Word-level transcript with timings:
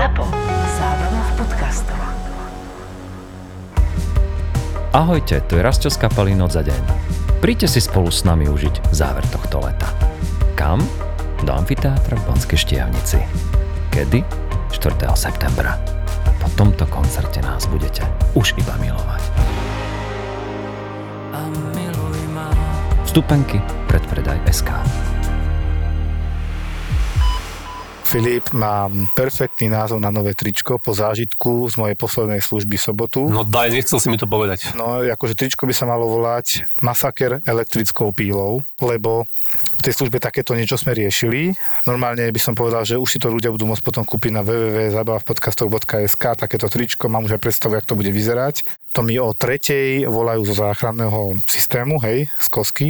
ZAPO. 0.00 0.24
Zábrná 0.80 1.20
v 1.20 1.32
podcastov. 1.44 2.00
Ahojte, 4.96 5.44
tu 5.44 5.60
je 5.60 5.62
Rastio 5.62 5.92
z 5.92 6.00
kapely 6.00 6.32
Noc 6.32 6.56
za 6.56 6.64
deň. 6.64 6.82
Príďte 7.44 7.68
si 7.76 7.84
spolu 7.84 8.08
s 8.08 8.24
nami 8.24 8.48
užiť 8.48 8.96
záver 8.96 9.20
tohto 9.28 9.60
leta. 9.60 9.92
Kam? 10.56 10.80
Do 11.44 11.52
amfiteátra 11.52 12.16
v 12.16 12.32
Banskej 12.32 12.64
Štiavnici. 12.64 13.20
Kedy? 13.92 14.24
4. 14.72 15.04
septembra. 15.20 15.76
Po 16.40 16.48
tomto 16.56 16.88
koncerte 16.88 17.44
nás 17.44 17.68
budete 17.68 18.00
už 18.32 18.56
iba 18.56 18.72
milovať. 18.80 19.20
Vstupenky 23.04 23.60
predpredaj 23.84 24.40
SK. 24.48 24.72
Filip, 28.10 28.50
mám 28.50 29.06
perfektný 29.14 29.70
názov 29.70 30.02
na 30.02 30.10
nové 30.10 30.34
tričko 30.34 30.82
po 30.82 30.90
zážitku 30.90 31.70
z 31.70 31.78
mojej 31.78 31.94
poslednej 31.94 32.42
služby 32.42 32.74
v 32.74 32.82
sobotu. 32.82 33.30
No 33.30 33.46
daj, 33.46 33.70
nechcel 33.70 34.02
si 34.02 34.10
mi 34.10 34.18
to 34.18 34.26
povedať. 34.26 34.74
No, 34.74 34.98
akože 34.98 35.38
tričko 35.38 35.62
by 35.62 35.70
sa 35.70 35.86
malo 35.86 36.10
volať 36.10 36.66
Masaker 36.82 37.38
elektrickou 37.46 38.10
pílou, 38.10 38.66
lebo 38.82 39.30
v 39.78 39.82
tej 39.86 39.94
službe 39.94 40.18
takéto 40.18 40.58
niečo 40.58 40.74
sme 40.74 40.90
riešili. 40.90 41.54
Normálne 41.86 42.26
by 42.34 42.40
som 42.42 42.58
povedal, 42.58 42.82
že 42.82 42.98
už 42.98 43.14
si 43.14 43.22
to 43.22 43.30
ľudia 43.30 43.54
budú 43.54 43.70
môcť 43.70 43.86
potom 43.86 44.02
kúpiť 44.02 44.34
na 44.34 44.42
www.zabavapodcastov.sk 44.42 46.24
takéto 46.34 46.66
tričko, 46.66 47.06
mám 47.06 47.30
už 47.30 47.38
aj 47.38 47.42
predstavu, 47.46 47.78
jak 47.78 47.86
to 47.86 47.94
bude 47.94 48.10
vyzerať. 48.10 48.66
To 48.98 49.06
mi 49.06 49.22
o 49.22 49.30
tretej 49.30 50.10
volajú 50.10 50.50
zo 50.50 50.58
záchranného 50.58 51.38
systému, 51.46 52.02
hej, 52.02 52.26
z 52.42 52.46
Kosky 52.50 52.88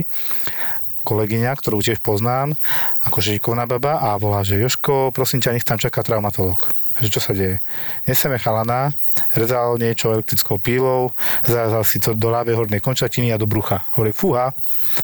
kolegyňa, 1.11 1.51
ktorú 1.59 1.83
tiež 1.83 1.99
poznám, 1.99 2.55
ako 3.03 3.19
šikovná 3.19 3.67
baba 3.67 3.99
a 3.99 4.15
volá, 4.15 4.47
že 4.47 4.63
Joško, 4.63 5.11
prosím 5.11 5.43
ťa, 5.43 5.59
nech 5.59 5.67
tam 5.67 5.83
čaká 5.83 6.07
traumatolog. 6.07 6.71
Že 7.03 7.09
čo 7.11 7.21
sa 7.21 7.35
deje? 7.35 7.59
Neseme 8.07 8.39
chalana, 8.39 8.95
rezal 9.35 9.75
niečo 9.83 10.15
elektrickou 10.15 10.63
pílou, 10.63 11.11
zarazal 11.43 11.83
si 11.83 11.99
to 11.99 12.15
do 12.15 12.30
ľavej 12.30 12.55
hornej 12.55 12.79
končatiny 12.79 13.35
a 13.35 13.41
do 13.41 13.51
brucha. 13.51 13.83
Hovorí, 13.99 14.15
fúha, 14.15 14.55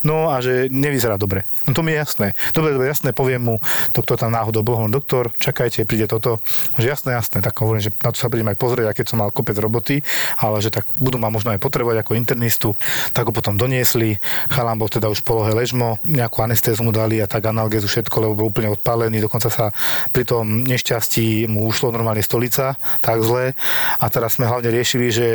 no 0.03 0.31
a 0.31 0.41
že 0.41 0.71
nevyzerá 0.71 1.19
dobre. 1.19 1.45
No 1.67 1.75
to 1.75 1.83
mi 1.83 1.93
je 1.93 2.03
jasné. 2.03 2.27
Dobre, 2.55 2.73
dobre, 2.73 2.87
jasné, 2.87 3.11
poviem 3.11 3.43
mu, 3.43 3.57
to, 3.91 4.03
kto 4.03 4.17
tam 4.17 4.31
náhodou 4.33 4.63
bol, 4.63 4.77
doktor, 4.87 5.33
čakajte, 5.41 5.89
príde 5.89 6.07
toto. 6.07 6.45
Že 6.77 6.87
jasné, 6.87 7.11
jasné, 7.17 7.39
tak 7.41 7.57
hovorím, 7.59 7.81
že 7.81 7.91
na 8.05 8.13
to 8.13 8.21
sa 8.21 8.29
prídem 8.29 8.53
aj 8.53 8.59
pozrieť, 8.61 8.87
aj 8.93 8.97
keď 9.01 9.07
som 9.09 9.19
mal 9.25 9.33
kopec 9.33 9.57
roboty, 9.57 10.05
ale 10.37 10.61
že 10.61 10.69
tak 10.69 10.85
budú 11.01 11.17
ma 11.17 11.33
možno 11.33 11.57
aj 11.57 11.61
potrebovať 11.61 12.05
ako 12.05 12.13
internistu, 12.13 12.69
tak 13.17 13.25
ho 13.29 13.33
potom 13.33 13.57
doniesli. 13.57 14.21
Chalán 14.53 14.77
bol 14.77 14.93
teda 14.93 15.09
už 15.09 15.25
v 15.25 15.29
polohe 15.33 15.53
ležmo, 15.57 15.97
nejakú 16.05 16.45
anestézu 16.45 16.85
mu 16.85 16.93
dali 16.93 17.25
a 17.25 17.27
tak 17.27 17.49
analgézu 17.49 17.89
všetko, 17.89 18.17
lebo 18.21 18.33
bol 18.37 18.47
úplne 18.53 18.69
odpálený, 18.77 19.25
dokonca 19.25 19.49
sa 19.49 19.73
pri 20.13 20.29
tom 20.29 20.63
nešťastí 20.69 21.49
mu 21.49 21.65
ušlo 21.65 21.89
normálne 21.91 22.21
stolica, 22.21 22.77
tak 23.01 23.25
zle. 23.25 23.57
A 23.97 24.07
teraz 24.13 24.37
sme 24.37 24.45
hlavne 24.45 24.69
riešili, 24.69 25.09
že 25.09 25.29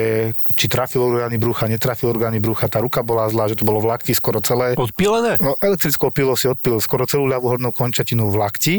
či 0.53 0.69
trafil 0.69 1.01
orgány 1.01 1.41
brucha, 1.41 1.65
netrafil 1.65 2.13
orgány 2.13 2.37
brucha, 2.37 2.69
tá 2.69 2.77
ruka 2.77 3.01
bola 3.01 3.25
zlá, 3.27 3.49
že 3.49 3.57
to 3.57 3.65
bolo 3.65 3.81
v 3.81 3.89
lakti 3.89 4.13
celé. 4.41 4.73
Odpílené? 4.75 5.37
No, 5.39 5.55
elektrickou 5.61 6.09
pilou 6.11 6.35
si 6.35 6.49
odpil 6.49 6.77
skoro 6.83 7.05
celú 7.05 7.25
ľavú 7.29 7.49
hornú 7.53 7.69
končatinu 7.73 8.29
v 8.29 8.35
lakti 8.41 8.75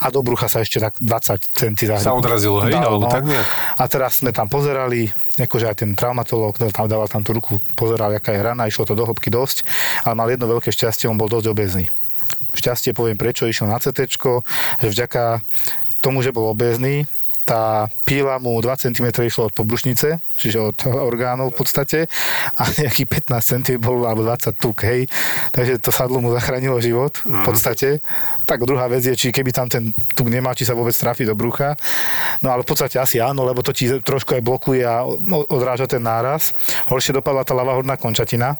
a 0.00 0.08
do 0.12 0.20
brucha 0.20 0.46
sa 0.46 0.62
ešte 0.62 0.78
tak 0.78 0.96
20 1.00 1.52
cm 1.56 1.74
Sa 1.98 2.14
odrazilo, 2.14 2.62
hej? 2.64 2.76
Dalo, 2.76 3.02
no. 3.02 3.08
tak 3.08 3.24
nejak? 3.26 3.46
A 3.76 3.84
teraz 3.88 4.20
sme 4.20 4.30
tam 4.30 4.46
pozerali, 4.46 5.10
akože 5.36 5.66
aj 5.66 5.76
ten 5.80 5.90
traumatolog 5.96 6.56
tam 6.56 6.86
dával 6.86 7.08
tam 7.08 7.24
tú 7.24 7.34
ruku, 7.36 7.58
pozeral, 7.74 8.12
aká 8.14 8.32
je 8.36 8.40
rana, 8.40 8.68
išlo 8.68 8.84
to 8.86 8.94
do 8.94 9.04
hĺbky 9.04 9.32
dosť, 9.32 9.66
ale 10.04 10.14
mal 10.14 10.28
jedno 10.28 10.46
veľké 10.46 10.70
šťastie, 10.70 11.08
on 11.08 11.18
bol 11.18 11.28
dosť 11.28 11.46
obezný. 11.50 11.88
Šťastie 12.56 12.96
poviem 12.96 13.20
prečo, 13.20 13.44
išiel 13.44 13.68
na 13.68 13.76
CT, 13.76 14.08
že 14.80 14.88
vďaka 14.88 15.44
tomu, 16.00 16.22
že 16.22 16.30
bol 16.30 16.52
obezný, 16.54 17.10
tá 17.46 17.86
píla 18.02 18.42
mu 18.42 18.58
2 18.58 18.66
cm 18.74 19.06
išlo 19.22 19.46
od 19.46 19.54
pobrušnice, 19.54 20.18
čiže 20.34 20.58
od 20.58 20.76
orgánov 20.90 21.54
v 21.54 21.62
podstate 21.62 21.98
a 22.58 22.62
nejaký 22.74 23.06
15 23.06 23.30
cm 23.38 23.78
bol, 23.78 24.02
alebo 24.02 24.26
20 24.26 24.50
tuk, 24.58 24.82
hej. 24.82 25.06
Takže 25.54 25.78
to 25.78 25.94
sadlo 25.94 26.18
mu 26.18 26.34
zachránilo 26.34 26.82
život 26.82 27.22
v 27.22 27.46
podstate. 27.46 28.02
Tak 28.50 28.66
druhá 28.66 28.90
vec 28.90 29.06
je, 29.06 29.14
či 29.14 29.30
keby 29.30 29.54
tam 29.54 29.70
ten 29.70 29.94
tuk 30.18 30.26
nemá, 30.26 30.58
či 30.58 30.66
sa 30.66 30.74
vôbec 30.74 30.92
trafí 30.98 31.22
do 31.22 31.38
brucha. 31.38 31.78
No 32.42 32.50
ale 32.50 32.66
v 32.66 32.68
podstate 32.74 32.98
asi 32.98 33.22
áno, 33.22 33.46
lebo 33.46 33.62
to 33.62 33.70
ti 33.70 33.86
trošku 33.86 34.34
aj 34.34 34.42
blokuje 34.42 34.82
a 34.82 35.06
odráža 35.46 35.86
ten 35.86 36.02
náraz. 36.02 36.50
Horšie 36.90 37.14
dopadla 37.14 37.46
tá 37.46 37.54
ľavá 37.54 37.78
horná 37.78 37.94
končatina. 37.94 38.58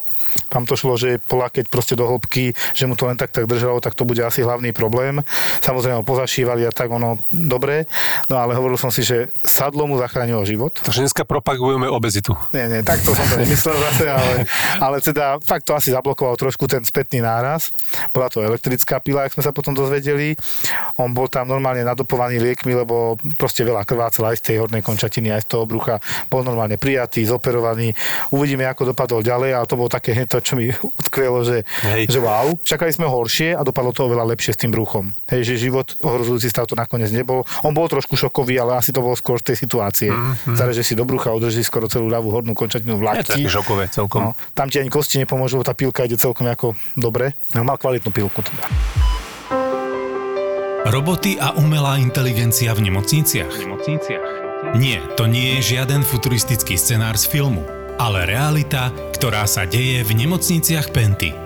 Tam 0.53 0.69
to 0.69 0.77
šlo, 0.77 1.00
že 1.00 1.16
pola, 1.16 1.49
keď 1.49 1.72
proste 1.72 1.97
do 1.97 2.05
hĺbky, 2.05 2.53
že 2.77 2.84
mu 2.84 2.93
to 2.93 3.09
len 3.09 3.16
tak 3.16 3.33
tak 3.33 3.49
držalo, 3.49 3.81
tak 3.81 3.97
to 3.97 4.05
bude 4.05 4.21
asi 4.21 4.44
hlavný 4.44 4.71
problém. 4.77 5.25
Samozrejme 5.65 6.05
ho 6.05 6.05
pozašívali 6.05 6.69
a 6.69 6.72
tak 6.77 6.93
ono 6.93 7.25
dobre. 7.33 7.89
No 8.28 8.37
ale 8.37 8.53
hovoril 8.53 8.75
som 8.76 8.92
si, 8.92 9.03
že 9.03 9.32
sadlo 9.42 9.84
mu 9.84 9.97
zachránilo 9.97 10.44
život. 10.44 10.78
Takže 10.81 11.04
dneska 11.04 11.25
propagujeme 11.25 11.88
obezitu. 11.91 12.32
Nie, 12.53 12.69
nie, 12.69 12.81
takto 12.84 13.12
som 13.12 13.25
to 13.26 13.37
nemyslel 13.41 13.76
zase, 13.91 14.06
ale, 14.09 14.34
ale 14.78 14.97
teda 15.03 15.41
tak 15.42 15.64
to 15.64 15.75
asi 15.75 15.92
zablokoval 15.92 16.37
trošku 16.37 16.69
ten 16.69 16.84
spätný 16.84 17.20
náraz. 17.20 17.72
Bola 18.12 18.31
to 18.31 18.44
elektrická 18.44 19.00
pila, 19.03 19.26
jak 19.26 19.34
sme 19.34 19.44
sa 19.44 19.53
potom 19.53 19.72
dozvedeli. 19.72 20.36
On 21.00 21.12
bol 21.12 21.26
tam 21.26 21.48
normálne 21.48 21.82
nadopovaný 21.84 22.41
liekmi, 22.41 22.72
lebo 22.76 23.16
proste 23.41 23.65
veľa 23.65 23.84
krvácel 23.84 24.25
aj 24.28 24.41
z 24.41 24.42
tej 24.53 24.56
hornej 24.65 24.84
končatiny, 24.84 25.32
aj 25.32 25.44
z 25.44 25.48
toho 25.56 25.65
brucha. 25.65 25.98
Bol 26.28 26.44
normálne 26.44 26.76
prijatý, 26.76 27.25
zoperovaný. 27.25 27.92
Uvidíme, 28.32 28.69
ako 28.69 28.92
dopadol 28.92 29.20
ďalej, 29.25 29.50
ale 29.56 29.66
to 29.66 29.78
bolo 29.78 29.91
také 29.91 30.15
hneď 30.15 30.28
to, 30.31 30.38
čo 30.44 30.54
mi 30.54 30.70
utkvelo, 30.70 31.42
že, 31.42 31.65
Hej. 31.84 32.12
že 32.12 32.19
wow. 32.20 32.54
Čakali 32.62 32.92
sme 32.92 33.09
horšie 33.09 33.56
a 33.56 33.62
dopadlo 33.65 33.92
to 33.92 34.06
oveľa 34.06 34.36
lepšie 34.36 34.53
s 34.54 34.60
tým 34.60 34.72
bruchom. 34.72 35.12
Hej, 35.28 35.54
že 35.54 35.69
život 35.69 35.97
ohrozujúci 36.00 36.48
stav 36.53 36.69
to 36.69 36.76
nakoniec 36.76 37.10
nebol. 37.10 37.42
On 37.65 37.72
bol 37.72 37.88
trošku 37.88 38.15
šokový, 38.19 38.60
ale 38.66 38.82
asi 38.82 38.91
to 38.91 39.00
bolo 39.00 39.15
skôr 39.15 39.38
z 39.38 39.54
tej 39.54 39.56
situácie. 39.62 40.10
Mm-hmm. 40.10 40.59
Zareže 40.59 40.82
si 40.82 40.99
do 40.99 41.06
brucha, 41.06 41.31
održí 41.31 41.62
skoro 41.62 41.87
celú 41.87 42.10
ľavú 42.10 42.34
hornú 42.34 42.53
končatinu 42.53 42.99
v 42.99 43.06
Je 43.06 43.25
to 43.25 43.38
lakti. 43.38 43.43
šokové 43.47 43.87
celkom. 43.88 44.21
No, 44.21 44.31
tam 44.53 44.66
ti 44.66 44.82
ani 44.82 44.91
kosti 44.91 45.22
nepomôžu, 45.22 45.62
tá 45.62 45.72
pilka 45.72 46.03
ide 46.04 46.19
celkom 46.19 46.50
ako 46.50 46.75
dobre. 46.99 47.38
No, 47.54 47.62
mal 47.62 47.78
kvalitnú 47.78 48.10
pilku 48.10 48.43
teda. 48.43 48.66
Roboty 50.87 51.38
a 51.38 51.54
umelá 51.59 51.99
inteligencia 51.99 52.71
v 52.75 52.91
nemocniciach? 52.91 53.54
Nie, 54.78 54.98
to 55.15 55.27
nie 55.27 55.59
je 55.59 55.75
žiaden 55.75 56.03
futuristický 56.06 56.75
scenár 56.78 57.19
z 57.19 57.27
filmu, 57.27 57.62
ale 57.98 58.27
realita, 58.27 58.91
ktorá 59.15 59.47
sa 59.47 59.66
deje 59.66 60.03
v 60.06 60.27
nemocniciach 60.27 60.91
Penty. 60.94 61.46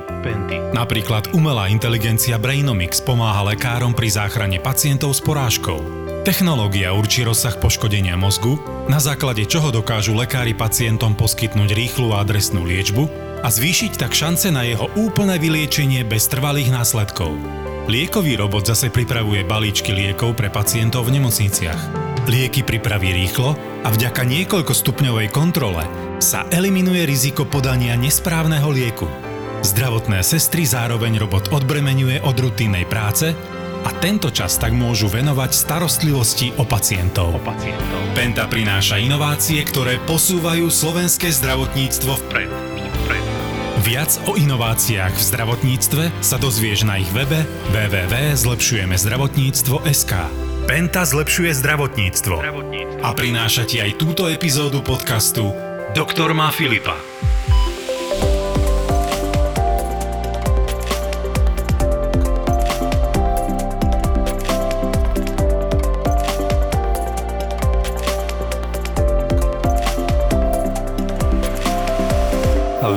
Napríklad 0.70 1.32
umelá 1.32 1.68
inteligencia 1.72 2.36
Brainomix 2.36 3.00
pomáha 3.00 3.42
lekárom 3.48 3.96
pri 3.96 4.12
záchrane 4.12 4.60
pacientov 4.60 5.16
s 5.16 5.20
porážkou. 5.24 6.00
Technológia 6.20 6.92
určí 6.92 7.24
rozsah 7.24 7.56
poškodenia 7.56 8.12
mozgu, 8.12 8.60
na 8.92 9.00
základe 9.00 9.48
čoho 9.48 9.72
dokážu 9.72 10.12
lekári 10.12 10.52
pacientom 10.52 11.16
poskytnúť 11.16 11.72
rýchlu 11.72 12.12
a 12.12 12.20
adresnú 12.20 12.68
liečbu 12.68 13.08
a 13.40 13.48
zvýšiť 13.48 13.96
tak 13.96 14.12
šance 14.12 14.52
na 14.52 14.68
jeho 14.68 14.92
úplné 15.00 15.40
vyliečenie 15.40 16.04
bez 16.04 16.28
trvalých 16.28 16.76
následkov. 16.76 17.32
Liekový 17.88 18.36
robot 18.36 18.68
zase 18.68 18.92
pripravuje 18.92 19.48
balíčky 19.48 19.96
liekov 19.96 20.36
pre 20.36 20.52
pacientov 20.52 21.08
v 21.08 21.16
nemocniciach. 21.16 21.80
Lieky 22.28 22.68
pripraví 22.68 23.16
rýchlo 23.16 23.56
a 23.80 23.88
vďaka 23.88 24.20
niekoľkostupňovej 24.28 25.32
kontrole 25.32 25.88
sa 26.20 26.44
eliminuje 26.52 27.08
riziko 27.08 27.48
podania 27.48 27.96
nesprávneho 27.96 28.68
lieku. 28.68 29.29
Zdravotné 29.60 30.24
sestry 30.24 30.64
zároveň 30.64 31.20
robot 31.20 31.52
odbremenuje 31.52 32.24
od 32.24 32.32
rutinnej 32.32 32.88
práce 32.88 33.36
a 33.84 33.92
tento 34.00 34.32
čas 34.32 34.56
tak 34.56 34.72
môžu 34.72 35.12
venovať 35.12 35.52
starostlivosti 35.52 36.56
o 36.56 36.64
pacientov. 36.64 37.36
O 37.36 37.40
pacientov. 37.44 38.00
Penta 38.16 38.48
prináša 38.48 38.96
inovácie, 38.96 39.60
ktoré 39.64 40.00
posúvajú 40.08 40.72
slovenské 40.72 41.28
zdravotníctvo 41.28 42.12
vpred. 42.28 42.48
Viac 43.84 44.16
o 44.28 44.36
inováciách 44.36 45.16
v 45.16 45.22
zdravotníctve 45.28 46.10
sa 46.20 46.36
dozvieš 46.36 46.84
na 46.84 47.00
ich 47.00 47.08
webe 47.12 47.46
www.zlepšujemezdravotníctvo.sk 47.72 50.12
Penta 50.68 51.04
zlepšuje 51.04 51.54
zdravotníctvo 51.56 52.36
a 53.00 53.12
prináša 53.16 53.64
ti 53.64 53.80
aj 53.80 53.96
túto 53.96 54.28
epizódu 54.28 54.84
podcastu 54.84 55.56
Doktor 55.96 56.36
má 56.36 56.52
Filipa. 56.52 57.00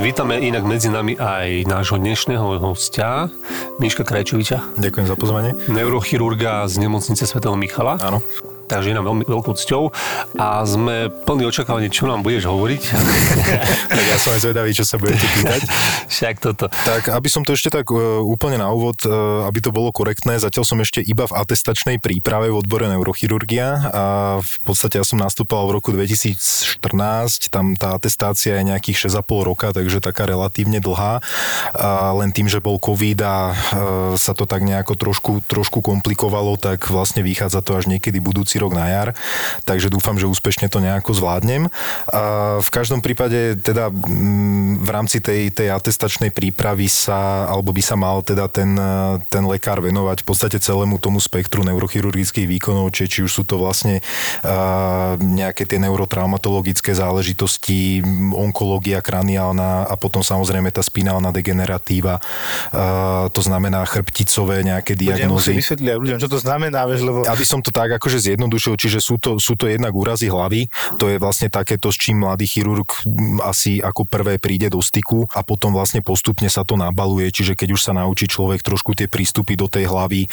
Vítame 0.04 0.36
inak 0.36 0.68
medzi 0.68 0.92
nami 0.92 1.16
aj 1.16 1.64
nášho 1.64 1.96
dnešného 1.96 2.60
hostia, 2.60 3.32
Miška 3.80 4.04
Krajčoviča, 4.04 4.76
Ďakujem 4.76 5.08
za 5.08 5.16
pozvanie. 5.16 5.56
neurochirurga 5.72 6.68
z 6.68 6.76
nemocnice 6.84 7.24
svätého 7.24 7.56
Michala. 7.56 7.96
Áno. 8.04 8.20
Takže 8.74 8.90
je 8.90 8.98
nám 8.98 9.06
veľmi 9.06 9.26
veľkou 9.30 9.54
cťou 9.54 9.84
a 10.42 10.66
sme 10.66 11.14
plní 11.14 11.46
očakávania, 11.46 11.94
čo 11.94 12.10
nám 12.10 12.26
budeš 12.26 12.50
hovoriť. 12.50 12.82
tak 13.98 14.06
ja 14.10 14.18
som 14.18 14.34
aj 14.34 14.42
zvedavý, 14.50 14.72
čo 14.74 14.82
sa 14.82 14.98
budete 14.98 15.26
pýtať. 15.30 15.62
Však 16.14 16.36
toto. 16.42 16.66
Tak, 16.74 17.14
aby 17.14 17.30
som 17.30 17.46
to 17.46 17.54
ešte 17.54 17.70
tak 17.70 17.94
uh, 17.94 18.26
úplne 18.26 18.58
na 18.58 18.74
úvod, 18.74 18.98
uh, 19.06 19.46
aby 19.46 19.62
to 19.62 19.70
bolo 19.70 19.94
korektné, 19.94 20.42
zatiaľ 20.42 20.66
som 20.66 20.82
ešte 20.82 21.06
iba 21.06 21.30
v 21.30 21.38
atestačnej 21.38 22.02
príprave 22.02 22.50
v 22.50 22.58
odbore 22.58 22.90
neurochirurgia 22.90 23.94
a 23.94 24.04
v 24.42 24.58
podstate 24.66 24.98
ja 24.98 25.06
som 25.06 25.22
nastúpal 25.22 25.70
v 25.70 25.78
roku 25.78 25.94
2014, 25.94 27.54
tam 27.54 27.78
tá 27.78 27.94
atestácia 27.94 28.58
je 28.58 28.64
nejakých 28.66 29.10
6,5 29.14 29.50
roka, 29.50 29.70
takže 29.70 30.02
taká 30.02 30.26
relatívne 30.26 30.82
dlhá. 30.82 31.22
A 31.78 32.12
len 32.18 32.34
tým, 32.34 32.50
že 32.50 32.64
bol 32.64 32.82
COVID 32.82 33.20
a 33.22 33.38
uh, 33.52 33.54
sa 34.18 34.34
to 34.34 34.50
tak 34.50 34.66
nejako 34.66 34.98
trošku, 34.98 35.46
trošku 35.46 35.84
komplikovalo, 35.86 36.58
tak 36.58 36.90
vlastne 36.90 37.22
vychádza 37.22 37.62
to 37.62 37.78
až 37.78 37.92
niekedy 37.92 38.24
budúci 38.24 38.63
rok 38.64 38.72
na 38.72 38.88
jar. 38.88 39.10
Takže 39.68 39.92
dúfam, 39.92 40.16
že 40.16 40.32
úspešne 40.32 40.72
to 40.72 40.80
nejako 40.80 41.12
zvládnem. 41.12 41.68
A 42.08 42.58
v 42.64 42.70
každom 42.72 43.04
prípade 43.04 43.60
teda 43.60 43.92
mm, 43.92 44.80
v 44.82 44.90
rámci 44.90 45.20
tej, 45.20 45.52
tej 45.52 45.76
atestačnej 45.76 46.32
prípravy 46.32 46.88
sa, 46.88 47.52
alebo 47.52 47.76
by 47.76 47.84
sa 47.84 48.00
mal 48.00 48.24
teda 48.24 48.48
ten, 48.48 48.80
ten 49.28 49.44
lekár 49.44 49.84
venovať 49.84 50.24
v 50.24 50.28
podstate 50.30 50.58
celému 50.62 51.02
tomu 51.02 51.20
spektru 51.20 51.66
neurochirurgických 51.66 52.48
výkonov, 52.48 52.94
či, 52.94 53.10
či 53.10 53.20
už 53.26 53.32
sú 53.32 53.44
to 53.44 53.58
vlastne 53.58 54.00
uh, 54.00 55.18
nejaké 55.18 55.66
tie 55.66 55.82
neurotraumatologické 55.82 56.94
záležitosti, 56.94 58.06
onkológia 58.32 59.02
kraniálna 59.02 59.90
a 59.90 59.94
potom 59.98 60.22
samozrejme 60.22 60.70
tá 60.70 60.86
spinálna 60.86 61.34
degeneratíva, 61.34 62.22
uh, 62.22 63.28
to 63.34 63.42
znamená 63.42 63.82
chrbticové 63.90 64.62
nejaké 64.62 64.94
diagnózy. 64.94 65.58
Vysvetliť 65.58 65.88
aj 65.90 65.98
ľuďom, 65.98 66.18
čo 66.22 66.30
to 66.30 66.38
znamená, 66.38 66.86
vieš, 66.86 67.02
lebo... 67.04 67.26
Aby 67.26 67.44
som 67.44 67.60
to 67.60 67.74
tak 67.74 67.90
akože 67.98 68.22
zjednodušil, 68.22 68.53
čiže 68.58 69.00
sú 69.00 69.22
to, 69.22 69.38
sú 69.38 69.54
to 69.56 69.70
jednak 69.70 69.94
úrazy 69.94 70.28
hlavy, 70.30 70.68
to 70.98 71.10
je 71.10 71.18
vlastne 71.22 71.48
takéto, 71.50 71.90
s 71.94 71.98
čím 71.98 72.26
mladý 72.26 72.46
chirurg 72.50 72.90
asi 73.46 73.80
ako 73.80 74.06
prvé 74.06 74.38
príde 74.42 74.70
do 74.70 74.82
styku 74.82 75.26
a 75.34 75.42
potom 75.46 75.74
vlastne 75.74 76.02
postupne 76.02 76.50
sa 76.50 76.66
to 76.68 76.76
nabaluje, 76.76 77.30
čiže 77.30 77.58
keď 77.58 77.70
už 77.76 77.82
sa 77.82 77.94
naučí 77.94 78.28
človek 78.28 78.66
trošku 78.66 78.98
tie 78.98 79.08
prístupy 79.08 79.56
do 79.56 79.70
tej 79.70 79.90
hlavy, 79.90 80.28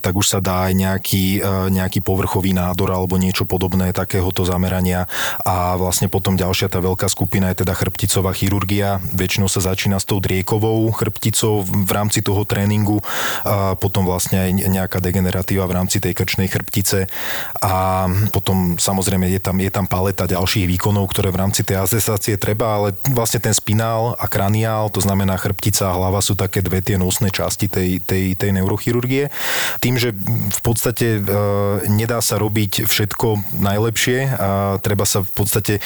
tak 0.00 0.12
už 0.14 0.26
sa 0.26 0.38
dá 0.38 0.70
aj 0.70 0.74
nejaký, 0.76 1.24
nejaký 1.70 2.00
povrchový 2.00 2.54
nádor 2.54 2.92
alebo 2.94 3.18
niečo 3.20 3.44
podobné 3.44 3.92
takéhoto 3.92 4.46
zamerania. 4.46 5.06
A 5.44 5.74
vlastne 5.76 6.06
potom 6.06 6.38
ďalšia 6.38 6.70
tá 6.70 6.78
veľká 6.78 7.06
skupina 7.10 7.50
je 7.50 7.62
teda 7.66 7.74
chrbticová 7.74 8.32
chirurgia, 8.32 9.02
väčšinou 9.12 9.50
sa 9.50 9.60
začína 9.60 9.98
s 9.98 10.06
tou 10.06 10.22
driekovou 10.22 10.86
chrbticou 10.94 11.62
v 11.64 11.90
rámci 11.90 12.22
toho 12.22 12.44
tréningu 12.44 13.02
a 13.44 13.74
potom 13.76 14.06
vlastne 14.06 14.48
aj 14.48 14.50
nejaká 14.68 14.98
degeneratíva 15.02 15.66
v 15.66 15.76
rámci 15.76 15.98
tej 15.98 16.16
krčnej 16.16 16.48
chrbtice 16.48 17.06
a 17.58 18.06
potom 18.30 18.78
samozrejme 18.78 19.26
je 19.26 19.40
tam, 19.42 19.58
je 19.58 19.70
tam 19.72 19.90
paleta 19.90 20.30
ďalších 20.30 20.70
výkonov, 20.70 21.10
ktoré 21.10 21.34
v 21.34 21.40
rámci 21.42 21.66
tej 21.66 21.82
atestácie 21.82 22.38
treba, 22.38 22.78
ale 22.78 22.88
vlastne 23.10 23.42
ten 23.42 23.50
spinál 23.50 24.14
a 24.14 24.30
kraniál, 24.30 24.86
to 24.94 25.02
znamená 25.02 25.34
chrbtica 25.34 25.90
a 25.90 25.96
hlava 25.98 26.22
sú 26.22 26.38
také 26.38 26.62
dve 26.62 26.78
tie 26.78 26.94
nosné 26.94 27.34
časti 27.34 27.66
tej, 27.66 27.98
tej, 27.98 28.38
tej 28.38 28.50
neurochirurgie. 28.54 29.34
Tým, 29.82 29.98
že 29.98 30.14
v 30.50 30.60
podstate 30.62 31.18
e, 31.18 31.20
nedá 31.90 32.22
sa 32.22 32.38
robiť 32.38 32.86
všetko 32.86 33.58
najlepšie 33.58 34.18
a 34.38 34.50
treba 34.78 35.02
sa 35.02 35.26
v 35.26 35.32
podstate, 35.34 35.82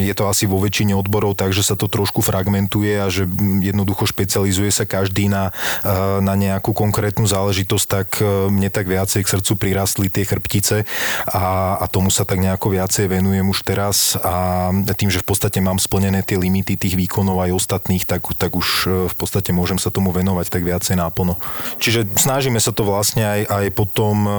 je 0.00 0.14
to 0.16 0.24
asi 0.24 0.48
vo 0.48 0.56
väčšine 0.64 0.96
odborov 0.96 1.36
tak, 1.36 1.52
že 1.52 1.60
sa 1.60 1.76
to 1.76 1.92
trošku 1.92 2.24
fragmentuje 2.24 2.96
a 2.96 3.12
že 3.12 3.28
jednoducho 3.60 4.08
špecializuje 4.08 4.72
sa 4.72 4.88
každý 4.88 5.28
na, 5.28 5.52
e, 5.84 5.92
na 6.24 6.32
nejakú 6.32 6.72
konkrétnu 6.72 7.28
záležitosť, 7.28 7.86
tak 7.86 8.08
e, 8.24 8.48
mne 8.48 8.72
tak 8.72 8.88
viacej 8.88 9.26
k 9.26 9.32
srdcu 9.36 9.52
prirastli 9.60 10.08
tie 10.08 10.24
chrbtice 10.24 10.85
a, 11.30 11.76
a 11.80 11.84
tomu 11.90 12.08
sa 12.12 12.22
tak 12.22 12.38
nejako 12.42 12.74
viacej 12.74 13.10
venujem 13.10 13.46
už 13.46 13.62
teraz 13.66 14.14
a 14.20 14.70
tým, 14.94 15.10
že 15.12 15.22
v 15.22 15.28
podstate 15.28 15.58
mám 15.60 15.82
splnené 15.82 16.22
tie 16.22 16.38
limity 16.38 16.78
tých 16.78 16.94
výkonov 16.94 17.42
aj 17.42 17.56
ostatných, 17.56 18.04
tak, 18.06 18.26
tak 18.36 18.54
už 18.54 18.68
e, 18.86 18.88
v 19.10 19.14
podstate 19.14 19.50
môžem 19.50 19.76
sa 19.76 19.90
tomu 19.90 20.10
venovať 20.14 20.50
tak 20.50 20.62
viacej 20.62 20.98
náplno. 20.98 21.38
Čiže 21.82 22.18
snažíme 22.18 22.58
sa 22.62 22.70
to 22.70 22.86
vlastne 22.86 23.22
aj, 23.26 23.40
aj 23.48 23.66
potom, 23.74 24.16
e, 24.26 24.32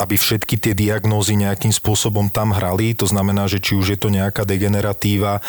aby 0.00 0.16
všetky 0.16 0.56
tie 0.58 0.72
diagnózy 0.72 1.38
nejakým 1.38 1.72
spôsobom 1.72 2.28
tam 2.32 2.52
hrali, 2.52 2.96
to 2.96 3.06
znamená, 3.06 3.46
že 3.46 3.62
či 3.62 3.76
už 3.76 3.96
je 3.96 3.98
to 3.98 4.08
nejaká 4.08 4.42
degeneratíva 4.48 5.38
e, 5.38 5.42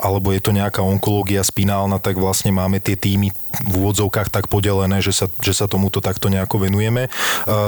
alebo 0.00 0.32
je 0.32 0.40
to 0.42 0.54
nejaká 0.54 0.80
onkológia 0.80 1.42
spinálna, 1.42 1.98
tak 1.98 2.16
vlastne 2.16 2.54
máme 2.54 2.78
tie 2.78 2.96
týmy 2.96 3.34
v 3.64 3.74
úvodzovkách 3.80 4.28
tak 4.28 4.52
podelené, 4.52 5.00
že 5.00 5.14
sa, 5.14 5.26
že 5.40 5.56
sa 5.56 5.70
tomuto 5.70 6.04
takto 6.04 6.28
nejako 6.28 6.68
venujeme. 6.68 7.08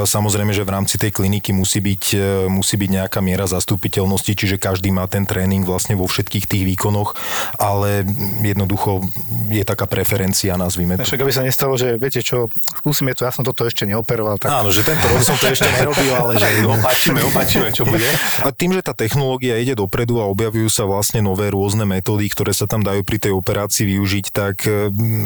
Samozrejme, 0.05 0.52
že 0.52 0.67
v 0.67 0.75
rámci 0.75 1.00
tej 1.00 1.14
kliniky 1.14 1.55
musí 1.56 1.81
byť, 1.81 2.05
musí 2.52 2.75
byť 2.76 2.90
nejaká 3.02 3.20
miera 3.25 3.49
zastupiteľnosti, 3.49 4.32
čiže 4.35 4.61
každý 4.61 4.93
má 4.93 5.08
ten 5.08 5.25
tréning 5.25 5.64
vlastne 5.64 5.96
vo 5.96 6.05
všetkých 6.05 6.44
tých 6.44 6.64
výkonoch, 6.75 7.17
ale 7.56 8.05
jednoducho 8.44 9.05
je 9.49 9.64
taká 9.64 9.88
preferencia, 9.88 10.61
nazvime 10.61 11.00
to. 11.00 11.08
Však 11.08 11.25
aby 11.25 11.32
sa 11.32 11.44
nestalo, 11.44 11.76
že 11.81 11.96
viete 11.96 12.20
čo, 12.20 12.52
skúsime 12.81 13.17
to, 13.17 13.25
ja 13.25 13.32
som 13.32 13.46
toto 13.46 13.64
ešte 13.64 13.88
neoperoval. 13.88 14.40
Tak... 14.40 14.49
Áno, 14.49 14.69
že 14.75 14.85
tento 14.85 15.08
rok 15.08 15.23
som 15.25 15.37
to 15.40 15.49
ešte 15.49 15.69
nerobil, 15.73 16.12
ale 16.12 16.37
že... 16.37 16.46
Opačíme, 16.79 17.20
opačíme, 17.25 17.69
čo 17.73 17.88
bude. 17.88 18.06
A 18.44 18.52
tým, 18.52 18.76
že 18.76 18.85
tá 18.85 18.93
technológia 18.93 19.56
ide 19.58 19.75
dopredu 19.75 20.20
a 20.20 20.29
objavujú 20.29 20.69
sa 20.69 20.85
vlastne 20.85 21.25
nové 21.25 21.49
rôzne 21.50 21.85
metódy, 21.88 22.29
ktoré 22.31 22.52
sa 22.52 22.69
tam 22.69 22.85
dajú 22.85 23.02
pri 23.02 23.19
tej 23.19 23.32
operácii 23.35 23.85
využiť, 23.96 24.25
tak 24.31 24.69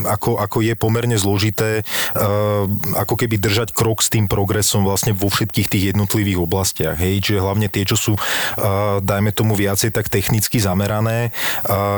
ako, 0.07 0.39
ako 0.39 0.52
je 0.61 0.77
pomerne 0.77 1.17
zložité, 1.17 1.87
ako 2.99 3.15
keby 3.17 3.41
držať 3.41 3.73
krok 3.73 4.05
s 4.05 4.13
tým 4.13 4.29
progresom 4.29 4.85
vlastne 4.85 5.17
vo 5.17 5.33
všetkých 5.33 5.71
tých 5.71 5.85
jednotlivých 5.95 6.43
oblastiach. 6.43 6.99
Hej? 6.99 7.25
Čiže 7.25 7.41
hlavne 7.41 7.71
tie, 7.71 7.87
čo 7.87 7.97
sú, 7.97 8.13
dajme 9.01 9.33
tomu 9.33 9.57
viacej 9.57 9.95
tak 9.95 10.11
technicky 10.11 10.59
zamerané, 10.59 11.31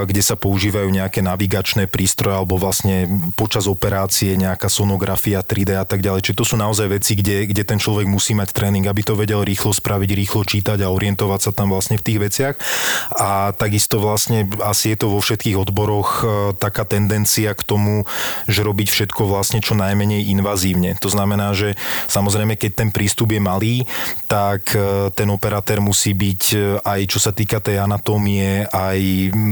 kde 0.04 0.22
sa 0.22 0.36
používajú 0.36 0.92
nejaké 0.92 1.24
navigačné 1.24 1.88
prístroje 1.88 2.36
alebo 2.36 2.60
vlastne 2.60 3.08
počas 3.34 3.64
operácie 3.64 4.36
nejaká 4.36 4.68
sonografia 4.68 5.40
3D 5.40 5.80
a 5.80 5.88
tak 5.88 6.04
ďalej. 6.04 6.28
Čiže 6.28 6.38
to 6.38 6.44
sú 6.44 6.60
naozaj 6.60 6.92
veci, 6.92 7.16
kde, 7.16 7.48
kde 7.48 7.64
ten 7.64 7.80
človek 7.80 8.04
musí 8.04 8.36
mať 8.36 8.52
tréning, 8.52 8.84
aby 8.84 9.00
to 9.00 9.16
vedel 9.16 9.40
rýchlo 9.40 9.72
spraviť, 9.72 10.10
rýchlo 10.12 10.42
čítať 10.44 10.84
a 10.84 10.92
orientovať 10.92 11.40
sa 11.40 11.50
tam 11.56 11.72
vlastne 11.72 11.96
v 11.96 12.04
tých 12.04 12.18
veciach. 12.20 12.54
A 13.16 13.56
takisto 13.56 13.96
vlastne 14.02 14.44
asi 14.60 14.92
je 14.92 14.98
to 15.00 15.08
vo 15.08 15.22
všetkých 15.22 15.56
odboroch 15.56 16.26
taká 16.60 16.84
tendencia 16.84 17.54
k 17.54 17.62
tomu, 17.64 18.04
že 18.46 18.66
robiť 18.66 18.88
všetko 18.90 19.28
vlastne 19.28 19.60
čo 19.60 19.76
najmenej 19.76 20.30
invazívne. 20.32 20.96
To 21.00 21.08
znamená, 21.10 21.52
že 21.52 21.78
samozrejme, 22.08 22.58
keď 22.58 22.84
ten 22.84 22.90
prístup 22.90 23.34
je 23.34 23.40
malý, 23.42 23.76
tak 24.26 24.74
e, 24.74 25.10
ten 25.12 25.28
operatér 25.30 25.78
musí 25.78 26.16
byť 26.16 26.42
e, 26.54 26.58
aj 26.82 27.00
čo 27.10 27.18
sa 27.20 27.30
týka 27.30 27.60
tej 27.60 27.82
anatómie, 27.82 28.66
aj 28.70 28.98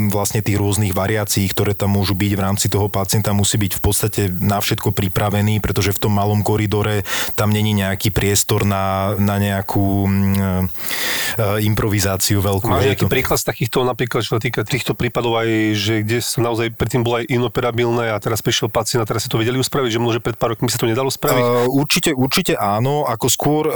vlastne 0.08 0.40
tých 0.40 0.58
rôznych 0.58 0.96
variácií, 0.96 1.46
ktoré 1.50 1.76
tam 1.76 1.94
môžu 1.94 2.17
byť 2.17 2.32
v 2.32 2.44
rámci 2.44 2.67
toho 2.73 2.88
pacienta, 2.88 3.37
musí 3.37 3.61
byť 3.61 3.73
v 3.79 3.82
podstate 3.82 4.23
na 4.32 4.58
všetko 4.58 4.94
pripravený, 4.96 5.61
pretože 5.61 5.94
v 5.94 6.08
tom 6.08 6.17
malom 6.17 6.40
koridore 6.40 7.05
tam 7.37 7.52
není 7.52 7.76
nejaký 7.76 8.11
priestor 8.11 8.64
na, 8.64 9.14
na 9.20 9.37
nejakú 9.37 10.08
uh, 10.08 11.58
improvizáciu 11.61 12.40
veľkú. 12.40 12.67
Máš 12.69 12.96
nejaký 12.96 13.06
to... 13.06 13.12
príklad 13.12 13.39
z 13.39 13.46
takýchto 13.46 13.84
napríklad, 13.84 14.20
čo 14.24 14.39
sa 14.39 14.43
týka 14.43 14.65
týchto 14.65 14.96
prípadov 14.96 15.36
aj, 15.36 15.48
že 15.77 15.94
kde 16.01 16.19
sa 16.24 16.41
naozaj 16.41 16.72
predtým 16.72 17.05
bolo 17.05 17.20
aj 17.20 17.29
inoperabilné 17.29 18.12
a 18.12 18.17
teraz 18.19 18.41
prišiel 18.41 18.71
pacient 18.72 19.05
a 19.05 19.06
teraz 19.06 19.29
si 19.29 19.29
to 19.29 19.36
vedeli 19.36 19.60
uspraviť, 19.60 19.91
že 19.93 20.00
možno 20.00 20.24
pred 20.24 20.41
pár 20.41 20.56
rokmi 20.56 20.72
sa 20.72 20.81
to 20.81 20.88
nedalo 20.88 21.12
spraviť? 21.12 21.43
Uh, 21.44 21.69
určite, 21.69 22.17
určite 22.17 22.56
áno, 22.56 23.05
ako 23.05 23.26
skôr 23.29 23.64
uh, 23.69 23.74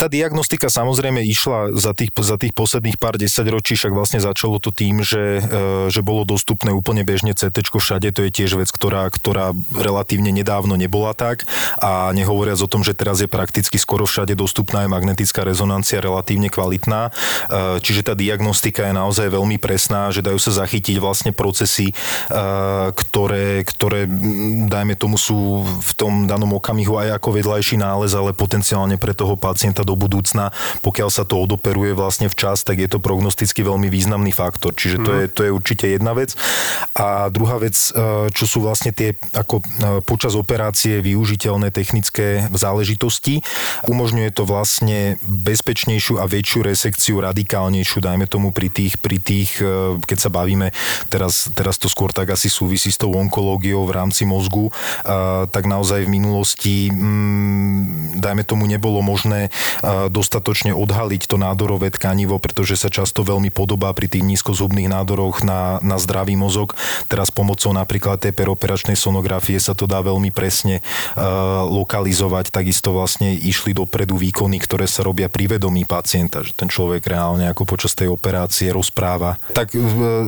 tá 0.00 0.08
diagnostika 0.08 0.72
samozrejme 0.72 1.20
išla 1.20 1.76
za 1.76 1.92
tých, 1.92 2.16
za 2.16 2.40
tých 2.40 2.56
posledných 2.56 2.96
pár 2.96 3.20
desaťročí, 3.20 3.76
však 3.76 3.92
vlastne 3.92 4.24
začalo 4.24 4.56
to 4.56 4.72
tým, 4.72 5.04
že, 5.04 5.44
uh, 5.44 5.86
že 5.92 6.00
bolo 6.00 6.24
dostupné 6.24 6.72
úplne 6.72 7.04
bežne 7.04 7.36
CT 7.36 7.68
všade, 7.76 8.08
to 8.14 8.24
je 8.24 8.30
tiež 8.32 8.56
vec, 8.56 8.72
ktorá, 8.72 9.12
ktorá 9.12 9.52
relatívne 9.74 10.32
nedávno 10.32 10.78
nebola 10.80 11.12
tak 11.12 11.44
a 11.76 12.08
nehovoriac 12.16 12.56
o 12.62 12.70
tom, 12.70 12.80
že 12.80 12.96
teraz 12.96 13.20
je 13.20 13.28
prakticky 13.28 13.76
skoro 13.76 14.08
všade 14.08 14.32
dostupná 14.32 14.86
aj 14.86 14.92
magnetická 14.96 15.44
rezonancia 15.44 16.00
relatívne 16.00 16.48
kvalitná, 16.48 17.12
uh, 17.12 17.76
čiže 17.82 18.06
tá 18.06 18.14
diagnostika 18.16 18.88
je 18.88 18.94
naozaj 18.96 19.28
veľmi 19.28 19.60
presná, 19.60 20.08
že 20.14 20.24
dajú 20.24 20.40
sa 20.40 20.54
zachytiť 20.64 20.96
vlastne 21.02 21.36
procesy, 21.36 21.92
uh, 21.92 22.94
ktoré, 22.94 23.66
ktoré 23.66 24.05
dajme 24.70 24.94
tomu 24.96 25.20
sú 25.20 25.62
v 25.66 25.92
tom 25.98 26.30
danom 26.30 26.54
okamihu 26.56 26.96
aj 26.96 27.18
ako 27.20 27.36
vedľajší 27.36 27.76
nález, 27.82 28.14
ale 28.14 28.36
potenciálne 28.36 28.96
pre 28.96 29.12
toho 29.12 29.34
pacienta 29.34 29.82
do 29.82 29.98
budúcna, 29.98 30.54
pokiaľ 30.80 31.08
sa 31.10 31.26
to 31.26 31.36
odoperuje 31.42 31.92
vlastne 31.92 32.30
včas, 32.30 32.62
tak 32.62 32.80
je 32.80 32.88
to 32.88 33.02
prognosticky 33.02 33.66
veľmi 33.66 33.90
významný 33.90 34.30
faktor. 34.30 34.72
Čiže 34.72 34.96
to, 35.02 35.10
mm. 35.10 35.18
je, 35.18 35.26
to 35.32 35.40
je 35.46 35.50
určite 35.50 35.86
jedna 35.90 36.12
vec. 36.14 36.38
A 36.96 37.28
druhá 37.28 37.58
vec, 37.58 37.74
e, 37.92 38.30
čo 38.30 38.44
sú 38.46 38.62
vlastne 38.62 38.94
tie 38.94 39.18
ako 39.34 39.60
e, 39.60 39.64
počas 40.06 40.38
operácie 40.38 41.02
využiteľné 41.02 41.74
technické 41.74 42.46
záležitosti, 42.54 43.42
umožňuje 43.90 44.30
to 44.32 44.46
vlastne 44.46 45.20
bezpečnejšiu 45.24 46.20
a 46.20 46.24
väčšiu 46.28 46.60
resekciu, 46.64 47.14
radikálnejšiu, 47.20 47.98
dajme 48.00 48.26
tomu 48.30 48.54
pri 48.54 48.68
tých, 48.70 49.00
pri 49.00 49.18
tých 49.18 49.60
e, 49.60 49.98
keď 50.00 50.18
sa 50.18 50.30
bavíme, 50.30 50.70
teraz, 51.08 51.48
teraz 51.52 51.80
to 51.80 51.88
skôr 51.90 52.12
tak 52.12 52.32
asi 52.32 52.52
súvisí 52.52 52.92
s 52.92 53.00
tou 53.00 53.12
onkológiou 53.12 53.88
v 53.88 53.95
rámci 53.96 54.28
mozgu, 54.28 54.68
tak 55.48 55.64
naozaj 55.64 56.04
v 56.04 56.12
minulosti, 56.12 56.92
mm, 56.92 58.20
dajme 58.20 58.44
tomu, 58.44 58.68
nebolo 58.68 59.00
možné 59.00 59.48
dostatočne 60.12 60.76
odhaliť 60.76 61.22
to 61.26 61.40
nádorové 61.40 61.88
tkanivo, 61.88 62.36
pretože 62.36 62.76
sa 62.76 62.92
často 62.92 63.24
veľmi 63.24 63.48
podobá 63.48 63.92
pri 63.96 64.12
tých 64.12 64.24
nízkozubných 64.24 64.92
nádoroch 64.92 65.40
na, 65.42 65.80
na 65.80 65.96
zdravý 65.96 66.36
mozog. 66.36 66.76
Teraz 67.08 67.32
pomocou 67.32 67.72
napríklad 67.72 68.20
tej 68.20 68.36
peroperačnej 68.36 68.98
sonografie 68.98 69.56
sa 69.56 69.72
to 69.72 69.88
dá 69.88 70.04
veľmi 70.04 70.28
presne 70.34 70.84
lokalizovať. 71.70 72.52
Takisto 72.52 72.92
vlastne 72.92 73.32
išli 73.32 73.72
dopredu 73.72 74.20
výkony, 74.20 74.60
ktoré 74.60 74.84
sa 74.84 75.06
robia 75.06 75.30
pri 75.30 75.56
vedomí 75.56 75.88
pacienta, 75.88 76.42
že 76.44 76.52
ten 76.52 76.68
človek 76.68 77.06
reálne 77.06 77.48
ako 77.48 77.64
počas 77.64 77.94
tej 77.94 78.10
operácie 78.12 78.74
rozpráva. 78.74 79.38
Tak 79.54 79.72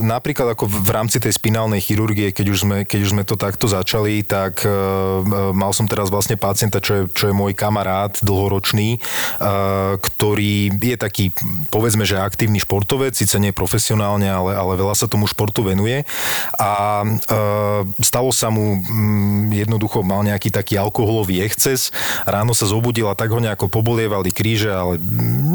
napríklad 0.01 0.55
ako 0.55 0.71
v 0.71 0.91
rámci 0.91 1.19
tej 1.19 1.35
spinálnej 1.35 1.83
chirurgie, 1.83 2.31
keď 2.33 2.47
už 2.55 2.59
sme, 2.65 2.77
keď 2.87 3.01
už 3.05 3.11
sme 3.13 3.25
to 3.27 3.35
takto 3.59 3.75
začali, 3.75 4.23
tak 4.23 4.63
uh, 4.63 5.51
mal 5.51 5.75
som 5.75 5.91
teraz 5.91 6.15
vlastne 6.15 6.39
pacienta, 6.39 6.79
čo 6.79 6.95
je, 6.95 7.03
čo 7.11 7.27
je 7.27 7.35
môj 7.35 7.59
kamarát 7.59 8.15
dlhoročný, 8.23 9.03
uh, 9.43 9.99
ktorý 9.99 10.71
je 10.79 10.95
taký, 10.95 11.35
povedzme, 11.75 12.07
že 12.07 12.23
aktívny 12.23 12.63
športovec, 12.63 13.19
síce 13.19 13.35
nie 13.43 13.51
profesionálne, 13.51 14.31
ale, 14.31 14.55
ale 14.55 14.79
veľa 14.79 14.95
sa 14.95 15.11
tomu 15.11 15.27
športu 15.27 15.67
venuje. 15.67 16.07
A 16.55 17.03
uh, 17.03 17.83
stalo 17.99 18.31
sa 18.31 18.47
mu 18.55 18.79
um, 18.79 19.51
jednoducho 19.51 20.07
mal 20.07 20.23
nejaký 20.23 20.55
taký 20.55 20.79
alkoholový 20.79 21.43
exces, 21.43 21.91
ráno 22.31 22.55
sa 22.55 22.71
zobudil 22.71 23.11
a 23.11 23.19
tak 23.19 23.35
ho 23.35 23.43
nejako 23.43 23.67
pobolievali 23.67 24.31
kríže, 24.31 24.71
ale 24.71 25.03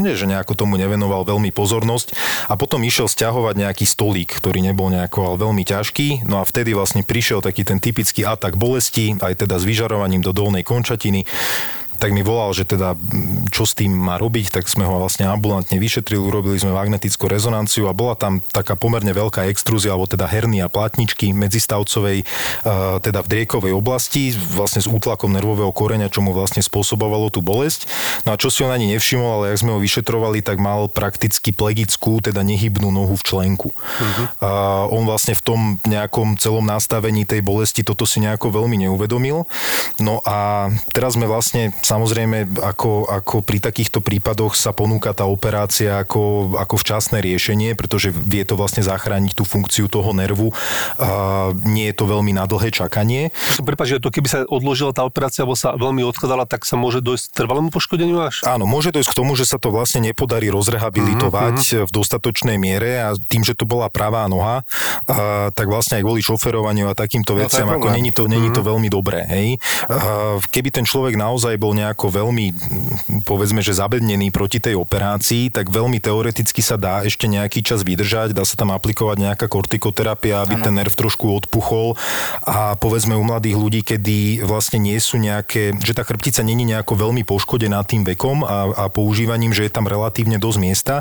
nie, 0.04 0.12
že 0.12 0.28
nejako 0.28 0.52
tomu 0.52 0.76
nevenoval 0.76 1.24
veľmi 1.24 1.48
pozornosť. 1.56 2.12
A 2.52 2.60
potom 2.60 2.84
išiel 2.84 3.08
stiahovať 3.08 3.64
nejaký 3.64 3.88
stolík, 3.88 4.36
ktorý 4.36 4.60
nebol 4.60 4.92
nejako 4.92 5.32
ale 5.32 5.36
veľmi 5.40 5.64
ťažký. 5.64 6.28
No 6.28 6.44
a 6.44 6.44
vtedy 6.44 6.76
vlastne 6.76 7.00
prišiel 7.00 7.40
taký 7.40 7.64
ten 7.64 7.80
typický 7.94 8.26
atak 8.26 8.58
bolesti, 8.58 9.14
aj 9.14 9.46
teda 9.46 9.54
s 9.54 9.62
vyžarovaním 9.62 10.18
do 10.18 10.34
dolnej 10.34 10.66
končatiny 10.66 11.22
tak 11.98 12.10
mi 12.12 12.20
volal, 12.20 12.50
že 12.52 12.66
teda 12.66 12.98
čo 13.50 13.64
s 13.64 13.76
tým 13.78 13.94
má 13.94 14.18
robiť, 14.18 14.50
tak 14.50 14.66
sme 14.66 14.82
ho 14.84 14.98
vlastne 14.98 15.30
ambulantne 15.30 15.78
vyšetrili, 15.78 16.20
urobili 16.20 16.58
sme 16.58 16.74
magnetickú 16.74 17.30
rezonanciu 17.30 17.86
a 17.86 17.96
bola 17.96 18.18
tam 18.18 18.42
taká 18.52 18.74
pomerne 18.74 19.14
veľká 19.14 19.46
extrúzia, 19.48 19.94
alebo 19.94 20.10
teda 20.10 20.26
hernia 20.26 20.66
plátničky 20.66 21.30
medzistavcovej, 21.32 22.22
e, 22.22 22.24
teda 23.00 23.22
v 23.22 23.30
driekovej 23.30 23.72
oblasti, 23.72 24.34
vlastne 24.34 24.82
s 24.82 24.90
útlakom 24.90 25.30
nervového 25.30 25.70
koreňa, 25.70 26.10
čo 26.10 26.20
mu 26.20 26.34
vlastne 26.34 26.60
spôsobovalo 26.60 27.30
tú 27.30 27.40
bolesť. 27.40 27.86
No 28.26 28.34
a 28.34 28.40
čo 28.40 28.50
si 28.50 28.66
on 28.66 28.74
ani 28.74 28.90
nevšimol, 28.94 29.42
ale 29.42 29.54
ak 29.54 29.62
sme 29.62 29.74
ho 29.74 29.80
vyšetrovali, 29.82 30.42
tak 30.42 30.58
mal 30.58 30.90
prakticky 30.90 31.54
plegickú, 31.54 32.18
teda 32.20 32.42
nehybnú 32.42 32.90
nohu 32.90 33.14
v 33.14 33.26
členku. 33.26 33.68
Uh-huh. 33.70 34.26
A 34.42 34.50
on 34.90 35.06
vlastne 35.06 35.34
v 35.38 35.42
tom 35.42 35.60
nejakom 35.86 36.36
celom 36.38 36.66
nastavení 36.66 37.22
tej 37.24 37.40
bolesti 37.40 37.86
toto 37.86 38.08
si 38.08 38.18
nejako 38.18 38.50
veľmi 38.50 38.88
neuvedomil. 38.88 39.46
No 40.00 40.24
a 40.24 40.68
teraz 40.90 41.14
sme 41.14 41.30
vlastne 41.30 41.70
Samozrejme, 41.84 42.64
ako, 42.64 43.12
ako 43.12 43.44
pri 43.44 43.60
takýchto 43.60 44.00
prípadoch 44.00 44.56
sa 44.56 44.72
ponúka 44.72 45.12
tá 45.12 45.28
operácia 45.28 46.00
ako, 46.00 46.56
ako 46.56 46.80
včasné 46.80 47.20
riešenie, 47.20 47.76
pretože 47.76 48.08
vie 48.08 48.40
to 48.48 48.56
vlastne 48.56 48.80
zachrániť 48.80 49.36
tú 49.36 49.44
funkciu 49.44 49.84
toho 49.92 50.16
nervu. 50.16 50.48
A 50.96 51.52
nie 51.68 51.92
je 51.92 51.96
to 52.00 52.08
veľmi 52.08 52.32
na 52.32 52.48
dlhé 52.48 52.72
čakanie. 52.72 53.28
Prepač, 53.60 53.92
že 53.92 54.00
to 54.00 54.08
keby 54.08 54.28
sa 54.32 54.38
odložila 54.48 54.96
tá 54.96 55.04
operácia 55.04 55.44
alebo 55.44 55.60
sa 55.60 55.76
veľmi 55.76 56.00
odkladala, 56.08 56.48
tak 56.48 56.64
sa 56.64 56.80
môže 56.80 57.04
dojsť 57.04 57.36
k 57.36 57.36
trvalému 57.44 57.68
poškodeniu 57.68 58.24
až? 58.24 58.40
Áno, 58.48 58.64
môže 58.64 58.88
dojsť 58.88 59.12
k 59.12 59.18
tomu, 59.20 59.36
že 59.36 59.44
sa 59.44 59.60
to 59.60 59.68
vlastne 59.68 60.00
nepodarí 60.00 60.48
rozrehabilitovať 60.48 61.56
mm-hmm. 61.60 61.84
v 61.84 61.90
dostatočnej 61.92 62.56
miere 62.56 63.04
a 63.04 63.12
tým, 63.12 63.44
že 63.44 63.52
to 63.52 63.68
bola 63.68 63.92
pravá 63.92 64.24
noha, 64.24 64.64
a, 65.04 65.52
tak 65.52 65.68
vlastne 65.68 66.00
aj 66.00 66.02
kvôli 66.08 66.24
šoferovaniu 66.24 66.88
a 66.88 66.96
takýmto 66.96 67.36
no, 67.36 67.44
veciam, 67.44 67.68
ako 67.68 67.92
není 67.92 68.08
to, 68.08 68.24
není 68.24 68.48
to 68.48 68.64
mm-hmm. 68.64 68.70
veľmi 68.72 68.88
dobré. 68.88 69.20
Hej? 69.28 69.60
A, 69.92 70.40
keby 70.48 70.72
ten 70.72 70.88
človek 70.88 71.20
naozaj 71.20 71.60
bol 71.60 71.73
nejako 71.74 72.06
veľmi, 72.14 72.46
povedzme, 73.26 73.60
že 73.60 73.74
zabednený 73.74 74.30
proti 74.30 74.62
tej 74.62 74.78
operácii, 74.78 75.50
tak 75.50 75.68
veľmi 75.68 75.98
teoreticky 75.98 76.62
sa 76.62 76.78
dá 76.78 77.02
ešte 77.02 77.26
nejaký 77.26 77.60
čas 77.66 77.82
vydržať, 77.82 78.30
dá 78.30 78.46
sa 78.46 78.54
tam 78.54 78.70
aplikovať 78.70 79.16
nejaká 79.18 79.46
kortikoterapia, 79.50 80.46
aby 80.46 80.56
ano. 80.60 80.64
ten 80.70 80.74
nerv 80.78 80.94
trošku 80.94 81.26
odpuchol 81.34 81.98
a 82.46 82.78
povedzme 82.78 83.18
u 83.18 83.24
mladých 83.26 83.56
ľudí, 83.58 83.80
kedy 83.82 84.46
vlastne 84.46 84.78
nie 84.78 84.96
sú 85.02 85.18
nejaké, 85.18 85.74
že 85.82 85.92
tá 85.92 86.06
chrbtica 86.06 86.46
není 86.46 86.62
nejako 86.62 86.94
veľmi 86.94 87.26
poškodená 87.26 87.82
tým 87.82 88.06
vekom 88.06 88.46
a, 88.46 88.70
a 88.72 88.84
používaním, 88.86 89.50
že 89.50 89.66
je 89.66 89.72
tam 89.74 89.90
relatívne 89.90 90.38
dosť 90.38 90.58
miesta, 90.62 90.94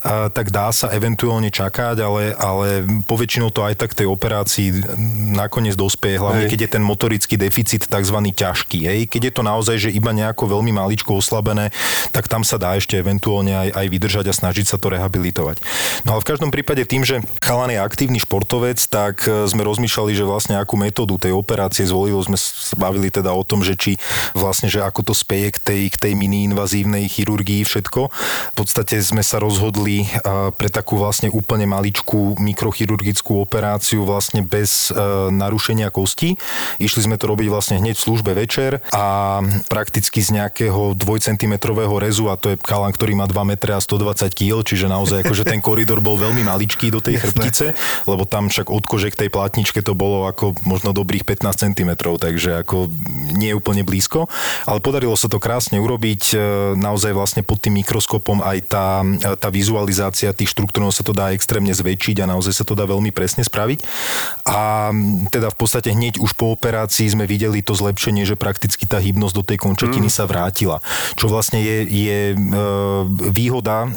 a, 0.00 0.32
tak 0.32 0.48
dá 0.48 0.72
sa 0.72 0.88
eventuálne 0.90 1.52
čakať, 1.52 2.00
ale, 2.00 2.32
ale 2.38 2.88
poväčšinou 3.04 3.52
to 3.52 3.60
aj 3.66 3.76
tak 3.76 3.92
tej 3.92 4.08
operácii 4.08 4.96
nakoniec 5.34 5.76
dospieje, 5.76 6.22
hlavne 6.22 6.46
hej. 6.46 6.50
keď 6.50 6.60
je 6.64 6.70
ten 6.78 6.84
motorický 6.84 7.34
deficit 7.36 7.84
tzv. 7.84 8.18
ťažký. 8.32 8.78
Hej. 8.86 9.00
Keď 9.10 9.22
je 9.28 9.32
to 9.34 9.42
naozaj, 9.42 9.76
že 9.76 9.90
iba 9.90 10.13
nejako 10.14 10.58
veľmi 10.58 10.70
maličko 10.70 11.18
oslabené, 11.18 11.74
tak 12.14 12.30
tam 12.30 12.46
sa 12.46 12.56
dá 12.56 12.78
ešte 12.78 12.94
eventuálne 12.98 13.52
aj, 13.52 13.68
aj 13.74 13.86
vydržať 13.90 14.26
a 14.30 14.34
snažiť 14.34 14.66
sa 14.70 14.76
to 14.78 14.94
rehabilitovať. 14.94 15.58
No 16.06 16.16
ale 16.16 16.22
v 16.22 16.28
každom 16.30 16.50
prípade 16.54 16.86
tým, 16.86 17.02
že 17.02 17.22
chalan 17.42 17.74
je 17.74 17.80
aktívny 17.80 18.18
športovec, 18.22 18.78
tak 18.86 19.26
e, 19.26 19.48
sme 19.48 19.64
rozmýšľali, 19.64 20.12
že 20.14 20.24
vlastne 20.28 20.54
akú 20.60 20.76
metódu 20.78 21.16
tej 21.16 21.32
operácie 21.32 21.88
zvolilo. 21.88 22.20
Sme 22.20 22.36
sa 22.36 22.76
bavili 22.76 23.08
teda 23.08 23.32
o 23.32 23.42
tom, 23.42 23.64
že 23.64 23.74
či 23.74 23.96
vlastne, 24.36 24.68
že 24.68 24.84
ako 24.84 25.10
to 25.10 25.14
speje 25.16 25.56
k 25.56 25.58
tej, 25.58 25.82
k 25.90 25.96
tej 25.96 26.12
mini-invazívnej 26.14 27.08
chirurgii 27.08 27.64
všetko. 27.64 28.00
V 28.52 28.54
podstate 28.54 29.00
sme 29.00 29.24
sa 29.24 29.40
rozhodli 29.40 30.04
e, 30.04 30.08
pre 30.52 30.68
takú 30.68 31.00
vlastne 31.00 31.32
úplne 31.32 31.64
maličkú 31.64 32.36
mikrochirurgickú 32.36 33.40
operáciu 33.40 34.04
vlastne 34.04 34.44
bez 34.44 34.92
e, 34.92 34.96
narušenia 35.32 35.88
kosti. 35.88 36.36
Išli 36.78 37.08
sme 37.08 37.16
to 37.16 37.30
robiť 37.32 37.48
vlastne 37.48 37.80
hneď 37.80 37.96
v 37.96 38.04
službe 38.04 38.32
večer 38.36 38.84
a 38.92 39.40
prakticky 39.72 40.03
prakticky 40.04 40.20
z 40.20 40.36
nejakého 40.36 40.92
2 41.00 41.00
cm 41.00 41.56
rezu 41.96 42.28
a 42.28 42.36
to 42.36 42.52
je 42.52 42.60
chalan, 42.60 42.92
ktorý 42.92 43.16
má 43.16 43.24
2 43.24 43.40
m 43.40 43.52
a 43.56 43.80
120 43.80 44.36
kg, 44.36 44.60
čiže 44.60 44.84
naozaj 44.84 45.24
akože 45.24 45.48
ten 45.48 45.64
koridor 45.64 46.04
bol 46.04 46.20
veľmi 46.20 46.44
maličký 46.44 46.92
do 46.92 47.00
tej 47.00 47.24
chrbtice, 47.24 47.72
lebo 48.04 48.28
tam 48.28 48.52
však 48.52 48.68
od 48.68 48.84
kože 48.84 49.08
k 49.16 49.24
tej 49.24 49.30
plátničke 49.32 49.80
to 49.80 49.96
bolo 49.96 50.28
ako 50.28 50.60
možno 50.68 50.92
dobrých 50.92 51.24
15 51.24 51.72
cm, 51.72 51.90
takže 52.20 52.60
ako 52.60 52.92
nie 53.32 53.48
je 53.48 53.56
úplne 53.56 53.80
blízko, 53.80 54.28
ale 54.68 54.84
podarilo 54.84 55.16
sa 55.16 55.32
to 55.32 55.40
krásne 55.40 55.80
urobiť, 55.80 56.22
e, 56.36 56.76
naozaj 56.76 57.16
vlastne 57.16 57.40
pod 57.40 57.64
tým 57.64 57.80
mikroskopom 57.80 58.44
aj 58.44 58.58
tá, 58.68 59.00
e, 59.00 59.40
tá 59.40 59.48
vizualizácia 59.48 60.36
tých 60.36 60.52
štruktúr 60.52 60.84
sa 60.92 61.00
to 61.00 61.16
dá 61.16 61.32
extrémne 61.32 61.72
zväčšiť 61.72 62.20
a 62.20 62.28
naozaj 62.28 62.60
sa 62.60 62.64
to 62.68 62.76
dá 62.76 62.84
veľmi 62.84 63.08
presne 63.08 63.40
spraviť. 63.40 63.80
A 64.44 64.92
teda 65.32 65.48
v 65.48 65.56
podstate 65.56 65.96
hneď 65.96 66.20
už 66.20 66.36
po 66.36 66.52
operácii 66.52 67.08
sme 67.08 67.24
videli 67.24 67.64
to 67.64 67.72
zlepšenie, 67.72 68.28
že 68.28 68.36
prakticky 68.36 68.84
tá 68.84 69.00
hybnosť 69.00 69.34
do 69.38 69.44
tej 69.46 69.58
končetiny 69.62 69.93
tretiny 69.94 70.10
mm. 70.10 70.16
sa 70.18 70.24
vrátila. 70.26 70.82
Čo 71.14 71.30
vlastne 71.30 71.62
je, 71.62 71.86
je 71.86 72.18
e, 72.34 72.36
výhoda, 73.30 73.86
e, 73.86 73.88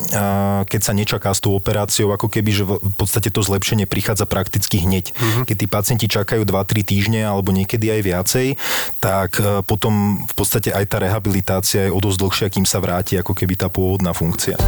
keď 0.70 0.82
sa 0.86 0.94
nečaká 0.94 1.34
s 1.34 1.42
tou 1.42 1.58
operáciou, 1.58 2.14
ako 2.14 2.30
keby, 2.30 2.52
že 2.54 2.64
v 2.70 2.94
podstate 2.94 3.34
to 3.34 3.42
zlepšenie 3.42 3.90
prichádza 3.90 4.30
prakticky 4.30 4.86
hneď. 4.86 5.18
Mm-hmm. 5.18 5.44
Keď 5.50 5.56
tí 5.58 5.66
pacienti 5.66 6.06
čakajú 6.06 6.46
2-3 6.46 6.86
týždne 6.86 7.22
alebo 7.26 7.50
niekedy 7.50 7.90
aj 7.90 8.02
viacej, 8.06 8.48
tak 9.02 9.42
e, 9.42 9.66
potom 9.66 10.22
v 10.30 10.34
podstate 10.38 10.70
aj 10.70 10.86
tá 10.86 10.98
rehabilitácia 11.02 11.90
je 11.90 11.94
o 11.94 11.98
dosť 11.98 12.18
dlhšia, 12.22 12.48
kým 12.54 12.66
sa 12.70 12.78
vráti 12.78 13.18
ako 13.18 13.34
keby 13.34 13.58
tá 13.58 13.68
pôvodná 13.74 14.14
funkcia 14.14 14.60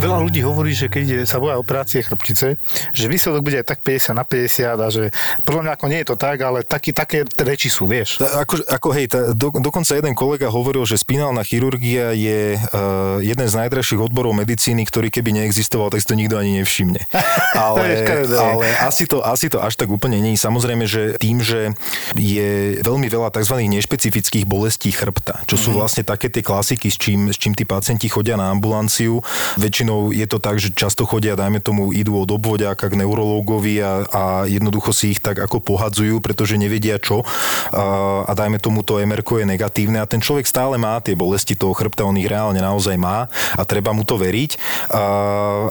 veľa 0.00 0.18
ľudí 0.24 0.40
hovorí, 0.40 0.72
že 0.72 0.88
keď 0.88 1.28
sa 1.28 1.36
boja 1.36 1.60
operácie 1.60 2.00
chrbtice, 2.00 2.56
že 2.96 3.04
výsledok 3.06 3.44
bude 3.44 3.60
aj 3.60 3.66
tak 3.68 3.80
50 3.84 4.16
na 4.16 4.24
50 4.24 4.80
a 4.80 4.88
že 4.88 5.04
podľa 5.44 5.62
mňa 5.68 5.72
ako 5.76 5.86
nie 5.92 5.98
je 6.00 6.08
to 6.08 6.16
tak, 6.16 6.36
ale 6.40 6.64
taký, 6.64 6.90
také 6.96 7.28
reči 7.36 7.68
sú, 7.68 7.84
vieš. 7.84 8.18
Ako, 8.20 8.64
ako 8.64 8.88
hej, 8.96 9.06
tá, 9.12 9.20
do, 9.36 9.52
dokonca 9.60 9.92
jeden 9.92 10.16
kolega 10.16 10.48
hovoril, 10.48 10.88
že 10.88 10.96
spinálna 10.96 11.44
chirurgia 11.44 12.16
je 12.16 12.56
uh, 12.56 13.20
jeden 13.20 13.46
z 13.46 13.54
najdražších 13.60 14.00
odborov 14.00 14.32
medicíny, 14.32 14.88
ktorý 14.88 15.12
keby 15.12 15.36
neexistoval, 15.36 15.92
tak 15.92 16.00
si 16.00 16.08
to 16.08 16.16
nikto 16.16 16.40
ani 16.40 16.58
nevšimne. 16.62 17.04
Ale, 17.50 18.06
ale 18.30 18.66
asi, 18.80 19.04
to, 19.04 19.20
asi 19.20 19.50
to 19.52 19.60
až 19.60 19.76
tak 19.76 19.90
úplne 19.90 20.16
nie. 20.22 20.38
Samozrejme, 20.38 20.86
že 20.86 21.18
tým, 21.20 21.42
že 21.44 21.74
je 22.14 22.80
veľmi 22.80 23.04
veľa 23.10 23.28
tzv. 23.34 23.58
nešpecifických 23.58 24.48
bolestí 24.48 24.88
chrbta, 24.94 25.44
čo 25.44 25.58
sú 25.58 25.70
mm-hmm. 25.70 25.76
vlastne 25.76 26.02
také 26.06 26.32
tie 26.32 26.40
klasiky, 26.40 26.88
s 26.88 26.96
čím, 26.96 27.28
s 27.28 27.36
čím 27.36 27.52
tí 27.52 27.66
pacienti 27.66 28.06
chodia 28.06 28.38
na 28.38 28.48
ambulanciu, 28.54 29.20
väčšinou 29.60 29.89
väčšinou 29.90 30.14
je 30.14 30.26
to 30.26 30.38
tak, 30.38 30.56
že 30.62 30.70
často 30.74 31.02
chodia, 31.04 31.34
dajme 31.34 31.58
tomu, 31.58 31.90
idú 31.90 32.22
od 32.22 32.30
obvodiaka 32.30 32.86
k 32.86 32.98
neurológovi 32.98 33.82
a, 33.82 33.92
a 34.06 34.22
jednoducho 34.46 34.94
si 34.94 35.16
ich 35.16 35.20
tak 35.20 35.42
ako 35.42 35.58
pohadzujú, 35.60 36.22
pretože 36.22 36.54
nevedia 36.60 36.98
čo 37.02 37.22
a, 37.24 38.24
a 38.26 38.32
dajme 38.32 38.62
tomu 38.62 38.86
to 38.86 39.02
MR 39.02 39.22
je 39.22 39.46
negatívne 39.46 39.98
a 40.02 40.06
ten 40.08 40.22
človek 40.22 40.46
stále 40.46 40.76
má 40.78 40.98
tie 41.02 41.14
bolesti 41.14 41.54
toho 41.54 41.74
chrbta, 41.74 42.06
on 42.06 42.18
ich 42.18 42.28
reálne 42.28 42.58
naozaj 42.58 42.96
má 42.98 43.26
a 43.56 43.62
treba 43.66 43.90
mu 43.94 44.06
to 44.06 44.18
veriť. 44.18 44.50
A, 44.90 45.02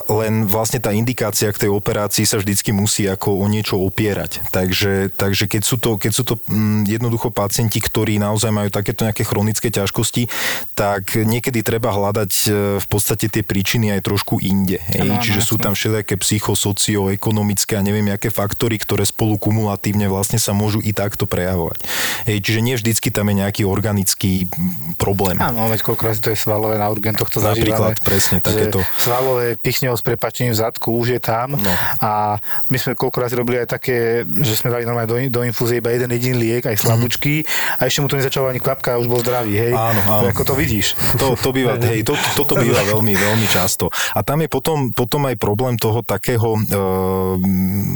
len 0.08 0.44
vlastne 0.48 0.80
tá 0.80 0.92
indikácia 0.92 1.48
k 1.52 1.66
tej 1.66 1.70
operácii 1.70 2.24
sa 2.24 2.40
vždycky 2.40 2.72
musí 2.72 3.06
ako 3.08 3.40
o 3.40 3.46
niečo 3.48 3.80
opierať. 3.80 4.42
Takže, 4.50 5.12
takže 5.14 5.44
keď 5.48 5.62
sú 5.62 5.76
to, 5.76 5.96
keď 5.96 6.12
sú 6.12 6.22
to 6.24 6.34
mm, 6.48 6.88
jednoducho 6.88 7.32
pacienti, 7.32 7.78
ktorí 7.78 8.16
naozaj 8.18 8.50
majú 8.50 8.68
takéto 8.72 9.06
nejaké 9.06 9.22
chronické 9.24 9.68
ťažkosti, 9.70 10.26
tak 10.74 11.14
niekedy 11.16 11.62
treba 11.62 11.92
hľadať 11.92 12.32
e, 12.32 12.48
v 12.80 12.86
podstate 12.90 13.30
tie 13.30 13.46
príčiny 13.46 13.94
aj 13.94 14.09
trošku 14.10 14.42
inde. 14.42 14.82
Hej? 14.90 15.06
Áno, 15.06 15.22
Čiže 15.22 15.40
sú 15.46 15.54
tam 15.54 15.78
všelijaké 15.78 16.18
psychosocioekonomické 16.18 17.78
a 17.78 17.82
neviem, 17.84 18.10
aké 18.10 18.28
faktory, 18.28 18.74
ktoré 18.74 19.06
spolu 19.06 19.38
kumulatívne 19.38 20.10
vlastne 20.10 20.42
sa 20.42 20.50
môžu 20.50 20.82
i 20.82 20.90
takto 20.90 21.30
prejavovať. 21.30 21.86
Hej, 22.26 22.38
čiže 22.42 22.60
nie 22.60 22.74
vždycky 22.74 23.14
tam 23.14 23.30
je 23.30 23.34
nejaký 23.38 23.62
organický 23.62 24.50
problém. 24.98 25.38
Áno, 25.38 25.70
veď 25.70 25.86
koľko 25.86 26.02
razy 26.02 26.20
to 26.20 26.28
je 26.32 26.38
svalové 26.38 26.74
na 26.74 26.90
urgentoch, 26.90 27.30
to 27.30 27.38
Napríklad, 27.38 27.94
zažívame. 27.94 28.02
presne, 28.02 28.36
takéto. 28.42 28.82
Svalové 28.98 29.54
pichňou 29.54 29.94
s 29.94 30.02
prepačením 30.02 30.52
v 30.52 30.58
zadku 30.58 30.90
už 30.92 31.14
je 31.14 31.22
tam 31.22 31.52
No. 31.60 31.72
a 32.00 32.40
my 32.66 32.76
sme 32.76 32.96
koľko 32.96 33.20
razy 33.20 33.34
robili 33.36 33.60
aj 33.60 33.68
také, 33.70 34.24
že 34.24 34.56
sme 34.56 34.72
dali 34.72 34.82
normálne 34.82 35.06
do, 35.06 35.16
do 35.18 35.42
infúzie 35.44 35.78
iba 35.78 35.92
jeden 35.92 36.08
jediný 36.10 36.36
liek, 36.40 36.64
aj 36.64 36.80
slabúčky 36.80 37.44
a 37.76 37.84
ešte 37.84 38.00
mu 38.00 38.08
to 38.08 38.16
nezačalo 38.16 38.48
ani 38.48 38.58
kvapka 38.58 38.96
už 38.96 39.06
bol 39.06 39.20
zdravý, 39.20 39.52
hej. 39.52 39.72
Áno, 39.72 40.00
áno. 40.00 40.24
Ako 40.26 40.42
to 40.42 40.54
vidíš. 40.54 40.96
To, 41.18 41.36
to 41.36 41.52
býva, 41.52 41.76
hej, 41.92 42.00
to, 42.02 42.16
toto 42.34 42.56
býva 42.56 42.80
veľmi, 42.82 43.12
veľmi 43.12 43.46
často. 43.46 43.92
A 44.14 44.20
tam 44.22 44.42
je 44.42 44.48
potom, 44.48 44.90
potom 44.90 45.26
aj 45.26 45.36
problém 45.36 45.76
toho 45.76 46.02
takého 46.02 46.56
e, 46.56 46.60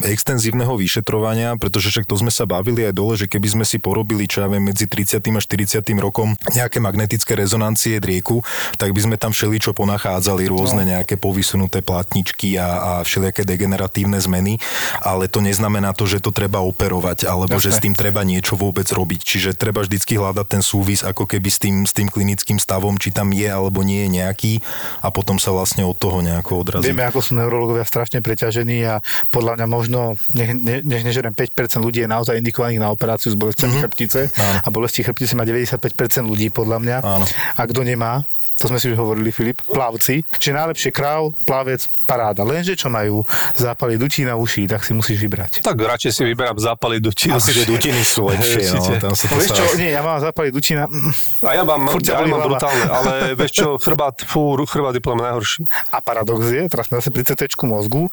extenzívneho 0.06 0.75
vyšetrovania, 0.76 1.56
pretože 1.56 1.90
však 1.90 2.06
to 2.06 2.16
sme 2.18 2.30
sa 2.30 2.44
bavili 2.44 2.87
aj 2.87 2.94
dole, 2.94 3.14
že 3.16 3.26
keby 3.26 3.49
sme 3.50 3.64
si 3.64 3.78
porobili, 3.78 4.28
čo 4.28 4.44
ja 4.44 4.49
viem, 4.50 4.62
medzi 4.62 4.87
30. 4.87 5.20
a 5.20 5.40
40. 5.40 5.80
rokom 6.00 6.34
nejaké 6.52 6.78
magnetické 6.78 7.34
rezonancie 7.34 7.99
drieku, 7.99 8.40
tak 8.76 8.92
by 8.92 9.00
sme 9.00 9.16
tam 9.16 9.32
všeličo 9.32 9.73
ponachádzali, 9.75 10.46
rôzne 10.46 10.82
No. 10.84 11.00
nejaké 11.00 11.14
povysunuté 11.16 11.80
platničky 11.80 12.58
a, 12.58 12.66
a 12.66 13.06
všelijaké 13.06 13.46
degeneratívne 13.46 14.18
zmeny, 14.18 14.58
ale 15.00 15.30
to 15.30 15.38
neznamená 15.38 15.94
to, 15.94 16.04
že 16.04 16.18
to 16.18 16.34
treba 16.34 16.58
operovať, 16.61 17.25
alebo 17.25 17.56
že 17.56 17.70
Jasné. 17.70 17.78
s 17.78 17.84
tým 17.87 17.94
treba 17.94 18.20
niečo 18.26 18.58
vôbec 18.58 18.84
robiť. 18.90 19.20
Čiže 19.23 19.50
treba 19.54 19.87
vždycky 19.87 20.18
hľadať 20.18 20.46
ten 20.50 20.62
súvis 20.66 21.06
ako 21.06 21.30
keby 21.30 21.49
s 21.49 21.58
tým, 21.62 21.76
s 21.87 21.94
tým 21.94 22.11
klinickým 22.11 22.58
stavom, 22.58 22.99
či 22.99 23.14
tam 23.14 23.30
je 23.30 23.46
alebo 23.46 23.87
nie 23.87 24.04
je 24.04 24.11
nejaký 24.18 24.52
a 25.00 25.08
potom 25.14 25.38
sa 25.38 25.54
vlastne 25.54 25.87
od 25.94 25.96
toho 25.96 26.18
nejako 26.18 26.66
odrazí. 26.66 26.90
Vieme, 26.90 27.06
ako 27.06 27.22
sú 27.22 27.38
neurologovia 27.38 27.86
strašne 27.86 28.18
preťažení 28.18 28.82
a 28.82 28.98
podľa 29.30 29.62
mňa 29.62 29.66
možno, 29.70 30.18
nech, 30.34 30.50
ne, 30.50 30.82
nech 30.82 31.06
nežerem 31.06 31.30
5% 31.30 31.78
ľudí 31.78 32.02
je 32.02 32.10
naozaj 32.10 32.34
indikovaných 32.34 32.82
na 32.82 32.90
operáciu 32.90 33.30
s 33.30 33.38
bolestiami 33.38 33.78
mm-hmm. 33.78 33.84
chrbtice 33.86 34.20
Áno. 34.34 34.58
a 34.66 34.68
bolesti 34.74 35.06
chrbtice 35.06 35.38
má 35.38 35.46
95% 35.46 36.26
ľudí 36.26 36.50
podľa 36.50 36.78
mňa. 36.82 36.96
Áno. 37.06 37.24
A 37.30 37.62
kto 37.62 37.86
nemá, 37.86 38.26
to 38.58 38.70
sme 38.70 38.78
si 38.78 38.90
už 38.90 38.96
hovorili, 38.96 39.34
Filip, 39.34 39.61
plavci, 39.66 40.23
čiže 40.38 40.54
najlepšie 40.54 40.90
kráv, 40.94 41.34
plavec, 41.44 41.84
paráda. 42.04 42.46
Lenže 42.46 42.78
čo 42.78 42.92
majú 42.92 43.26
zápaly 43.56 43.99
dutí 43.99 44.23
na 44.23 44.38
uši, 44.38 44.68
tak 44.70 44.84
si 44.87 44.94
musíš 44.94 45.18
vybrať. 45.20 45.64
Tak 45.64 45.75
radšej 45.75 46.12
si 46.12 46.23
vyberám 46.23 46.56
zápaly 46.61 47.00
do 47.02 47.11
či. 47.11 47.32
Asi, 47.32 47.50
že 47.50 47.66
dutiny 47.66 48.04
sú 48.04 48.30
lepšie, 48.30 48.76
no, 48.76 48.84
tam 49.00 49.12
sa 49.16 49.25
to 49.26 49.34
Vieš 49.40 49.50
čo, 49.56 49.64
nie, 49.80 49.90
ja 49.90 50.04
mám 50.04 50.20
zápaly 50.23 50.54
dutina 50.54 50.87
mm, 50.87 51.42
A 51.42 51.52
ja 51.56 51.62
mám, 51.66 51.88
Furt 51.90 52.04
ťa 52.04 52.12
ja 52.14 52.18
mám 52.25 52.30
hlava. 52.30 52.46
brutálne, 52.46 52.84
ale 52.87 53.12
vieš 53.40 53.52
čo, 53.58 53.66
chrbát, 53.80 54.23
fú, 54.23 54.54
chrbát 54.64 54.94
je 54.94 55.02
podľa 55.02 55.32
najhorší. 55.32 55.61
a 55.90 55.99
paradox 56.04 56.40
je, 56.46 56.62
teraz 56.70 56.87
sme 56.88 57.00
zase 57.00 57.11
pri 57.11 57.23
CT 57.26 57.42
mozgu, 57.64 58.06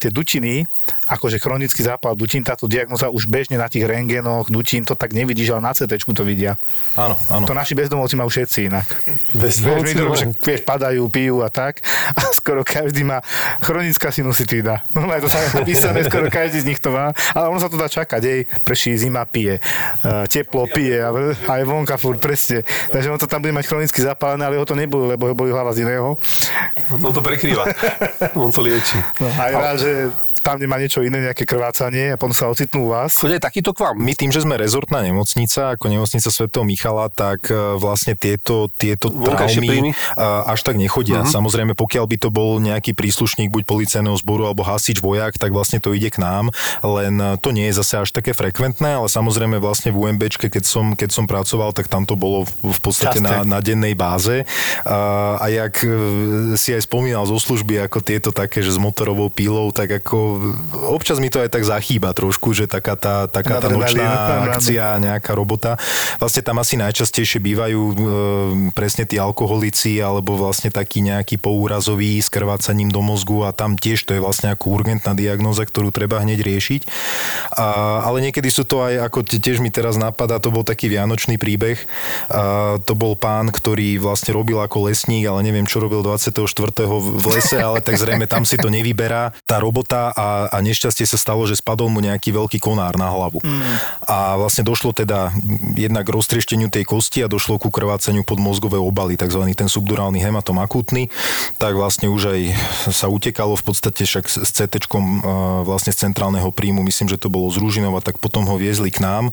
tie 0.00 0.08
dutiny, 0.08 0.64
akože 1.08 1.36
chronický 1.36 1.84
zápal 1.84 2.16
dutín, 2.16 2.40
táto 2.40 2.64
diagnoza 2.64 3.12
už 3.12 3.28
bežne 3.28 3.60
na 3.60 3.68
tých 3.68 3.84
rengenoch 3.84 4.48
dutín, 4.48 4.88
to 4.88 4.96
tak 4.96 5.12
nevidíš, 5.12 5.52
ale 5.52 5.60
na 5.68 5.72
CT 5.76 5.92
to 6.08 6.24
vidia. 6.24 6.56
Áno, 6.96 7.14
áno. 7.28 7.44
To 7.44 7.52
naši 7.52 7.76
bezdomovci 7.76 8.16
majú 8.16 8.32
všetci 8.32 8.58
inak. 8.72 8.86
Bez 9.36 9.60
Vieš, 9.60 10.16
že, 10.18 10.26
vieš, 10.40 10.60
padajú, 10.64 11.04
pijú 11.12 11.44
a 11.44 11.52
tak. 11.52 11.84
A 12.16 12.32
skoro 12.32 12.64
každý 12.64 13.04
má 13.04 13.20
chronická 13.60 14.08
sinusitída. 14.08 14.82
Normálne 14.96 15.28
to 15.28 15.30
sa 15.30 15.38
napísané, 15.52 16.08
skoro 16.08 16.32
každý 16.32 16.64
z 16.64 16.66
nich 16.72 16.80
to 16.80 16.88
má. 16.90 17.12
Ale 17.36 17.52
ono 17.52 17.60
sa 17.60 17.68
to 17.68 17.76
dá 17.76 17.86
čakať, 17.86 18.20
jej, 18.24 18.40
prší, 18.64 18.96
zima 18.96 19.28
pije, 19.28 19.60
uh, 19.60 20.24
teplo 20.26 20.64
pije 20.66 21.04
a 21.04 21.12
aj 21.52 21.62
vonka 21.68 22.00
furt, 22.00 22.18
presne. 22.18 22.64
Takže 22.90 23.08
on 23.12 23.20
to 23.20 23.28
tam 23.28 23.44
bude 23.44 23.52
mať 23.52 23.68
chronicky 23.68 24.00
zapálené, 24.00 24.48
ale 24.48 24.56
ho 24.56 24.66
to 24.66 24.74
neboli, 24.74 25.14
lebo 25.14 25.28
ho 25.28 25.34
boli 25.36 25.52
hlava 25.52 25.76
z 25.76 25.84
iného. 25.84 26.16
On 26.90 27.12
to 27.12 27.20
prekrýva. 27.20 27.68
On 28.42 28.50
to 28.50 28.62
lieči. 28.62 28.96
No, 29.20 29.28
a 29.28 29.57
je 29.58 29.64
rád, 29.64 29.78
že 29.78 30.10
tam 30.40 30.60
nemá 30.60 30.78
niečo 30.78 31.02
iné, 31.04 31.20
nejaké 31.20 31.44
krvácanie 31.44 32.14
a 32.14 32.16
potom 32.20 32.34
sa 32.34 32.50
ocitnú 32.50 32.88
u 32.88 32.96
vás. 32.96 33.18
Chodí 33.18 33.36
aj 33.36 33.44
takýto 33.44 33.74
k 33.74 33.88
vám. 33.88 33.96
My 33.98 34.12
tým, 34.14 34.30
že 34.30 34.42
sme 34.42 34.58
rezortná 34.60 35.02
nemocnica, 35.02 35.74
ako 35.76 35.90
nemocnica 35.90 36.28
Svetého 36.28 36.64
Michala, 36.64 37.10
tak 37.12 37.50
e, 37.50 37.76
vlastne 37.76 38.14
tieto, 38.14 38.70
tieto 38.74 39.10
traumy 39.10 39.92
a, 40.14 40.52
až 40.52 40.60
tak 40.64 40.76
nechodia. 40.76 41.24
Uh-huh. 41.24 41.30
Samozrejme, 41.30 41.72
pokiaľ 41.74 42.04
by 42.08 42.16
to 42.20 42.28
bol 42.28 42.58
nejaký 42.60 42.92
príslušník 42.92 43.50
buď 43.52 43.62
policajného 43.64 44.16
zboru 44.20 44.48
alebo 44.48 44.66
hasič 44.66 45.00
vojak, 45.00 45.36
tak 45.40 45.50
vlastne 45.54 45.80
to 45.80 45.92
ide 45.94 46.12
k 46.12 46.20
nám, 46.20 46.54
len 46.82 47.18
e, 47.18 47.36
to 47.40 47.50
nie 47.50 47.70
je 47.70 47.78
zase 47.80 48.04
až 48.04 48.10
také 48.14 48.32
frekventné, 48.36 49.00
ale 49.00 49.08
samozrejme 49.10 49.58
vlastne 49.58 49.90
v 49.90 50.08
UMBčke, 50.08 50.52
keď 50.52 50.64
som, 50.64 50.94
keď 50.94 51.10
som 51.10 51.24
pracoval, 51.24 51.72
tak 51.72 51.88
tam 51.88 52.04
to 52.04 52.14
bolo 52.14 52.44
v, 52.44 52.78
podstate 52.80 53.22
na, 53.22 53.42
Časté. 53.42 53.48
na 53.48 53.58
dennej 53.64 53.94
báze. 53.96 54.36
A, 54.84 55.40
a 55.40 55.46
jak 55.48 55.82
e, 55.82 55.88
si 56.54 56.74
aj 56.74 56.84
spomínal 56.84 57.24
zo 57.24 57.40
služby, 57.40 57.84
ako 57.88 57.98
tieto 58.04 58.30
také, 58.30 58.60
že 58.60 58.74
s 58.74 58.80
motorovou 58.80 59.32
pílou, 59.32 59.70
tak 59.70 60.02
ako 60.02 60.27
občas 60.92 61.22
mi 61.22 61.32
to 61.32 61.40
aj 61.40 61.50
tak 61.52 61.64
zachýba 61.64 62.12
trošku, 62.12 62.52
že 62.52 62.68
taká 62.68 62.98
tá, 62.98 63.30
taká 63.30 63.62
tá 63.62 63.68
nočná 63.70 64.44
akcia, 64.52 65.00
nejaká 65.00 65.32
robota. 65.32 65.80
Vlastne 66.20 66.42
tam 66.44 66.60
asi 66.60 66.74
najčastejšie 66.76 67.38
bývajú 67.40 67.80
e, 67.80 67.94
presne 68.72 69.04
tí 69.06 69.16
alkoholici 69.16 70.02
alebo 70.02 70.36
vlastne 70.36 70.68
taký 70.68 71.04
nejaký 71.04 71.38
poúrazový 71.38 72.20
s 72.20 72.28
krvácaním 72.32 72.90
do 72.92 73.00
mozgu 73.00 73.46
a 73.46 73.54
tam 73.54 73.78
tiež 73.78 74.04
to 74.04 74.16
je 74.16 74.20
vlastne 74.20 74.52
ako 74.52 74.74
urgentná 74.74 75.12
diagnóza, 75.14 75.64
ktorú 75.64 75.92
treba 75.94 76.20
hneď 76.20 76.42
riešiť. 76.42 76.82
A, 77.56 77.66
ale 78.04 78.24
niekedy 78.24 78.48
sú 78.50 78.66
to 78.68 78.84
aj, 78.84 79.08
ako 79.08 79.24
tiež 79.24 79.60
mi 79.62 79.68
teraz 79.72 79.96
napadá, 79.96 80.40
to 80.42 80.52
bol 80.52 80.66
taký 80.66 80.90
vianočný 80.90 81.36
príbeh. 81.36 81.78
A, 82.28 82.78
to 82.82 82.92
bol 82.98 83.14
pán, 83.14 83.50
ktorý 83.52 84.00
vlastne 84.00 84.32
robil 84.34 84.58
ako 84.60 84.90
lesník, 84.90 85.28
ale 85.28 85.44
neviem, 85.44 85.68
čo 85.68 85.80
robil 85.82 86.00
24. 86.00 86.44
v 86.88 87.24
lese, 87.28 87.58
ale 87.58 87.80
tak 87.84 87.96
zrejme 87.96 88.28
tam 88.28 88.42
si 88.48 88.56
to 88.60 88.68
nevyberá. 88.68 89.32
Tá 89.44 89.58
robota 89.58 90.12
a, 90.18 90.50
a 90.50 90.58
nešťastie 90.58 91.06
sa 91.06 91.14
stalo, 91.14 91.46
že 91.46 91.62
spadol 91.62 91.86
mu 91.86 92.02
nejaký 92.02 92.34
veľký 92.34 92.58
konár 92.58 92.98
na 92.98 93.06
hlavu. 93.06 93.38
Mm. 93.38 93.78
A 94.02 94.34
vlastne 94.34 94.66
došlo 94.66 94.90
teda 94.90 95.30
jednak 95.78 96.10
k 96.10 96.14
roztriešteniu 96.18 96.66
tej 96.74 96.82
kosti 96.82 97.22
a 97.22 97.30
došlo 97.30 97.62
ku 97.62 97.70
krvácaniu 97.70 98.26
pod 98.26 98.42
mozgové 98.42 98.82
obaly, 98.82 99.14
tzv. 99.14 99.46
ten 99.54 99.70
subdurálny 99.70 100.18
hematom 100.18 100.58
akútny. 100.58 101.06
Tak 101.62 101.78
vlastne 101.78 102.10
už 102.10 102.34
aj 102.34 102.40
sa 102.90 103.06
utekalo 103.06 103.54
v 103.54 103.62
podstate 103.62 104.02
však 104.02 104.26
s 104.26 104.50
CT 104.50 104.90
vlastne 105.62 105.94
z 105.94 106.08
centrálneho 106.08 106.50
príjmu, 106.50 106.82
myslím, 106.82 107.06
že 107.06 107.20
to 107.20 107.30
bolo 107.30 107.46
z 107.52 107.60
Ružinova, 107.62 108.02
tak 108.02 108.18
potom 108.18 108.42
ho 108.48 108.56
viezli 108.58 108.90
k 108.90 109.04
nám. 109.04 109.30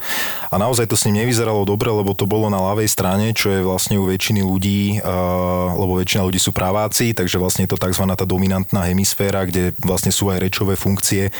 A 0.51 0.55
naozaj 0.61 0.85
to 0.91 0.99
s 0.99 1.09
ním 1.09 1.25
nevyzeralo 1.25 1.65
dobre, 1.65 1.89
lebo 1.89 2.13
to 2.13 2.29
bolo 2.29 2.51
na 2.51 2.61
ľavej 2.61 2.91
strane, 2.91 3.33
čo 3.33 3.49
je 3.49 3.65
vlastne 3.65 3.97
u 3.97 4.05
väčšiny 4.05 4.45
ľudí, 4.45 5.01
uh, 5.01 5.73
lebo 5.79 5.97
väčšina 5.97 6.21
ľudí 6.27 6.37
sú 6.37 6.51
praváci, 6.51 7.15
takže 7.15 7.39
vlastne 7.41 7.65
je 7.65 7.73
to 7.73 7.81
tzv. 7.81 8.03
tá 8.13 8.25
dominantná 8.27 8.85
hemisféra, 8.91 9.47
kde 9.47 9.73
vlastne 9.81 10.11
sú 10.13 10.29
aj 10.29 10.43
rečové 10.43 10.74
funkcie 10.75 11.31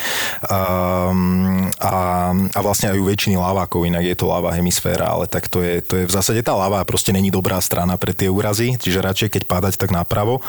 um, 0.48 1.68
a, 1.80 2.32
a 2.32 2.60
vlastne 2.64 2.92
aj 2.92 2.98
u 3.00 3.06
väčšiny 3.06 3.36
lavákov, 3.38 3.88
inak 3.88 4.04
je 4.04 4.16
to 4.18 4.26
ľavá 4.28 4.56
hemisféra, 4.56 5.12
ale 5.12 5.30
tak 5.30 5.48
to 5.48 5.62
je, 5.62 5.84
to 5.84 5.94
je 6.02 6.04
v 6.08 6.14
zásade 6.14 6.42
tá 6.42 6.56
ľavá 6.56 6.82
proste 6.88 7.12
není 7.12 7.30
dobrá 7.30 7.60
strana 7.60 8.00
pre 8.00 8.16
tie 8.16 8.32
úrazy, 8.32 8.78
čiže 8.80 9.04
radšej 9.04 9.30
keď 9.36 9.44
padať 9.48 9.74
tak 9.80 9.92
napravo. 9.92 10.40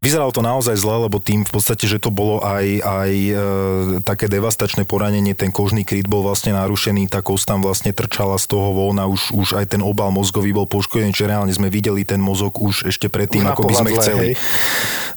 Vyzeralo 0.00 0.32
to 0.32 0.40
naozaj 0.40 0.76
zle, 0.78 1.06
lebo 1.08 1.20
tým 1.20 1.44
v 1.44 1.52
podstate, 1.52 1.84
že 1.84 2.00
to 2.02 2.08
bolo 2.08 2.40
aj, 2.42 2.66
aj 2.80 3.10
e, 3.12 3.34
také 4.06 4.26
devastačné 4.30 4.88
poranenie, 4.88 5.36
ten 5.36 5.52
kožný 5.52 5.84
kryt 5.84 6.06
bol 6.06 6.24
vlastne 6.24 6.54
narušený, 6.56 7.10
tá 7.10 7.20
kost 7.20 7.44
tam 7.44 7.60
vlastne 7.60 7.92
trčala 7.92 8.38
z 8.38 8.46
toho 8.48 8.72
von 8.72 8.96
a 8.98 9.06
už, 9.06 9.34
už 9.34 9.48
aj 9.58 9.76
ten 9.76 9.82
obal 9.84 10.14
mozgový 10.14 10.54
bol 10.54 10.66
poškodený, 10.66 11.12
čiže 11.12 11.28
reálne 11.28 11.52
sme 11.52 11.68
videli 11.68 12.06
ten 12.06 12.22
mozog 12.22 12.56
už 12.62 12.88
ešte 12.88 13.10
predtým, 13.12 13.44
Už 13.44 13.50
ako 13.52 13.62
by 13.68 13.74
sme 13.74 13.90
chceli. 13.98 14.26
hej. 14.32 14.34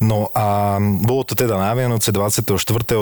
No 0.03 0.27
a 0.35 0.77
bolo 0.81 1.23
to 1.23 1.39
teda 1.39 1.55
na 1.55 1.71
Vianoce 1.71 2.11
24. 2.11 2.51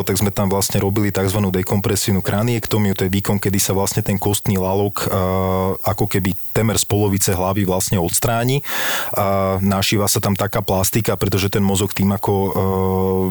tak 0.03 0.19
sme 0.19 0.29
tam 0.29 0.51
vlastne 0.51 0.77
robili 0.83 1.09
tzv. 1.09 1.39
dekompresívnu 1.39 2.21
kraniektomiu, 2.21 2.93
to 2.93 3.07
je 3.07 3.11
výkon, 3.11 3.39
kedy 3.39 3.57
sa 3.57 3.71
vlastne 3.73 4.03
ten 4.03 4.19
kostný 4.19 4.59
lalok 4.59 5.07
uh, 5.07 5.79
ako 5.81 6.05
keby 6.11 6.35
temer 6.53 6.77
z 6.77 6.85
polovice 6.85 7.33
hlavy 7.33 7.65
vlastne 7.65 7.97
odstráni. 7.97 8.61
Uh, 9.11 9.57
našíva 9.59 10.05
sa 10.05 10.21
tam 10.21 10.37
taká 10.37 10.61
plastika, 10.61 11.17
pretože 11.17 11.49
ten 11.49 11.65
mozog 11.65 11.91
tým, 11.91 12.13
ako 12.13 12.33
uh, 12.33 12.51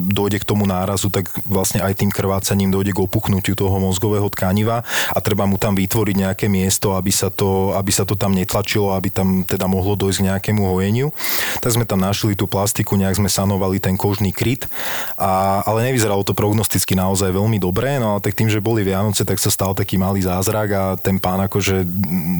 dojde 0.02 0.42
k 0.42 0.48
tomu 0.48 0.66
nárazu, 0.66 1.08
tak 1.08 1.30
vlastne 1.46 1.80
aj 1.80 2.02
tým 2.02 2.10
krvácaním 2.10 2.74
dojde 2.74 2.92
k 2.92 3.02
opuchnutiu 3.06 3.54
toho 3.54 3.78
mozgového 3.78 4.26
tkaniva 4.28 4.82
a 5.14 5.18
treba 5.22 5.46
mu 5.46 5.56
tam 5.56 5.78
vytvoriť 5.78 6.16
nejaké 6.18 6.46
miesto, 6.50 6.98
aby 6.98 7.14
sa 7.14 7.30
to, 7.30 7.72
aby 7.78 7.94
sa 7.94 8.02
to 8.02 8.18
tam 8.18 8.34
netlačilo, 8.34 8.92
aby 8.98 9.08
tam 9.14 9.46
teda 9.46 9.70
mohlo 9.70 9.94
dojsť 9.94 10.18
k 10.18 10.26
nejakému 10.32 10.62
hojeniu. 10.66 11.14
tak 11.62 11.70
sme 11.70 11.86
tam 11.86 12.02
našli 12.02 12.34
tú 12.34 12.50
plastiku, 12.50 12.98
nejak 12.98 13.22
sme 13.22 13.30
sanovali 13.30 13.78
ten 13.78 13.94
kožný 13.94 14.34
kryt, 14.34 14.66
a, 15.14 15.62
ale 15.62 15.86
nevyzeralo 15.86 16.26
to 16.26 16.34
prognosticky 16.34 16.98
naozaj 16.98 17.30
veľmi 17.30 17.62
dobre, 17.62 18.02
no 18.02 18.18
ale 18.18 18.24
tak 18.24 18.34
tým, 18.34 18.50
že 18.50 18.64
boli 18.64 18.82
Vianoce, 18.82 19.22
tak 19.22 19.38
sa 19.38 19.52
stal 19.52 19.76
taký 19.76 20.00
malý 20.00 20.24
zázrak 20.24 20.68
a 20.74 20.82
ten 20.98 21.22
pán 21.22 21.38
akože 21.46 21.86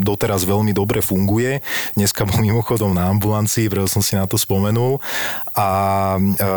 doteraz 0.03 0.42
veľmi 0.42 0.72
dobre 0.73 1.05
funguje. 1.05 1.61
Dneska 1.95 2.25
bol 2.29 2.41
mimochodom 2.43 2.93
na 2.93 3.09
ambulancii, 3.13 3.71
preto 3.71 3.89
som 3.89 4.03
si 4.03 4.17
na 4.17 4.27
to 4.27 4.41
spomenul 4.41 4.99
a 5.53 5.69
e, 6.17 6.49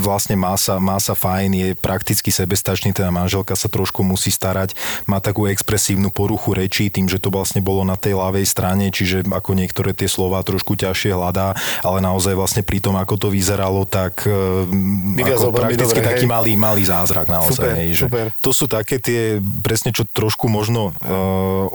vlastne 0.00 0.32
má 0.36 0.56
sa, 0.56 0.80
má 0.80 0.96
sa 0.96 1.12
fajn, 1.12 1.50
je 1.52 1.68
prakticky 1.76 2.32
sebestačný, 2.32 2.96
teda 2.96 3.12
manželka 3.12 3.52
sa 3.52 3.68
trošku 3.68 4.00
musí 4.00 4.32
starať, 4.32 4.72
má 5.04 5.20
takú 5.20 5.44
expresívnu 5.44 6.08
poruchu 6.08 6.56
rečí, 6.56 6.88
tým, 6.88 7.04
že 7.04 7.20
to 7.20 7.28
vlastne 7.28 7.60
bolo 7.60 7.84
na 7.84 8.00
tej 8.00 8.16
ľavej 8.16 8.48
strane, 8.48 8.88
čiže 8.88 9.28
ako 9.28 9.52
niektoré 9.52 9.92
tie 9.92 10.08
slova 10.08 10.40
trošku 10.40 10.72
ťažšie 10.72 11.12
hľadá, 11.12 11.52
ale 11.84 12.00
naozaj 12.00 12.32
vlastne 12.32 12.62
pri 12.64 12.80
tom, 12.80 12.96
ako 12.96 13.14
to 13.16 13.28
vyzeralo, 13.28 13.84
tak 13.84 14.24
e, 14.24 15.20
ako 15.20 15.52
prakticky 15.52 16.00
dobre, 16.00 16.08
taký 16.08 16.24
hej. 16.24 16.32
malý, 16.32 16.52
malý 16.56 16.82
zázrak 16.88 17.28
naozaj. 17.28 17.60
Super, 17.60 17.74
hej, 17.76 17.90
že 17.92 18.04
super. 18.08 18.26
To 18.40 18.50
sú 18.56 18.64
také 18.64 18.96
tie, 18.96 19.44
presne 19.60 19.92
čo 19.92 20.08
trošku 20.08 20.48
možno 20.48 20.96
e, 20.96 21.12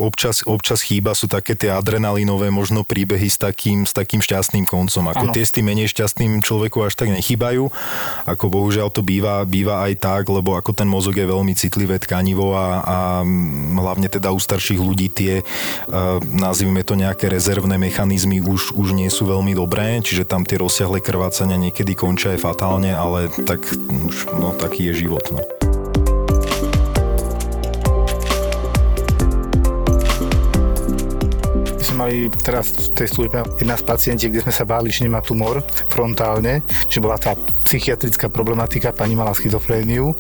občas, 0.01 0.41
občas 0.49 0.81
chýba, 0.81 1.10
sú 1.13 1.29
také 1.29 1.53
tie 1.55 1.71
adrenalinové 1.73 2.49
možno 2.49 2.81
príbehy 2.81 3.27
s 3.27 3.37
takým, 3.37 3.87
s 3.87 3.93
takým 3.95 4.19
šťastným 4.19 4.65
koncom. 4.65 5.11
Ako 5.11 5.29
ano. 5.29 5.33
tie 5.33 5.43
s 5.45 5.53
tým 5.53 5.67
menej 5.67 5.91
šťastným 5.91 6.41
človeku 6.41 6.81
až 6.83 6.97
tak 6.97 7.11
nechybajú. 7.13 7.69
Ako 8.27 8.45
bohužiaľ 8.49 8.89
to 8.91 9.05
býva, 9.05 9.43
býva 9.45 9.85
aj 9.87 9.93
tak, 10.01 10.23
lebo 10.27 10.57
ako 10.57 10.75
ten 10.75 10.89
mozog 10.89 11.15
je 11.15 11.27
veľmi 11.27 11.53
citlivé 11.55 12.01
tkanivo 12.01 12.55
a, 12.55 12.67
a 12.81 12.97
hlavne 13.77 14.07
teda 14.09 14.33
u 14.33 14.39
starších 14.39 14.81
ľudí 14.81 15.07
tie, 15.11 15.41
uh, 15.41 16.17
nazvime 16.31 16.81
to 16.81 16.97
nejaké 16.97 17.29
rezervné 17.29 17.77
mechanizmy 17.77 18.41
už, 18.41 18.73
už 18.73 18.95
nie 18.97 19.07
sú 19.11 19.29
veľmi 19.29 19.53
dobré, 19.53 20.01
čiže 20.01 20.27
tam 20.27 20.43
tie 20.47 20.59
rozsiahle 20.59 21.03
krvácania 21.03 21.59
niekedy 21.59 21.93
končia 21.93 22.33
aj 22.33 22.43
fatálne, 22.43 22.91
ale 22.91 23.29
tak 23.45 23.61
už, 23.89 24.31
no, 24.35 24.55
taký 24.57 24.91
je 24.91 25.05
život. 25.05 25.23
No. 25.29 25.60
Mali 32.01 32.33
teraz 32.33 32.73
v 32.73 32.97
tej 32.97 33.07
službe 33.13 33.61
jedna 33.61 33.77
z 33.77 33.83
pacientiek, 33.85 34.33
kde 34.33 34.43
sme 34.49 34.53
sa 34.53 34.65
báli, 34.65 34.89
že 34.89 35.05
nemá 35.05 35.21
tumor 35.21 35.61
frontálne, 35.85 36.65
či 36.89 36.97
bola 36.97 37.21
tá 37.21 37.37
psychiatrická 37.61 38.27
problematika, 38.33 38.89
pani 38.89 39.13
mala 39.13 39.37
schizofréniu 39.37 40.17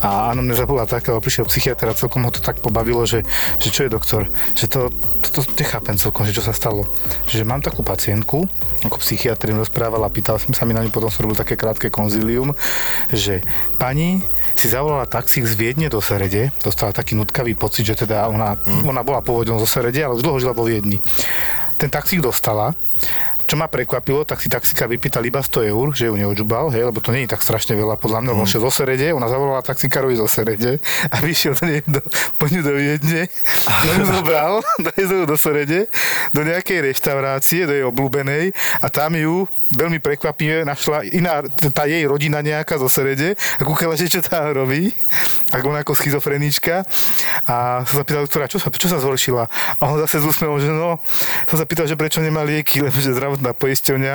a 0.00 0.32
mne 0.32 0.56
bola 0.64 0.88
taká, 0.88 1.14
prišiel 1.20 1.44
psychiatr 1.46 1.92
a 1.92 1.94
celkom 1.94 2.24
ho 2.24 2.32
to 2.32 2.40
tak 2.40 2.64
pobavilo, 2.64 3.04
že, 3.04 3.22
že 3.60 3.68
čo 3.68 3.84
je 3.84 3.92
doktor, 3.92 4.26
že 4.56 4.66
to, 4.66 4.88
to, 5.20 5.28
to 5.30 5.40
nechápem 5.60 6.00
celkom, 6.00 6.24
že 6.24 6.32
čo 6.32 6.42
sa 6.42 6.56
stalo. 6.56 6.88
Že 7.28 7.44
mám 7.44 7.60
takú 7.60 7.84
pacientku, 7.84 8.48
ako 8.82 8.96
psychiatr 8.98 9.52
rozprávala, 9.52 10.08
pýtal 10.10 10.40
som 10.40 10.56
sa 10.56 10.64
mi 10.64 10.72
na 10.72 10.82
ňu, 10.82 10.90
potom 10.90 11.12
som 11.12 11.28
robil 11.28 11.36
také 11.36 11.54
krátke 11.54 11.92
konzílium, 11.92 12.56
že 13.12 13.44
pani 13.76 14.24
si 14.58 14.66
zavolala 14.66 15.06
taxík 15.06 15.46
z 15.46 15.54
Viedne 15.54 15.86
do 15.86 16.02
Serede, 16.02 16.50
dostala 16.66 16.90
taký 16.90 17.14
nutkavý 17.14 17.54
pocit, 17.54 17.86
že 17.86 18.02
teda 18.02 18.26
ona, 18.26 18.58
mm. 18.58 18.90
ona 18.90 19.06
bola 19.06 19.22
pôvodom 19.22 19.62
zo 19.62 19.70
Serede, 19.70 20.02
ale 20.02 20.18
už 20.18 20.26
dlho 20.26 20.42
žila 20.42 20.50
vo 20.50 20.66
Viedni. 20.66 20.98
Ten 21.78 21.86
taxík 21.86 22.18
dostala 22.18 22.74
čo 23.48 23.56
ma 23.56 23.64
prekvapilo, 23.64 24.28
tak 24.28 24.44
si 24.44 24.52
taxika 24.52 24.84
vypýtal 24.84 25.24
iba 25.24 25.40
100 25.40 25.72
eur, 25.72 25.86
že 25.96 26.12
ju 26.12 26.14
neodžubal, 26.20 26.68
hej, 26.68 26.84
lebo 26.92 27.00
to 27.00 27.16
nie 27.16 27.24
je 27.24 27.32
tak 27.32 27.40
strašne 27.40 27.72
veľa, 27.72 27.96
podľa 27.96 28.20
mňa, 28.20 28.32
mm. 28.36 28.44
šiel 28.44 28.62
zo 28.68 28.72
Serede, 28.72 29.08
ona 29.16 29.24
zavolala 29.24 29.64
taxikárovi 29.64 30.20
zo 30.20 30.28
Serede 30.28 30.76
a 31.08 31.16
vyšiel 31.24 31.56
do 31.56 31.64
nej 31.64 31.80
do, 31.88 32.04
po 32.36 32.44
ňu 32.44 32.60
do 32.60 32.72
Viedne, 32.76 33.32
no 33.88 33.90
ju 33.96 34.04
zobral, 34.04 34.60
dovezol 34.84 35.24
do 35.24 35.36
Serede, 35.40 35.88
do 36.36 36.44
nejakej 36.44 36.92
reštaurácie, 36.92 37.64
do 37.64 37.72
jej 37.72 37.84
obľúbenej 37.88 38.52
a 38.84 38.86
tam 38.92 39.16
ju 39.16 39.48
veľmi 39.72 39.96
prekvapivé 40.00 40.68
našla 40.68 41.08
iná, 41.08 41.40
tá 41.72 41.88
jej 41.88 42.04
rodina 42.04 42.44
nejaká 42.44 42.76
zo 42.76 42.92
Serede 42.92 43.32
a 43.56 43.62
kúkala, 43.64 43.96
že 43.96 44.12
čo 44.12 44.20
tam 44.20 44.52
robí, 44.52 44.92
ako 45.56 45.72
ona 45.72 45.80
ako 45.80 45.96
schizofrenička 45.96 46.84
a 47.48 47.80
sa 47.88 48.04
zapýtal 48.04 48.28
doktora, 48.28 48.44
čo 48.44 48.60
sa, 48.60 48.68
čo 48.68 48.92
sa 48.92 49.00
zhoršila 49.00 49.48
a 49.80 49.82
on 49.88 49.96
zase 50.04 50.20
z 50.20 50.28
úsmevom, 50.28 50.60
že 50.60 50.68
no, 50.68 51.00
sa 51.48 51.64
pýtal, 51.64 51.88
že 51.88 51.96
prečo 51.96 52.20
nemá 52.20 52.44
lieky, 52.44 52.80
lebo 52.84 52.96
že 53.00 53.16
zdravotná 53.16 53.37
zdravotná 53.38 53.52
poisťovňa 53.54 54.14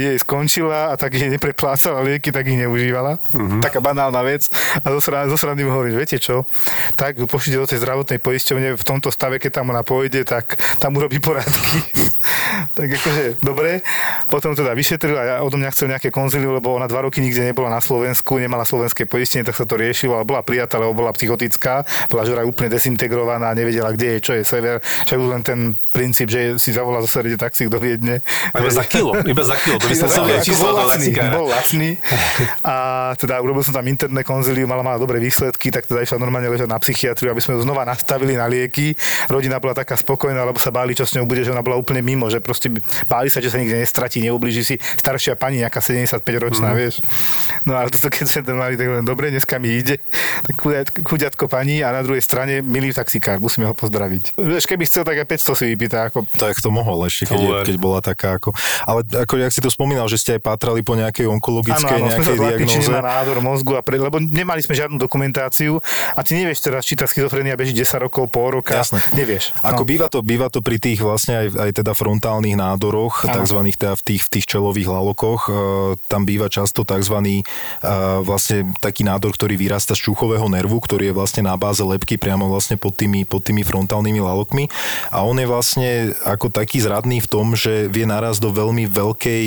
jej 0.00 0.16
skončila 0.24 0.90
a 0.90 0.94
tak 0.96 1.20
jej 1.20 1.28
nepreplácala 1.28 2.00
lieky, 2.00 2.32
tak 2.32 2.48
ich 2.48 2.56
neužívala. 2.56 3.20
Uh-huh. 3.20 3.60
Taká 3.60 3.84
banálna 3.84 4.24
vec. 4.24 4.48
A 4.80 4.86
zo 4.88 5.00
strany, 5.04 5.28
zo 5.28 5.36
strany 5.36 5.60
mu 5.62 5.70
hovorím, 5.76 6.00
viete 6.00 6.16
čo, 6.16 6.48
tak 6.96 7.20
ju 7.20 7.28
pošlite 7.28 7.60
do 7.60 7.68
tej 7.68 7.78
zdravotnej 7.84 8.18
poisťovne 8.18 8.72
v 8.72 8.84
tomto 8.84 9.12
stave, 9.12 9.36
keď 9.36 9.60
tam 9.60 9.70
ona 9.70 9.84
pôjde, 9.84 10.24
tak 10.24 10.56
tam 10.80 10.96
urobí 10.96 11.20
poradky. 11.20 11.84
tak 12.78 12.88
akože, 12.88 13.42
dobre. 13.42 13.82
Potom 14.30 14.54
teda 14.54 14.72
vyšetril 14.72 15.16
a 15.18 15.24
ja 15.24 15.34
odo 15.42 15.58
mňa 15.58 15.70
chcel 15.74 15.90
nejaké 15.92 16.08
konziliu, 16.14 16.54
lebo 16.54 16.74
ona 16.74 16.86
dva 16.86 17.06
roky 17.06 17.20
nikde 17.20 17.42
nebola 17.42 17.68
na 17.68 17.80
Slovensku, 17.82 18.38
nemala 18.38 18.64
slovenské 18.64 19.04
poistenie, 19.04 19.46
tak 19.46 19.58
sa 19.58 19.66
to 19.66 19.76
riešilo, 19.76 20.18
ale 20.18 20.24
bola 20.26 20.42
prijatá, 20.46 20.78
lebo 20.80 20.94
bola 20.94 21.12
psychotická, 21.12 21.84
bola 22.08 22.22
žora 22.24 22.46
úplne 22.46 22.72
dezintegrovaná, 22.72 23.52
nevedela, 23.54 23.92
kde 23.92 24.16
je, 24.16 24.18
čo 24.22 24.32
je 24.38 24.42
sever. 24.46 24.80
Však 24.82 25.18
už 25.18 25.28
len 25.28 25.42
ten 25.42 25.58
princíp, 25.92 26.30
že 26.32 26.56
si 26.56 26.72
zavolá 26.72 27.02
zo 27.04 27.10
srede 27.10 27.36
taxík 27.36 27.68
do 27.68 27.78
Viedne. 27.82 28.24
A 28.54 28.62
iba 28.62 28.72
za 28.72 28.84
kilo, 28.86 29.12
iba 29.22 29.44
za 29.44 29.56
kilo, 29.60 29.76
to 29.78 29.86
by 29.90 29.96
som 29.96 30.08
sa 30.08 30.22
číslo 30.40 30.72
bol 30.72 30.88
lacný, 30.88 31.12
bol 31.30 31.46
lacný. 31.50 31.90
A 32.64 32.74
teda 33.18 33.42
urobil 33.44 33.62
som 33.66 33.76
tam 33.76 33.86
interné 33.86 34.24
konzilium, 34.24 34.70
mala 34.70 34.80
mala 34.82 34.98
dobré 34.98 35.20
výsledky, 35.20 35.68
tak 35.68 35.86
teda 35.86 36.02
išla 36.02 36.18
normálne 36.18 36.48
ležať 36.48 36.68
na 36.70 36.78
psychiatriu, 36.80 37.30
aby 37.30 37.42
sme 37.42 37.58
ju 37.58 37.66
znova 37.66 37.84
nastavili 37.84 38.38
na 38.38 38.48
lieky. 38.48 38.94
Rodina 39.28 39.60
bola 39.60 39.76
taká 39.76 39.98
spokojná, 39.98 40.42
lebo 40.46 40.58
sa 40.58 40.72
báli, 40.72 40.96
čo 40.96 41.04
s 41.04 41.14
ňou 41.16 41.28
bude, 41.28 41.44
že 41.44 41.52
ona 41.52 41.64
bola 41.64 41.76
úplne 41.76 42.00
mimo, 42.12 42.28
že 42.28 42.44
proste 42.44 42.68
báli 43.08 43.32
sa, 43.32 43.40
že 43.40 43.48
sa 43.48 43.56
nikde 43.56 43.80
nestratí, 43.80 44.20
neublíži 44.20 44.62
si 44.62 44.74
staršia 45.00 45.40
pani, 45.40 45.64
nejaká 45.64 45.80
75 45.80 46.20
ročná, 46.36 46.72
mm. 46.72 46.76
vieš. 46.76 47.00
No 47.64 47.80
ale 47.80 47.88
toto 47.94 48.12
keď 48.12 48.26
sme 48.28 48.42
to 48.44 48.52
mali, 48.52 48.74
tak 48.76 48.86
len, 48.92 49.04
dobre, 49.08 49.32
dneska 49.32 49.56
mi 49.56 49.80
ide. 49.80 49.96
Tak 50.44 51.00
chudiatko 51.08 51.48
pani 51.48 51.80
a 51.80 51.96
na 51.96 52.04
druhej 52.04 52.20
strane 52.20 52.60
milý 52.60 52.92
taxikár, 52.92 53.40
musíme 53.40 53.64
ho 53.64 53.72
pozdraviť. 53.72 54.36
Vieš, 54.36 54.68
keby 54.68 54.84
chcel, 54.84 55.08
tak 55.08 55.24
aj 55.24 55.26
500 55.26 55.56
si 55.56 55.64
vypýta. 55.72 56.12
Ako... 56.12 56.28
Tak 56.36 56.60
to 56.60 56.68
mohol 56.68 57.00
ešte, 57.08 57.32
keď, 57.32 57.64
keď 57.64 57.76
bola 57.80 58.04
taká 58.04 58.36
ako... 58.36 58.52
Ale 58.84 59.00
ako, 59.08 59.40
jak 59.40 59.52
si 59.54 59.60
to 59.64 59.72
spomínal, 59.72 60.04
že 60.10 60.20
ste 60.20 60.36
aj 60.36 60.42
pátrali 60.44 60.84
po 60.84 60.92
nejakej 60.98 61.24
onkologickej 61.30 61.96
ano, 61.96 62.06
ano, 62.06 62.12
nejakej 62.12 62.36
diagnóze. 62.36 62.92
Áno, 62.92 63.00
nádor 63.00 63.38
mozgu, 63.40 63.72
a 63.78 63.82
pre, 63.82 63.96
lebo 63.96 64.20
nemali 64.20 64.60
sme 64.60 64.76
žiadnu 64.76 65.00
dokumentáciu 65.00 65.80
a 66.12 66.20
ty 66.20 66.36
nevieš 66.36 66.60
teraz, 66.60 66.84
či 66.84 66.98
tá 66.98 67.08
schizofrenia 67.08 67.56
beží 67.56 67.72
10 67.72 68.08
rokov, 68.08 68.28
pol 68.28 68.60
roka. 68.60 68.74
Jasne. 68.76 69.00
Nevieš. 69.14 69.54
No. 69.62 69.72
Ako 69.72 69.82
býva 69.86 70.10
to, 70.10 70.20
býva 70.20 70.50
to 70.50 70.60
pri 70.60 70.82
tých 70.82 71.00
vlastne 71.00 71.46
aj, 71.46 71.46
aj 71.56 71.70
teda 71.82 71.92
frontálnych 72.02 72.58
nádoroch, 72.58 73.22
takzvaných 73.22 73.78
teda 73.78 73.94
v 73.94 74.02
tých, 74.02 74.22
v 74.26 74.30
tých 74.38 74.46
čelových 74.50 74.90
lalokoch, 74.90 75.46
uh, 75.46 75.54
tam 76.10 76.26
býva 76.26 76.50
často 76.50 76.82
takzvaný 76.82 77.46
uh, 77.46 78.18
vlastne 78.26 78.74
taký 78.82 79.06
nádor, 79.06 79.38
ktorý 79.38 79.54
vyrasta 79.54 79.94
z 79.94 80.10
čuchového 80.10 80.50
nervu, 80.50 80.82
ktorý 80.82 81.14
je 81.14 81.14
vlastne 81.14 81.46
na 81.46 81.54
báze 81.54 81.84
lepky 81.84 82.18
priamo 82.18 82.50
vlastne 82.50 82.74
pod 82.74 82.98
tými, 82.98 83.22
pod 83.22 83.46
tými 83.46 83.62
frontálnymi 83.62 84.18
lalokmi. 84.18 84.66
A 85.12 85.22
on 85.22 85.36
je 85.36 85.46
vlastne 85.46 86.16
ako 86.24 86.48
taký 86.48 86.80
zradný 86.80 87.20
v 87.20 87.28
tom, 87.28 87.52
že 87.52 87.92
vie 87.92 88.08
naraz 88.08 88.40
do 88.40 88.48
veľmi 88.48 88.88
veľkej, 88.88 89.44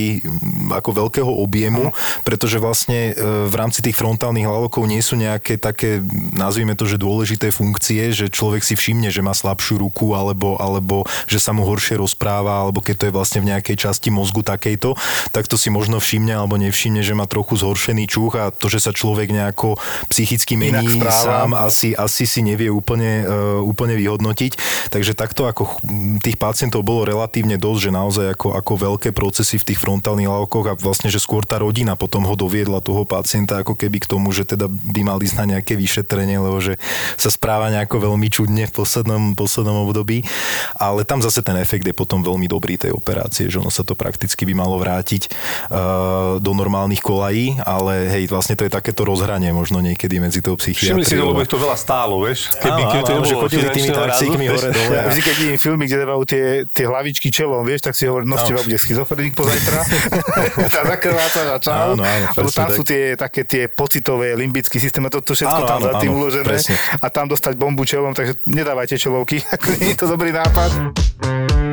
ako 0.77 0.89
veľkého 0.93 1.31
objemu, 1.41 1.89
pretože 2.21 2.61
vlastne 2.61 3.11
e, 3.11 3.13
v 3.49 3.55
rámci 3.57 3.81
tých 3.81 3.97
frontálnych 3.97 4.45
lalokov 4.45 4.85
nie 4.85 5.01
sú 5.01 5.17
nejaké 5.17 5.57
také, 5.57 6.05
nazvime 6.31 6.77
to, 6.77 6.85
že 6.85 7.01
dôležité 7.01 7.49
funkcie, 7.49 8.13
že 8.13 8.29
človek 8.29 8.61
si 8.61 8.77
všimne, 8.77 9.09
že 9.09 9.25
má 9.25 9.33
slabšiu 9.33 9.81
ruku 9.81 10.13
alebo, 10.13 10.61
alebo 10.61 11.01
že 11.25 11.41
sa 11.41 11.49
mu 11.49 11.65
horšie 11.65 11.97
rozpráva, 11.97 12.44
alebo 12.51 12.83
keď 12.83 12.95
to 13.01 13.05
je 13.09 13.13
vlastne 13.15 13.39
v 13.41 13.49
nejakej 13.53 13.75
časti 13.89 14.13
mozgu 14.13 14.45
takejto, 14.45 14.93
tak 15.33 15.49
to 15.49 15.57
si 15.57 15.73
možno 15.73 15.97
všimne 15.97 16.35
alebo 16.35 16.59
nevšimne, 16.59 17.01
že 17.01 17.17
má 17.17 17.25
trochu 17.25 17.57
zhoršený 17.57 18.05
čuch 18.05 18.37
a 18.37 18.53
to, 18.53 18.69
že 18.69 18.83
sa 18.83 18.91
človek 18.91 19.31
nejako 19.31 19.79
psychicky 20.11 20.59
mení 20.59 20.99
sám, 21.07 21.55
asi, 21.55 21.95
asi 21.95 22.27
si 22.27 22.43
nevie 22.43 22.67
úplne, 22.67 23.23
uh, 23.23 23.59
úplne 23.63 23.95
vyhodnotiť. 23.95 24.51
Takže 24.91 25.15
takto 25.15 25.47
ako 25.47 25.79
tých 26.19 26.35
pacientov 26.35 26.83
bolo 26.83 27.07
relatívne 27.07 27.55
dosť, 27.55 27.79
že 27.79 27.91
naozaj 27.95 28.25
ako, 28.35 28.47
ako 28.59 28.73
veľké 28.75 29.09
procesy 29.15 29.55
v 29.55 29.71
tých 29.71 29.79
frontálnych 29.79 30.27
lavkoch 30.27 30.65
a 30.67 30.73
vlastne, 30.75 31.07
že 31.07 31.23
skôr 31.23 31.47
tá 31.47 31.61
rodina 31.61 31.95
potom 31.95 32.27
ho 32.27 32.35
doviedla 32.35 32.83
toho 32.83 33.07
pacienta 33.07 33.63
ako 33.63 33.79
keby 33.79 34.03
k 34.03 34.09
tomu, 34.11 34.35
že 34.35 34.43
teda 34.43 34.67
by 34.67 35.01
mal 35.07 35.17
ísť 35.23 35.37
na 35.39 35.45
nejaké 35.57 35.79
vyšetrenie, 35.79 36.35
lebo 36.35 36.59
že 36.59 36.75
sa 37.15 37.31
správa 37.31 37.71
nejako 37.71 38.11
veľmi 38.11 38.27
čudne 38.27 38.67
v 38.67 38.73
poslednom, 38.75 39.39
poslednom 39.39 39.87
období. 39.87 40.27
Ale 40.75 41.07
tam 41.07 41.23
zase 41.23 41.39
ten 41.39 41.55
efekt 41.55 41.87
je 41.87 41.95
potom 41.95 42.19
veľmi 42.19 42.34
dobrý 42.43 42.75
tej 42.75 42.91
operácie, 42.91 43.47
že 43.47 43.63
ono 43.63 43.71
sa 43.71 43.87
to 43.87 43.95
prakticky 43.95 44.43
by 44.43 44.53
malo 44.53 44.75
vrátiť 44.75 45.31
uh, 45.71 46.37
do 46.43 46.51
normálnych 46.51 46.99
kolají, 46.99 47.63
ale 47.63 48.11
hej, 48.11 48.27
vlastne 48.27 48.59
to 48.59 48.67
je 48.67 48.71
takéto 48.75 49.07
rozhranie 49.07 49.55
možno 49.55 49.79
niekedy 49.79 50.19
medzi 50.19 50.43
tou 50.43 50.59
psychiatriou. 50.59 50.99
Všimli 50.99 51.07
si, 51.07 51.15
lebo 51.15 51.39
ich 51.39 51.51
to 51.51 51.55
veľa 51.55 51.77
stálo, 51.79 52.19
vieš? 52.19 52.51
Keby, 52.59 52.81
áno, 52.83 52.91
keby 52.91 53.03
to 53.07 53.13
áno, 53.15 53.23
že 53.23 53.35
chodili 53.39 53.65
tými 53.71 53.89
taxíkmi 53.95 54.45
hore 54.51 54.69
dole. 54.75 54.95
Vždy, 55.15 55.21
keď 55.23 55.35
vidím 55.39 55.57
filmy, 55.57 55.83
kde 55.87 55.95
dávajú 56.03 56.23
tie, 56.27 56.43
tie 56.67 56.85
hlavičky 56.85 57.27
čelom, 57.31 57.63
vieš, 57.63 57.87
tak 57.87 57.93
si 57.95 58.09
hovorím, 58.09 58.33
no, 58.33 58.37
z 58.41 58.51
teba 58.51 58.61
bude 58.65 58.77
schizofrenik 58.77 59.33
pozajtra. 59.37 59.79
tá 60.75 60.81
zakrváca 60.83 61.39
na 61.47 61.57
čau. 61.61 61.95
Áno, 61.95 62.03
áno, 62.03 62.25
lebo 62.35 62.49
tam 62.51 62.67
tak. 62.67 62.75
sú 62.75 62.83
tie 62.83 63.15
také 63.15 63.41
tie 63.45 63.63
pocitové 63.71 64.33
limbické 64.35 64.81
systémy, 64.81 65.07
to, 65.13 65.21
to 65.21 65.37
všetko 65.37 65.61
áno, 65.63 65.69
tam 65.69 65.79
áno, 65.79 65.87
za 65.87 65.93
tým 66.01 66.11
áno, 66.11 66.17
uložené. 66.19 66.47
Presne. 66.47 66.75
A 66.99 67.07
tam 67.07 67.25
dostať 67.29 67.53
bombu 67.55 67.83
čelom, 67.85 68.11
takže 68.11 68.39
nedávajte 68.49 68.95
čelovky, 68.99 69.41
nie 69.79 69.93
je 69.93 69.97
to 69.99 70.07
dobrý 70.09 70.33
nápad. 70.33 71.64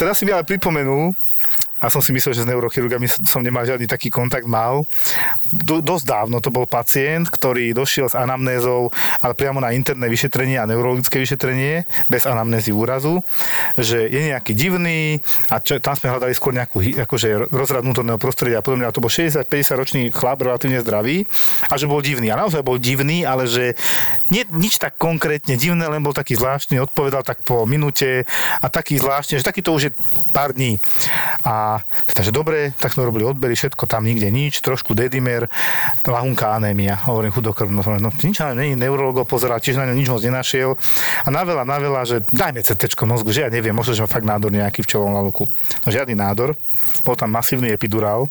Teraz 0.00 0.16
si 0.16 0.24
mi 0.24 0.32
ale 0.32 0.48
pripomenul, 0.48 1.12
a 1.80 1.88
som 1.88 2.04
si 2.04 2.12
myslel, 2.12 2.36
že 2.36 2.44
s 2.44 2.50
neurochirurgami 2.52 3.08
som 3.08 3.40
nemal 3.40 3.64
žiadny 3.64 3.88
taký 3.88 4.12
kontakt 4.12 4.44
mal. 4.44 4.84
Do, 5.48 5.80
dosť 5.80 6.04
dávno 6.04 6.44
to 6.44 6.52
bol 6.52 6.68
pacient, 6.68 7.32
ktorý 7.32 7.72
došiel 7.72 8.12
s 8.12 8.14
anamnézou, 8.14 8.92
ale 9.24 9.32
priamo 9.32 9.64
na 9.64 9.72
interné 9.72 10.04
vyšetrenie 10.12 10.60
a 10.60 10.68
neurologické 10.68 11.16
vyšetrenie, 11.16 11.88
bez 12.12 12.28
anamnézy 12.28 12.68
úrazu, 12.68 13.24
že 13.80 14.12
je 14.12 14.28
nejaký 14.28 14.52
divný 14.52 15.24
a 15.48 15.64
čo, 15.64 15.80
tam 15.80 15.96
sme 15.96 16.12
hľadali 16.12 16.36
skôr 16.36 16.52
nejakú 16.52 16.84
akože 17.08 17.48
rozrad 17.48 17.80
vnútorného 17.80 18.20
prostredia 18.20 18.60
a 18.60 18.64
podobne. 18.64 18.84
A 18.84 18.92
to 18.92 19.00
bol 19.00 19.08
60-50 19.08 19.80
ročný 19.80 20.02
chlap, 20.12 20.44
relatívne 20.44 20.84
zdravý 20.84 21.24
a 21.64 21.80
že 21.80 21.88
bol 21.88 22.04
divný. 22.04 22.28
A 22.28 22.36
naozaj 22.36 22.60
bol 22.60 22.76
divný, 22.76 23.24
ale 23.24 23.48
že 23.48 23.72
nie, 24.28 24.44
nič 24.52 24.76
tak 24.76 25.00
konkrétne 25.00 25.56
divné, 25.56 25.88
len 25.88 26.04
bol 26.04 26.12
taký 26.12 26.36
zvláštny, 26.36 26.76
odpovedal 26.82 27.24
tak 27.24 27.40
po 27.40 27.64
minúte 27.64 28.28
a 28.60 28.66
taký 28.68 29.00
zvláštny, 29.00 29.40
že 29.40 29.48
taký 29.48 29.64
to 29.64 29.72
už 29.72 29.82
je 29.88 29.92
pár 30.36 30.52
dní. 30.52 30.76
A 31.46 31.69
takže 32.10 32.34
dobre, 32.34 32.72
tak 32.74 32.94
sme 32.94 33.06
robili 33.06 33.22
odbery, 33.22 33.54
všetko 33.54 33.86
tam 33.86 34.02
nikde 34.06 34.26
nič, 34.32 34.58
trošku 34.64 34.96
dedimer, 34.96 35.46
lahunka 36.02 36.56
anémia, 36.56 36.98
hovorím 37.06 37.30
chudokrvno, 37.34 37.80
no 38.00 38.10
nič 38.10 38.42
ale 38.42 38.58
není 38.58 38.74
neurologov 38.74 39.28
pozeral, 39.28 39.62
tiež 39.62 39.78
na 39.78 39.86
ňo 39.86 39.94
nič 39.94 40.08
moc 40.10 40.22
nenašiel 40.24 40.74
a 41.24 41.28
na 41.28 41.42
veľa, 41.46 41.62
na 41.62 41.76
veľa, 41.78 42.00
že 42.08 42.16
dajme 42.32 42.64
CT 42.64 42.96
mozgu, 43.06 43.30
že 43.30 43.46
ja 43.46 43.50
neviem, 43.52 43.74
možno, 43.74 43.94
že 43.94 44.02
má 44.02 44.10
fakt 44.10 44.26
nádor 44.26 44.50
nejaký 44.50 44.82
v 44.82 44.90
čelovom 44.96 45.14
laluku. 45.14 45.44
No 45.84 45.88
žiadny 45.88 46.16
nádor, 46.16 46.58
bol 47.06 47.14
tam 47.14 47.30
masívny 47.30 47.70
epidurál, 47.70 48.26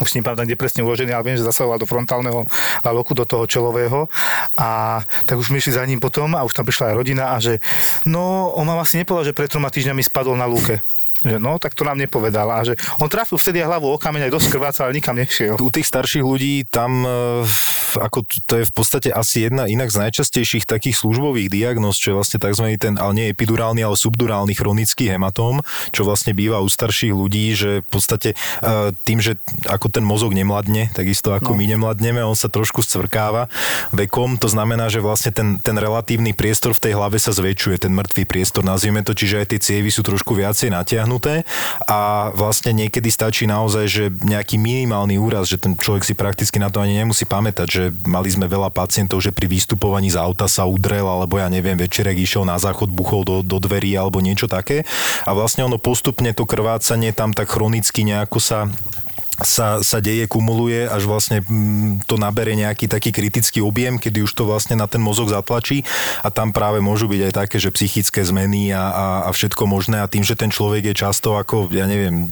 už 0.00 0.16
ním 0.16 0.24
pamätám, 0.24 0.48
kde 0.48 0.56
presne 0.56 0.80
uložený, 0.80 1.12
ale 1.12 1.26
viem, 1.26 1.36
že 1.36 1.44
zasahoval 1.44 1.76
do 1.76 1.88
frontálneho 1.88 2.48
laloku, 2.86 3.12
do 3.12 3.28
toho 3.28 3.44
čelového 3.44 4.08
a 4.56 5.00
tak 5.28 5.36
už 5.36 5.52
my 5.52 5.60
išli 5.60 5.76
za 5.76 5.84
ním 5.84 6.00
potom 6.00 6.32
a 6.38 6.46
už 6.46 6.56
tam 6.56 6.64
prišla 6.64 6.94
aj 6.94 6.96
rodina 6.96 7.24
a 7.34 7.42
že 7.42 7.60
no, 8.08 8.54
on 8.56 8.64
ma 8.64 8.78
vlastne 8.78 9.04
nepovedal, 9.04 9.32
že 9.32 9.36
pred 9.36 9.50
troma 9.52 9.68
týždňami 9.68 10.00
spadol 10.00 10.38
na 10.38 10.48
lúke. 10.48 10.80
Že 11.20 11.36
no, 11.36 11.60
tak 11.60 11.76
to 11.76 11.84
nám 11.84 12.00
nepovedal. 12.00 12.48
A 12.48 12.64
že 12.64 12.80
on 12.96 13.12
trafil 13.12 13.36
vtedy 13.36 13.60
hlavu 13.60 13.92
o 13.92 14.00
kameň 14.00 14.28
aj 14.28 14.32
dosť 14.32 14.48
krváca, 14.56 14.80
ale 14.88 14.96
nikam 14.96 15.12
nešiel. 15.12 15.60
U 15.60 15.68
tých 15.68 15.84
starších 15.84 16.24
ľudí 16.24 16.64
tam, 16.64 17.04
e, 17.04 17.44
ako 18.00 18.24
to 18.48 18.54
je 18.60 18.64
v 18.64 18.72
podstate 18.72 19.08
asi 19.12 19.44
jedna 19.52 19.68
inak 19.68 19.92
z 19.92 20.08
najčastejších 20.08 20.64
takých 20.64 20.96
službových 20.96 21.52
diagnóz, 21.52 22.00
čo 22.00 22.14
je 22.14 22.16
vlastne 22.16 22.38
tzv. 22.40 22.72
ten, 22.80 22.96
ale 22.96 23.12
nie 23.12 23.26
epidurálny, 23.28 23.84
ale 23.84 24.00
subdurálny 24.00 24.56
chronický 24.56 25.12
hematóm, 25.12 25.60
čo 25.92 26.08
vlastne 26.08 26.32
býva 26.32 26.64
u 26.64 26.68
starších 26.72 27.12
ľudí, 27.12 27.52
že 27.52 27.84
v 27.84 27.88
podstate 27.92 28.32
e, 28.32 28.36
tým, 29.04 29.20
že 29.20 29.36
ako 29.68 29.92
ten 29.92 30.04
mozog 30.06 30.32
nemladne, 30.32 30.88
takisto 30.96 31.36
ako 31.36 31.52
no. 31.52 31.60
my 31.60 31.64
nemladneme, 31.76 32.24
on 32.24 32.38
sa 32.38 32.48
trošku 32.48 32.80
scvrkáva 32.80 33.52
vekom, 33.92 34.40
to 34.40 34.48
znamená, 34.48 34.88
že 34.88 35.04
vlastne 35.04 35.36
ten, 35.36 35.60
ten 35.60 35.76
relatívny 35.76 36.32
priestor 36.32 36.72
v 36.72 36.88
tej 36.88 36.92
hlave 36.96 37.20
sa 37.20 37.36
zväčšuje, 37.36 37.76
ten 37.84 37.92
mŕtvý 37.92 38.24
priestor, 38.24 38.64
nazvieme 38.64 39.04
to, 39.04 39.12
čiže 39.12 39.44
aj 39.44 39.46
tie 39.52 39.60
cievy 39.60 39.92
sú 39.92 40.00
trošku 40.00 40.32
viacej 40.32 40.72
natiahnuté 40.72 41.09
zasiahnuté 41.10 41.42
a 41.90 42.30
vlastne 42.38 42.70
niekedy 42.70 43.10
stačí 43.10 43.50
naozaj, 43.50 43.84
že 43.90 44.04
nejaký 44.22 44.60
minimálny 44.60 45.18
úraz, 45.18 45.50
že 45.50 45.58
ten 45.58 45.74
človek 45.74 46.06
si 46.06 46.14
prakticky 46.14 46.62
na 46.62 46.70
to 46.70 46.78
ani 46.78 46.94
nemusí 46.94 47.26
pamätať, 47.26 47.66
že 47.66 47.82
mali 48.06 48.30
sme 48.30 48.46
veľa 48.46 48.70
pacientov, 48.70 49.18
že 49.18 49.34
pri 49.34 49.50
vystupovaní 49.50 50.14
z 50.14 50.20
auta 50.20 50.46
sa 50.46 50.62
udrel, 50.68 51.02
alebo 51.02 51.42
ja 51.42 51.50
neviem, 51.50 51.74
večerek 51.74 52.14
išiel 52.14 52.46
na 52.46 52.60
záchod, 52.60 52.94
buchol 52.94 53.26
do, 53.26 53.36
do 53.42 53.58
dverí 53.58 53.98
alebo 53.98 54.22
niečo 54.22 54.46
také. 54.46 54.86
A 55.26 55.34
vlastne 55.34 55.66
ono 55.66 55.80
postupne 55.80 56.30
to 56.30 56.46
krvácanie 56.46 57.10
tam 57.10 57.34
tak 57.34 57.50
chronicky 57.50 58.06
nejako 58.06 58.38
sa 58.38 58.70
sa, 59.40 59.80
sa 59.80 59.98
deje, 59.98 60.28
kumuluje, 60.28 60.84
až 60.84 61.08
vlastne 61.08 61.40
mm, 61.40 62.04
to 62.04 62.20
nabere 62.20 62.52
nejaký 62.52 62.86
taký 62.86 63.10
kritický 63.10 63.64
objem, 63.64 63.96
kedy 63.96 64.24
už 64.24 64.32
to 64.36 64.44
vlastne 64.44 64.76
na 64.76 64.84
ten 64.84 65.00
mozog 65.00 65.32
zatlačí 65.32 65.82
a 66.20 66.28
tam 66.28 66.52
práve 66.52 66.84
môžu 66.84 67.08
byť 67.08 67.20
aj 67.30 67.32
také, 67.32 67.56
že 67.56 67.72
psychické 67.72 68.20
zmeny 68.20 68.72
a, 68.72 68.84
a, 68.92 69.06
a 69.26 69.30
všetko 69.32 69.64
možné 69.64 70.04
a 70.04 70.10
tým, 70.10 70.24
že 70.24 70.36
ten 70.36 70.52
človek 70.52 70.92
je 70.92 70.94
často 70.94 71.40
ako, 71.40 71.72
ja 71.72 71.88
neviem, 71.88 72.28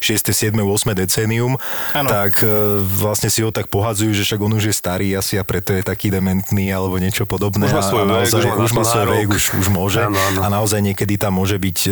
6., 0.00 0.32
7., 0.32 0.56
8. 0.56 0.96
decénium, 0.96 1.60
ano. 1.92 2.08
tak 2.08 2.40
e, 2.40 2.80
vlastne 2.80 3.28
si 3.28 3.44
ho 3.44 3.52
tak 3.52 3.68
pohadzujú, 3.68 4.16
že 4.16 4.24
však 4.24 4.40
on 4.40 4.56
už 4.56 4.72
je 4.72 4.74
starý 4.74 5.12
asi 5.12 5.36
a 5.36 5.44
preto 5.44 5.76
je 5.76 5.84
taký 5.84 6.08
dementný 6.08 6.72
alebo 6.72 6.96
niečo 6.96 7.28
podobné. 7.28 7.68
Už 7.68 7.76
má 7.76 7.84
svoj 7.84 8.04
vek, 8.08 8.28
už, 8.32 8.44
už 8.64 8.72
má 8.72 8.84
svoj 8.84 9.06
vek, 9.12 9.28
už, 9.28 9.44
už 9.60 9.66
môže. 9.68 10.00
Ano, 10.00 10.16
ano. 10.16 10.40
A 10.40 10.46
naozaj 10.48 10.80
niekedy 10.80 11.20
tam 11.20 11.36
môže 11.36 11.60
byť 11.60 11.78
e, 11.86 11.90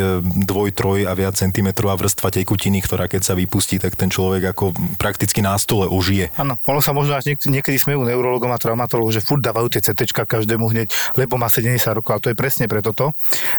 dvoj, 0.48 0.70
troj 0.72 0.98
a 1.04 1.12
viac 1.12 1.36
centimetrová 1.36 1.98
vrstva 2.00 2.32
tekutiny, 2.32 2.80
ktorá 2.80 3.10
keď 3.10 3.22
sa 3.26 3.34
vypustí, 3.36 3.76
tak 3.76 3.98
ten 3.98 4.08
človek 4.08 4.53
ako 4.54 4.70
prakticky 4.96 5.42
na 5.42 5.58
stole 5.58 5.90
ožije. 5.90 6.30
Áno, 6.38 6.54
ono 6.64 6.78
sa 6.78 6.94
možno 6.94 7.18
až 7.18 7.34
niekedy, 7.34 7.50
niekedy 7.50 7.76
smejú 7.76 8.06
neurologom 8.06 8.54
a 8.54 8.58
traumatologom, 8.58 9.10
že 9.10 9.20
furt 9.20 9.42
dávajú 9.42 9.66
tie 9.74 9.82
CT 9.82 10.14
každému 10.14 10.70
hneď, 10.70 10.94
lebo 11.18 11.34
má 11.34 11.50
70 11.50 11.82
rokov, 11.90 12.14
ale 12.14 12.22
to 12.22 12.30
je 12.30 12.38
presne 12.38 12.70
preto 12.70 12.94
to, 12.94 13.10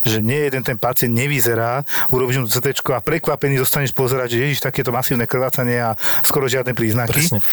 že 0.07 0.23
nie 0.23 0.47
jeden 0.47 0.63
ten 0.63 0.79
pacient 0.79 1.11
nevyzerá, 1.11 1.83
urobíš 2.09 2.37
mu 2.39 2.47
CT 2.47 2.79
a 2.95 3.03
prekvapený 3.03 3.59
zostaneš 3.59 3.91
pozerať, 3.91 4.39
že 4.39 4.47
ježiš, 4.47 4.63
takéto 4.63 4.95
masívne 4.95 5.27
krvácanie 5.27 5.83
a 5.83 5.99
skoro 6.23 6.47
žiadne 6.47 6.71
príznaky. 6.71 7.19
Presne. 7.19 7.43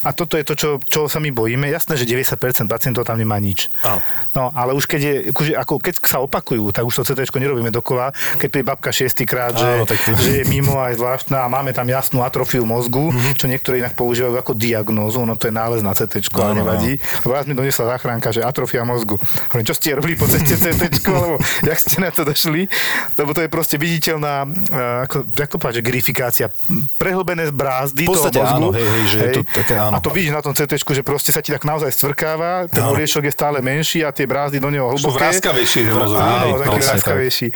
A 0.00 0.16
toto 0.16 0.40
je 0.40 0.44
to, 0.48 0.56
čo, 0.56 0.68
čo 0.80 1.06
sa 1.06 1.20
my 1.20 1.28
bojíme. 1.28 1.68
Jasné, 1.68 2.00
že 2.00 2.08
90% 2.08 2.66
pacientov 2.66 3.04
tam 3.04 3.20
nemá 3.20 3.36
nič. 3.36 3.68
Áno. 3.84 4.00
No, 4.32 4.48
ale 4.56 4.72
už 4.72 4.88
keď, 4.88 5.00
je, 5.00 5.14
ako 5.52 5.76
keď 5.76 6.00
sa 6.00 6.24
opakujú, 6.24 6.72
tak 6.72 6.88
už 6.88 7.04
to 7.04 7.06
CT 7.12 7.28
nerobíme 7.36 7.68
dokola. 7.68 8.16
Keď 8.40 8.48
je 8.48 8.64
babka 8.64 8.90
šiestýkrát, 8.90 9.52
že, 9.52 9.70
tak 9.84 10.00
že 10.16 10.40
je 10.40 10.44
mimo 10.48 10.80
aj 10.80 10.96
zvláštna 10.96 11.44
a 11.44 11.52
máme 11.52 11.76
tam 11.76 11.84
jasnú 11.84 12.24
atrofiu 12.24 12.64
mozgu, 12.64 12.79
mm-hmm. 12.88 13.36
čo 13.36 13.50
niektorí 13.50 13.82
inak 13.84 13.98
používajú 13.98 14.38
ako 14.40 14.52
diagnózu, 14.56 15.26
no 15.26 15.36
to 15.36 15.50
je 15.50 15.54
nález 15.54 15.84
na 15.84 15.92
CT, 15.92 16.32
ale 16.38 16.62
nevadí. 16.62 16.96
Lebo 17.26 17.32
raz 17.36 17.44
mi 17.44 17.52
doniesla 17.52 17.96
záchranka, 17.96 18.32
že 18.32 18.40
atrofia 18.40 18.86
mozgu. 18.86 19.20
Hovorím, 19.52 19.66
čo 19.66 19.76
ste 19.76 19.98
robili 19.98 20.14
po 20.16 20.30
ceste 20.30 20.56
CT, 20.56 21.04
alebo 21.10 21.36
jak 21.66 21.78
ste 21.78 22.00
na 22.00 22.14
to 22.14 22.24
došli? 22.24 22.70
Lebo 23.18 23.36
to 23.36 23.44
je 23.44 23.48
proste 23.50 23.76
viditeľná, 23.76 24.46
eh, 24.46 25.04
ako, 25.04 25.28
ako 25.28 25.56
povedať, 25.58 25.76
že 25.80 25.84
grifikácia, 25.84 26.46
prehlbené 26.96 27.50
brázdy 27.50 28.06
v 28.06 28.14
toho 28.14 28.30
mozgu. 28.30 28.56
Áno, 28.60 28.68
hej, 28.72 28.86
hej, 28.86 29.04
že 29.04 29.18
hej. 29.18 29.24
je 29.26 29.30
to 29.36 29.42
také, 29.50 29.74
áno. 29.76 29.94
A 29.94 29.98
to 29.98 30.10
vidíš 30.14 30.32
na 30.36 30.42
tom 30.42 30.54
CT, 30.54 30.72
že 30.78 31.02
proste 31.02 31.30
sa 31.34 31.42
ti 31.42 31.50
tak 31.50 31.66
naozaj 31.66 31.90
stvrkáva, 31.92 32.70
ten 32.70 32.84
oriešok 32.86 33.26
je 33.26 33.32
stále 33.34 33.58
menší 33.60 34.06
a 34.06 34.14
tie 34.14 34.24
brázdy 34.24 34.62
do 34.62 34.70
neho 34.70 34.86
hlboké. 34.86 35.10
Sú 35.10 35.18
vráskavejší. 35.18 35.80
Áno, 35.90 36.60
taký 36.62 36.78
vráskavejší. 36.80 37.46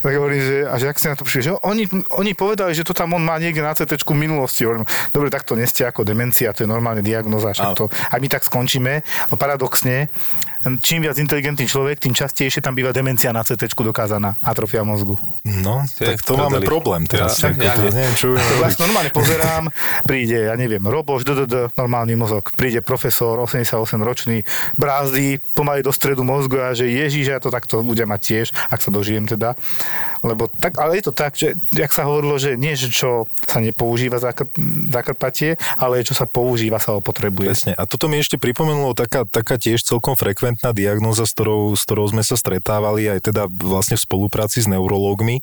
Tak 0.00 0.12
hovorím, 0.14 0.40
že, 0.40 0.56
a 0.64 0.74
že 0.80 0.86
ak 0.90 0.96
si 0.96 1.06
na 1.10 1.14
to 1.16 1.22
prišli, 1.26 1.40
že 1.48 1.52
oni, 1.60 1.84
oni 2.14 2.32
povedali, 2.32 2.72
že 2.72 2.86
to 2.86 2.96
tam 2.96 3.12
on 3.16 3.22
má 3.22 3.36
niekde 3.36 3.60
na 3.60 3.74
CT 3.74 4.00
v 4.00 4.06
minulosti. 4.54 4.64
Hovorím, 4.64 4.86
dobre, 5.10 5.28
tak 5.30 5.42
to 5.42 5.58
neste 5.58 5.82
ako 5.82 6.06
demencia, 6.06 6.54
to 6.54 6.62
je 6.62 6.70
normálne 6.70 7.02
diagnoza, 7.02 7.50
však 7.50 7.70
to, 7.74 7.84
a 7.90 8.14
my 8.22 8.28
tak 8.30 8.46
skončíme. 8.46 9.02
No 9.30 9.34
paradoxne, 9.34 10.08
čím 10.80 11.04
viac 11.04 11.20
inteligentný 11.20 11.68
človek, 11.68 12.00
tým 12.00 12.16
častejšie 12.16 12.64
tam 12.64 12.72
býva 12.72 12.88
demencia 12.96 13.28
na 13.36 13.44
CT 13.44 13.68
dokázaná, 13.76 14.40
atrofia 14.40 14.80
mozgu. 14.80 15.20
No, 15.44 15.84
tak 15.92 16.24
to 16.24 16.40
máme 16.40 16.64
problém 16.64 17.04
teraz. 17.04 17.36
Ja, 17.44 17.52
ja, 17.52 17.76
ja, 17.76 17.84
neviem, 17.84 18.16
čo 18.16 18.32
to 18.32 18.54
vlastne 18.56 18.88
normálne 18.88 19.12
pozerám, 19.12 19.68
príde, 20.08 20.48
ja 20.48 20.56
neviem, 20.56 20.80
Roboš, 20.80 21.28
DDD, 21.28 21.76
normálny 21.76 22.16
mozog, 22.16 22.48
príde 22.56 22.80
profesor, 22.80 23.36
88 23.36 23.76
ročný, 24.00 24.40
brázdy 24.80 25.36
pomaly 25.52 25.84
do 25.84 25.92
stredu 25.92 26.24
mozgu 26.24 26.64
a 26.64 26.72
že 26.72 26.88
ježiš, 26.88 27.36
ja 27.36 27.38
to 27.44 27.52
takto 27.52 27.84
budem 27.84 28.08
mať 28.08 28.20
tiež, 28.24 28.46
ak 28.72 28.80
sa 28.80 28.88
dožijem 28.88 29.28
teda. 29.28 29.52
Lebo 30.24 30.48
tak, 30.48 30.80
ale 30.80 30.96
je 30.96 31.04
to 31.04 31.12
tak, 31.12 31.36
že 31.36 31.60
jak 31.76 31.92
sa 31.92 32.08
hovorilo, 32.08 32.40
že 32.40 32.56
nie, 32.56 32.72
že 32.72 32.88
čo 32.88 33.28
sa 33.44 33.60
nepoužíva 33.60 34.16
zakrpatie, 34.88 35.60
ale 35.76 36.00
čo 36.00 36.16
sa 36.16 36.24
používa, 36.24 36.80
sa 36.80 36.96
ho 36.96 37.04
potrebuje. 37.04 37.52
Presne. 37.52 37.72
A 37.76 37.84
toto 37.84 38.08
mi 38.08 38.16
ešte 38.16 38.40
pripomenulo 38.40 38.96
taká, 38.96 39.28
taká 39.28 39.60
tiež 39.60 39.84
celkom 39.84 40.16
frekventná 40.16 40.53
frekventná 40.54 40.70
diagnóza, 40.70 41.26
s 41.26 41.34
ktorou, 41.34 41.74
s 41.74 41.82
ktorou 41.82 42.06
sme 42.06 42.22
sa 42.22 42.38
stretávali 42.38 43.10
aj 43.10 43.26
teda 43.26 43.50
vlastne 43.50 43.98
v 43.98 44.06
spolupráci 44.06 44.62
s 44.62 44.70
neurológmi, 44.70 45.42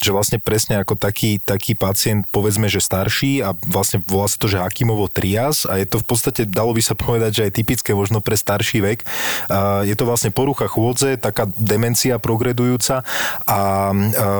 že 0.00 0.10
vlastne 0.10 0.40
presne 0.40 0.80
ako 0.80 0.96
taký, 0.96 1.36
taký 1.36 1.76
pacient, 1.76 2.24
povedzme, 2.32 2.72
že 2.72 2.80
starší 2.80 3.44
a 3.44 3.52
vlastne 3.68 4.00
volá 4.08 4.24
sa 4.32 4.40
to, 4.40 4.48
že 4.48 4.56
Hakimovo 4.56 5.12
trias 5.12 5.68
a 5.68 5.76
je 5.76 5.84
to 5.84 6.00
v 6.00 6.06
podstate, 6.08 6.48
dalo 6.48 6.72
by 6.72 6.80
sa 6.80 6.96
povedať, 6.96 7.30
že 7.36 7.42
aj 7.48 7.52
typické 7.52 7.92
možno 7.92 8.24
pre 8.24 8.34
starší 8.34 8.80
vek. 8.80 9.04
Je 9.84 9.94
to 9.94 10.08
vlastne 10.08 10.32
porucha 10.32 10.64
chôdze, 10.64 11.20
taká 11.20 11.44
demencia 11.60 12.16
progredujúca 12.16 13.04
a, 13.04 13.04
a 13.44 13.58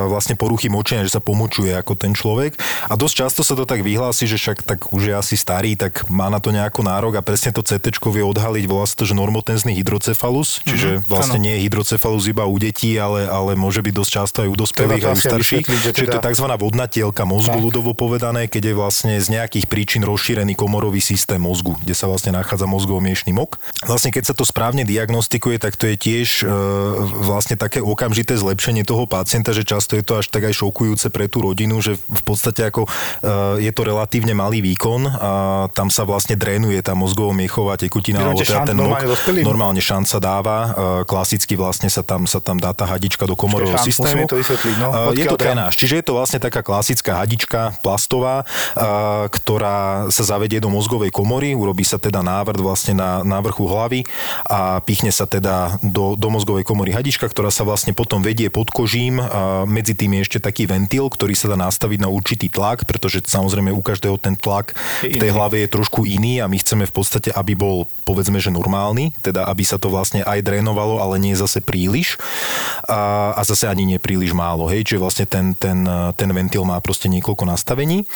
vlastne 0.09 0.35
poruchy 0.35 0.73
močenia, 0.73 1.05
že 1.05 1.21
sa 1.21 1.23
pomočuje 1.23 1.77
ako 1.77 1.93
ten 1.99 2.17
človek. 2.17 2.57
A 2.89 2.97
dosť 2.97 3.15
často 3.29 3.41
sa 3.45 3.53
to 3.53 3.69
tak 3.69 3.85
vyhlási, 3.85 4.25
že 4.25 4.41
však 4.41 4.65
tak 4.65 4.97
už 4.97 5.13
je 5.13 5.15
asi 5.15 5.37
starý, 5.37 5.77
tak 5.77 6.09
má 6.09 6.33
na 6.33 6.41
to 6.41 6.55
nejako 6.55 6.81
nárok 6.87 7.21
a 7.21 7.27
presne 7.27 7.53
to 7.53 7.61
CT 7.61 8.01
vie 8.13 8.25
odhaliť, 8.25 8.65
volá 8.71 8.87
sa 8.87 8.95
to, 8.95 9.05
že 9.05 9.19
normo 9.19 9.42
hemotenzný 9.43 9.75
hydrocefalus, 9.75 10.63
čiže 10.63 11.03
mm-hmm, 11.03 11.11
vlastne 11.11 11.39
ano. 11.43 11.47
nie 11.51 11.55
je 11.59 11.61
hydrocefalus 11.67 12.31
iba 12.31 12.47
u 12.47 12.57
detí, 12.63 12.95
ale, 12.95 13.27
ale 13.27 13.59
môže 13.59 13.83
byť 13.83 13.91
dosť 13.91 14.11
často 14.15 14.39
aj 14.47 14.49
u 14.55 14.57
dospelých 14.57 15.03
a 15.03 15.11
u 15.11 15.19
starších. 15.19 15.67
Čiže 15.67 15.91
teda... 15.91 16.15
to 16.15 16.17
je 16.23 16.27
tzv. 16.31 16.47
vodná 16.63 16.87
tielka 16.87 17.27
mozgu, 17.27 17.59
tak. 17.59 17.67
ľudovo 17.67 17.91
povedané, 17.99 18.47
keď 18.47 18.71
je 18.71 18.75
vlastne 18.79 19.15
z 19.19 19.27
nejakých 19.35 19.67
príčin 19.67 20.07
rozšírený 20.07 20.55
komorový 20.55 21.03
systém 21.03 21.43
mozgu, 21.43 21.75
kde 21.83 21.91
sa 21.91 22.07
vlastne 22.07 22.31
nachádza 22.31 22.71
mozgovo-miešný 22.71 23.35
mok. 23.35 23.59
Vlastne 23.83 24.15
keď 24.15 24.31
sa 24.31 24.35
to 24.39 24.47
správne 24.47 24.87
diagnostikuje, 24.87 25.59
tak 25.59 25.75
to 25.75 25.91
je 25.91 25.97
tiež 25.99 26.47
e, 26.47 26.55
vlastne 27.27 27.59
také 27.59 27.83
okamžité 27.83 28.39
zlepšenie 28.39 28.87
toho 28.87 29.11
pacienta, 29.11 29.51
že 29.51 29.67
často 29.67 29.99
je 29.99 30.07
to 30.07 30.23
až 30.23 30.31
tak 30.31 30.47
aj 30.47 30.55
šokujúce 30.55 31.11
pre 31.11 31.27
tú 31.27 31.43
rodinu, 31.43 31.83
že 31.83 31.99
v 31.99 32.23
podstate 32.23 32.71
ako 32.71 32.87
e, 32.87 32.91
je 33.67 33.73
to 33.75 33.83
relatívne 33.83 34.39
malý 34.39 34.63
výkon 34.63 35.11
a 35.11 35.31
tam 35.75 35.91
sa 35.91 36.07
vlastne 36.07 36.39
drenuje 36.39 36.79
tá 36.79 36.95
mozgovo-miechová 36.95 37.75
tekutina, 37.75 38.23
alebo 38.23 38.47
teda 38.47 38.63
ten 38.63 38.79
mok 38.79 39.03
vysvetlím? 39.33 39.49
normálne 39.49 39.81
šanca 39.81 40.17
dáva. 40.21 40.57
E, 40.57 40.69
Klasicky 41.09 41.55
vlastne 41.57 41.89
sa 41.89 42.05
tam, 42.05 42.29
sa 42.29 42.39
tam 42.39 42.61
dá 42.61 42.77
tá 42.77 42.85
hadička 42.85 43.25
do 43.25 43.33
komorového 43.33 43.81
systému. 43.81 44.29
to 44.29 44.37
vysvetliť, 44.37 44.75
no. 44.77 44.89
E, 45.13 45.17
Je 45.17 45.27
to 45.27 45.41
drenáž, 45.41 45.81
čiže 45.81 46.01
je 46.01 46.05
to 46.05 46.13
vlastne 46.13 46.39
taká 46.39 46.61
klasická 46.61 47.25
hadička 47.25 47.73
plastová, 47.81 48.45
e, 48.45 48.85
ktorá 49.33 50.13
sa 50.13 50.25
zavedie 50.25 50.61
do 50.61 50.69
mozgovej 50.69 51.09
komory, 51.09 51.57
urobí 51.57 51.83
sa 51.83 51.97
teda 51.97 52.21
návrt 52.21 52.61
vlastne 52.61 52.93
na, 52.93 53.25
na 53.25 53.41
vrchu 53.41 53.65
hlavy 53.65 54.05
a 54.45 54.79
pichne 54.85 55.09
sa 55.09 55.25
teda 55.25 55.81
do, 55.81 56.15
do 56.19 56.29
mozgovej 56.29 56.67
komory 56.69 56.93
hadička, 56.93 57.27
ktorá 57.27 57.49
sa 57.49 57.65
vlastne 57.65 57.97
potom 57.97 58.21
vedie 58.21 58.53
pod 58.53 58.69
kožím. 58.69 59.23
Medzi 59.69 59.95
tým 59.95 60.19
je 60.19 60.21
ešte 60.27 60.39
taký 60.43 60.67
ventil, 60.67 61.07
ktorý 61.09 61.33
sa 61.39 61.53
dá 61.53 61.57
nastaviť 61.57 61.99
na 62.03 62.09
určitý 62.11 62.51
tlak, 62.51 62.85
pretože 62.85 63.23
samozrejme 63.25 63.71
u 63.71 63.83
každého 63.83 64.19
ten 64.19 64.35
tlak 64.35 64.75
v 65.01 65.17
tej 65.17 65.31
hlave 65.31 65.65
je 65.65 65.69
trošku 65.73 66.05
iný 66.05 66.43
a 66.43 66.51
my 66.51 66.59
chceme 66.59 66.85
v 66.85 66.95
podstate, 66.95 67.31
aby 67.33 67.55
bol 67.55 67.87
povedzme, 68.03 68.43
že 68.43 68.51
normálny, 68.51 69.12
teda 69.21 69.45
aby 69.51 69.65
sa 69.67 69.77
to 69.77 69.93
vlastne 69.93 70.25
aj 70.25 70.41
drénovalo, 70.41 71.03
ale 71.03 71.21
nie 71.21 71.37
zase 71.37 71.61
príliš 71.61 72.17
a, 72.87 73.33
a 73.37 73.43
zase 73.45 73.69
ani 73.69 73.85
nie 73.85 73.99
príliš 74.01 74.33
málo, 74.33 74.71
hej, 74.71 74.87
čiže 74.87 75.03
vlastne 75.03 75.27
ten, 75.29 75.53
ten, 75.59 75.85
ten 76.17 76.31
ventil 76.33 76.65
má 76.65 76.79
proste 76.81 77.11
niekoľko 77.11 77.45
nastavení 77.45 78.09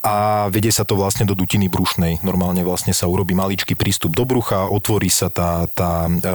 a 0.00 0.46
vedie 0.48 0.70
sa 0.70 0.86
to 0.86 0.94
vlastne 0.94 1.26
do 1.26 1.34
dutiny 1.34 1.66
brušnej. 1.66 2.22
Normálne 2.22 2.62
vlastne 2.62 2.94
sa 2.94 3.10
urobí 3.10 3.34
maličký 3.34 3.74
prístup 3.74 4.14
do 4.14 4.24
brucha, 4.24 4.70
otvorí 4.70 5.10
sa 5.10 5.28
tá, 5.28 5.66
tá 5.66 6.06
e, 6.06 6.32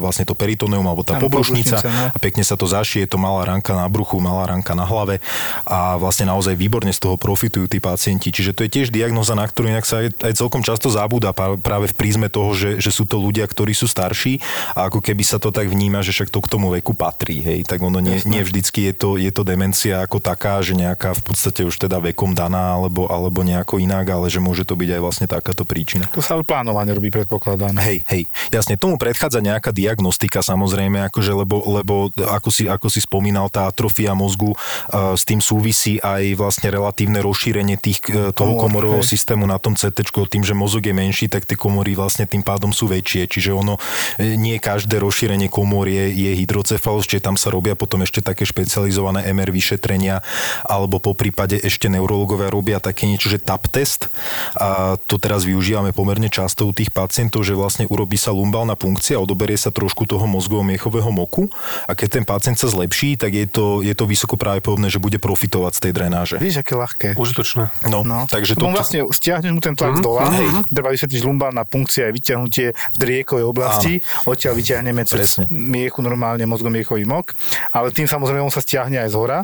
vlastne 0.00 0.24
to 0.24 0.32
peritoneum 0.32 0.84
alebo 0.88 1.04
tá 1.04 1.20
Áno, 1.20 1.28
pobrušnica 1.28 1.76
no. 1.84 2.16
a 2.16 2.18
pekne 2.18 2.42
sa 2.42 2.56
to 2.56 2.64
zašije, 2.64 3.04
je 3.04 3.10
to 3.10 3.20
malá 3.20 3.44
ranka 3.44 3.76
na 3.76 3.86
bruchu, 3.86 4.16
malá 4.18 4.48
ranka 4.48 4.72
na 4.72 4.88
hlave 4.88 5.20
a 5.68 6.00
vlastne 6.00 6.28
naozaj 6.28 6.56
výborne 6.56 6.90
z 6.90 7.00
toho 7.00 7.20
profitujú 7.20 7.68
tí 7.68 7.78
pacienti. 7.78 8.32
Čiže 8.32 8.56
to 8.56 8.64
je 8.64 8.70
tiež 8.72 8.88
diagnoza, 8.88 9.36
na 9.36 9.44
ktorú 9.44 9.68
inak 9.68 9.84
sa 9.84 10.00
aj, 10.02 10.24
aj 10.24 10.32
celkom 10.34 10.64
často 10.64 10.88
zabúda 10.88 11.36
práve 11.36 11.92
v 11.92 11.94
prízme 11.94 12.32
toho, 12.32 12.56
že, 12.56 12.80
že 12.80 12.88
sú 12.88 13.04
to 13.04 13.20
ľudia, 13.20 13.27
ktorí 13.34 13.76
sú 13.76 13.90
starší 13.90 14.40
a 14.72 14.88
ako 14.88 15.04
keby 15.04 15.22
sa 15.26 15.36
to 15.36 15.52
tak 15.52 15.68
vníma, 15.68 16.00
že 16.00 16.14
však 16.14 16.32
to 16.32 16.40
k 16.40 16.50
tomu 16.50 16.72
veku 16.72 16.94
patrí. 16.94 17.42
Hej. 17.42 17.68
Tak 17.68 17.82
ono 17.82 18.00
nie, 18.00 18.20
nie 18.24 18.42
vždycky 18.42 18.88
je 18.90 18.94
to, 18.94 19.20
je 19.20 19.30
to 19.34 19.42
demencia 19.44 20.00
ako 20.04 20.22
taká, 20.22 20.60
že 20.64 20.78
nejaká 20.78 21.12
v 21.16 21.22
podstate 21.22 21.66
už 21.66 21.74
teda 21.76 21.98
vekom 21.98 22.32
daná 22.32 22.78
alebo, 22.78 23.10
alebo 23.10 23.42
nejako 23.42 23.82
inak, 23.82 24.08
ale 24.14 24.30
že 24.30 24.38
môže 24.38 24.62
to 24.62 24.78
byť 24.78 24.90
aj 24.94 25.00
vlastne 25.02 25.26
takáto 25.26 25.66
príčina. 25.66 26.06
To 26.14 26.22
sa 26.22 26.38
ale 26.38 26.46
plánovanie 26.46 26.94
robí, 26.94 27.10
predpokladám. 27.10 27.74
Hej, 27.82 28.06
hej, 28.06 28.22
jasne, 28.54 28.78
tomu 28.78 28.94
predchádza 28.94 29.42
nejaká 29.42 29.74
diagnostika 29.74 30.38
samozrejme, 30.38 31.02
akože, 31.10 31.32
lebo, 31.34 31.56
lebo 31.82 31.94
ako, 32.14 32.48
si, 32.54 32.70
ako 32.70 32.86
si 32.86 33.02
spomínal, 33.02 33.50
tá 33.50 33.66
atrofia 33.66 34.14
mozgu, 34.14 34.54
uh, 34.54 35.18
s 35.18 35.26
tým 35.26 35.42
súvisí 35.42 35.98
aj 35.98 36.38
vlastne 36.38 36.70
relatívne 36.70 37.18
rozšírenie 37.18 37.76
tých, 37.80 38.06
uh, 38.14 38.30
toho 38.30 38.54
Komor, 38.54 38.62
komorového 38.70 39.02
hej. 39.02 39.10
systému 39.18 39.50
na 39.50 39.58
tom 39.58 39.74
CT, 39.74 40.06
tým, 40.30 40.46
že 40.46 40.54
mozog 40.54 40.86
je 40.86 40.94
menší, 40.94 41.26
tak 41.26 41.42
tie 41.42 41.58
komory 41.58 41.98
vlastne 41.98 42.28
tým 42.28 42.46
pádom 42.46 42.70
sú 42.70 42.86
väčšie, 42.86 43.17
čiže 43.24 43.54
ono, 43.54 43.80
e, 44.20 44.36
nie 44.36 44.60
každé 44.60 45.00
rozšírenie 45.00 45.48
komor 45.48 45.88
je, 45.88 46.10
je 46.12 46.32
hydrocefalus, 46.44 47.08
čiže 47.08 47.24
tam 47.24 47.36
sa 47.38 47.48
robia 47.48 47.78
potom 47.78 48.04
ešte 48.04 48.20
také 48.20 48.44
špecializované 48.44 49.24
MR 49.32 49.48
vyšetrenia, 49.54 50.20
alebo 50.66 51.00
po 51.00 51.16
prípade 51.16 51.56
ešte 51.62 51.88
neurologovia 51.88 52.52
robia 52.52 52.78
také 52.82 53.06
niečo, 53.06 53.30
že 53.30 53.40
TAP 53.40 53.70
test 53.70 54.10
a 54.58 54.98
to 54.98 55.16
teraz 55.16 55.46
využívame 55.46 55.94
pomerne 55.94 56.28
často 56.28 56.68
u 56.68 56.72
tých 56.74 56.92
pacientov, 56.92 57.46
že 57.46 57.54
vlastne 57.54 57.88
urobí 57.88 58.18
sa 58.18 58.34
lumbálna 58.34 58.74
punkcia, 58.74 59.16
odoberie 59.16 59.56
sa 59.56 59.72
trošku 59.72 60.04
toho 60.04 60.26
mozgovo-miechového 60.26 61.08
moku 61.08 61.48
a 61.86 61.94
keď 61.94 62.20
ten 62.20 62.24
pacient 62.26 62.58
sa 62.58 62.66
zlepší, 62.66 63.14
tak 63.16 63.32
je 63.32 63.46
to, 63.46 63.80
je 63.80 63.94
to 63.94 64.04
vysoko 64.04 64.34
pravdepodobné, 64.34 64.90
že 64.90 65.00
bude 65.00 65.16
profitovať 65.16 65.72
z 65.78 65.80
tej 65.88 65.92
drenáže. 65.94 66.36
Vidíš, 66.36 66.60
aké 66.66 66.74
ľahké. 66.74 67.08
Užitočné. 67.14 67.70
No, 67.86 68.02
No, 68.08 68.24
takže 68.24 68.56
to... 68.56 68.64
to, 68.64 68.72
vlastne 68.72 69.00
stiahneš 69.12 69.52
mu 69.52 69.60
ten 69.60 69.76
tlak 69.76 70.00
z 70.00 70.02
dola, 70.02 70.32
treba 70.72 70.88
vysvetliť, 70.88 71.18
že 71.20 71.26
lumbálna 71.28 71.62
punkcia 71.68 72.08
je 72.08 72.12
vyťahnutie 72.16 72.66
v 72.72 72.96
driekovej 73.08 73.42
oblasti, 73.42 73.92
odtiaľ 74.22 74.52
vyťahneme 74.54 75.00
cez 75.02 75.40
miechu 75.48 75.98
normálne 75.98 76.44
mozgomiechový 76.44 77.02
mok, 77.02 77.32
ale 77.70 77.88
tým 77.88 78.04
samozrejme 78.04 78.38
on 78.38 78.52
sa 78.52 78.60
stiahne 78.60 79.00
aj 79.00 79.08
z 79.08 79.16
hora 79.16 79.38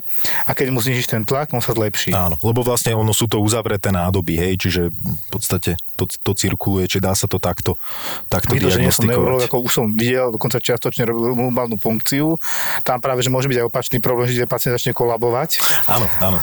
a 0.44 0.52
keď 0.52 0.68
mu 0.68 0.78
znižíš 0.78 1.08
ten 1.08 1.22
tlak, 1.22 1.48
on 1.50 1.58
sa 1.58 1.72
zlepší. 1.72 2.12
Áno, 2.12 2.36
lebo 2.38 2.60
vlastne 2.60 2.92
ono 2.92 3.10
sú 3.10 3.24
to 3.24 3.40
uzavreté 3.40 3.88
nádoby, 3.88 4.36
hej, 4.36 4.54
čiže 4.58 4.82
v 4.92 5.28
podstate 5.30 5.74
to, 5.94 6.04
to 6.04 6.34
cirkuluje, 6.34 6.84
či 6.86 6.98
dá 6.98 7.14
sa 7.14 7.24
to 7.24 7.38
takto, 7.38 7.78
takto 8.26 8.52
Vidno, 8.52 8.68
že 8.68 8.78
nie 8.78 8.90
som 8.90 9.02
neurolog, 9.02 9.40
diagnostikovať. 9.40 9.48
ako 9.48 9.56
už 9.60 9.72
som 9.72 9.86
videl, 9.90 10.26
dokonca 10.28 10.58
čiastočne 10.58 11.02
robil 11.04 11.32
lumbálnu 11.32 11.78
funkciu. 11.78 12.34
Tam 12.82 12.98
práve, 12.98 13.22
že 13.22 13.30
môže 13.30 13.46
byť 13.46 13.56
aj 13.56 13.66
opačný 13.66 13.98
problém, 13.98 14.26
že 14.26 14.44
pacient 14.44 14.74
začne 14.74 14.90
kolabovať. 14.90 15.62
Áno, 15.86 16.10
áno, 16.20 16.38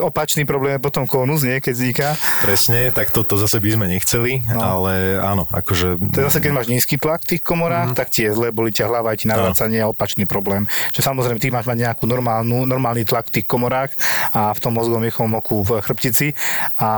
Opačný 0.00 0.44
problém 0.44 0.76
je 0.76 0.82
potom 0.82 1.04
konus, 1.04 1.40
nie, 1.40 1.56
keď 1.56 1.72
vzniká. 1.72 2.08
presne, 2.40 2.90
tak 2.90 3.08
to, 3.08 3.22
to 3.22 3.34
zase 3.36 3.56
by 3.56 3.70
sme 3.70 3.86
nechceli, 3.88 4.44
No. 4.50 4.82
ale 4.82 5.16
áno, 5.16 5.48
akože... 5.48 5.96
To 6.12 6.18
je 6.20 6.26
zase, 6.26 6.38
keď 6.38 6.52
máš 6.60 6.68
nízky 6.68 7.00
tlak 7.00 7.24
v 7.24 7.36
tých 7.36 7.42
komorách, 7.42 7.96
tak 7.96 8.12
ti 8.12 8.28
je 8.28 8.36
zle, 8.36 8.52
boli 8.52 8.68
ťa 8.68 8.84
hlava, 8.84 9.16
aj 9.16 9.24
ti 9.24 9.26
navracanie 9.32 9.80
a 9.80 9.88
opačný 9.88 10.28
problém. 10.28 10.68
Že 10.92 11.00
samozrejme, 11.08 11.40
ty 11.40 11.48
máš 11.48 11.64
mať 11.64 11.88
nejakú 11.88 12.04
normálnu, 12.04 12.68
normálny 12.68 13.08
tlak 13.08 13.32
v 13.32 13.40
tých 13.40 13.46
komorách 13.48 13.96
a 14.36 14.52
v 14.52 14.60
tom 14.60 14.76
mozgovom 14.76 15.00
miechovom 15.00 15.32
oku 15.40 15.64
v 15.64 15.80
chrbtici 15.80 16.36
a 16.76 16.90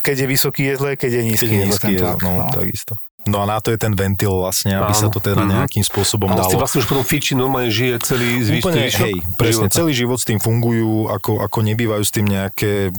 keď 0.00 0.24
je 0.24 0.26
vysoký 0.26 0.62
je 0.72 0.74
zle, 0.80 0.90
keď 0.96 1.10
je 1.20 1.22
nízky, 1.22 1.44
Keď 1.44 1.52
je 1.52 1.58
je 1.60 1.60
zle 1.60 1.68
nízky, 1.68 1.92
je, 1.92 2.00
tlak. 2.00 2.18
no, 2.24 2.48
takisto. 2.48 2.92
No 3.24 3.38
a 3.38 3.46
na 3.46 3.58
to 3.58 3.70
je 3.70 3.78
ten 3.78 3.92
ventil 3.92 4.34
vlastne, 4.34 4.74
aby 4.74 4.90
Áno. 4.90 4.98
sa 4.98 5.06
to 5.06 5.16
teda 5.16 5.38
Mhm. 5.38 5.50
nejakým 5.54 5.80
spôsobom 5.80 6.26
Ale 6.26 6.42
dalo. 6.42 6.50
si 6.50 6.56
vlastne 6.56 6.78
už 6.78 6.86
potom 6.86 7.04
fiči, 7.04 7.32
normálne 7.32 7.70
žije 7.70 7.94
celý 8.02 8.28
Úplne, 8.58 8.90
zvyšok 8.90 8.98
hej, 9.00 9.14
presne, 9.32 9.54
života. 9.64 9.76
celý 9.76 9.92
život 9.94 10.18
s 10.18 10.26
tým 10.26 10.38
fungujú, 10.38 10.90
ako, 11.08 11.38
ako 11.40 11.58
nebývajú 11.62 12.02
s 12.02 12.10
tým 12.10 12.26
nejaké, 12.26 12.90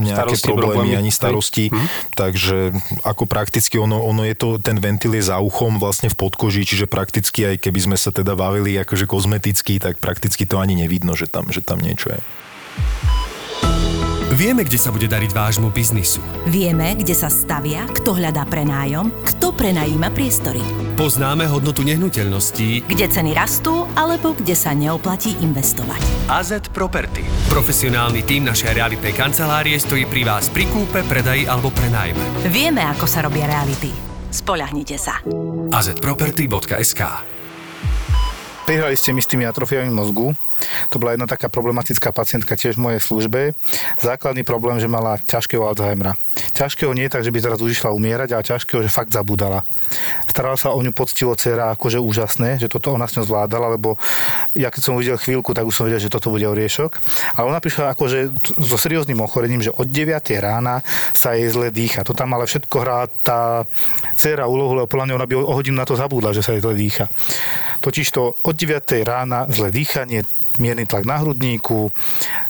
nejaké 0.00 0.38
Starosti, 0.38 0.46
problémy, 0.46 0.62
problémy, 0.86 0.94
ani 0.96 1.10
starosti, 1.10 1.64
Mhm. 1.68 1.86
takže 2.14 2.58
ako 3.02 3.22
prakticky 3.24 3.74
ono, 3.76 3.98
ono 4.00 4.22
je 4.22 4.32
to, 4.32 4.56
ten 4.58 4.78
ventil 4.78 5.10
je 5.10 5.24
za 5.24 5.36
uchom 5.38 5.76
vlastne 5.76 6.06
v 6.06 6.16
podkoží, 6.16 6.62
čiže 6.62 6.86
prakticky 6.86 7.42
aj 7.44 7.58
keby 7.60 7.80
sme 7.82 7.96
sa 7.96 8.08
teda 8.08 8.32
bavili 8.32 8.76
akože 8.76 9.04
kozmeticky, 9.04 9.76
tak 9.76 9.98
prakticky 9.98 10.44
to 10.44 10.56
ani 10.56 10.76
nevidno, 10.76 11.12
že 11.12 11.26
tam, 11.26 11.48
že 11.48 11.58
tam 11.58 11.78
niečo 11.78 12.08
je. 12.08 12.20
Vieme, 14.34 14.66
kde 14.66 14.82
sa 14.82 14.90
bude 14.90 15.06
dariť 15.06 15.30
vášmu 15.30 15.70
biznisu. 15.70 16.18
Vieme, 16.50 16.98
kde 16.98 17.14
sa 17.14 17.30
stavia, 17.30 17.86
kto 17.86 18.18
hľadá 18.18 18.42
prenájom, 18.50 19.14
kto 19.22 19.54
prenajíma 19.54 20.10
priestory. 20.10 20.58
Poznáme 20.98 21.46
hodnotu 21.46 21.86
nehnuteľností 21.86 22.82
Kde 22.90 23.06
ceny 23.14 23.30
rastú, 23.30 23.86
alebo 23.94 24.34
kde 24.34 24.58
sa 24.58 24.74
neoplatí 24.74 25.38
investovať. 25.38 26.02
AZ 26.26 26.66
Property. 26.74 27.22
Profesionálny 27.46 28.26
tím 28.26 28.50
našej 28.50 28.74
realitnej 28.74 29.14
kancelárie 29.14 29.78
stojí 29.78 30.02
pri 30.10 30.26
vás 30.26 30.50
pri 30.50 30.66
kúpe, 30.66 31.06
predaji 31.06 31.46
alebo 31.46 31.70
prenájme. 31.70 32.50
Vieme, 32.50 32.82
ako 32.90 33.06
sa 33.06 33.22
robia 33.22 33.46
reality. 33.46 33.94
Spoľahnite 34.34 34.98
sa. 34.98 35.22
azproperty.sk 35.70 37.33
Prihrali 38.64 38.96
ste 38.96 39.12
mi 39.12 39.20
s 39.20 39.28
tými 39.28 39.44
atrofiami 39.44 39.92
mozgu. 39.92 40.32
To 40.88 40.96
bola 40.96 41.12
jedna 41.12 41.28
taká 41.28 41.52
problematická 41.52 42.16
pacientka 42.16 42.56
tiež 42.56 42.80
v 42.80 42.88
mojej 42.88 43.00
službe. 43.04 43.52
Základný 44.00 44.40
problém, 44.40 44.80
že 44.80 44.88
mala 44.88 45.20
ťažkého 45.20 45.60
Alzheimera. 45.60 46.16
Ťažkého 46.56 46.96
nie 46.96 47.10
tak, 47.12 47.26
že 47.26 47.34
by 47.34 47.44
teraz 47.44 47.60
už 47.60 47.76
išla 47.76 47.92
umierať, 47.92 48.32
ale 48.32 48.46
ťažkého, 48.46 48.80
že 48.80 48.88
fakt 48.88 49.12
zabudala. 49.12 49.68
Starala 50.24 50.56
sa 50.56 50.72
o 50.72 50.80
ňu 50.80 50.96
poctivo 50.96 51.36
dcera, 51.36 51.76
akože 51.76 52.00
úžasné, 52.00 52.56
že 52.56 52.72
toto 52.72 52.94
ona 52.94 53.04
s 53.04 53.20
ňou 53.20 53.28
zvládala, 53.28 53.76
lebo 53.76 54.00
ja 54.56 54.72
keď 54.72 54.80
som 54.80 54.96
videl 54.96 55.20
chvíľku, 55.20 55.52
tak 55.52 55.68
už 55.68 55.74
som 55.74 55.84
vedel, 55.84 56.00
že 56.00 56.08
toto 56.08 56.32
bude 56.32 56.48
oriešok. 56.48 56.98
Ale 57.36 57.44
ona 57.50 57.60
prišla 57.60 57.92
akože 57.92 58.32
so 58.64 58.76
serióznym 58.80 59.20
ochorením, 59.20 59.60
že 59.60 59.74
od 59.76 59.92
9 59.92 60.24
rána 60.40 60.80
sa 61.12 61.36
jej 61.36 61.52
zle 61.52 61.68
dýcha. 61.68 62.06
To 62.06 62.16
tam 62.16 62.32
ale 62.32 62.48
všetko 62.48 62.76
hrá 62.80 63.06
tá 63.22 63.68
dcera 64.16 64.48
úlohu, 64.48 64.78
lebo 64.78 64.88
podľa 64.88 65.10
mňa 65.10 65.14
ona 65.20 65.28
by 65.28 65.34
o 65.36 65.52
hodinu 65.52 65.76
na 65.76 65.86
to 65.86 65.98
zabudla, 65.98 66.32
že 66.32 66.40
sa 66.40 66.56
jej 66.56 66.62
zle 66.64 66.72
dýcha. 66.72 67.10
Totižto 67.84 68.48
od 68.48 68.53
9 68.54 69.04
rána 69.04 69.46
zle 69.50 69.68
dýchanie, 69.74 70.24
mierny 70.58 70.86
tlak 70.86 71.02
na 71.02 71.18
hrudníku, 71.18 71.90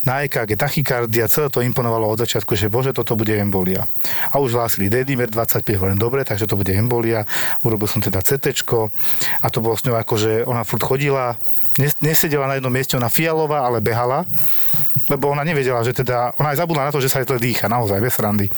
na 0.05 0.21
EKG 0.25 0.61
tachykardia, 0.61 1.29
celé 1.29 1.49
to 1.49 1.65
imponovalo 1.65 2.05
od 2.13 2.21
začiatku, 2.21 2.53
že 2.53 2.69
bože, 2.69 2.93
toto 2.93 3.17
bude 3.17 3.33
embolia. 3.33 3.89
A 4.29 4.39
už 4.39 4.55
hlásili 4.55 4.93
dedimer 4.93 5.33
25, 5.33 5.65
hovorím, 5.81 5.99
dobre, 5.99 6.21
takže 6.25 6.45
to 6.45 6.61
bude 6.61 6.73
embolia. 6.77 7.25
Urobil 7.65 7.89
som 7.89 8.05
teda 8.05 8.21
CT 8.21 8.53
a 9.41 9.47
to 9.49 9.59
bolo 9.65 9.77
s 9.77 9.85
ňou 9.89 9.97
ako, 9.97 10.15
že 10.21 10.31
ona 10.45 10.69
furt 10.69 10.85
chodila, 10.85 11.41
nes- 11.81 11.97
nesedela 12.05 12.45
na 12.45 12.61
jednom 12.61 12.73
mieste, 12.73 12.97
ona 12.97 13.09
fialová, 13.09 13.65
ale 13.65 13.81
behala 13.81 14.29
lebo 15.09 15.29
ona 15.29 15.45
nevedela, 15.45 15.85
že 15.85 15.93
teda, 15.93 16.33
ona 16.41 16.57
aj 16.57 16.65
zabudla 16.65 16.89
na 16.89 16.93
to, 16.93 17.01
že 17.01 17.13
sa 17.13 17.21
jej 17.21 17.29
zle 17.29 17.41
dýcha, 17.41 17.69
naozaj, 17.69 18.01
bez 18.01 18.17
randy. 18.17 18.49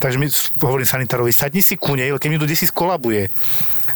Takže 0.00 0.16
mi 0.16 0.26
hovorím 0.62 0.88
sanitárovi, 0.88 1.32
sadni 1.32 1.60
si 1.60 1.76
ku 1.76 1.92
nej, 1.98 2.12
keď 2.16 2.28
mi 2.32 2.40
tu 2.40 2.46
si 2.52 2.68
skolabuje 2.68 3.28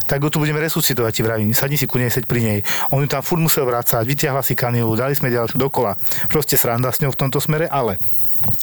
tak 0.06 0.22
ju 0.22 0.30
tu 0.30 0.38
budeme 0.38 0.62
resuscitovať, 0.62 1.12
ti 1.18 1.22
vravím. 1.26 1.50
Sadni 1.50 1.74
si 1.74 1.90
ku 1.90 1.98
nej, 1.98 2.08
pri 2.10 2.40
nej. 2.40 2.58
On 2.94 3.02
ju 3.02 3.10
tam 3.10 3.26
furt 3.26 3.42
musel 3.42 3.66
vrácať, 3.66 4.06
vytiahla 4.06 4.38
si 4.38 4.54
kanilu, 4.54 4.94
dali 4.94 5.18
sme 5.18 5.34
ďalšiu 5.34 5.58
dokola. 5.58 5.98
Proste 6.30 6.54
sranda 6.54 6.94
s 6.94 7.02
ňou 7.02 7.10
v 7.10 7.18
tomto 7.26 7.42
smere, 7.42 7.66
ale 7.66 7.98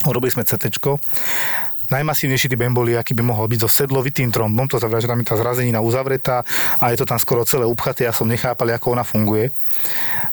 urobili 0.07 0.31
sme 0.31 0.47
CT. 0.47 0.71
Najmasívnejší 1.93 2.49
typ 2.49 2.61
embolie, 2.65 2.97
aký 2.97 3.13
by 3.13 3.21
mohol 3.21 3.45
byť 3.45 3.59
so 3.61 3.69
sedlovitým 3.69 4.33
trombom, 4.33 4.65
to 4.65 4.81
znamená, 4.81 4.97
že 4.97 5.05
tam 5.05 5.21
je 5.21 5.29
tá 5.29 5.37
zrazenina 5.37 5.77
uzavretá 5.77 6.41
a 6.81 6.89
je 6.89 6.97
to 6.97 7.05
tam 7.05 7.21
skoro 7.21 7.45
celé 7.45 7.69
upchaté, 7.69 8.09
ja 8.09 8.13
som 8.15 8.25
nechápal, 8.25 8.73
ako 8.73 8.97
ona 8.97 9.05
funguje. 9.05 9.53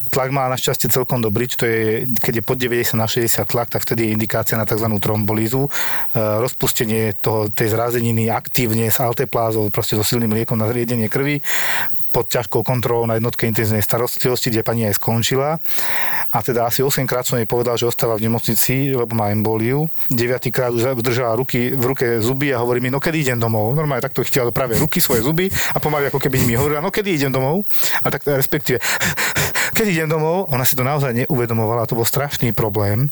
Tlak 0.08 0.32
má 0.32 0.48
našťastie 0.48 0.88
celkom 0.88 1.20
dobrý, 1.20 1.46
to 1.52 1.68
je, 1.68 2.08
keď 2.18 2.40
je 2.40 2.42
pod 2.42 2.56
90 2.56 2.96
na 2.96 3.06
60 3.06 3.44
tlak, 3.44 3.68
tak 3.68 3.84
vtedy 3.84 4.08
je 4.08 4.14
indikácia 4.16 4.56
na 4.56 4.64
tzv. 4.64 4.88
trombolízu. 4.98 5.68
E, 5.68 5.70
rozpustenie 6.18 7.14
toho, 7.14 7.46
tej 7.52 7.76
zrazeniny 7.76 8.26
aktívne 8.26 8.90
s 8.90 8.98
alteplázou, 8.98 9.70
proste 9.70 9.94
so 9.94 10.02
silným 10.02 10.34
liekom 10.34 10.58
na 10.58 10.66
zriedenie 10.66 11.06
krvi 11.06 11.44
pod 12.10 12.26
ťažkou 12.26 12.66
kontrolou 12.66 13.06
na 13.06 13.16
jednotke 13.16 13.46
intenzívnej 13.46 13.86
starostlivosti, 13.86 14.50
kde 14.50 14.66
pani 14.66 14.90
aj 14.90 14.98
skončila. 14.98 15.62
A 16.30 16.38
teda 16.42 16.66
asi 16.66 16.82
8 16.82 17.06
krát 17.06 17.22
som 17.24 17.38
jej 17.38 17.46
povedal, 17.46 17.78
že 17.78 17.86
ostáva 17.86 18.18
v 18.18 18.26
nemocnici, 18.26 18.94
lebo 18.94 19.14
má 19.14 19.30
emboliu. 19.30 19.86
9 20.10 20.50
krát 20.50 20.74
už 20.74 20.98
držala 21.00 21.38
ruky, 21.38 21.72
v 21.72 21.84
ruke 21.94 22.06
zuby 22.18 22.50
a 22.50 22.60
hovorí 22.60 22.82
mi, 22.82 22.90
no 22.90 22.98
kedy 22.98 23.22
idem 23.22 23.38
domov. 23.38 23.72
Normálne 23.78 24.02
takto 24.02 24.26
chytila 24.26 24.50
do 24.50 24.54
práve 24.54 24.76
ruky 24.76 24.98
svoje 24.98 25.22
zuby 25.22 25.48
a 25.48 25.78
pomaly 25.78 26.10
ako 26.10 26.18
keby 26.18 26.42
mi 26.44 26.58
hovorila, 26.58 26.82
no 26.82 26.90
kedy 26.90 27.14
idem 27.14 27.32
domov. 27.32 27.62
A 28.02 28.10
tak 28.10 28.26
respektíve, 28.26 28.82
keď 29.78 29.86
idem 29.86 30.08
domov, 30.10 30.50
ona 30.50 30.66
si 30.66 30.74
to 30.74 30.82
naozaj 30.82 31.14
neuvedomovala, 31.14 31.86
to 31.86 31.96
bol 31.96 32.04
strašný 32.04 32.50
problém 32.50 33.08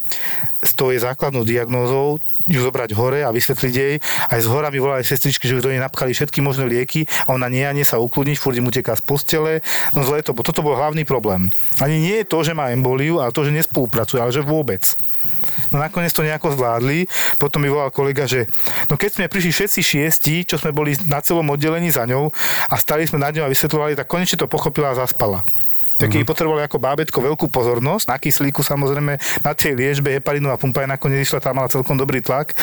s 0.59 0.75
tou 0.75 0.91
základnou 0.91 1.47
diagnózou 1.47 2.19
ju 2.49 2.59
zobrať 2.65 2.97
hore 2.97 3.21
a 3.21 3.29
vysvetliť 3.29 3.73
jej. 3.73 4.01
Aj 4.01 4.39
z 4.41 4.47
hora 4.49 4.73
mi 4.73 4.81
volali 4.81 5.05
sestričky, 5.05 5.45
že 5.45 5.61
už 5.61 5.63
do 5.63 5.71
nej 5.71 5.77
napchali 5.77 6.17
všetky 6.17 6.41
možné 6.41 6.65
lieky 6.65 7.05
a 7.29 7.37
ona 7.37 7.45
nie 7.45 7.61
a 7.61 7.71
nie 7.71 7.85
sa 7.85 8.01
ukludniť, 8.01 8.41
furt 8.41 8.57
im 8.57 8.65
uteká 8.65 8.97
z 8.97 9.05
postele. 9.05 9.53
No 9.93 10.01
zle 10.01 10.25
to, 10.25 10.33
toto 10.33 10.65
bol 10.65 10.73
hlavný 10.73 11.05
problém. 11.05 11.53
Ani 11.77 12.01
nie 12.01 12.25
je 12.25 12.29
to, 12.29 12.41
že 12.41 12.57
má 12.57 12.73
emboliu, 12.73 13.21
ale 13.21 13.29
to, 13.29 13.45
že 13.45 13.53
nespolupracuje, 13.53 14.17
ale 14.17 14.33
že 14.33 14.41
vôbec. 14.41 14.81
No 15.69 15.77
nakoniec 15.77 16.09
to 16.09 16.25
nejako 16.25 16.57
zvládli. 16.57 17.05
Potom 17.37 17.61
mi 17.61 17.69
volal 17.69 17.93
kolega, 17.93 18.25
že 18.25 18.49
no 18.89 18.97
keď 18.97 19.21
sme 19.21 19.31
prišli 19.31 19.51
všetci 19.53 19.79
šiesti, 19.85 20.35
čo 20.49 20.57
sme 20.57 20.73
boli 20.73 20.97
na 21.05 21.21
celom 21.21 21.45
oddelení 21.53 21.93
za 21.93 22.09
ňou 22.09 22.33
a 22.73 22.75
stali 22.81 23.05
sme 23.05 23.21
nad 23.21 23.31
ňou 23.37 23.45
a 23.45 23.53
vysvetľovali, 23.53 23.93
tak 23.93 24.09
konečne 24.09 24.41
to 24.41 24.49
pochopila 24.49 24.91
a 24.91 24.99
zaspala 24.99 25.45
tak 25.99 26.15
jej 26.15 26.23
mhm. 26.23 26.29
potrebovali 26.31 26.63
ako 26.63 26.79
bábetko 26.79 27.19
veľkú 27.19 27.45
pozornosť, 27.51 28.07
na 28.07 28.17
kyslíku 28.17 28.63
samozrejme, 28.63 29.19
na 29.43 29.51
tej 29.51 29.75
liežbe 29.75 30.15
heparinová 30.15 30.55
pumpa 30.55 30.87
je 30.87 30.89
nakoniec 30.89 31.27
išla, 31.27 31.43
tam 31.43 31.59
mala 31.59 31.67
celkom 31.67 31.99
dobrý 31.99 32.23
tlak. 32.23 32.55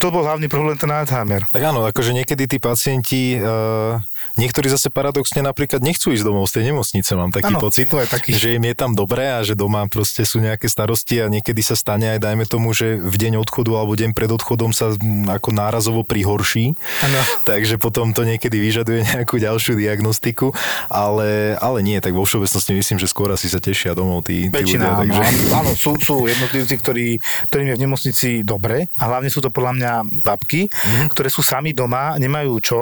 To 0.00 0.08
bol 0.08 0.24
hlavný 0.24 0.48
problém 0.48 0.80
ten 0.80 0.88
Alzheimer. 0.88 1.44
Tak 1.52 1.60
áno, 1.60 1.84
akože 1.84 2.16
niekedy 2.16 2.48
tí 2.48 2.56
pacienti 2.56 3.36
uh 3.36 4.00
Niektorí 4.38 4.70
zase 4.70 4.90
paradoxne 4.90 5.42
napríklad 5.42 5.82
nechcú 5.82 6.14
ísť 6.14 6.22
domov 6.22 6.46
z 6.46 6.60
tej 6.60 6.64
nemocnice, 6.70 7.10
mám 7.18 7.34
taký 7.34 7.54
ano, 7.54 7.62
pocit, 7.62 7.90
to 7.90 7.98
je 7.98 8.06
taký. 8.06 8.30
že 8.34 8.54
im 8.54 8.64
je 8.70 8.74
tam 8.78 8.94
dobré 8.94 9.34
a 9.34 9.42
že 9.42 9.58
doma 9.58 9.82
proste 9.90 10.22
sú 10.22 10.38
nejaké 10.38 10.70
starosti 10.70 11.18
a 11.22 11.26
niekedy 11.26 11.58
sa 11.58 11.74
stane 11.74 12.06
aj 12.14 12.22
dajme 12.22 12.46
tomu, 12.46 12.70
že 12.70 13.02
v 13.02 13.14
deň 13.18 13.42
odchodu 13.42 13.70
alebo 13.74 13.98
deň 13.98 14.14
pred 14.14 14.30
odchodom 14.30 14.70
sa 14.70 14.94
ako 15.26 15.50
nárazovo 15.50 16.06
prihorší, 16.06 16.78
ano. 17.02 17.20
takže 17.50 17.82
potom 17.82 18.14
to 18.14 18.22
niekedy 18.22 18.62
vyžaduje 18.62 19.02
nejakú 19.10 19.42
ďalšiu 19.42 19.74
diagnostiku, 19.74 20.54
ale, 20.86 21.58
ale 21.58 21.82
nie, 21.82 21.98
tak 21.98 22.14
vo 22.14 22.22
všeobecnosti 22.22 22.77
myslím, 22.78 22.98
že 23.02 23.10
skôr 23.10 23.34
asi 23.34 23.50
sa 23.50 23.58
tešia 23.58 23.92
domov 23.92 24.22
tí, 24.22 24.46
tí 24.46 24.54
Väčšina, 24.54 25.02
ľudia. 25.02 25.02
Takže... 25.02 25.22
Áno, 25.22 25.40
áno 25.66 25.70
sú, 25.74 25.98
sú 25.98 26.30
jednotlivci, 26.30 26.74
ktorí, 26.78 27.06
ktorým 27.50 27.68
je 27.70 27.76
v 27.76 27.82
nemocnici 27.82 28.28
dobre 28.46 28.86
a 28.96 29.02
hlavne 29.10 29.28
sú 29.28 29.42
to 29.42 29.50
podľa 29.50 29.72
mňa 29.74 29.92
babky, 30.22 30.70
mm-hmm. 30.70 31.06
ktoré 31.10 31.28
sú 31.28 31.42
sami 31.42 31.74
doma, 31.74 32.14
nemajú 32.16 32.54
čo 32.62 32.80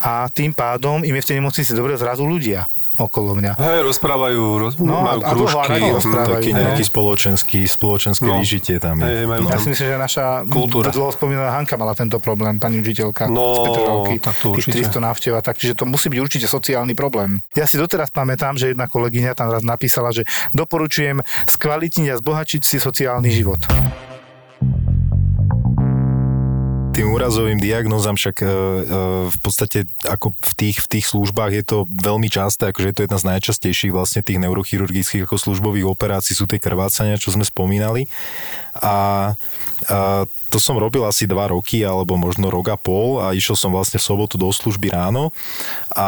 a 0.00 0.26
tým 0.32 0.56
pádom 0.56 1.04
im 1.04 1.14
je 1.14 1.22
v 1.22 1.28
tej 1.28 1.36
nemocnici 1.38 1.70
dobre 1.76 2.00
zrazu 2.00 2.24
ľudia 2.24 2.64
okolo 2.98 3.38
mňa. 3.38 3.54
Hej, 3.56 3.80
rozprávajú, 3.86 4.42
roz, 4.58 4.74
no, 4.82 5.00
majú 5.00 5.20
a, 5.22 5.30
krúžky. 5.32 5.78
A 5.78 6.26
taký 6.26 6.50
nejaký 6.50 6.84
spoločenský, 6.84 7.60
spoločenské 7.64 8.26
no. 8.26 8.42
vyžitie 8.42 8.76
tam 8.82 8.98
je. 9.00 9.06
Hej, 9.06 9.24
majú 9.30 9.40
no. 9.46 9.50
Ja 9.54 9.58
si 9.62 9.68
myslím, 9.70 9.86
že 9.88 9.96
naša 9.96 10.26
kultúra. 10.50 10.90
dlho 10.90 11.14
spomínaná 11.14 11.54
Hanka 11.54 11.78
mala 11.78 11.94
tento 11.94 12.18
problém, 12.18 12.58
pani 12.58 12.82
učiteľka 12.82 13.30
no, 13.30 13.54
z 13.54 13.58
Petrovky, 13.70 14.14
tak 14.18 14.34
to 14.42 14.46
určite. 14.52 14.90
300 14.90 14.98
návšteva, 14.98 15.38
tak 15.40 15.56
čiže 15.56 15.78
to 15.78 15.84
musí 15.86 16.10
byť 16.10 16.20
určite 16.20 16.46
sociálny 16.50 16.92
problém. 16.98 17.40
Ja 17.54 17.70
si 17.70 17.78
doteraz 17.78 18.10
pamätám, 18.10 18.58
že 18.58 18.74
jedna 18.74 18.90
kolegyňa 18.90 19.38
tam 19.38 19.54
raz 19.54 19.62
napísala, 19.62 20.10
že 20.10 20.26
doporučujem 20.50 21.22
skvalitniť 21.46 22.08
a 22.12 22.18
zbohačiť 22.18 22.62
si 22.66 22.76
sociálny 22.82 23.30
život 23.30 23.62
tým 26.98 27.14
úrazovým 27.14 27.62
diagnózam 27.62 28.18
však 28.18 28.42
e, 28.42 28.44
e, 28.44 28.50
v 29.30 29.38
podstate 29.38 29.86
ako 30.02 30.34
v 30.34 30.52
tých, 30.58 30.82
v 30.82 30.98
tých 30.98 31.06
službách 31.06 31.52
je 31.54 31.64
to 31.64 31.78
veľmi 31.86 32.26
časté, 32.26 32.74
akože 32.74 32.90
je 32.90 32.96
to 32.98 33.04
jedna 33.06 33.18
z 33.22 33.28
najčastejších 33.30 33.94
vlastne 33.94 34.26
tých 34.26 34.42
neurochirurgických 34.42 35.22
ako 35.22 35.38
službových 35.38 35.86
operácií 35.86 36.34
sú 36.34 36.50
tie 36.50 36.58
krvácania, 36.58 37.14
čo 37.14 37.30
sme 37.30 37.46
spomínali. 37.46 38.10
A, 38.74 39.38
a 39.86 40.26
to 40.48 40.56
som 40.56 40.80
robil 40.80 41.04
asi 41.04 41.28
dva 41.28 41.52
roky 41.52 41.84
alebo 41.84 42.16
možno 42.16 42.48
rok 42.48 42.72
a 42.72 42.76
pol 42.80 43.20
a 43.20 43.36
išiel 43.36 43.54
som 43.54 43.72
vlastne 43.72 44.00
v 44.00 44.06
sobotu 44.08 44.40
do 44.40 44.48
služby 44.48 44.88
ráno 44.88 45.30
a 45.92 46.06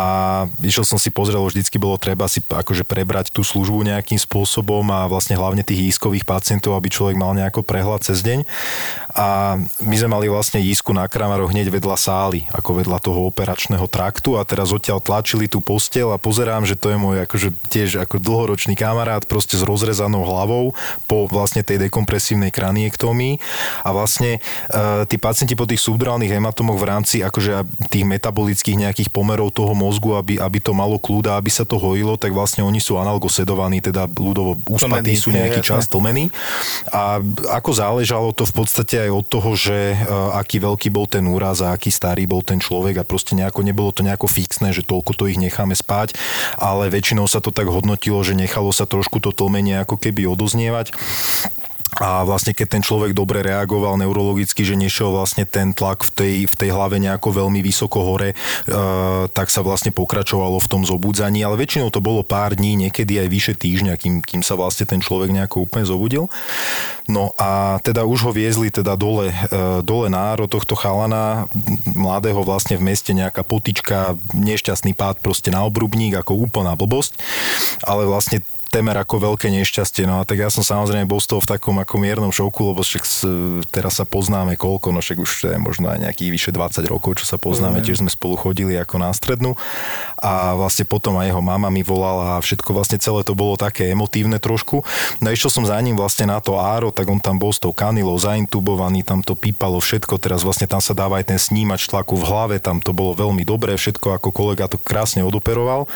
išiel 0.65 0.85
som 0.85 0.97
si 0.97 1.13
pozrieť, 1.13 1.41
vždycky 1.41 1.77
bolo 1.77 2.01
treba 2.01 2.25
si 2.25 2.41
akože 2.41 2.89
prebrať 2.89 3.33
tú 3.33 3.45
službu 3.45 3.85
nejakým 3.85 4.17
spôsobom 4.17 4.85
a 4.89 5.05
vlastne 5.11 5.37
hlavne 5.37 5.61
tých 5.61 5.93
jízkových 5.93 6.25
pacientov, 6.25 6.73
aby 6.77 6.89
človek 6.89 7.17
mal 7.21 7.37
nejako 7.37 7.61
prehľad 7.67 8.07
cez 8.07 8.25
deň. 8.25 8.49
A 9.11 9.59
my 9.83 9.95
sme 9.99 10.09
mali 10.15 10.27
vlastne 10.31 10.63
jízku 10.63 10.95
na 10.95 11.11
Kramaroch 11.11 11.51
hneď 11.51 11.75
vedľa 11.75 11.99
sály, 11.99 12.47
ako 12.55 12.79
vedľa 12.79 13.03
toho 13.03 13.27
operačného 13.27 13.85
traktu 13.91 14.39
a 14.39 14.47
teraz 14.47 14.71
odtiaľ 14.71 15.03
tlačili 15.03 15.51
tú 15.51 15.59
postel 15.59 16.15
a 16.15 16.23
pozerám, 16.23 16.63
že 16.63 16.79
to 16.79 16.95
je 16.95 16.99
môj 17.01 17.27
akože 17.27 17.49
tiež 17.69 18.07
ako 18.07 18.23
dlhoročný 18.23 18.79
kamarát 18.79 19.27
proste 19.27 19.59
s 19.59 19.67
rozrezanou 19.67 20.23
hlavou 20.23 20.79
po 21.11 21.27
vlastne 21.27 21.67
tej 21.67 21.91
dekompresívnej 21.91 22.55
kraniektomii 22.55 23.43
a 23.83 23.91
vlastne 23.91 24.30
vlastne 24.31 24.39
uh, 24.71 25.03
tí 25.09 25.17
pacienti 25.19 25.55
po 25.59 25.67
tých 25.67 25.83
subdurálnych 25.83 26.31
hematomoch 26.31 26.79
v 26.79 26.87
rámci 26.87 27.17
akože 27.25 27.67
tých 27.91 28.05
metabolických 28.07 28.77
nejakých 28.87 29.09
pomerov 29.11 29.51
toho 29.51 29.75
mozgu, 29.75 30.15
aby, 30.15 30.39
aby 30.39 30.59
to 30.63 30.77
malo 30.77 31.01
kľúda, 31.01 31.35
aby 31.35 31.51
sa 31.51 31.67
to 31.67 31.81
hojilo, 31.81 32.15
tak 32.15 32.31
vlastne 32.31 32.63
oni 32.63 32.79
sú 32.79 33.01
analgosedovaní, 33.01 33.83
teda 33.83 34.07
ľudovo 34.07 34.61
uspatí 34.71 35.17
sú 35.17 35.35
nejaký 35.35 35.65
čas 35.65 35.91
tlmení. 35.91 36.31
A 36.95 37.19
ako 37.51 37.71
záležalo 37.75 38.31
to 38.37 38.47
v 38.47 38.55
podstate 38.55 39.09
aj 39.09 39.11
od 39.11 39.27
toho, 39.27 39.51
že 39.57 39.97
uh, 39.97 40.39
aký 40.39 40.63
veľký 40.63 40.89
bol 40.93 41.09
ten 41.11 41.27
úraz 41.27 41.65
a 41.65 41.75
aký 41.75 41.91
starý 41.91 42.29
bol 42.29 42.45
ten 42.45 42.61
človek 42.63 43.03
a 43.03 43.09
proste 43.09 43.35
nejako 43.35 43.65
nebolo 43.65 43.91
to 43.91 44.05
nejako 44.05 44.31
fixné, 44.31 44.71
že 44.71 44.87
toľko 44.87 45.17
to 45.17 45.25
ich 45.27 45.41
necháme 45.41 45.75
spať, 45.75 46.15
ale 46.61 46.93
väčšinou 46.93 47.27
sa 47.27 47.43
to 47.43 47.51
tak 47.51 47.67
hodnotilo, 47.67 48.21
že 48.23 48.37
nechalo 48.37 48.71
sa 48.71 48.85
trošku 48.85 49.19
to 49.23 49.33
tlmenie 49.33 49.81
ako 49.83 49.97
keby 49.97 50.29
odoznievať 50.29 50.93
a 51.99 52.23
vlastne 52.23 52.55
keď 52.55 52.79
ten 52.79 52.83
človek 52.87 53.11
dobre 53.11 53.43
reagoval 53.43 53.99
neurologicky, 53.99 54.63
že 54.63 54.79
nešiel 54.79 55.11
vlastne 55.11 55.43
ten 55.43 55.75
tlak 55.75 56.07
v 56.07 56.11
tej, 56.15 56.35
v 56.47 56.55
tej 56.55 56.71
hlave 56.71 57.03
nejako 57.03 57.43
veľmi 57.43 57.59
vysoko 57.67 58.07
hore, 58.07 58.31
e, 58.31 58.37
tak 59.35 59.51
sa 59.51 59.67
vlastne 59.67 59.91
pokračovalo 59.91 60.63
v 60.63 60.71
tom 60.71 60.83
zobudzaní, 60.87 61.43
ale 61.43 61.59
väčšinou 61.59 61.91
to 61.91 61.99
bolo 61.99 62.23
pár 62.23 62.55
dní, 62.55 62.79
niekedy 62.79 63.19
aj 63.19 63.29
vyše 63.29 63.55
týždňa, 63.59 63.99
kým, 63.99 64.15
kým 64.23 64.43
sa 64.47 64.55
vlastne 64.55 64.87
ten 64.87 65.03
človek 65.03 65.35
nejako 65.35 65.67
úplne 65.67 65.83
zobudil. 65.83 66.31
No 67.11 67.35
a 67.35 67.83
teda 67.83 68.07
už 68.07 68.31
ho 68.31 68.33
viezli 68.33 68.71
teda 68.71 68.95
dole, 68.95 69.35
e, 69.35 69.83
dole 69.83 70.07
na 70.07 70.31
áro 70.31 70.47
tohto 70.47 70.79
chalana, 70.79 71.51
mladého 71.91 72.47
vlastne 72.47 72.79
v 72.79 72.87
meste 72.87 73.11
nejaká 73.11 73.43
potička, 73.43 74.15
nešťastný 74.31 74.95
pád 74.95 75.19
proste 75.19 75.51
na 75.51 75.67
obrubník, 75.67 76.15
ako 76.15 76.39
úplná 76.39 76.79
blbosť, 76.79 77.19
ale 77.83 78.07
vlastne 78.07 78.47
temer 78.71 78.95
ako 79.03 79.35
veľké 79.35 79.51
nešťastie. 79.51 80.07
No 80.07 80.23
a 80.23 80.25
tak 80.25 80.39
ja 80.39 80.49
som 80.49 80.63
samozrejme 80.63 81.11
bol 81.11 81.19
z 81.19 81.35
toho 81.35 81.43
v 81.43 81.51
takom 81.59 81.77
ako 81.83 81.95
miernom 81.99 82.31
šoku, 82.31 82.71
lebo 82.71 82.87
však 82.87 83.03
teraz 83.75 83.99
sa 83.99 84.07
poznáme 84.07 84.55
koľko, 84.55 84.95
no 84.95 85.03
však 85.03 85.19
už 85.19 85.31
je 85.51 85.57
možno 85.59 85.91
aj 85.91 86.07
nejakých 86.07 86.31
vyše 86.31 86.51
20 86.55 86.87
rokov, 86.87 87.19
čo 87.19 87.27
sa 87.27 87.37
poznáme, 87.37 87.83
mm. 87.83 87.85
tiež 87.85 88.01
sme 88.07 88.09
spolu 88.09 88.39
chodili 88.39 88.79
ako 88.79 89.03
na 89.03 89.11
strednú 89.11 89.59
a 90.23 90.55
vlastne 90.55 90.87
potom 90.87 91.19
aj 91.19 91.35
jeho 91.35 91.43
mama 91.43 91.67
mi 91.69 91.83
volala 91.83 92.39
a 92.39 92.43
všetko 92.45 92.71
vlastne 92.71 93.03
celé 93.03 93.27
to 93.27 93.35
bolo 93.35 93.59
také 93.59 93.91
emotívne 93.91 94.39
trošku. 94.39 94.87
No 95.19 95.27
išiel 95.35 95.51
som 95.51 95.67
za 95.67 95.75
ním 95.83 95.99
vlastne 95.99 96.31
na 96.31 96.39
to 96.39 96.61
áro, 96.61 96.95
tak 96.95 97.11
on 97.11 97.19
tam 97.19 97.43
bol 97.43 97.51
s 97.51 97.59
tou 97.59 97.75
kanilou 97.75 98.15
zaintubovaný, 98.21 99.03
tam 99.03 99.27
to 99.27 99.35
pípalo 99.35 99.83
všetko, 99.83 100.23
teraz 100.23 100.47
vlastne 100.47 100.71
tam 100.71 100.79
sa 100.79 100.95
dáva 100.95 101.19
aj 101.19 101.35
ten 101.35 101.41
snímač 101.41 101.91
tlaku 101.91 102.15
v 102.21 102.29
hlave, 102.29 102.57
tam 102.63 102.79
to 102.79 102.95
bolo 102.95 103.19
veľmi 103.19 103.43
dobré, 103.43 103.75
všetko 103.75 104.21
ako 104.21 104.29
kolega 104.31 104.71
to 104.71 104.79
krásne 104.79 105.27
odoperoval. 105.27 105.91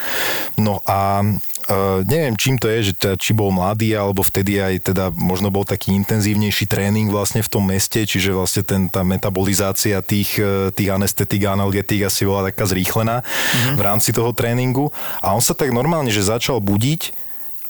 No 0.59 0.83
a 0.89 1.22
Uh, 1.65 2.05
neviem, 2.05 2.37
čím 2.37 2.61
to 2.61 2.69
je, 2.69 2.93
že 2.93 2.93
teda, 2.93 3.17
či 3.17 3.33
bol 3.33 3.49
mladý, 3.49 3.97
alebo 3.97 4.21
vtedy 4.21 4.61
aj 4.61 4.93
teda 4.93 5.09
možno 5.09 5.49
bol 5.49 5.65
taký 5.65 5.97
intenzívnejší 5.97 6.69
tréning 6.69 7.09
vlastne 7.09 7.41
v 7.41 7.49
tom 7.49 7.65
meste, 7.65 8.05
čiže 8.05 8.37
vlastne 8.37 8.61
ten, 8.61 8.93
tá 8.93 9.01
metabolizácia 9.01 10.05
tých, 10.05 10.37
e, 10.37 10.69
tých 10.77 10.93
anestetik 10.93 11.49
a 11.49 11.57
analgetík 11.57 12.05
asi 12.05 12.29
bola 12.29 12.53
taká 12.53 12.69
zrýchlená 12.69 13.25
mm-hmm. 13.25 13.77
v 13.77 13.83
rámci 13.83 14.12
toho 14.12 14.37
tréningu. 14.37 14.93
A 15.25 15.33
on 15.33 15.41
sa 15.41 15.57
tak 15.57 15.73
normálne, 15.73 16.12
že 16.12 16.29
začal 16.29 16.61
budiť 16.61 17.17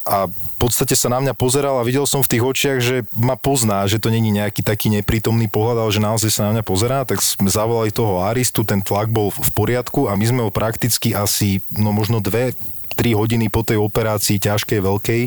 a 0.04 0.28
v 0.28 0.56
podstate 0.60 0.92
sa 0.92 1.08
na 1.08 1.22
mňa 1.22 1.32
pozeral 1.32 1.80
a 1.80 1.86
videl 1.86 2.04
som 2.04 2.20
v 2.20 2.36
tých 2.36 2.44
očiach, 2.44 2.78
že 2.82 2.96
ma 3.16 3.40
pozná, 3.40 3.88
že 3.88 3.96
to 3.96 4.12
není 4.12 4.28
nejaký 4.28 4.60
taký 4.60 4.92
neprítomný 4.92 5.48
pohľad, 5.48 5.80
ale 5.80 5.90
že 5.94 6.04
naozaj 6.04 6.30
sa 6.34 6.42
na 6.50 6.60
mňa 6.60 6.64
pozerá, 6.66 6.98
tak 7.08 7.24
sme 7.24 7.48
zavolali 7.48 7.88
toho 7.88 8.20
Aristu, 8.20 8.68
ten 8.68 8.84
tlak 8.84 9.08
bol 9.08 9.32
v 9.32 9.50
poriadku 9.56 10.10
a 10.10 10.18
my 10.18 10.24
sme 10.28 10.40
ho 10.44 10.52
prakticky 10.52 11.16
asi, 11.16 11.64
no 11.72 11.94
možno 11.94 12.20
dve 12.20 12.52
3 12.94 13.18
hodiny 13.18 13.50
po 13.50 13.66
tej 13.66 13.78
operácii 13.82 14.38
ťažkej, 14.40 14.78
veľkej, 14.80 15.22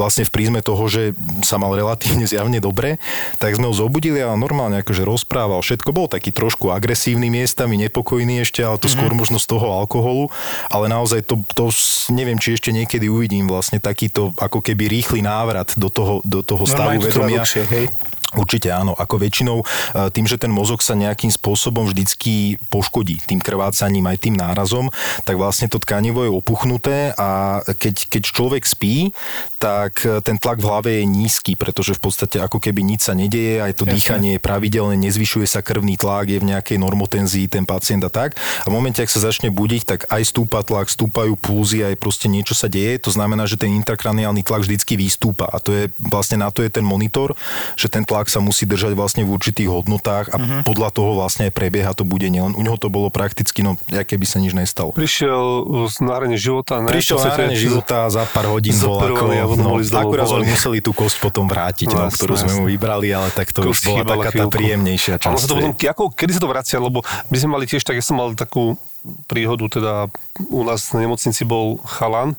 vlastne 0.00 0.24
v 0.26 0.30
prízme 0.32 0.60
toho, 0.64 0.82
že 0.88 1.12
sa 1.44 1.60
mal 1.60 1.76
relatívne 1.76 2.24
zjavne 2.24 2.58
dobre, 2.58 2.96
tak 3.38 3.54
sme 3.54 3.68
ho 3.68 3.74
zobudili 3.76 4.24
a 4.24 4.32
normálne 4.34 4.80
akože 4.80 5.04
rozprával. 5.04 5.60
Všetko 5.62 5.92
bol 5.92 6.08
taký 6.08 6.32
trošku 6.32 6.72
agresívny 6.72 7.28
miestami, 7.28 7.76
nepokojný 7.76 8.42
ešte, 8.42 8.64
ale 8.64 8.80
to 8.80 8.88
mm-hmm. 8.88 8.96
skôr 8.98 9.12
možno 9.12 9.38
z 9.38 9.46
toho 9.46 9.70
alkoholu, 9.72 10.32
ale 10.72 10.88
naozaj 10.88 11.22
to, 11.28 11.40
to 11.52 11.68
neviem, 12.10 12.40
či 12.40 12.56
ešte 12.56 12.74
niekedy 12.74 13.06
uvidím 13.06 13.46
vlastne 13.46 13.78
takýto 13.78 14.32
ako 14.40 14.64
keby 14.64 14.88
rýchly 14.88 15.20
návrat 15.20 15.76
do 15.76 15.92
toho, 15.92 16.24
do 16.24 16.40
toho 16.40 16.64
stavu 16.64 16.98
vedomia. 16.98 17.44
Dlhšie, 17.44 17.64
hej? 17.68 17.86
Určite 18.32 18.72
áno, 18.72 18.96
ako 18.96 19.20
väčšinou 19.20 19.58
e, 19.60 19.64
tým, 20.08 20.24
že 20.24 20.40
ten 20.40 20.48
mozog 20.48 20.80
sa 20.80 20.96
nejakým 20.96 21.28
spôsobom 21.28 21.84
vždycky 21.84 22.56
poškodí 22.72 23.20
tým 23.28 23.44
krvácaním 23.44 24.08
aj 24.08 24.18
tým 24.24 24.34
nárazom, 24.36 24.88
tak 25.28 25.36
vlastne 25.36 25.68
to 25.68 25.76
tkanivo 25.76 26.24
je 26.24 26.32
opuchnuté 26.32 27.12
a 27.16 27.60
keď, 27.64 28.08
keď 28.08 28.22
človek 28.22 28.64
spí, 28.64 29.12
tak 29.60 30.02
e, 30.08 30.24
ten 30.24 30.40
tlak 30.40 30.58
v 30.58 30.68
hlave 30.68 30.90
je 31.00 31.04
nízky, 31.04 31.52
pretože 31.54 31.94
v 31.96 32.08
podstate 32.08 32.40
ako 32.40 32.58
keby 32.58 32.80
nič 32.80 33.06
sa 33.06 33.14
nedeje, 33.14 33.60
aj 33.60 33.78
to 33.78 33.84
Jasne. 33.84 33.94
dýchanie 33.94 34.30
je 34.36 34.40
pravidelné, 34.40 34.94
nezvyšuje 34.98 35.46
sa 35.46 35.60
krvný 35.62 36.00
tlak, 36.00 36.32
je 36.32 36.42
v 36.42 36.48
nejakej 36.50 36.78
normotenzii 36.82 37.46
ten 37.46 37.62
pacient 37.68 38.02
a 38.02 38.10
tak. 38.10 38.40
A 38.64 38.66
v 38.66 38.74
momente, 38.74 38.98
ak 38.98 39.12
sa 39.12 39.22
začne 39.22 39.54
budiť, 39.54 39.82
tak 39.86 40.00
aj 40.10 40.22
stúpa 40.24 40.64
tlak, 40.66 40.90
stúpajú 40.90 41.38
pulzy, 41.38 41.86
aj 41.86 42.00
proste 42.00 42.26
niečo 42.26 42.58
sa 42.58 42.66
deje. 42.66 42.98
To 43.06 43.14
znamená, 43.14 43.46
že 43.46 43.60
ten 43.60 43.70
intrakraniálny 43.78 44.42
tlak 44.42 44.66
vždycky 44.66 44.98
vystúpa 44.98 45.46
a 45.46 45.62
to 45.62 45.70
je 45.70 45.84
vlastne 46.02 46.42
na 46.42 46.50
to 46.50 46.66
je 46.66 46.70
ten 46.70 46.82
monitor, 46.82 47.38
že 47.78 47.86
ten 47.86 48.02
tlak 48.02 48.21
tlak 48.22 48.30
sa 48.30 48.38
musí 48.38 48.70
držať 48.70 48.94
vlastne 48.94 49.26
v 49.26 49.34
určitých 49.34 49.66
hodnotách 49.66 50.30
a 50.30 50.38
uh-huh. 50.38 50.62
podľa 50.62 50.94
toho 50.94 51.18
vlastne 51.18 51.50
aj 51.50 51.52
prebieha 51.58 51.90
to 51.90 52.06
budenie. 52.06 52.38
On, 52.38 52.54
u 52.54 52.62
neho 52.62 52.78
to 52.78 52.86
bolo 52.86 53.10
prakticky, 53.10 53.66
no, 53.66 53.74
aké 53.90 54.14
by 54.14 54.26
sa 54.30 54.38
nič 54.38 54.54
nestalo. 54.54 54.94
Prišiel 54.94 55.42
z 55.90 55.96
náhrane 56.06 56.38
života, 56.38 56.78
ne? 56.78 56.86
Prišiel 56.86 57.18
z 57.18 57.26
náhrane 57.34 57.58
života 57.58 58.06
za 58.14 58.22
pár 58.30 58.46
hodín 58.54 58.78
bol 58.78 59.02
ako, 59.02 59.58
no, 59.58 59.74
akurát 59.82 60.30
sme 60.30 60.46
museli 60.46 60.78
tú 60.78 60.94
kosť 60.94 61.18
potom 61.18 61.50
vrátiť, 61.50 61.90
no, 61.90 62.06
ktorú 62.06 62.38
sme 62.38 62.62
mu 62.62 62.64
vybrali, 62.70 63.10
ale 63.10 63.34
tak 63.34 63.50
to 63.50 63.66
už 63.66 63.82
bola 63.82 64.06
taká 64.06 64.30
tá 64.30 64.46
príjemnejšia 64.46 65.18
časť. 65.18 65.42
sa 65.42 65.50
to 65.50 65.58
potom, 65.58 65.74
ako, 65.74 66.14
kedy 66.14 66.30
sa 66.38 66.40
to 66.46 66.46
vracia, 66.46 66.78
lebo 66.78 67.02
my 67.02 67.36
sme 67.42 67.50
mali 67.58 67.66
tiež 67.66 67.82
tak, 67.82 67.98
ja 67.98 68.04
som 68.06 68.22
mal 68.22 68.38
takú 68.38 68.78
príhodu, 69.26 69.66
teda 69.66 70.06
u 70.46 70.62
nás 70.62 70.94
na 70.94 71.02
nemocnici 71.02 71.42
bol 71.42 71.82
chalan, 71.82 72.38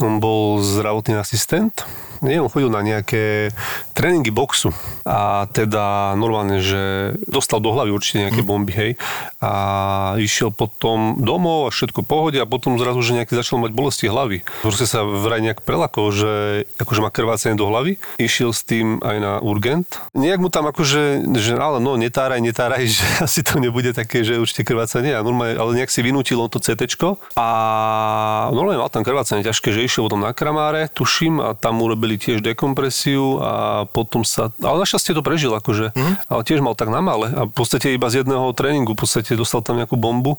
on 0.00 0.20
bol 0.20 0.60
zdravotný 0.60 1.16
asistent 1.16 1.84
nie, 2.24 2.40
on 2.40 2.48
chodil 2.48 2.72
na 2.72 2.80
nejaké 2.80 3.52
tréningy 3.92 4.32
boxu 4.32 4.72
a 5.04 5.48
teda 5.52 6.16
normálne, 6.16 6.60
že 6.64 7.14
dostal 7.28 7.60
do 7.60 7.72
hlavy 7.72 7.90
určite 7.92 8.28
nejaké 8.28 8.40
mm. 8.44 8.48
bomby, 8.48 8.72
hej, 8.72 8.90
a 9.40 9.52
išiel 10.20 10.52
potom 10.52 11.20
domov 11.20 11.68
a 11.68 11.74
všetko 11.74 12.04
pohode 12.04 12.40
a 12.40 12.48
potom 12.48 12.80
zrazu, 12.80 13.00
že 13.04 13.16
nejaký 13.16 13.36
začal 13.36 13.60
mať 13.60 13.72
bolesti 13.72 14.06
hlavy. 14.08 14.44
Proste 14.64 14.88
sa 14.88 15.04
vraj 15.04 15.44
nejak 15.44 15.64
prelakol, 15.64 16.12
že 16.12 16.32
akože 16.80 17.00
má 17.04 17.10
krvácanie 17.12 17.56
do 17.56 17.68
hlavy, 17.68 18.00
išiel 18.20 18.52
s 18.52 18.64
tým 18.64 19.00
aj 19.04 19.16
na 19.20 19.32
urgent. 19.40 19.88
Nejak 20.16 20.40
mu 20.40 20.48
tam 20.48 20.68
akože, 20.68 21.32
že 21.36 21.52
ale 21.56 21.80
no, 21.80 21.96
netáraj, 21.98 22.38
netáraj, 22.40 22.84
že 22.96 23.06
asi 23.22 23.40
to 23.44 23.60
nebude 23.60 23.92
také, 23.92 24.24
že 24.24 24.40
určite 24.40 24.64
krvácanie, 24.64 25.16
a 25.16 25.24
normálne, 25.24 25.56
ale 25.56 25.76
nejak 25.78 25.92
si 25.92 26.00
vynútil 26.00 26.38
on 26.40 26.50
to 26.50 26.62
CT 26.62 26.98
a 27.36 27.46
normálne 28.54 28.80
mal 28.80 28.92
tam 28.92 29.04
krvácanie 29.04 29.44
ťažké, 29.44 29.74
že 29.74 29.85
išiel 29.86 30.06
potom 30.06 30.22
na 30.22 30.30
kramáre, 30.30 30.86
tuším, 30.92 31.42
a 31.42 31.48
tam 31.58 31.82
urobil 31.82 31.96
urobili 31.96 32.20
tiež 32.20 32.44
dekompresiu 32.44 33.40
a 33.40 33.52
potom 33.88 34.20
sa, 34.22 34.52
ale 34.60 34.84
našťastie 34.84 35.16
to 35.16 35.24
prežil 35.24 35.56
akože, 35.56 35.96
mm. 35.96 36.28
ale 36.28 36.40
tiež 36.44 36.60
mal 36.60 36.76
tak 36.76 36.92
na 36.92 37.00
male 37.00 37.32
a 37.32 37.48
v 37.48 37.52
podstate 37.56 37.96
iba 37.96 38.12
z 38.12 38.22
jedného 38.22 38.52
tréningu 38.52 38.92
v 38.92 39.00
podstate 39.00 39.32
dostal 39.32 39.64
tam 39.64 39.80
nejakú 39.80 39.96
bombu 39.96 40.36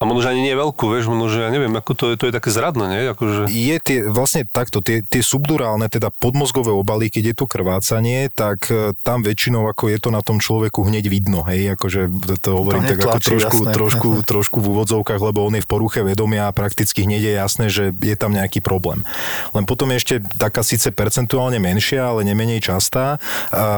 a 0.00 0.08
možno, 0.08 0.24
že 0.24 0.32
ani 0.32 0.48
nie 0.48 0.56
veľkú, 0.56 0.88
vieš, 0.88 1.12
možno, 1.12 1.28
že 1.28 1.44
ja 1.44 1.52
neviem, 1.52 1.76
ako 1.76 1.92
to 1.92 2.04
je, 2.08 2.14
to 2.16 2.24
je 2.24 2.32
také 2.32 2.48
zradné, 2.48 2.84
nie? 2.88 3.02
Akože... 3.12 3.52
Je 3.52 3.76
tie, 3.84 4.08
vlastne 4.08 4.48
takto, 4.48 4.80
tie, 4.80 5.04
tie 5.04 5.20
subdurálne, 5.20 5.92
teda 5.92 6.08
podmozgové 6.08 6.72
obaly, 6.72 7.12
keď 7.12 7.24
je 7.28 7.34
to 7.36 7.44
krvácanie, 7.44 8.32
tak 8.32 8.72
e, 8.72 8.96
tam 9.04 9.20
väčšinou, 9.20 9.68
ako 9.68 9.92
je 9.92 10.00
to 10.00 10.08
na 10.08 10.24
tom 10.24 10.40
človeku 10.40 10.88
hneď 10.88 11.04
vidno, 11.04 11.44
hej, 11.44 11.76
akože 11.76 12.08
to 12.40 12.48
hovorím 12.56 12.88
tak 12.88 12.96
tlačí, 12.96 13.36
ako 13.36 13.44
trošku, 13.44 13.56
jasné, 13.60 13.72
trošku, 13.76 14.08
jasné. 14.16 14.28
trošku 14.32 14.56
v 14.64 14.66
úvodzovkách, 14.72 15.20
lebo 15.20 15.38
on 15.44 15.60
je 15.60 15.64
v 15.64 15.68
poruche 15.68 16.00
vedomia 16.00 16.48
a 16.48 16.56
prakticky 16.56 17.04
hneď 17.04 17.20
je 17.20 17.34
jasné, 17.36 17.66
že 17.68 17.92
je 17.92 18.16
tam 18.16 18.32
nejaký 18.32 18.64
problém. 18.64 19.04
Len 19.52 19.68
potom 19.68 19.92
je 19.92 20.00
ešte 20.00 20.14
taká 20.40 20.64
síce 20.64 20.88
percentuálne 20.96 21.60
menšia, 21.60 22.08
ale 22.08 22.24
nemenej 22.24 22.64
častá, 22.64 23.20
a, 23.52 23.68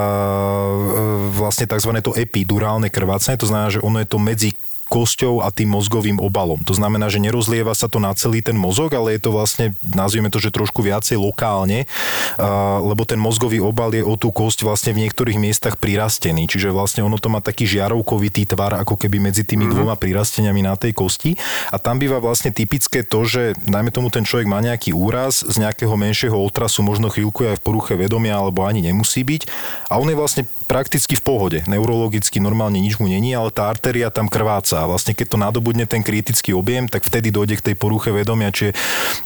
e, 0.70 1.35
vlastne 1.35 1.66
tzv. 1.66 1.91
to 1.99 2.14
epidurálne 2.14 2.87
krvácanie, 2.95 3.35
to 3.35 3.51
znamená, 3.51 3.75
že 3.75 3.83
ono 3.83 3.99
je 3.99 4.07
to 4.07 4.23
medzi 4.23 4.55
kosťou 4.93 5.40
a 5.40 5.49
tým 5.49 5.72
mozgovým 5.72 6.20
obalom. 6.20 6.61
To 6.68 6.76
znamená, 6.76 7.09
že 7.09 7.16
nerozlieva 7.16 7.72
sa 7.72 7.88
to 7.88 7.97
na 7.97 8.12
celý 8.12 8.45
ten 8.45 8.53
mozog, 8.53 8.93
ale 8.93 9.16
je 9.16 9.24
to 9.24 9.32
vlastne, 9.32 9.72
nazvieme 9.80 10.28
to, 10.28 10.36
že 10.36 10.53
trošku 10.53 10.84
viacej 10.84 11.16
lokálne, 11.16 11.88
lebo 12.84 13.09
ten 13.09 13.16
mozgový 13.16 13.64
obal 13.64 13.88
je 13.97 14.05
o 14.05 14.20
tú 14.20 14.28
kosť 14.28 14.68
vlastne 14.68 14.93
v 14.93 15.09
niektorých 15.09 15.40
miestach 15.40 15.80
prirastený. 15.80 16.45
Čiže 16.45 16.68
vlastne 16.68 17.01
ono 17.01 17.16
to 17.16 17.32
má 17.32 17.40
taký 17.40 17.64
žiarovkovitý 17.64 18.45
tvar, 18.45 18.76
ako 18.84 19.01
keby 19.01 19.32
medzi 19.32 19.49
tými 19.49 19.64
mm-hmm. 19.64 19.80
dvoma 19.80 19.97
prirasteniami 19.97 20.61
na 20.61 20.76
tej 20.76 20.93
kosti. 20.93 21.40
A 21.72 21.80
tam 21.80 21.97
býva 21.97 22.20
vlastne 22.20 22.53
typické 22.53 23.01
to, 23.01 23.24
že 23.24 23.57
najmä 23.64 23.88
tomu 23.88 24.12
ten 24.12 24.28
človek 24.28 24.45
má 24.45 24.61
nejaký 24.61 24.93
úraz 24.93 25.40
z 25.40 25.57
nejakého 25.57 25.97
menšieho 25.97 26.36
otrasu, 26.36 26.84
možno 26.84 27.09
chvíľku 27.09 27.49
aj 27.49 27.62
v 27.62 27.64
poruche 27.64 27.95
vedomia, 27.97 28.36
alebo 28.36 28.68
ani 28.68 28.84
nemusí 28.84 29.24
byť. 29.24 29.49
A 29.88 29.97
on 29.97 30.11
je 30.11 30.18
vlastne 30.18 30.45
prakticky 30.68 31.16
v 31.16 31.22
pohode. 31.24 31.59
Neurologicky 31.64 32.43
normálne 32.43 32.82
nič 32.82 32.99
mu 32.99 33.07
není, 33.07 33.32
ale 33.32 33.55
tá 33.55 33.70
artéria 33.70 34.11
tam 34.11 34.26
krváca 34.26 34.82
a 34.83 34.91
vlastne 34.91 35.14
keď 35.14 35.26
to 35.33 35.39
nadobudne 35.39 35.87
ten 35.87 36.03
kritický 36.03 36.53
objem, 36.53 36.91
tak 36.91 37.07
vtedy 37.07 37.30
dojde 37.30 37.62
k 37.62 37.72
tej 37.72 37.74
poruche 37.78 38.11
vedomia, 38.11 38.51
čiže 38.51 38.74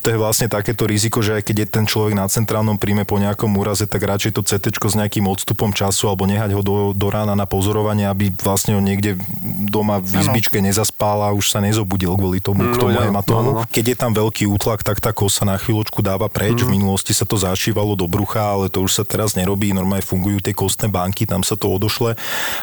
to 0.05 0.13
je 0.13 0.21
vlastne 0.21 0.53
takéto 0.53 0.85
riziko, 0.85 1.25
že 1.25 1.41
aj 1.41 1.43
keď 1.49 1.57
je 1.65 1.67
ten 1.67 1.85
človek 1.89 2.13
na 2.13 2.29
centrálnom 2.29 2.77
príjme 2.77 3.09
po 3.09 3.17
nejakom 3.17 3.49
úraze, 3.57 3.89
tak 3.89 4.05
radšej 4.05 4.37
to 4.37 4.45
CT 4.45 4.77
s 4.77 4.95
nejakým 4.95 5.27
odstupom 5.27 5.73
času 5.73 6.13
alebo 6.13 6.29
nehať 6.29 6.53
ho 6.55 6.63
do, 6.63 6.77
do 6.93 7.09
rána 7.09 7.35
na 7.35 7.49
pozorovanie, 7.49 8.07
aby 8.07 8.31
vlastne 8.31 8.77
ho 8.77 8.83
niekde 8.83 9.19
doma 9.67 9.99
v 9.99 10.23
izbičke 10.23 10.61
nezaspal 10.61 11.25
a 11.27 11.35
už 11.35 11.51
sa 11.51 11.59
nezobudil 11.65 12.13
kvôli 12.15 12.39
tomu, 12.39 12.71
k 12.71 12.77
tomu 12.79 12.95
no, 12.95 13.03
hematómu. 13.03 13.51
No, 13.51 13.63
no. 13.63 13.69
Keď 13.69 13.85
je 13.93 13.97
tam 13.97 14.13
veľký 14.15 14.47
útlak, 14.47 14.85
tak 14.87 15.03
tá 15.03 15.11
kosa 15.11 15.43
na 15.49 15.59
chvíľočku 15.59 16.05
dáva 16.05 16.31
preč. 16.31 16.63
Mm. 16.63 16.67
V 16.67 16.71
minulosti 16.79 17.13
sa 17.17 17.27
to 17.27 17.35
zašívalo 17.35 17.99
do 17.99 18.07
brucha, 18.07 18.43
ale 18.43 18.71
to 18.71 18.85
už 18.85 19.03
sa 19.03 19.05
teraz 19.05 19.35
nerobí. 19.35 19.75
Normálne 19.75 20.05
fungujú 20.05 20.39
tie 20.39 20.55
kostné 20.55 20.87
banky, 20.87 21.27
tam 21.27 21.43
sa 21.43 21.59
to 21.59 21.67
odošle 21.67 22.15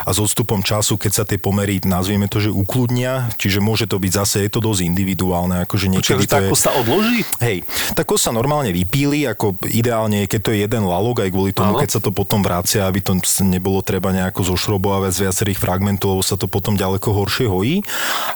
a 0.04 0.10
s 0.10 0.18
odstupom 0.20 0.62
času, 0.62 0.96
keď 1.00 1.12
sa 1.12 1.24
tie 1.24 1.40
pomery, 1.40 1.80
nazvieme 1.84 2.28
to, 2.28 2.40
že 2.40 2.50
uklú 2.54 2.83
odľudnia, 2.84 3.32
čiže 3.40 3.64
môže 3.64 3.88
to 3.88 3.96
byť 3.96 4.12
zase, 4.12 4.44
je 4.44 4.52
to 4.52 4.60
dosť 4.60 4.84
individuálne. 4.84 5.64
Akože 5.64 5.88
niekedy 5.88 6.28
Čiže 6.28 6.28
tá 6.28 6.44
kosa 6.44 6.76
odloží? 6.76 7.24
Hej, 7.40 7.64
tá 7.96 8.04
kosa 8.04 8.36
normálne 8.36 8.76
vypíli, 8.76 9.24
ako 9.24 9.56
ideálne 9.72 10.28
je, 10.28 10.36
keď 10.36 10.40
to 10.44 10.50
je 10.52 10.60
jeden 10.68 10.84
lalok, 10.84 11.24
aj 11.24 11.32
kvôli 11.32 11.56
tomu, 11.56 11.80
Áno. 11.80 11.80
keď 11.80 11.90
sa 11.96 12.00
to 12.04 12.12
potom 12.12 12.44
vracia, 12.44 12.84
aby 12.84 13.00
to 13.00 13.16
nebolo 13.48 13.80
treba 13.80 14.12
nejako 14.12 14.52
zošrobovať 14.52 15.12
z 15.16 15.20
viacerých 15.24 15.60
fragmentov, 15.64 16.20
lebo 16.20 16.24
sa 16.28 16.36
to 16.36 16.52
potom 16.52 16.76
ďaleko 16.76 17.08
horšie 17.16 17.48
hojí. 17.48 17.80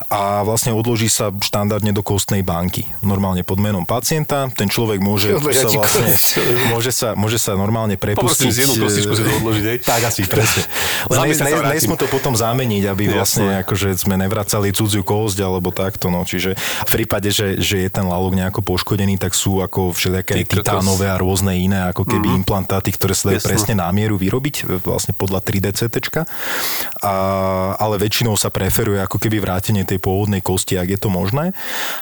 A 0.07 0.47
vlastne 0.47 0.71
odloží 0.71 1.11
sa 1.11 1.35
štandardne 1.35 1.91
do 1.91 1.99
kostnej 1.99 2.39
banky. 2.39 2.87
Normálne 3.03 3.43
pod 3.43 3.59
menom 3.59 3.83
pacienta. 3.83 4.47
Ten 4.55 4.71
človek 4.71 5.03
môže 5.03 5.35
sa 5.51 5.67
vlastne, 5.67 6.07
môže 6.71 6.91
sa, 6.95 7.19
môže 7.19 7.35
sa 7.35 7.59
normálne 7.59 7.99
prepustiť. 7.99 8.47
z 8.47 8.57
jednu 8.63 8.75
kostičku 8.79 9.11
si 9.11 9.23
to 9.27 9.31
odložiť, 9.43 9.79
Tak 9.91 10.01
asi, 10.07 10.23
presne. 10.23 10.63
Len 11.11 11.35
nesmú 11.75 11.99
to 11.99 12.07
potom 12.07 12.31
zameniť, 12.31 12.83
aby 12.87 13.11
vlastne 13.11 13.59
akože 13.65 13.97
sme 13.97 14.15
nevrátili 14.15 14.26
navracali 14.27 14.75
cudziu 14.75 15.01
kosť 15.01 15.41
alebo 15.41 15.71
takto. 15.71 16.11
No. 16.11 16.27
Čiže 16.27 16.53
v 16.59 16.91
prípade, 16.91 17.31
že, 17.31 17.57
že 17.57 17.87
je 17.87 17.89
ten 17.89 18.03
lalok 18.03 18.35
nejako 18.35 18.61
poškodený, 18.61 19.17
tak 19.17 19.33
sú 19.33 19.63
ako 19.63 19.95
všelijaké 19.95 20.43
titánové 20.43 21.07
a 21.07 21.17
rôzne 21.17 21.55
iné 21.55 21.87
ako 21.89 22.03
keby 22.03 22.27
mm-hmm. 22.27 22.39
implantáty, 22.43 22.91
ktoré 22.91 23.15
sa 23.15 23.31
dajú 23.31 23.41
presne 23.41 23.73
na 23.79 23.87
mieru 23.95 24.19
vyrobiť, 24.19 24.83
vlastne 24.83 25.15
podľa 25.15 25.39
3D 25.41 25.65
CT. 25.73 25.95
A, 27.01 27.13
ale 27.79 27.95
väčšinou 27.97 28.35
sa 28.35 28.51
preferuje 28.51 28.99
ako 29.01 29.17
keby 29.17 29.41
vrátenie 29.41 29.87
tej 29.87 29.97
pôvodnej 30.03 30.43
kosti, 30.43 30.75
ak 30.75 30.93
je 30.93 30.99
to 30.99 31.09
možné. 31.09 31.55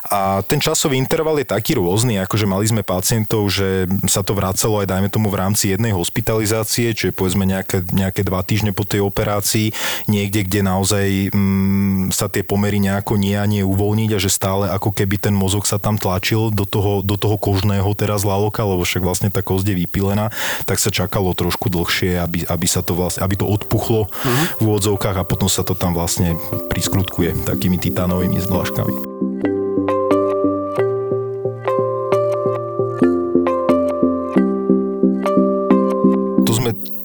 A 0.10 0.42
ten 0.44 0.58
časový 0.58 0.98
interval 0.98 1.38
je 1.40 1.48
taký 1.48 1.78
rôzny, 1.78 2.20
akože 2.26 2.50
mali 2.50 2.66
sme 2.66 2.82
pacientov, 2.82 3.48
že 3.54 3.86
sa 4.10 4.26
to 4.26 4.34
vracalo 4.34 4.82
aj 4.82 4.88
dajme 4.90 5.10
tomu 5.12 5.30
v 5.30 5.40
rámci 5.40 5.76
jednej 5.76 5.92
hospitalizácie, 5.92 6.96
čiže 6.96 7.12
povedzme 7.12 7.44
nejaké, 7.44 7.84
nejaké 7.92 8.24
dva 8.24 8.42
týždne 8.42 8.72
po 8.72 8.88
tej 8.88 9.04
operácii, 9.04 9.76
niekde, 10.08 10.48
kde 10.48 10.60
naozaj 10.64 11.08
mm, 11.36 12.14
sa 12.16 12.32
tie 12.32 12.47
pomery 12.47 12.80
nejako 12.80 13.20
nie 13.20 13.36
a 13.36 13.43
nie 13.43 13.59
uvoľniť 13.68 14.11
a 14.16 14.20
že 14.24 14.32
stále 14.32 14.72
ako 14.72 14.95
keby 14.95 15.20
ten 15.20 15.36
mozog 15.36 15.68
sa 15.68 15.76
tam 15.76 15.99
tlačil 15.99 16.55
do 16.55 16.63
toho, 16.63 17.03
do 17.03 17.20
toho 17.20 17.36
kožného 17.36 17.91
teraz 17.91 18.24
laloka, 18.24 18.63
lebo 18.63 18.88
však 18.88 19.03
vlastne 19.03 19.28
tá 19.28 19.43
kosť 19.43 19.76
je 19.76 19.80
vypilená, 19.84 20.32
tak 20.63 20.80
sa 20.80 20.88
čakalo 20.88 21.36
trošku 21.36 21.68
dlhšie, 21.68 22.16
aby, 22.24 22.47
aby 22.47 22.68
sa 22.72 22.80
to 22.80 22.95
vlastne, 22.95 23.20
aby 23.28 23.36
to 23.36 23.43
odpuchlo 23.43 24.07
uh-huh. 24.07 24.45
v 24.57 24.63
úvodzovkách 24.63 25.20
a 25.20 25.28
potom 25.28 25.51
sa 25.51 25.68
to 25.68 25.76
tam 25.76 25.91
vlastne 25.91 26.39
priskrutkuje 26.72 27.43
takými 27.43 27.76
titánovými 27.76 28.39
zdláškami. 28.39 29.25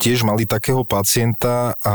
Tiež 0.01 0.25
mali 0.25 0.49
takého 0.49 0.81
pacienta 0.83 1.77
a, 1.85 1.95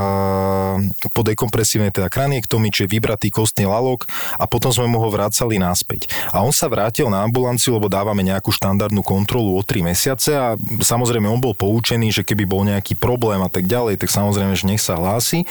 po 1.09 1.21
dekompresívnej 1.25 1.89
teda 1.89 2.07
kraniektomii, 2.07 2.69
čiže 2.69 2.93
vybratý 2.93 3.33
kostný 3.33 3.65
lalok 3.65 4.05
a 4.37 4.45
potom 4.45 4.69
sme 4.69 4.85
mu 4.85 5.01
ho 5.01 5.09
vracali 5.09 5.57
naspäť. 5.57 6.07
A 6.29 6.45
on 6.45 6.53
sa 6.53 6.69
vrátil 6.69 7.09
na 7.09 7.25
ambulanciu, 7.25 7.81
lebo 7.81 7.89
dávame 7.89 8.21
nejakú 8.21 8.53
štandardnú 8.53 9.01
kontrolu 9.01 9.57
o 9.57 9.65
3 9.65 9.81
mesiace 9.81 10.37
a 10.37 10.53
samozrejme 10.61 11.25
on 11.25 11.41
bol 11.41 11.57
poučený, 11.57 12.13
že 12.13 12.21
keby 12.21 12.45
bol 12.45 12.61
nejaký 12.61 12.93
problém 12.93 13.41
a 13.41 13.49
tak 13.49 13.65
ďalej, 13.65 13.97
tak 13.97 14.13
samozrejme, 14.13 14.53
že 14.53 14.69
nech 14.69 14.83
sa 14.83 14.93
hlási. 14.93 15.49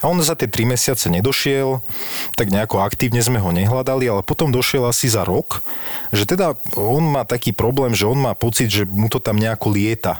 A 0.00 0.08
on 0.08 0.16
za 0.24 0.32
tie 0.32 0.48
3 0.48 0.64
mesiace 0.64 1.12
nedošiel, 1.12 1.84
tak 2.32 2.48
nejako 2.48 2.80
aktívne 2.80 3.20
sme 3.20 3.36
ho 3.36 3.52
nehľadali, 3.52 4.08
ale 4.08 4.22
potom 4.24 4.48
došiel 4.48 4.88
asi 4.88 5.12
za 5.12 5.28
rok, 5.28 5.60
že 6.10 6.24
teda 6.24 6.56
on 6.74 7.04
má 7.04 7.28
taký 7.28 7.52
problém, 7.52 7.92
že 7.92 8.08
on 8.08 8.16
má 8.16 8.32
pocit, 8.32 8.72
že 8.72 8.88
mu 8.88 9.12
to 9.12 9.20
tam 9.20 9.36
nejako 9.36 9.68
lieta. 9.72 10.16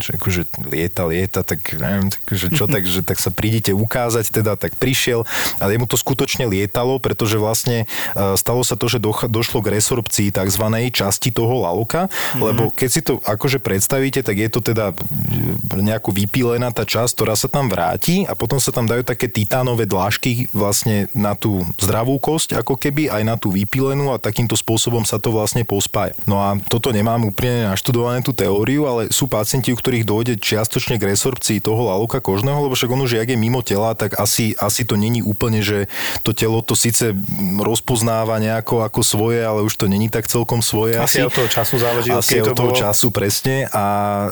Že 0.00 0.10
akože 0.16 0.42
lieta, 0.64 1.02
lieta, 1.04 1.40
tak 1.44 1.76
neviem, 1.76 2.08
že 2.32 2.48
čo, 2.48 2.64
tak, 2.64 2.88
že 2.88 3.04
tak 3.04 3.20
sa 3.20 3.28
prídite 3.28 3.76
ukázať, 3.76 4.32
teda 4.32 4.56
tak 4.56 4.80
prišiel, 4.80 5.28
ale 5.60 5.76
mu 5.76 5.84
to 5.84 6.00
skutočne 6.00 6.48
lietalo, 6.48 6.96
pretože 6.96 7.36
vlastne 7.36 7.84
e, 7.84 8.36
stalo 8.40 8.64
sa 8.64 8.74
to, 8.74 8.88
že 8.88 8.98
došlo 9.28 9.60
k 9.60 9.76
resorpcii 9.76 10.32
tzv. 10.32 10.64
časti 10.90 11.28
toho 11.28 11.68
laloka, 11.68 12.08
mm-hmm. 12.08 12.40
lebo 12.40 12.62
keď 12.72 12.88
si 12.88 13.00
to 13.04 13.20
akože 13.20 13.60
predstavíte, 13.60 14.24
tak 14.24 14.36
je 14.40 14.48
to 14.48 14.64
teda 14.64 14.96
nejako 15.76 16.10
vypílená 16.16 16.72
tá 16.72 16.88
časť, 16.88 17.12
ktorá 17.16 17.34
sa 17.36 17.46
tam 17.46 17.68
vráti 17.68 18.24
a 18.24 18.32
potom 18.32 18.56
sa 18.58 18.72
tam 18.72 18.88
dajú 18.88 19.02
také 19.10 19.26
titánové 19.26 19.90
dlážky 19.90 20.46
vlastne 20.54 21.10
na 21.10 21.34
tú 21.34 21.66
zdravú 21.82 22.22
kosť, 22.22 22.62
ako 22.62 22.78
keby 22.78 23.10
aj 23.10 23.22
na 23.26 23.34
tú 23.34 23.50
vypilenú 23.50 24.14
a 24.14 24.22
takýmto 24.22 24.54
spôsobom 24.54 25.02
sa 25.02 25.18
to 25.18 25.34
vlastne 25.34 25.66
pospája. 25.66 26.14
No 26.30 26.38
a 26.38 26.54
toto 26.70 26.94
nemám 26.94 27.26
úplne 27.26 27.66
naštudované 27.66 28.22
tú 28.22 28.30
teóriu, 28.30 28.86
ale 28.86 29.10
sú 29.10 29.26
pacienti, 29.26 29.74
u 29.74 29.78
ktorých 29.78 30.06
dojde 30.06 30.34
čiastočne 30.38 31.02
k 31.02 31.10
resorpcii 31.10 31.58
toho 31.58 31.90
laloka 31.90 32.22
kožného, 32.22 32.62
lebo 32.62 32.78
však 32.78 32.94
on 32.94 33.02
už 33.02 33.18
jak 33.18 33.28
je 33.34 33.38
mimo 33.38 33.66
tela, 33.66 33.98
tak 33.98 34.14
asi, 34.22 34.54
asi 34.62 34.86
to 34.86 34.94
není 34.94 35.26
úplne, 35.26 35.58
že 35.58 35.90
to 36.22 36.30
telo 36.30 36.62
to 36.62 36.78
síce 36.78 37.10
rozpoznáva 37.58 38.38
nejako 38.38 38.86
ako 38.86 39.02
svoje, 39.02 39.42
ale 39.42 39.66
už 39.66 39.74
to 39.74 39.90
není 39.90 40.06
tak 40.06 40.30
celkom 40.30 40.62
svoje. 40.62 40.94
Asi, 40.94 41.18
asi 41.18 41.26
od 41.26 41.34
toho 41.34 41.48
času 41.50 41.74
záleží. 41.82 42.08
Asi 42.14 42.38
od 42.38 42.54
toho 42.54 42.70
bolo... 42.70 42.78
času, 42.78 43.10
presne. 43.10 43.66
A 43.74 43.84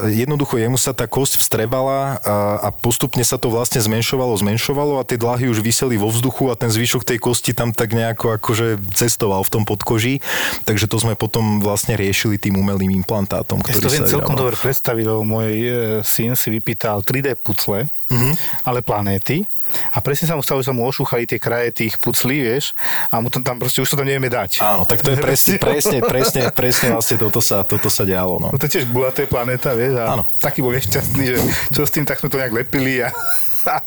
jednoducho 0.07 0.55
jemu 0.61 0.79
sa 0.79 0.95
tá 0.95 1.11
kosť 1.11 1.43
vstrebala 1.43 2.23
a, 2.23 2.37
a 2.63 2.69
postupne 2.71 3.25
sa 3.27 3.41
to 3.41 3.51
vlastne 3.51 3.83
zmenšovalo, 3.83 4.39
zmenšovalo 4.39 4.68
zmenšovalo 4.69 5.01
a 5.01 5.09
tie 5.09 5.17
dlahy 5.17 5.49
už 5.49 5.65
vyseli 5.65 5.97
vo 5.97 6.13
vzduchu 6.13 6.53
a 6.53 6.55
ten 6.55 6.69
zvyšok 6.69 7.01
tej 7.01 7.17
kosti 7.17 7.57
tam 7.57 7.73
tak 7.73 7.97
nejako 7.97 8.37
akože 8.37 8.77
cestoval 8.93 9.41
v 9.41 9.51
tom 9.51 9.65
podkoží. 9.65 10.21
Takže 10.69 10.85
to 10.85 11.01
sme 11.01 11.17
potom 11.17 11.65
vlastne 11.65 11.97
riešili 11.97 12.37
tým 12.37 12.61
umelým 12.61 12.93
implantátom. 13.01 13.65
Ja 13.65 13.81
to 13.81 13.89
viem 13.89 14.05
celkom 14.05 14.37
dobre 14.37 14.61
predstaviť, 14.61 15.05
lebo 15.09 15.25
môj 15.25 15.49
e, 15.49 15.73
syn 16.05 16.37
si 16.37 16.53
vypýtal 16.53 17.01
3D 17.01 17.41
pucle, 17.41 17.89
mm-hmm. 17.89 18.33
ale 18.69 18.85
planéty. 18.85 19.49
A 19.93 20.01
presne 20.01 20.25
sa 20.25 20.33
mu 20.33 20.41
stalo, 20.41 20.65
že 20.65 20.73
sa 20.73 20.77
mu 20.77 20.81
ošúchali 20.89 21.29
tie 21.29 21.37
kraje 21.37 21.69
tých 21.85 22.01
puclí, 22.01 22.41
vieš, 22.41 22.73
a 23.13 23.21
mu 23.21 23.29
tam, 23.29 23.45
tam 23.45 23.61
proste 23.61 23.85
už 23.85 23.93
to 23.93 24.01
tam 24.01 24.09
nevieme 24.09 24.33
dať. 24.33 24.65
Áno, 24.65 24.89
tak 24.89 25.05
to 25.05 25.13
je 25.13 25.21
presne, 25.29 25.61
presne, 25.61 25.99
presne, 26.01 26.43
presne 26.49 26.87
vlastne 26.97 27.21
toto 27.21 27.45
sa, 27.45 27.61
toto 27.69 27.93
sa 27.93 28.09
dialo. 28.09 28.41
No. 28.41 28.49
no 28.49 28.57
to 28.57 28.65
je 28.65 28.81
tiež 28.81 28.89
gulaté 28.89 29.29
planéta, 29.29 29.77
vieš, 29.77 30.01
a 30.01 30.17
Áno. 30.17 30.25
taký 30.41 30.65
bol 30.65 30.73
nešťastný, 30.73 31.25
že 31.29 31.37
čo 31.69 31.85
s 31.85 31.93
tým, 31.93 32.09
tak 32.09 32.17
sme 32.17 32.33
to 32.33 32.41
nejak 32.41 32.57
lepili 32.57 33.05
a 33.05 33.13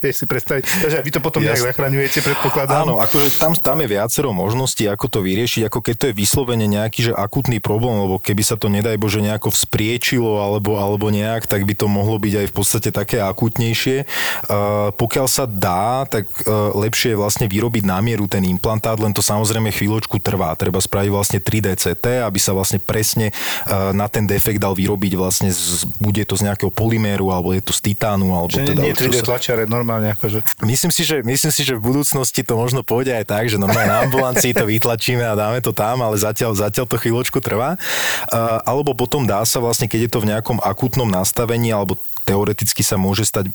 vieš 0.04 0.24
si 0.24 0.26
predstaviť. 0.30 0.64
Takže 0.64 0.98
vy 1.02 1.12
to 1.12 1.20
potom 1.20 1.42
nejak 1.42 1.62
zachraňujete, 1.74 2.20
predpokladám. 2.22 2.86
Áno, 2.86 3.02
akože 3.02 3.38
tam, 3.42 3.54
tam 3.58 3.78
je 3.82 3.88
viacero 3.90 4.30
možností, 4.32 4.86
ako 4.88 5.06
to 5.08 5.20
vyriešiť, 5.26 5.68
ako 5.68 5.80
keď 5.82 5.96
to 5.98 6.06
je 6.10 6.14
vyslovene 6.16 6.66
nejaký 6.70 7.12
že 7.12 7.14
akutný 7.18 7.58
problém, 7.58 7.98
lebo 8.06 8.22
keby 8.22 8.44
sa 8.46 8.56
to 8.56 8.70
nedaj 8.70 8.96
Bože 9.02 9.20
nejako 9.20 9.50
vzpriečilo 9.50 10.38
alebo, 10.38 10.78
alebo 10.78 11.10
nejak, 11.10 11.50
tak 11.50 11.66
by 11.66 11.74
to 11.74 11.90
mohlo 11.90 12.22
byť 12.22 12.34
aj 12.46 12.48
v 12.50 12.54
podstate 12.54 12.90
také 12.94 13.18
akutnejšie. 13.20 14.06
Uh, 14.46 14.94
pokiaľ 14.94 15.28
sa 15.28 15.50
dá, 15.50 16.06
tak 16.06 16.30
uh, 16.46 16.74
lepšie 16.78 17.14
je 17.14 17.18
vlastne 17.18 17.46
vyrobiť 17.50 17.84
na 17.88 17.98
mieru 18.00 18.30
ten 18.30 18.46
implantát, 18.46 19.02
len 19.02 19.12
to 19.12 19.26
samozrejme 19.26 19.74
chvíľočku 19.74 20.22
trvá. 20.22 20.54
Treba 20.54 20.78
spraviť 20.78 21.10
vlastne 21.10 21.40
3D 21.42 21.74
CT, 21.80 22.22
aby 22.22 22.38
sa 22.38 22.54
vlastne 22.54 22.78
presne 22.78 23.34
uh, 23.34 23.90
na 23.96 24.06
ten 24.06 24.30
defekt 24.30 24.62
dal 24.62 24.78
vyrobiť 24.78 25.14
vlastne, 25.18 25.50
z, 25.50 25.90
bude 25.98 26.22
to 26.28 26.38
z 26.38 26.46
nejakého 26.46 26.70
polyméru, 26.70 27.34
alebo 27.34 27.56
je 27.56 27.64
to 27.66 27.74
z 27.74 27.92
titánu, 27.92 28.36
alebo 28.36 28.54
Čiže 28.54 28.78
teda... 28.78 28.82
Nie 28.84 28.94
3D 28.94 29.18
tlačiare, 29.26 29.64
normálne 29.72 30.12
akože. 30.12 30.44
Myslím 30.68 30.92
si, 30.92 31.08
že, 31.08 31.24
myslím 31.24 31.52
si, 31.56 31.64
že 31.64 31.80
v 31.80 31.82
budúcnosti 31.82 32.44
to 32.44 32.60
možno 32.60 32.84
pôjde 32.84 33.16
aj 33.16 33.26
tak, 33.32 33.48
že 33.48 33.56
normálne 33.56 33.88
na 33.88 34.04
ambulancii 34.04 34.52
to 34.52 34.68
vytlačíme 34.68 35.24
a 35.24 35.40
dáme 35.40 35.64
to 35.64 35.72
tam, 35.72 36.04
ale 36.04 36.20
zatiaľ, 36.20 36.52
zatiaľ 36.52 36.86
to 36.92 37.00
chvíľočku 37.00 37.40
trvá. 37.40 37.80
Uh, 38.28 38.60
alebo 38.68 38.92
potom 38.92 39.24
dá 39.24 39.40
sa 39.48 39.64
vlastne, 39.64 39.88
keď 39.88 40.00
je 40.06 40.12
to 40.12 40.20
v 40.20 40.30
nejakom 40.36 40.60
akutnom 40.60 41.08
nastavení 41.08 41.72
alebo 41.72 41.96
teoreticky 42.24 42.86
sa 42.86 42.96
môže 42.96 43.26
stať, 43.28 43.50
e, 43.50 43.54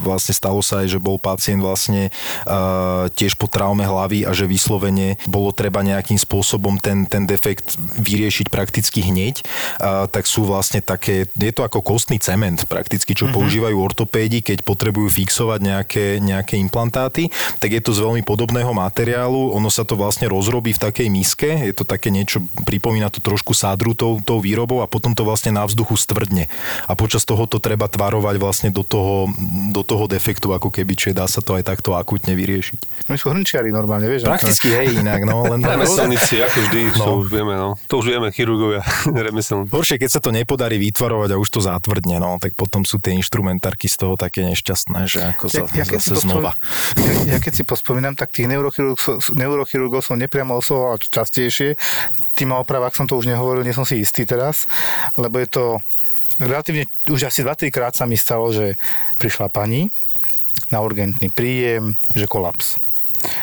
vlastne 0.00 0.34
stalo 0.34 0.60
sa 0.60 0.82
aj, 0.84 0.96
že 0.96 0.98
bol 1.00 1.16
pacient 1.20 1.60
vlastne 1.60 2.08
uh, 2.48 3.06
tiež 3.12 3.36
po 3.36 3.46
traume 3.46 3.84
hlavy 3.84 4.24
a 4.24 4.32
že 4.32 4.48
vyslovene 4.48 5.20
bolo 5.28 5.52
treba 5.52 5.84
nejakým 5.84 6.16
spôsobom 6.16 6.80
ten, 6.80 7.04
ten 7.06 7.24
defekt 7.24 7.76
vyriešiť 8.00 8.46
prakticky 8.48 9.04
hneď, 9.04 9.44
uh, 9.80 10.08
tak 10.08 10.24
sú 10.26 10.44
vlastne 10.48 10.80
také, 10.80 11.28
je 11.28 11.52
to 11.52 11.62
ako 11.62 11.84
kostný 11.84 12.18
cement 12.18 12.64
prakticky, 12.66 13.12
čo 13.12 13.28
uh-huh. 13.28 13.36
používajú 13.36 13.76
ortopédi, 13.76 14.40
keď 14.40 14.64
potrebujú 14.64 15.08
fixovať 15.12 15.60
nejaké, 15.60 16.04
nejaké 16.18 16.56
implantáty, 16.60 17.28
tak 17.58 17.70
je 17.72 17.80
to 17.82 17.92
z 17.92 18.02
veľmi 18.04 18.22
podobného 18.24 18.72
materiálu, 18.72 19.52
ono 19.52 19.68
sa 19.68 19.84
to 19.84 19.94
vlastne 19.94 20.26
rozrobí 20.30 20.72
v 20.76 20.82
takej 20.82 21.08
miske, 21.12 21.48
je 21.48 21.74
to 21.76 21.84
také 21.84 22.08
niečo, 22.08 22.42
pripomína 22.64 23.12
to 23.12 23.20
trošku 23.20 23.52
sádru 23.52 23.92
tou, 23.92 24.18
tou 24.22 24.40
výrobou 24.40 24.80
a 24.80 24.90
potom 24.90 25.12
to 25.12 25.22
vlastne 25.26 25.52
na 25.54 25.64
vzduchu 25.68 25.94
stvrdne. 26.00 26.48
A 26.88 26.92
počas 26.96 27.28
toho 27.28 27.44
to 27.44 27.60
treba 27.60 27.86
tvarovať 28.00 28.36
vlastne 28.40 28.68
do 28.72 28.80
toho, 28.80 29.28
do 29.68 29.84
toho 29.84 30.08
defektu, 30.08 30.56
ako 30.56 30.72
keby, 30.72 30.96
čiže 30.96 31.20
dá 31.20 31.28
sa 31.28 31.44
to 31.44 31.60
aj 31.60 31.68
takto 31.68 31.92
akutne 31.92 32.32
vyriešiť. 32.32 33.04
My 33.12 33.20
sú 33.20 33.28
hrnčiari 33.28 33.68
normálne, 33.68 34.08
vieš? 34.08 34.24
Prakticky, 34.24 34.72
hej, 34.72 35.04
inak, 35.04 35.28
no. 35.28 35.44
Len 35.44 35.60
remeselníci, 35.76 36.40
ako 36.40 36.58
vždy, 36.64 36.80
no. 36.96 37.04
to 37.04 37.12
už 37.20 37.28
vieme, 37.28 37.54
no. 37.60 37.76
To 37.92 38.00
už 38.00 38.06
vieme, 38.16 38.32
chirurgovia, 38.32 38.80
remeselníci. 39.28 39.68
Horšie, 39.68 40.00
keď 40.00 40.10
sa 40.16 40.20
to 40.24 40.32
nepodarí 40.32 40.80
vytvarovať 40.80 41.36
a 41.36 41.36
už 41.36 41.48
to 41.52 41.60
zátvrdne, 41.60 42.16
no, 42.16 42.40
tak 42.40 42.56
potom 42.56 42.88
sú 42.88 42.96
tie 42.96 43.12
inštrumentárky 43.20 43.84
z 43.84 44.00
toho 44.00 44.16
také 44.16 44.48
nešťastné, 44.48 45.00
že 45.04 45.20
ako 45.36 45.44
ja, 45.52 45.60
za, 45.60 45.62
ja, 45.76 45.84
zase 45.84 46.24
znova. 46.24 46.56
Ja, 46.96 47.36
ja, 47.36 47.38
keď 47.42 47.52
si 47.52 47.62
pospomínam, 47.68 48.16
tak 48.16 48.32
tých 48.32 48.48
neurochirurgov, 48.48 49.36
neurochirurgov 49.36 50.00
som 50.00 50.16
nepriamo 50.16 50.56
oslovoval 50.56 51.04
častejšie. 51.04 51.76
Tým 52.32 52.56
opravách 52.56 52.96
som 52.96 53.04
to 53.04 53.20
už 53.20 53.28
nehovoril, 53.28 53.60
nie 53.60 53.76
som 53.76 53.84
si 53.84 54.00
istý 54.00 54.24
teraz, 54.24 54.64
lebo 55.20 55.36
je 55.36 55.48
to 55.52 55.64
relatívne 56.40 56.88
už 57.06 57.28
asi 57.28 57.44
2-3 57.44 57.68
krát 57.68 57.92
sa 57.92 58.08
mi 58.08 58.16
stalo, 58.16 58.48
že 58.50 58.80
prišla 59.20 59.52
pani 59.52 59.92
na 60.72 60.80
urgentný 60.80 61.28
príjem, 61.28 61.94
že 62.16 62.30
kolaps. 62.30 62.80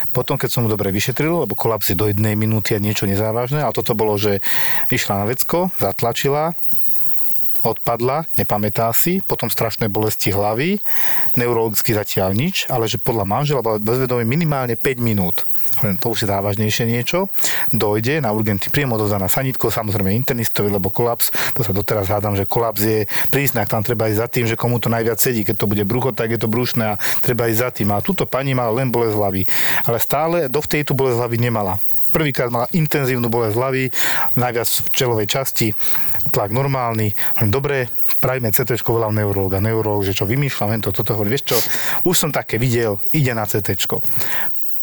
Potom, 0.10 0.42
keď 0.42 0.50
som 0.50 0.66
mu 0.66 0.70
dobre 0.74 0.90
vyšetril, 0.90 1.46
lebo 1.46 1.54
kolaps 1.54 1.94
je 1.94 2.00
do 2.00 2.10
jednej 2.10 2.34
minúty 2.34 2.74
a 2.74 2.82
niečo 2.82 3.06
nezávažné, 3.06 3.62
ale 3.62 3.76
toto 3.78 3.94
bolo, 3.94 4.18
že 4.18 4.42
išla 4.90 5.22
na 5.22 5.26
vecko, 5.30 5.70
zatlačila, 5.78 6.58
odpadla, 7.62 8.26
nepamätá 8.40 8.90
si, 8.98 9.22
potom 9.22 9.52
strašné 9.52 9.86
bolesti 9.92 10.34
hlavy, 10.34 10.82
neurologicky 11.38 11.94
zatiaľ 11.94 12.34
nič, 12.34 12.66
ale 12.72 12.90
že 12.90 12.98
podľa 12.98 13.26
manžela 13.30 13.62
bola 13.62 13.78
bezvedomie 13.78 14.26
minimálne 14.26 14.74
5 14.74 14.98
minút 14.98 15.46
to 16.02 16.06
už 16.12 16.26
je 16.26 16.28
závažnejšie 16.28 16.86
niečo, 16.90 17.30
dojde 17.72 18.20
na 18.24 18.34
urgentný 18.34 18.70
príjem, 18.74 18.94
odozá 18.94 19.22
na 19.22 19.30
sanitko, 19.30 19.70
samozrejme 19.70 20.14
internistovi, 20.14 20.74
lebo 20.74 20.90
kolaps, 20.90 21.30
to 21.54 21.62
sa 21.62 21.72
doteraz 21.72 22.10
hádam, 22.10 22.34
že 22.34 22.50
kolaps 22.50 22.82
je 22.82 23.00
príznak, 23.30 23.70
tam 23.70 23.86
treba 23.86 24.10
ísť 24.10 24.20
za 24.20 24.28
tým, 24.28 24.46
že 24.50 24.60
komu 24.60 24.82
to 24.82 24.90
najviac 24.90 25.22
sedí, 25.22 25.46
keď 25.46 25.56
to 25.62 25.70
bude 25.70 25.84
brucho, 25.86 26.12
tak 26.12 26.34
je 26.34 26.40
to 26.42 26.50
brušné 26.50 26.98
a 26.98 27.00
treba 27.22 27.50
ísť 27.50 27.60
za 27.62 27.70
tým. 27.70 27.90
A 27.94 28.04
túto 28.04 28.26
pani 28.26 28.58
mala 28.58 28.74
len 28.74 28.90
bolesť 28.90 29.16
hlavy, 29.16 29.42
ale 29.86 29.98
stále 30.02 30.38
dovtedy 30.50 30.88
tú 30.88 30.94
bolesť 30.98 31.22
hlavy 31.22 31.38
nemala. 31.38 31.78
Prvýkrát 32.08 32.48
mala 32.48 32.72
intenzívnu 32.72 33.28
bolesť 33.28 33.56
hlavy, 33.60 33.84
najviac 34.40 34.68
v 34.68 34.88
čelovej 34.96 35.28
časti, 35.28 35.68
tlak 36.32 36.56
normálny. 36.56 37.12
Dobre, 37.52 37.92
spravíme 38.18 38.50
CT, 38.50 38.82
volám 38.82 39.14
neurologa. 39.14 39.62
Neurolog, 39.62 40.02
že 40.02 40.18
čo 40.18 40.26
vymýšľam, 40.26 40.82
to, 40.82 40.90
toto 40.96 41.14
hovorí, 41.14 41.38
vieš 41.38 41.54
čo, 41.54 41.58
už 42.10 42.16
som 42.18 42.32
také 42.34 42.58
videl, 42.58 42.98
ide 43.14 43.36
na 43.38 43.46
CT. 43.46 43.78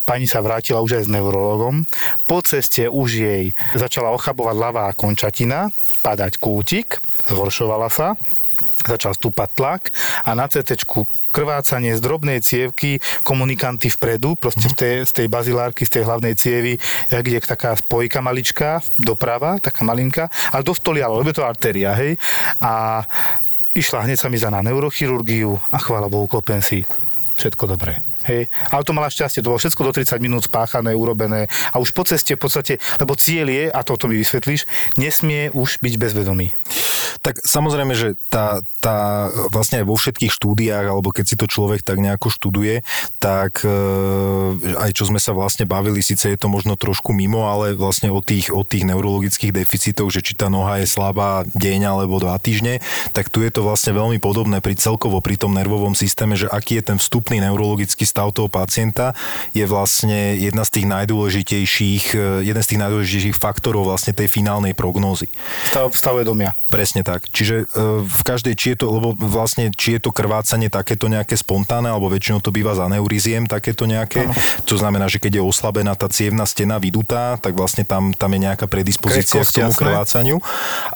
Pani 0.05 0.29
sa 0.29 0.45
vrátila 0.45 0.85
už 0.85 1.01
aj 1.01 1.05
s 1.09 1.13
neurologom. 1.13 1.89
Po 2.29 2.45
ceste 2.45 2.89
už 2.93 3.09
jej 3.25 3.45
začala 3.73 4.13
ochabovať 4.13 4.57
ľavá 4.57 4.87
končatina, 4.93 5.73
padať 6.05 6.37
kútik, 6.37 7.01
zhoršovala 7.25 7.89
sa, 7.89 8.13
začal 8.85 9.17
stúpať 9.17 9.49
tlak 9.57 9.83
a 10.29 10.37
na 10.37 10.45
CT 10.45 10.85
krvácanie 11.35 11.99
z 11.99 12.01
drobnej 12.05 12.39
cievky, 12.39 13.03
komunikanty 13.27 13.91
vpredu, 13.91 14.39
proste 14.39 14.71
z 14.71 14.77
tej, 14.79 14.95
z 15.03 15.13
tej 15.19 15.27
bazilárky, 15.27 15.83
z 15.83 15.99
tej 15.99 16.03
hlavnej 16.07 16.39
cievy, 16.39 16.79
jak 17.11 17.27
ide 17.27 17.43
taká 17.43 17.75
spojka 17.75 18.23
maličká 18.23 18.79
doprava, 19.03 19.59
taká 19.59 19.83
malinká, 19.83 20.31
ale 20.55 20.63
dosť 20.63 20.81
to 20.87 20.91
lialo, 20.95 21.19
lebo 21.19 21.35
to 21.35 21.43
artéria, 21.43 21.91
hej. 21.99 22.15
A 22.63 23.03
išla 23.75 24.07
hneď 24.07 24.23
sa 24.23 24.31
mi 24.31 24.39
za 24.39 24.55
na 24.55 24.63
neurochirurgiu 24.63 25.59
a 25.75 25.77
chvála 25.83 26.07
Bohu, 26.07 26.31
klopen 26.31 26.63
si 26.63 26.87
všetko 27.35 27.67
dobré. 27.67 28.14
Hej. 28.25 28.49
Ale 28.73 28.83
to 28.85 28.97
mala 28.97 29.13
šťastie, 29.13 29.45
to 29.45 29.53
bolo 29.53 29.61
všetko 29.61 29.85
do 29.85 29.93
30 29.93 30.17
minút 30.25 30.49
spáchané, 30.49 30.97
urobené 30.97 31.47
a 31.73 31.77
už 31.77 31.93
po 31.93 32.09
ceste 32.09 32.35
v 32.37 32.41
podstate, 32.41 32.81
lebo 32.97 33.13
cieľ 33.17 33.53
je, 33.53 33.65
a 33.69 33.81
to 33.85 34.01
mi 34.09 34.17
vysvetlíš, 34.17 34.65
nesmie 34.97 35.53
už 35.53 35.85
byť 35.85 35.95
bezvedomý. 36.01 36.57
Tak 37.25 37.41
samozrejme, 37.41 37.97
že 37.97 38.21
tá, 38.29 38.61
tá 38.85 39.33
vlastne 39.49 39.81
aj 39.81 39.89
vo 39.89 39.97
všetkých 39.97 40.29
štúdiách, 40.29 40.93
alebo 40.93 41.09
keď 41.09 41.25
si 41.25 41.41
to 41.41 41.49
človek 41.49 41.81
tak 41.81 41.97
nejako 41.97 42.29
študuje, 42.29 42.85
tak 43.17 43.65
e, 43.65 43.73
aj 44.77 44.93
čo 44.93 45.09
sme 45.09 45.17
sa 45.17 45.33
vlastne 45.33 45.65
bavili, 45.65 46.05
síce 46.05 46.29
je 46.29 46.37
to 46.37 46.53
možno 46.53 46.77
trošku 46.77 47.17
mimo, 47.17 47.49
ale 47.49 47.73
vlastne 47.73 48.13
o 48.13 48.21
tých, 48.21 48.53
o 48.53 48.61
tých 48.61 48.85
neurologických 48.85 49.57
deficitoch, 49.57 50.13
že 50.13 50.21
či 50.21 50.37
tá 50.37 50.53
noha 50.53 50.85
je 50.85 50.87
slabá 50.91 51.49
deň 51.57 51.97
alebo 51.97 52.21
dva 52.21 52.37
týždne, 52.37 52.85
tak 53.17 53.33
tu 53.33 53.41
je 53.41 53.49
to 53.49 53.65
vlastne 53.65 53.97
veľmi 53.97 54.21
podobné 54.21 54.61
pri 54.61 54.77
celkovo 54.77 55.25
pri 55.25 55.41
tom 55.41 55.57
nervovom 55.57 55.97
systéme, 55.97 56.37
že 56.37 56.51
aký 56.53 56.85
je 56.85 56.93
ten 56.93 56.99
vstupný 57.01 57.41
neurologický 57.41 58.05
stav 58.05 58.37
toho 58.37 58.53
pacienta, 58.53 59.17
je 59.57 59.65
vlastne 59.65 60.37
jedna 60.37 60.67
z 60.67 60.77
tých 60.77 60.87
najdôležitejších, 60.93 62.05
e, 62.13 62.45
jeden 62.45 62.61
z 62.61 62.69
tých 62.69 62.81
najdôležitejších 62.85 63.41
faktorov 63.41 63.89
vlastne 63.89 64.13
tej 64.13 64.29
finálnej 64.29 64.77
prognózy. 64.77 65.31
Stav, 65.71 65.95
stav 65.97 66.19
vedomia. 66.19 66.53
Presne 66.67 67.07
tak. 67.07 67.14
Čiže 67.21 67.57
e, 67.65 68.01
v 68.03 68.23
každej, 68.27 68.55
či 68.59 68.67
je 68.75 68.83
to, 68.83 68.87
lebo 68.91 69.15
vlastne, 69.15 69.71
či 69.71 69.99
je 69.99 70.01
to 70.03 70.11
krvácanie 70.11 70.73
takéto 70.73 71.07
nejaké 71.07 71.39
spontánne, 71.39 71.91
alebo 71.91 72.11
väčšinou 72.11 72.43
to 72.43 72.51
býva 72.51 72.75
za 72.75 72.89
neuriziem 72.91 73.47
takéto 73.47 73.87
nejaké. 73.87 74.27
Ano. 74.27 74.35
To 74.67 74.75
znamená, 74.75 75.07
že 75.07 75.21
keď 75.21 75.39
je 75.39 75.43
oslabená 75.45 75.95
tá 75.95 76.11
cievna 76.11 76.49
stena 76.49 76.81
vydutá, 76.81 77.37
tak 77.39 77.55
vlastne 77.55 77.85
tam, 77.87 78.11
tam 78.17 78.31
je 78.35 78.41
nejaká 78.49 78.67
predispozícia 78.67 79.45
k 79.45 79.51
tomu 79.63 79.71
jasné. 79.71 79.81
krvácaniu. 79.81 80.37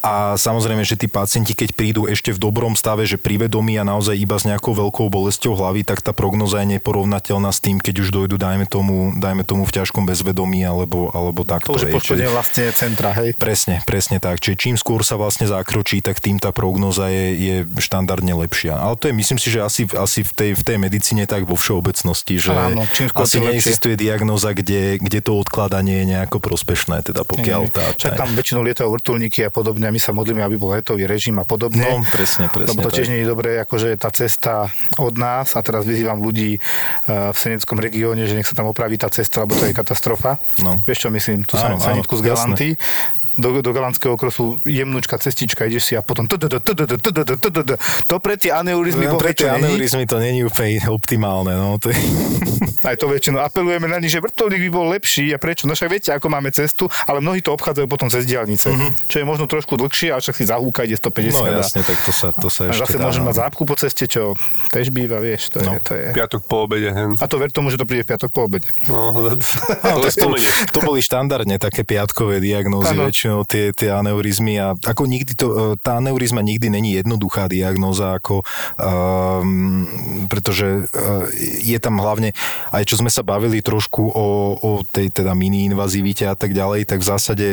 A 0.00 0.34
samozrejme, 0.40 0.82
že 0.82 0.98
tí 0.98 1.06
pacienti, 1.06 1.52
keď 1.52 1.76
prídu 1.76 2.08
ešte 2.08 2.32
v 2.34 2.38
dobrom 2.40 2.74
stave, 2.74 3.04
že 3.04 3.20
pri 3.20 3.46
vedomí 3.46 3.76
a 3.76 3.84
naozaj 3.84 4.16
iba 4.16 4.36
s 4.40 4.48
nejakou 4.48 4.72
veľkou 4.74 5.06
bolesťou 5.12 5.54
hlavy, 5.54 5.84
tak 5.84 6.00
tá 6.00 6.16
prognoza 6.16 6.64
je 6.64 6.78
neporovnateľná 6.78 7.50
s 7.52 7.60
tým, 7.60 7.78
keď 7.78 7.94
už 8.02 8.08
dojdu, 8.10 8.40
dajme 8.40 8.64
tomu, 8.64 9.12
dajme 9.18 9.44
tomu 9.44 9.68
v 9.68 9.74
ťažkom 9.76 10.08
bezvedomí 10.08 10.64
alebo, 10.64 11.12
alebo 11.12 11.44
takto. 11.44 11.76
To 11.76 12.00
už 12.00 12.16
je 12.16 12.30
vlastne 12.30 12.64
centra, 12.72 13.12
hej? 13.12 13.36
Presne, 13.36 13.84
presne 13.84 14.16
tak. 14.22 14.40
Čiže 14.40 14.56
čím 14.56 14.74
skôr 14.80 15.04
sa 15.04 15.20
vlastne 15.20 15.44
zakročí, 15.44 16.00
tak 16.09 16.24
tým 16.24 16.40
tá 16.40 16.56
prognoza 16.56 17.12
je, 17.12 17.26
je 17.36 17.56
štandardne 17.76 18.32
lepšia. 18.32 18.80
Ale 18.80 18.96
to 18.96 19.12
je, 19.12 19.12
myslím 19.12 19.36
si, 19.36 19.52
že 19.52 19.61
asi, 19.61 19.84
asi 19.92 20.24
v, 20.24 20.32
tej, 20.32 20.50
v 20.56 20.62
tej 20.64 20.76
medicíne 20.80 21.28
tak 21.28 21.44
vo 21.44 21.52
všeobecnosti, 21.52 22.40
že 22.40 22.56
Áno, 22.56 22.88
asi 23.12 23.36
neexistuje 23.44 24.00
diagnoza, 24.00 24.56
kde, 24.56 24.96
kde 24.96 25.20
to 25.20 25.36
odkladanie 25.36 26.00
je 26.00 26.16
nejako 26.16 26.40
prospešné, 26.40 27.04
teda 27.04 27.28
pokiaľ 27.28 27.62
tá... 27.68 27.84
Však 27.92 28.16
tam 28.16 28.32
väčšinou 28.32 28.64
lietajú 28.64 28.88
vrtulníky 28.88 29.44
a 29.44 29.52
podobne 29.52 29.84
a 29.84 29.92
my 29.92 30.00
sa 30.00 30.16
modlíme, 30.16 30.40
aby 30.40 30.56
bol 30.56 30.72
letový 30.72 31.04
režim 31.04 31.36
a 31.36 31.44
podobne. 31.44 31.84
No, 31.84 32.00
presne, 32.09 32.48
presne. 32.48 32.72
Lebo 32.72 32.88
to 32.88 32.90
tiež 32.96 33.12
nie 33.12 33.20
je 33.20 33.28
dobré, 33.28 33.61
akože 33.61 34.00
tá 34.00 34.09
cesta 34.09 34.72
od 34.96 35.14
nás 35.20 35.52
a 35.52 35.61
teraz 35.61 35.84
vyzývam 35.84 36.24
ľudí 36.24 36.56
eh, 36.56 37.32
v 37.34 37.36
Seneckom 37.36 37.76
regióne, 37.76 38.24
že 38.24 38.32
nech 38.32 38.48
sa 38.48 38.56
tam 38.56 38.72
opraví 38.72 38.96
tá 38.96 39.12
cesta, 39.12 39.44
lebo 39.44 39.52
to 39.61 39.68
je 39.68 39.76
katastrofa. 39.76 40.40
No. 40.64 40.80
Vieš 40.88 41.04
čo 41.04 41.11
myslím? 41.12 41.44
Tu 41.44 41.61
sa 41.61 41.76
z 41.76 42.22
Galanty 42.24 42.80
do, 43.39 43.62
do 43.62 43.70
Galandského 43.70 44.18
okresu 44.18 44.59
jemnúčka 44.66 45.16
cestička, 45.16 45.64
ideš 45.64 45.91
si 45.91 45.95
a 45.95 46.03
potom 46.03 46.26
to 46.28 48.14
pre 48.18 48.34
tie 48.34 48.51
aneurizmy 48.51 49.07
no, 49.07 49.16
pre 49.16 49.32
tie 49.32 49.49
aneurizmy 49.55 50.05
to 50.05 50.18
není 50.18 50.43
úplne 50.43 50.82
optimálne. 50.91 51.55
No, 51.55 51.78
to 51.78 51.95
je... 51.95 51.99
Aj 52.82 52.95
to 52.95 53.11
väčšinou 53.11 53.43
apelujeme 53.43 53.91
na 53.91 53.99
nich, 53.99 54.14
že 54.14 54.22
vrtulník 54.22 54.68
by 54.68 54.70
bol 54.70 54.86
lepší 54.91 55.34
a 55.34 55.39
prečo? 55.39 55.66
No 55.66 55.74
však 55.74 55.91
viete, 55.91 56.11
ako 56.14 56.30
máme 56.30 56.51
cestu, 56.55 56.86
ale 57.07 57.18
mnohí 57.18 57.43
to 57.43 57.55
obchádzajú 57.55 57.86
potom 57.91 58.07
cez 58.07 58.26
diálnice, 58.26 58.70
mm-hmm. 58.70 59.11
čo 59.11 59.16
je 59.22 59.24
možno 59.26 59.51
trošku 59.51 59.74
dlhšie, 59.78 60.14
ale 60.14 60.22
však 60.22 60.36
si 60.39 60.45
zahúka, 60.47 60.86
ide 60.86 60.95
150. 60.95 61.34
No 61.34 61.47
jasne, 61.47 61.80
tak 61.82 61.99
to 62.03 62.12
sa, 62.14 62.30
to 62.34 62.49
sa 62.51 62.70
ešte 62.70 62.95
Zase 62.95 63.03
môžem 63.03 63.24
mať 63.26 63.36
zápku 63.43 63.62
po 63.66 63.74
ceste, 63.74 64.07
čo 64.07 64.34
tež 64.70 64.95
býva, 64.95 65.18
vieš, 65.18 65.55
to, 65.55 65.59
no. 65.62 65.76
je, 65.76 65.80
to 65.82 65.93
je... 65.95 66.07
Piatok 66.14 66.43
po 66.47 66.66
obede, 66.66 66.91
hen. 66.91 67.18
A 67.18 67.26
to 67.26 67.36
ver 67.36 67.51
tomu, 67.51 67.68
že 67.70 67.78
to 67.78 67.84
príde 67.84 68.07
v 68.07 68.14
piatok 68.14 68.30
po 68.30 68.47
obede. 68.47 68.70
No, 68.86 69.12
to, 69.12 69.36
to, 70.07 70.09
to, 70.09 70.26
to 70.72 70.78
boli 70.80 71.03
štandardne 71.03 71.59
také 71.61 71.82
piatkové 71.82 72.39
diagnózy 72.41 72.97
väčšinou 72.97 73.27
väčšinou 73.28 73.44
tie, 73.44 73.64
tie 73.76 73.92
aneurizmy 73.92 74.56
a 74.56 74.72
ako 74.72 75.04
nikdy 75.04 75.32
to, 75.36 75.46
e, 75.52 75.56
tá 75.76 76.00
aneurizma 76.00 76.40
nikdy 76.40 76.72
není 76.72 76.96
jednoduchá 76.96 77.48
diagnóza, 77.48 78.16
ako, 78.16 78.40
um, 78.80 79.84
pretože 80.28 80.88
uh, 80.88 81.28
je 81.60 81.78
tam 81.78 82.00
hlavne, 82.00 82.32
aj 82.72 82.84
čo 82.88 82.96
sme 83.00 83.12
sa 83.12 83.20
bavili 83.20 83.60
trošku 83.60 84.00
o, 84.00 84.26
o 84.56 84.70
tej 84.84 85.12
teda 85.12 85.36
mini-invazivite 85.36 86.24
a 86.24 86.34
tak 86.34 86.56
ďalej, 86.56 86.88
tak 86.88 87.04
v 87.04 87.08
zásade 87.08 87.46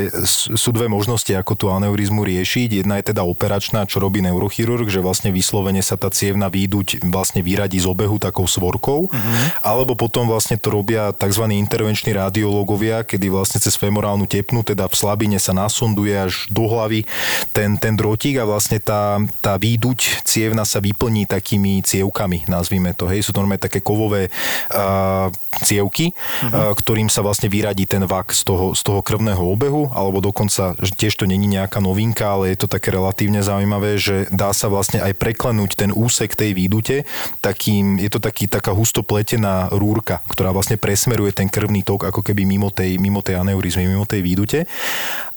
sú 0.56 0.70
dve 0.72 0.88
možnosti, 0.88 1.30
ako 1.36 1.54
tú 1.58 1.66
aneurizmu 1.72 2.24
riešiť. 2.24 2.86
Jedna 2.86 3.02
je 3.02 3.12
teda 3.12 3.28
operačná, 3.28 3.84
čo 3.90 4.00
robí 4.00 4.24
neurochirurg, 4.24 4.88
že 4.88 5.04
vlastne 5.04 5.34
vyslovene 5.34 5.84
sa 5.84 6.00
tá 6.00 6.08
cievna 6.12 6.48
výduť 6.48 7.04
vlastne 7.10 7.42
vyradí 7.44 7.82
z 7.82 7.88
obehu 7.90 8.22
takou 8.22 8.48
svorkou, 8.48 9.12
uh-huh. 9.12 9.46
alebo 9.66 9.98
potom 9.98 10.30
vlastne 10.30 10.56
to 10.56 10.72
robia 10.72 11.12
tzv. 11.16 11.44
intervenční 11.52 12.16
radiológovia, 12.16 13.04
kedy 13.04 13.28
vlastne 13.32 13.60
cez 13.60 13.76
femorálnu 13.76 14.30
tepnu, 14.30 14.62
teda 14.62 14.88
v 14.88 14.96
slabine 14.96 15.40
sa 15.42 15.54
nasonduje 15.66 16.14
až 16.14 16.46
do 16.54 16.70
hlavy 16.70 17.10
ten, 17.50 17.76
ten 17.82 17.98
drotík 17.98 18.38
a 18.38 18.46
vlastne 18.46 18.78
tá, 18.78 19.18
tá 19.42 19.58
výduť 19.58 20.22
cievna 20.22 20.64
sa 20.64 20.78
vyplní 20.78 21.26
takými 21.26 21.82
cievkami, 21.82 22.46
nazvime 22.46 22.94
to. 22.94 23.10
Hej, 23.10 23.26
sú 23.26 23.32
to 23.34 23.42
normálne 23.42 23.66
také 23.66 23.82
kovové 23.82 24.30
uh, 24.30 25.34
cievky, 25.66 26.14
uh-huh. 26.14 26.50
uh, 26.54 26.72
ktorým 26.78 27.10
sa 27.10 27.26
vlastne 27.26 27.50
vyradí 27.50 27.90
ten 27.90 28.06
vak 28.06 28.32
z 28.32 28.46
toho, 28.46 28.78
z 28.78 28.82
toho 28.86 29.02
krvného 29.02 29.42
obehu, 29.42 29.90
alebo 29.92 30.22
dokonca, 30.22 30.78
že 30.78 30.94
tiež 30.94 31.18
to 31.18 31.26
není 31.26 31.50
nejaká 31.50 31.82
novinka, 31.82 32.38
ale 32.38 32.54
je 32.54 32.66
to 32.66 32.68
také 32.70 32.94
relatívne 32.94 33.42
zaujímavé, 33.42 33.98
že 33.98 34.30
dá 34.30 34.54
sa 34.54 34.70
vlastne 34.70 35.02
aj 35.02 35.18
preklenúť 35.18 35.80
ten 35.80 35.90
úsek 35.96 36.38
tej 36.38 36.54
výdute, 36.54 37.08
takým, 37.42 37.98
je 37.98 38.10
to 38.12 38.20
taký, 38.22 38.46
taká 38.46 38.76
husto 38.76 39.02
pletená 39.02 39.72
rúrka, 39.72 40.22
ktorá 40.30 40.52
vlastne 40.52 40.76
presmeruje 40.76 41.32
ten 41.32 41.48
krvný 41.50 41.82
tok 41.82 42.12
ako 42.12 42.22
keby 42.22 42.44
mimo 42.44 42.70
tej, 42.70 43.00
mimo 43.00 43.24
tej 43.24 43.40
aneurizmy, 43.40 43.88
mimo 43.88 44.04
tej 44.04 44.22
výdute. 44.22 44.60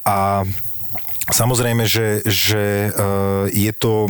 A 0.09 0.45
Samozrejme, 1.29 1.85
že, 1.85 2.24
že 2.24 2.89
e, 2.89 2.91
je 3.53 3.72
to 3.76 4.09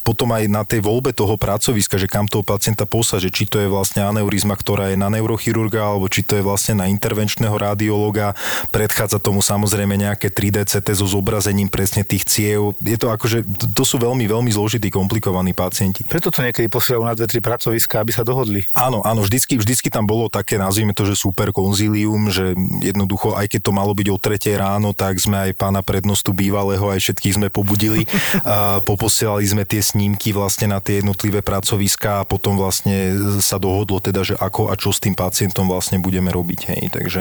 potom 0.00 0.32
aj 0.32 0.48
na 0.48 0.64
tej 0.64 0.80
voľbe 0.80 1.12
toho 1.12 1.36
pracoviska, 1.36 2.00
že 2.00 2.08
kam 2.08 2.24
toho 2.24 2.40
pacienta 2.40 2.88
posa, 2.88 3.20
že 3.20 3.28
či 3.28 3.44
to 3.44 3.60
je 3.60 3.68
vlastne 3.68 4.00
aneurizma, 4.00 4.56
ktorá 4.56 4.88
je 4.88 4.96
na 4.96 5.12
neurochirurga, 5.12 5.84
alebo 5.84 6.08
či 6.08 6.24
to 6.24 6.40
je 6.40 6.44
vlastne 6.44 6.80
na 6.80 6.88
intervenčného 6.88 7.52
radiologa. 7.52 8.32
Predchádza 8.72 9.20
tomu 9.20 9.44
samozrejme 9.44 9.92
nejaké 10.00 10.32
3D 10.32 10.64
CT 10.64 10.88
so 10.96 11.04
zobrazením 11.04 11.68
presne 11.68 12.00
tých 12.00 12.24
ciev. 12.24 12.72
Je 12.80 12.96
to 12.96 13.12
akože, 13.12 13.44
to 13.76 13.84
sú 13.84 14.00
veľmi, 14.00 14.24
veľmi 14.24 14.48
zložití, 14.48 14.88
komplikovaní 14.88 15.52
pacienti. 15.52 16.00
Preto 16.08 16.32
to 16.32 16.40
niekedy 16.40 16.72
posielajú 16.72 17.04
na 17.04 17.12
dve, 17.12 17.28
tri 17.28 17.44
pracoviska, 17.44 18.00
aby 18.00 18.12
sa 18.16 18.24
dohodli. 18.24 18.64
Áno, 18.72 19.04
áno, 19.04 19.20
vždycky, 19.20 19.60
vždycky 19.60 19.92
tam 19.92 20.08
bolo 20.08 20.32
také, 20.32 20.56
nazvime 20.56 20.96
to, 20.96 21.04
že 21.04 21.20
super 21.20 21.52
konzílium, 21.52 22.32
že 22.32 22.56
jednoducho, 22.80 23.36
aj 23.36 23.52
keď 23.52 23.60
to 23.68 23.72
malo 23.76 23.92
byť 23.92 24.08
o 24.08 24.16
3 24.16 24.56
ráno, 24.56 24.96
tak 24.96 25.20
sme 25.20 25.48
aj 25.48 25.60
pána 25.60 25.84
prednostu 25.84 26.32
bývali 26.32 26.53
bývalého, 26.54 26.86
aj 26.86 27.02
všetkých 27.02 27.34
sme 27.34 27.48
pobudili. 27.50 28.06
A 28.46 28.78
poposielali 28.86 29.42
sme 29.42 29.66
tie 29.66 29.82
snímky 29.82 30.30
vlastne 30.30 30.70
na 30.70 30.78
tie 30.78 31.02
jednotlivé 31.02 31.42
pracoviská 31.42 32.22
a 32.22 32.28
potom 32.28 32.54
vlastne 32.54 33.16
sa 33.40 33.58
dohodlo 33.58 33.98
teda, 33.98 34.22
že 34.22 34.34
ako 34.38 34.70
a 34.70 34.78
čo 34.78 34.92
s 34.92 35.00
tým 35.02 35.16
pacientom 35.16 35.66
vlastne 35.66 35.98
budeme 35.98 36.28
robiť. 36.30 36.60
Hej. 36.70 36.82
Takže... 36.92 37.20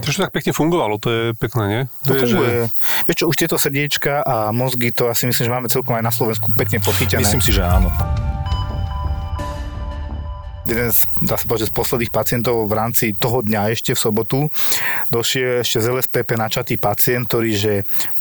To 0.00 0.08
tak 0.10 0.32
pekne 0.32 0.50
fungovalo, 0.56 0.96
to 0.98 1.08
je 1.12 1.22
pekné, 1.36 1.64
nie? 1.68 1.82
To, 2.08 2.16
to 2.16 2.24
je, 2.24 2.26
že... 2.32 2.46
Vieš 3.06 3.16
čo, 3.22 3.24
už 3.28 3.36
tieto 3.36 3.56
srdiečka 3.60 4.24
a 4.24 4.34
mozgy, 4.50 4.90
to 4.90 5.12
asi 5.12 5.28
myslím, 5.28 5.44
že 5.44 5.52
máme 5.52 5.68
celkom 5.68 5.94
aj 5.94 6.04
na 6.08 6.12
Slovensku 6.14 6.48
pekne 6.56 6.80
podchytené. 6.80 7.22
Myslím 7.22 7.44
si, 7.44 7.52
že 7.52 7.62
áno 7.62 7.92
jeden 10.66 10.88
z, 10.94 11.10
dá 11.18 11.34
sa 11.34 11.44
povedať, 11.46 11.70
z 11.70 11.74
posledných 11.74 12.12
pacientov 12.14 12.70
v 12.70 12.74
rámci 12.78 13.04
toho 13.18 13.42
dňa 13.42 13.74
ešte 13.74 13.92
v 13.94 14.00
sobotu 14.00 14.38
došiel 15.10 15.60
ešte 15.60 15.82
z 15.82 15.86
LSPP 15.92 16.38
načatý 16.38 16.74
pacient, 16.78 17.26
ktorý 17.26 17.50
že 17.52 17.72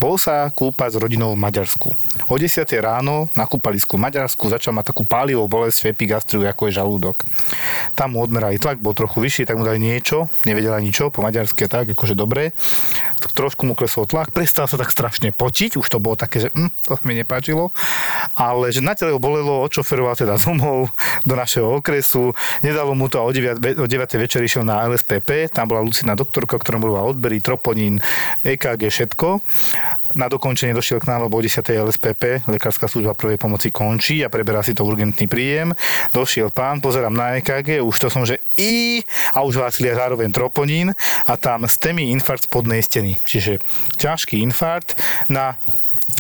bol 0.02 0.18
sa 0.18 0.50
kúpať 0.50 0.98
s 0.98 1.02
rodinou 1.02 1.34
v 1.38 1.42
Maďarsku. 1.42 1.94
O 2.28 2.36
10 2.36 2.68
ráno 2.82 3.32
na 3.38 3.48
kúpalisku 3.48 3.96
v 3.96 4.04
Maďarsku 4.10 4.52
začal 4.52 4.76
mať 4.76 4.92
takú 4.92 5.08
pálivú 5.08 5.46
bolesť 5.48 5.88
v 5.88 5.90
epigastriu, 5.96 6.44
ako 6.44 6.68
je 6.68 6.78
žalúdok. 6.78 7.24
Tam 7.96 8.18
mu 8.18 8.24
odmerali 8.24 8.60
tlak, 8.60 8.84
bol 8.84 8.92
trochu 8.92 9.24
vyšší, 9.24 9.48
tak 9.48 9.56
mu 9.56 9.64
dali 9.64 9.80
niečo, 9.80 10.28
nevedela 10.44 10.82
ničo, 10.84 11.14
po 11.14 11.24
maďarsky 11.24 11.68
tak, 11.72 11.94
akože 11.96 12.18
dobre. 12.18 12.52
Trošku 13.22 13.64
mu 13.64 13.78
klesol 13.78 14.10
tlak, 14.10 14.34
prestal 14.36 14.66
sa 14.68 14.76
tak 14.76 14.92
strašne 14.92 15.32
potiť, 15.32 15.80
už 15.80 15.88
to 15.88 16.02
bolo 16.02 16.20
také, 16.20 16.44
že 16.44 16.50
hm, 16.52 16.72
to 16.84 17.00
mi 17.08 17.16
nepáčilo, 17.16 17.72
ale 18.36 18.74
že 18.74 18.84
na 18.84 18.98
tele 18.98 19.16
bolelo, 19.16 19.64
odšoferoval 19.64 20.18
teda 20.18 20.36
domov 20.42 20.92
do 21.24 21.34
našeho 21.38 21.80
okresu, 21.80 22.31
nedalo 22.66 22.96
mu 22.96 23.08
to 23.08 23.20
a 23.20 23.26
o 23.26 23.32
9, 23.32 23.80
o 23.80 23.88
9 23.88 24.22
večer 24.22 24.42
išiel 24.44 24.66
na 24.66 24.84
LSPP, 24.88 25.52
tam 25.52 25.72
bola 25.72 25.84
lucidná 25.84 26.18
doktorka, 26.18 26.60
ktorá 26.60 26.78
mu 26.80 26.92
odbery, 26.92 27.40
troponín, 27.40 28.00
EKG, 28.44 28.92
všetko. 28.92 29.42
Na 30.12 30.28
dokončenie 30.28 30.76
došiel 30.76 31.00
k 31.00 31.08
nám, 31.08 31.28
lebo 31.28 31.40
o 31.40 31.42
10. 31.42 31.64
LSPP, 31.64 32.44
lekárska 32.52 32.92
služba 32.92 33.16
prvej 33.16 33.40
pomoci 33.40 33.72
končí 33.72 34.20
a 34.22 34.30
preberá 34.30 34.60
si 34.60 34.76
to 34.76 34.84
urgentný 34.84 35.32
príjem. 35.32 35.72
Došiel 36.12 36.52
pán, 36.52 36.84
pozerám 36.84 37.16
na 37.16 37.40
EKG, 37.40 37.80
už 37.80 37.96
to 37.96 38.08
som, 38.12 38.28
že 38.28 38.44
I 38.60 39.00
a 39.32 39.48
už 39.48 39.64
hlásili 39.64 39.88
zároveň 39.96 40.36
troponín 40.36 40.92
a 41.26 41.34
tam 41.40 41.64
STEMI 41.64 42.12
infarkt 42.12 42.52
spodnej 42.52 42.84
steny. 42.84 43.16
Čiže 43.24 43.64
ťažký 43.96 44.44
infarkt 44.44 45.00
na 45.32 45.56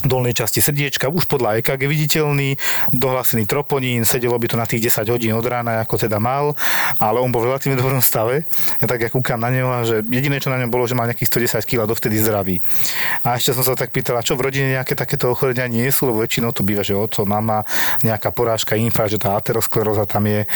dolnej 0.05 0.33
časti 0.33 0.59
srdiečka, 0.63 1.09
už 1.09 1.29
podľa 1.29 1.61
EKG 1.61 1.85
viditeľný, 1.85 2.57
dohlásený 2.93 3.45
troponín, 3.45 4.05
sedelo 4.05 4.37
by 4.37 4.47
to 4.49 4.57
na 4.57 4.65
tých 4.65 4.89
10 4.89 5.13
hodín 5.13 5.33
od 5.37 5.45
rána, 5.45 5.81
ako 5.83 6.01
teda 6.01 6.17
mal, 6.17 6.57
ale 6.97 7.17
on 7.21 7.29
bol 7.29 7.45
v 7.45 7.53
relatívne 7.53 7.77
dobrom 7.77 8.01
stave. 8.01 8.43
Ja 8.81 8.85
tak 8.89 9.05
ja 9.05 9.09
kúkam 9.09 9.37
na 9.37 9.53
neho, 9.53 9.69
že 9.85 10.01
jediné, 10.09 10.41
čo 10.41 10.49
na 10.49 10.57
ňom 10.61 10.71
bolo, 10.73 10.89
že 10.89 10.97
mal 10.97 11.05
nejakých 11.09 11.61
110 11.61 11.69
kg, 11.69 11.79
dovtedy 11.85 12.17
zdravý. 12.17 12.57
A 13.21 13.37
ešte 13.37 13.53
som 13.53 13.63
sa 13.65 13.77
tak 13.77 13.93
pýtal, 13.93 14.17
čo 14.25 14.33
v 14.37 14.49
rodine 14.49 14.73
nejaké 14.73 14.97
takéto 14.97 15.29
ochorenia 15.29 15.69
nie 15.69 15.85
sú, 15.93 16.09
lebo 16.09 16.23
väčšinou 16.23 16.53
to 16.55 16.65
býva, 16.65 16.81
že 16.81 16.97
oco, 16.97 17.27
mama, 17.27 17.61
nejaká 18.01 18.33
porážka, 18.33 18.79
infarkt, 18.79 19.17
že 19.17 19.19
tá 19.21 19.37
ateroskleróza 19.37 20.09
tam 20.09 20.25
je. 20.25 20.47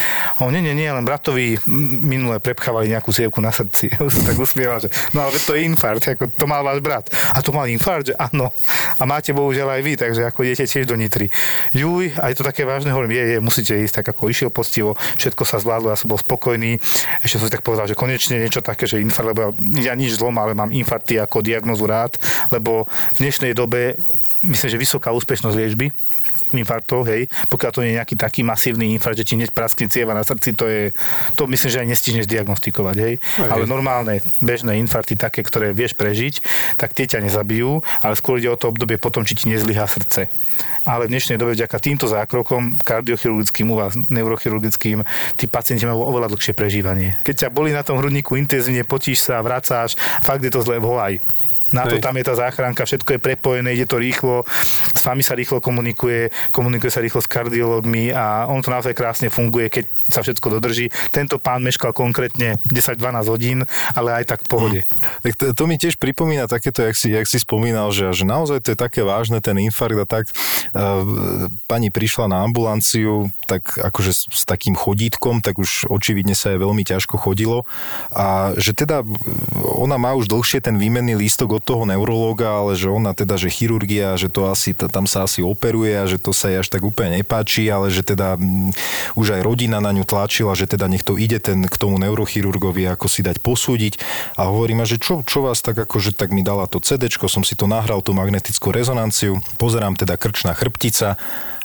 O, 0.42 0.50
nie, 0.50 0.62
nie, 0.62 0.74
nie, 0.74 0.88
len 0.90 1.04
bratovi 1.04 1.60
minule 2.02 2.42
prepchávali 2.42 2.90
nejakú 2.90 3.12
sievku 3.12 3.38
na 3.38 3.52
srdci. 3.52 3.92
tak 4.26 4.36
usmieval, 4.36 4.80
že 4.82 4.88
no 5.12 5.28
ale 5.28 5.36
to 5.38 5.54
je 5.54 5.68
infarkt, 5.68 6.16
ako 6.16 6.32
to 6.32 6.44
mal 6.48 6.64
váš 6.64 6.80
brat. 6.80 7.06
A 7.36 7.44
to 7.44 7.52
mal 7.52 7.68
infarkt, 7.68 8.12
že 8.12 8.14
áno. 8.16 8.50
A 8.96 9.02
máte 9.04 9.35
bohužiaľ 9.36 9.76
aj 9.76 9.82
vy, 9.84 9.92
takže 10.00 10.24
ako 10.24 10.48
idete 10.48 10.64
tiež 10.64 10.88
do 10.88 10.96
Nitry. 10.96 11.28
Juj, 11.76 12.16
a 12.16 12.32
je 12.32 12.36
to 12.40 12.44
také 12.48 12.64
vážne, 12.64 12.96
hovorím, 12.96 13.12
je, 13.12 13.24
je, 13.36 13.38
musíte 13.44 13.76
ísť, 13.76 14.00
tak 14.00 14.16
ako 14.16 14.32
išiel 14.32 14.48
postivo, 14.48 14.96
všetko 15.20 15.42
sa 15.44 15.60
zvládlo, 15.60 15.92
ja 15.92 15.98
som 16.00 16.08
bol 16.08 16.16
spokojný. 16.16 16.80
Ešte 17.20 17.36
som 17.36 17.46
si 17.46 17.52
tak 17.52 17.60
povedal, 17.60 17.84
že 17.84 17.98
konečne 17.98 18.40
niečo 18.40 18.64
také, 18.64 18.88
že 18.88 19.04
infarkt, 19.04 19.36
lebo 19.36 19.52
ja 19.76 19.92
nič 19.92 20.16
zlom, 20.16 20.40
ale 20.40 20.56
mám 20.56 20.72
infarkty 20.72 21.20
ako 21.20 21.44
diagnozu 21.44 21.84
rád, 21.84 22.16
lebo 22.48 22.88
v 22.88 23.18
dnešnej 23.20 23.52
dobe 23.52 24.00
myslím, 24.40 24.70
že 24.72 24.78
vysoká 24.80 25.12
úspešnosť 25.12 25.56
liečby 25.58 25.92
infarktov, 26.60 27.08
hej, 27.08 27.28
pokiaľ 27.48 27.70
to 27.72 27.80
nie 27.84 27.94
je 27.94 27.98
nejaký 28.00 28.14
taký 28.16 28.40
masívny 28.42 28.92
infarkt, 28.96 29.20
že 29.20 29.26
ti 29.26 29.34
hneď 29.36 29.50
praskne 29.52 29.86
cieva 29.88 30.16
na 30.16 30.24
srdci, 30.24 30.56
to 30.56 30.64
je, 30.68 30.82
to 31.36 31.46
myslím, 31.46 31.70
že 31.70 31.80
aj 31.82 31.88
nestihneš 31.92 32.26
diagnostikovať, 32.28 32.96
hej. 33.00 33.14
Aj, 33.40 33.50
ale 33.52 33.64
normálne, 33.68 34.24
bežné 34.40 34.80
infarkty, 34.80 35.16
také, 35.16 35.44
ktoré 35.44 35.76
vieš 35.76 35.94
prežiť, 35.94 36.40
tak 36.80 36.96
tie 36.96 37.06
ťa 37.06 37.24
nezabijú, 37.24 37.80
ale 38.00 38.14
skôr 38.18 38.40
ide 38.40 38.50
o 38.52 38.58
to 38.58 38.72
obdobie 38.72 39.00
potom, 39.00 39.24
či 39.24 39.36
ti 39.36 39.52
nezlyhá 39.52 39.86
srdce. 39.86 40.28
Ale 40.86 41.10
v 41.10 41.18
dnešnej 41.18 41.34
dobe 41.34 41.58
vďaka 41.58 41.82
týmto 41.82 42.06
zákrokom 42.06 42.78
kardiochirurgickým, 42.86 43.66
u 43.74 43.76
vás 43.76 43.98
neurochirurgickým, 44.06 45.02
tí 45.34 45.50
pacienti 45.50 45.82
majú 45.82 46.06
oveľa 46.06 46.30
dlhšie 46.30 46.54
prežívanie. 46.54 47.18
Keď 47.26 47.46
ťa 47.46 47.48
boli 47.50 47.74
na 47.74 47.82
tom 47.82 47.98
hrudníku 47.98 48.38
intenzívne, 48.38 48.86
potíš 48.86 49.26
sa, 49.26 49.42
vracáš, 49.42 49.98
fakt 50.22 50.46
je 50.46 50.52
to 50.54 50.62
zle, 50.62 50.78
volaj 50.78 51.18
na 51.74 51.86
to 51.86 51.98
tam 51.98 52.14
je 52.14 52.24
tá 52.26 52.34
záchranka, 52.38 52.86
všetko 52.86 53.18
je 53.18 53.20
prepojené, 53.20 53.74
ide 53.74 53.86
to 53.88 53.98
rýchlo, 53.98 54.46
s 54.94 55.02
vami 55.02 55.22
sa 55.26 55.34
rýchlo 55.34 55.58
komunikuje, 55.58 56.30
komunikuje 56.54 56.90
sa 56.90 57.02
rýchlo 57.02 57.18
s 57.22 57.28
kardiológmi 57.30 58.14
a 58.14 58.46
on 58.46 58.62
to 58.62 58.70
naozaj 58.70 58.94
krásne 58.94 59.30
funguje, 59.32 59.70
keď 59.70 59.84
sa 60.06 60.22
všetko 60.22 60.58
dodrží. 60.58 60.88
Tento 61.10 61.42
pán 61.42 61.62
meškal 61.66 61.90
konkrétne 61.90 62.62
10-12 62.70 63.32
hodín, 63.32 63.58
ale 63.98 64.22
aj 64.22 64.24
tak 64.30 64.40
v 64.46 64.48
pohode. 64.48 64.80
Hmm. 64.86 65.22
Tak 65.26 65.32
to, 65.34 65.44
to 65.52 65.64
mi 65.66 65.76
tiež 65.76 65.98
pripomína 65.98 66.46
takéto, 66.46 66.86
jak 66.86 66.94
si, 66.94 67.10
jak 67.10 67.26
si 67.26 67.42
spomínal, 67.42 67.90
že, 67.90 68.14
že 68.14 68.22
naozaj 68.22 68.62
to 68.62 68.68
je 68.74 68.78
také 68.78 69.02
vážne, 69.02 69.42
ten 69.42 69.58
infarkt 69.58 69.98
a 69.98 70.06
tak. 70.06 70.24
Uh, 70.70 71.50
pani 71.66 71.90
prišla 71.90 72.30
na 72.30 72.46
ambulanciu, 72.46 73.30
tak 73.46 73.74
akože 73.78 74.12
s, 74.14 74.22
s 74.30 74.42
takým 74.46 74.78
chodítkom, 74.78 75.42
tak 75.42 75.58
už 75.58 75.90
očividne 75.90 76.34
sa 76.34 76.54
jej 76.54 76.58
veľmi 76.62 76.82
ťažko 76.86 77.18
chodilo 77.18 77.66
a 78.14 78.54
že 78.58 78.74
teda 78.74 79.02
ona 79.76 79.96
má 79.96 80.14
už 80.14 80.30
dlhšie 80.30 80.62
ten 80.62 80.76
výmenný 80.76 81.18
lístok 81.18 81.55
od 81.56 81.64
toho 81.64 81.88
neurológa, 81.88 82.60
ale 82.60 82.76
že 82.76 82.92
ona 82.92 83.16
teda, 83.16 83.40
že 83.40 83.48
chirurgia, 83.48 84.14
že 84.20 84.28
to 84.28 84.52
asi, 84.52 84.76
tam 84.76 85.08
sa 85.08 85.24
asi 85.24 85.40
operuje 85.40 85.96
a 85.96 86.04
že 86.04 86.20
to 86.20 86.36
sa 86.36 86.52
jej 86.52 86.60
až 86.60 86.68
tak 86.68 86.84
úplne 86.84 87.18
nepáči, 87.20 87.66
ale 87.72 87.88
že 87.88 88.04
teda 88.04 88.36
mm, 88.36 88.76
už 89.16 89.40
aj 89.40 89.42
rodina 89.42 89.80
na 89.80 89.90
ňu 89.96 90.04
tlačila, 90.04 90.52
že 90.52 90.68
teda 90.68 90.86
nech 90.86 91.02
to 91.02 91.16
ide 91.16 91.40
ten 91.40 91.64
k 91.64 91.76
tomu 91.80 91.96
neurochirurgovi 91.96 92.84
ako 92.92 93.08
si 93.08 93.24
dať 93.24 93.40
posúdiť. 93.40 93.98
A 94.36 94.52
hovorím, 94.52 94.84
že 94.84 95.00
čo, 95.00 95.24
čo 95.24 95.42
vás 95.42 95.64
tak 95.64 95.80
ako, 95.80 95.96
že 95.98 96.12
tak 96.12 96.30
mi 96.30 96.44
dala 96.44 96.68
to 96.68 96.78
CD, 96.78 97.08
som 97.08 97.42
si 97.42 97.58
to 97.58 97.66
nahral, 97.66 98.04
tú 98.04 98.14
magnetickú 98.14 98.70
rezonanciu, 98.70 99.40
pozerám 99.58 99.98
teda 99.98 100.14
krčná 100.20 100.54
chrbtica 100.54 101.16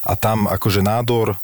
a 0.01 0.17
tam 0.17 0.49
akože 0.49 0.81
nádor 0.81 1.33
e, 1.33 1.37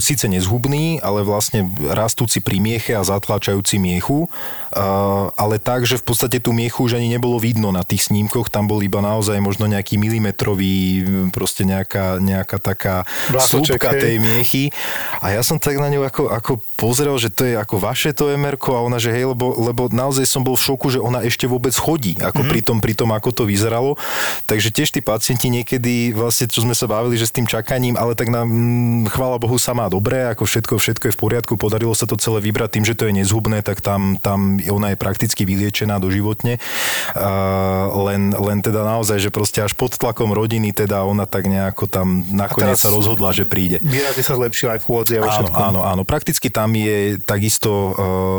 síce 0.00 0.24
nezhubný, 0.28 1.00
ale 1.04 1.20
vlastne 1.20 1.68
rastúci 1.92 2.40
pri 2.40 2.56
mieche 2.60 2.96
a 2.96 3.04
zatláčajúci 3.04 3.76
miechu, 3.76 4.26
e, 4.26 4.28
ale 5.36 5.60
tak, 5.60 5.84
že 5.84 6.00
v 6.00 6.04
podstate 6.04 6.40
tú 6.40 6.56
miechu 6.56 6.88
už 6.88 6.96
ani 6.96 7.12
nebolo 7.12 7.36
vidno 7.36 7.68
na 7.72 7.84
tých 7.84 8.08
snímkoch, 8.08 8.48
tam 8.48 8.64
bol 8.64 8.80
iba 8.80 9.04
naozaj 9.04 9.36
možno 9.40 9.68
nejaký 9.68 10.00
milimetrový, 10.00 11.04
proste 11.34 11.68
nejaká, 11.68 12.16
nejaká 12.22 12.56
taká 12.56 12.96
súbka 13.36 13.92
tej 13.92 14.16
miechy 14.16 14.72
a 15.20 15.36
ja 15.36 15.44
som 15.44 15.60
tak 15.60 15.76
na 15.76 15.92
ňu 15.92 16.06
ako, 16.08 16.32
ako 16.32 16.52
pozrel, 16.80 17.12
že 17.20 17.28
to 17.28 17.44
je 17.44 17.54
ako 17.56 17.76
vaše 17.76 18.16
to 18.16 18.32
mr 18.36 18.56
a 18.56 18.80
ona, 18.80 18.98
že 19.00 19.12
hej, 19.12 19.30
lebo, 19.30 19.52
lebo 19.56 19.88
naozaj 19.92 20.24
som 20.24 20.44
bol 20.44 20.56
v 20.56 20.64
šoku, 20.64 20.86
že 20.92 21.00
ona 21.00 21.24
ešte 21.24 21.44
vôbec 21.48 21.72
chodí, 21.72 22.16
ako 22.20 22.44
mm-hmm. 22.44 22.52
pri, 22.52 22.60
tom, 22.60 22.78
pri 22.78 22.94
tom, 22.96 23.10
ako 23.12 23.30
to 23.32 23.42
vyzeralo. 23.48 23.96
Takže 24.44 24.68
tiež 24.70 24.92
tí 24.92 25.00
pacienti 25.00 25.48
niekedy, 25.48 26.12
vlastne, 26.12 26.50
čo 26.50 26.62
sme 26.62 26.76
sa 26.76 26.86
bavili, 26.90 27.16
že 27.16 27.30
s 27.30 27.34
tým 27.34 27.46
čakaním, 27.48 27.89
ale 27.98 28.16
tak 28.16 28.32
nám, 28.32 28.46
mm, 28.48 29.12
chvála 29.12 29.36
Bohu, 29.42 29.58
sa 29.58 29.76
má 29.76 29.90
dobre, 29.90 30.24
ako 30.30 30.48
všetko, 30.48 30.74
všetko 30.80 31.04
je 31.10 31.14
v 31.14 31.20
poriadku, 31.20 31.52
podarilo 31.60 31.92
sa 31.92 32.08
to 32.08 32.16
celé 32.16 32.40
vybrať 32.40 32.80
tým, 32.80 32.84
že 32.88 32.96
to 32.96 33.10
je 33.10 33.12
nezhubné, 33.12 33.60
tak 33.60 33.84
tam, 33.84 34.16
tam 34.16 34.62
ona 34.70 34.94
je 34.94 34.96
prakticky 34.96 35.44
vyliečená 35.44 36.00
doživotne. 36.00 36.56
Uh, 37.12 38.08
len, 38.08 38.32
len 38.32 38.58
teda 38.64 38.86
naozaj, 38.86 39.20
že 39.20 39.30
proste 39.34 39.60
až 39.60 39.76
pod 39.76 39.92
tlakom 40.00 40.32
rodiny, 40.32 40.72
teda 40.72 41.04
ona 41.04 41.28
tak 41.28 41.44
nejako 41.44 41.90
tam 41.90 42.24
nakoniec 42.32 42.80
sa 42.80 42.88
rozhodla, 42.88 43.34
že 43.34 43.44
príde. 43.44 43.82
Výrazne 43.84 44.22
sa 44.24 44.38
zlepšila 44.38 44.78
aj 44.78 44.80
v 44.80 44.86
chôdzi 44.86 45.14
a 45.18 45.22
áno, 45.26 45.50
áno, 45.52 45.80
áno. 45.84 46.02
Prakticky 46.06 46.48
tam 46.48 46.70
tam 46.70 46.78
je 46.78 47.18
takisto 47.18 47.70
uh, 47.72 47.94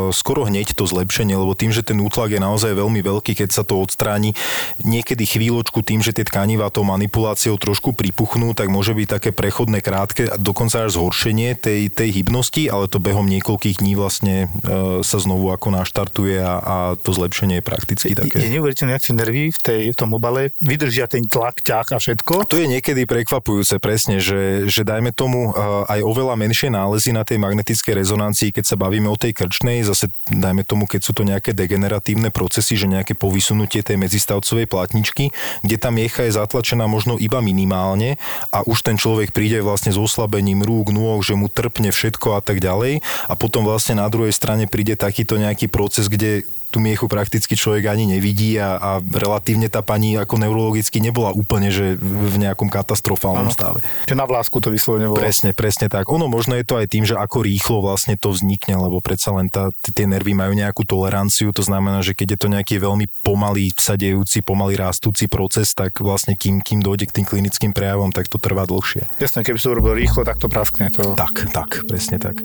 skoro 0.08 0.48
hneď 0.48 0.72
to 0.72 0.88
zlepšenie, 0.88 1.36
lebo 1.36 1.52
tým, 1.52 1.68
že 1.68 1.84
ten 1.84 2.00
útlak 2.00 2.32
je 2.32 2.40
naozaj 2.40 2.72
veľmi 2.72 3.04
veľký, 3.04 3.36
keď 3.36 3.52
sa 3.52 3.60
to 3.60 3.76
odstráni, 3.76 4.32
niekedy 4.80 5.28
chvíľočku 5.28 5.84
tým, 5.84 6.00
že 6.00 6.16
tie 6.16 6.24
tkanivá 6.24 6.72
tou 6.72 6.80
manipuláciou 6.80 7.60
trošku 7.60 7.92
pripuchnú, 7.92 8.56
tak 8.56 8.72
môže 8.72 8.96
byť 8.96 9.08
také 9.20 9.30
prechodné 9.42 9.82
krátke, 9.82 10.30
dokonca 10.38 10.86
až 10.86 10.94
zhoršenie 10.94 11.58
tej, 11.58 11.90
tej 11.90 12.22
hybnosti, 12.22 12.70
ale 12.70 12.86
to 12.86 13.02
behom 13.02 13.26
niekoľkých 13.26 13.82
dní 13.82 13.98
vlastne 13.98 14.46
uh, 14.46 15.02
sa 15.02 15.18
znovu 15.18 15.50
ako 15.50 15.74
naštartuje 15.74 16.38
a, 16.38 16.54
a 16.62 16.76
to 16.94 17.10
zlepšenie 17.10 17.58
je 17.58 17.64
prakticky 17.66 18.14
také. 18.14 18.38
Je, 18.38 18.46
je 18.46 18.54
neuveriteľné, 18.54 18.94
ak 18.94 19.02
tie 19.02 19.18
nervy 19.18 19.50
v, 19.50 19.58
tej, 19.58 19.82
v 19.90 19.96
tom 19.98 20.14
obale 20.14 20.54
vydržia 20.62 21.10
ten 21.10 21.26
tlak, 21.26 21.58
ťah 21.58 21.90
a 21.90 21.98
všetko. 21.98 22.46
To 22.46 22.54
je 22.54 22.70
niekedy 22.70 23.02
prekvapujúce, 23.02 23.82
presne, 23.82 24.22
že, 24.22 24.70
že 24.70 24.86
dajme 24.86 25.10
tomu 25.10 25.50
uh, 25.50 25.82
aj 25.90 25.98
oveľa 26.06 26.38
menšie 26.38 26.70
nálezy 26.70 27.10
na 27.10 27.26
tej 27.26 27.42
magnetickej 27.42 27.98
rezonancii, 27.98 28.54
keď 28.54 28.64
sa 28.70 28.76
bavíme 28.78 29.10
o 29.10 29.18
tej 29.18 29.34
krčnej, 29.34 29.82
zase 29.82 30.14
dajme 30.30 30.62
tomu, 30.62 30.86
keď 30.86 31.02
sú 31.02 31.12
to 31.18 31.26
nejaké 31.26 31.50
degeneratívne 31.50 32.30
procesy, 32.30 32.78
že 32.78 32.86
nejaké 32.86 33.18
povysunutie 33.18 33.82
tej 33.82 33.98
medzistavcovej 33.98 34.70
platničky, 34.70 35.34
kde 35.66 35.76
tá 35.82 35.90
miecha 35.90 36.22
je 36.22 36.38
zatlačená 36.38 36.86
možno 36.86 37.18
iba 37.18 37.42
minimálne 37.42 38.20
a 38.52 38.62
už 38.62 38.86
ten 38.86 39.00
človek 39.00 39.31
príde 39.32 39.64
vlastne 39.64 39.90
s 39.90 39.98
oslabením 39.98 40.60
rúk, 40.62 40.92
nôh, 40.92 41.18
že 41.24 41.32
mu 41.32 41.48
trpne 41.48 41.90
všetko 41.90 42.38
a 42.38 42.40
tak 42.44 42.60
ďalej. 42.60 43.00
A 43.26 43.34
potom 43.34 43.64
vlastne 43.64 43.98
na 43.98 44.06
druhej 44.12 44.36
strane 44.36 44.68
príde 44.68 44.94
takýto 44.94 45.40
nejaký 45.40 45.72
proces, 45.72 46.12
kde 46.12 46.46
tú 46.72 46.80
miechu 46.80 47.04
prakticky 47.04 47.52
človek 47.52 47.92
ani 47.92 48.08
nevidí 48.08 48.56
a, 48.56 48.80
a 48.80 48.90
relatívne 49.04 49.68
tá 49.68 49.84
pani 49.84 50.16
ako 50.16 50.40
neurologicky 50.40 51.04
nebola 51.04 51.36
úplne, 51.36 51.68
že 51.68 52.00
v 52.00 52.36
nejakom 52.40 52.72
katastrofálnom 52.72 53.52
ano. 53.52 53.54
stave. 53.54 53.84
Že 54.08 54.16
na 54.16 54.24
vlásku 54.24 54.56
to 54.64 54.72
vyslovene 54.72 55.12
bolo. 55.12 55.20
Presne, 55.20 55.52
presne 55.52 55.92
tak. 55.92 56.08
Ono 56.08 56.32
možno 56.32 56.56
je 56.56 56.64
to 56.64 56.80
aj 56.80 56.88
tým, 56.88 57.04
že 57.04 57.12
ako 57.12 57.44
rýchlo 57.44 57.84
vlastne 57.84 58.16
to 58.16 58.32
vznikne, 58.32 58.80
lebo 58.80 59.04
predsa 59.04 59.36
len 59.36 59.52
tá, 59.52 59.68
tie 59.84 60.08
nervy 60.08 60.32
majú 60.32 60.56
nejakú 60.56 60.88
toleranciu, 60.88 61.52
to 61.52 61.60
znamená, 61.60 62.00
že 62.00 62.16
keď 62.16 62.34
je 62.34 62.38
to 62.40 62.48
nejaký 62.48 62.74
veľmi 62.80 63.06
pomalý 63.20 63.76
sa 63.76 64.00
dejúci, 64.00 64.40
pomalý 64.40 64.80
rastúci 64.80 65.28
proces, 65.28 65.76
tak 65.76 66.00
vlastne 66.00 66.32
kým, 66.32 66.64
kým 66.64 66.80
dojde 66.80 67.12
k 67.12 67.20
tým 67.20 67.26
klinickým 67.28 67.76
prejavom, 67.76 68.08
tak 68.08 68.32
to 68.32 68.40
trvá 68.40 68.64
dlhšie. 68.64 69.04
Jasne, 69.20 69.44
keby 69.44 69.60
si 69.60 69.68
to 69.68 69.74
urobil 69.76 69.92
rýchlo, 69.92 70.24
tak 70.24 70.40
to 70.40 70.48
praskne. 70.48 70.88
To... 70.96 71.12
Tak, 71.12 71.52
tak, 71.52 71.84
presne 71.84 72.16
tak. 72.16 72.40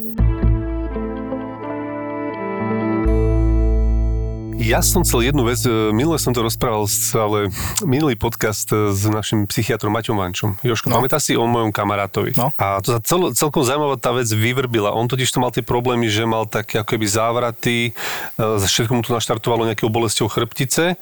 Ja 4.58 4.82
som 4.82 5.06
chcel 5.06 5.30
jednu 5.30 5.46
vec, 5.46 5.62
e, 5.70 5.94
minule 5.94 6.18
som 6.18 6.34
to 6.34 6.42
rozprával, 6.42 6.90
ale 7.14 7.54
minulý 7.86 8.18
podcast 8.18 8.66
e, 8.74 8.90
s 8.90 9.06
našim 9.06 9.46
psychiatrom 9.46 9.94
Maťom 9.94 10.18
Vančom. 10.18 10.52
Joško, 10.66 10.90
no. 10.90 10.98
pamätáš 10.98 11.30
si 11.30 11.34
o 11.38 11.46
mojom 11.46 11.70
kamarátovi? 11.70 12.34
No. 12.34 12.50
A 12.58 12.82
to 12.82 12.98
sa 12.98 13.00
cel, 13.00 13.38
celkom 13.38 13.62
zaujímavá 13.62 14.02
tá 14.02 14.10
vec 14.10 14.26
vyvrbila. 14.26 14.98
On 14.98 15.06
totiž 15.06 15.30
to 15.30 15.38
mal 15.38 15.54
tie 15.54 15.62
problémy, 15.62 16.10
že 16.10 16.26
mal 16.26 16.50
také 16.50 16.82
ako 16.82 16.90
keby 16.90 17.06
závraty, 17.06 17.78
e, 17.90 18.58
všetko 18.58 18.98
mu 18.98 19.06
to 19.06 19.14
naštartovalo 19.14 19.70
nejakou 19.70 19.94
bolesťou 19.94 20.26
chrbtice, 20.26 20.98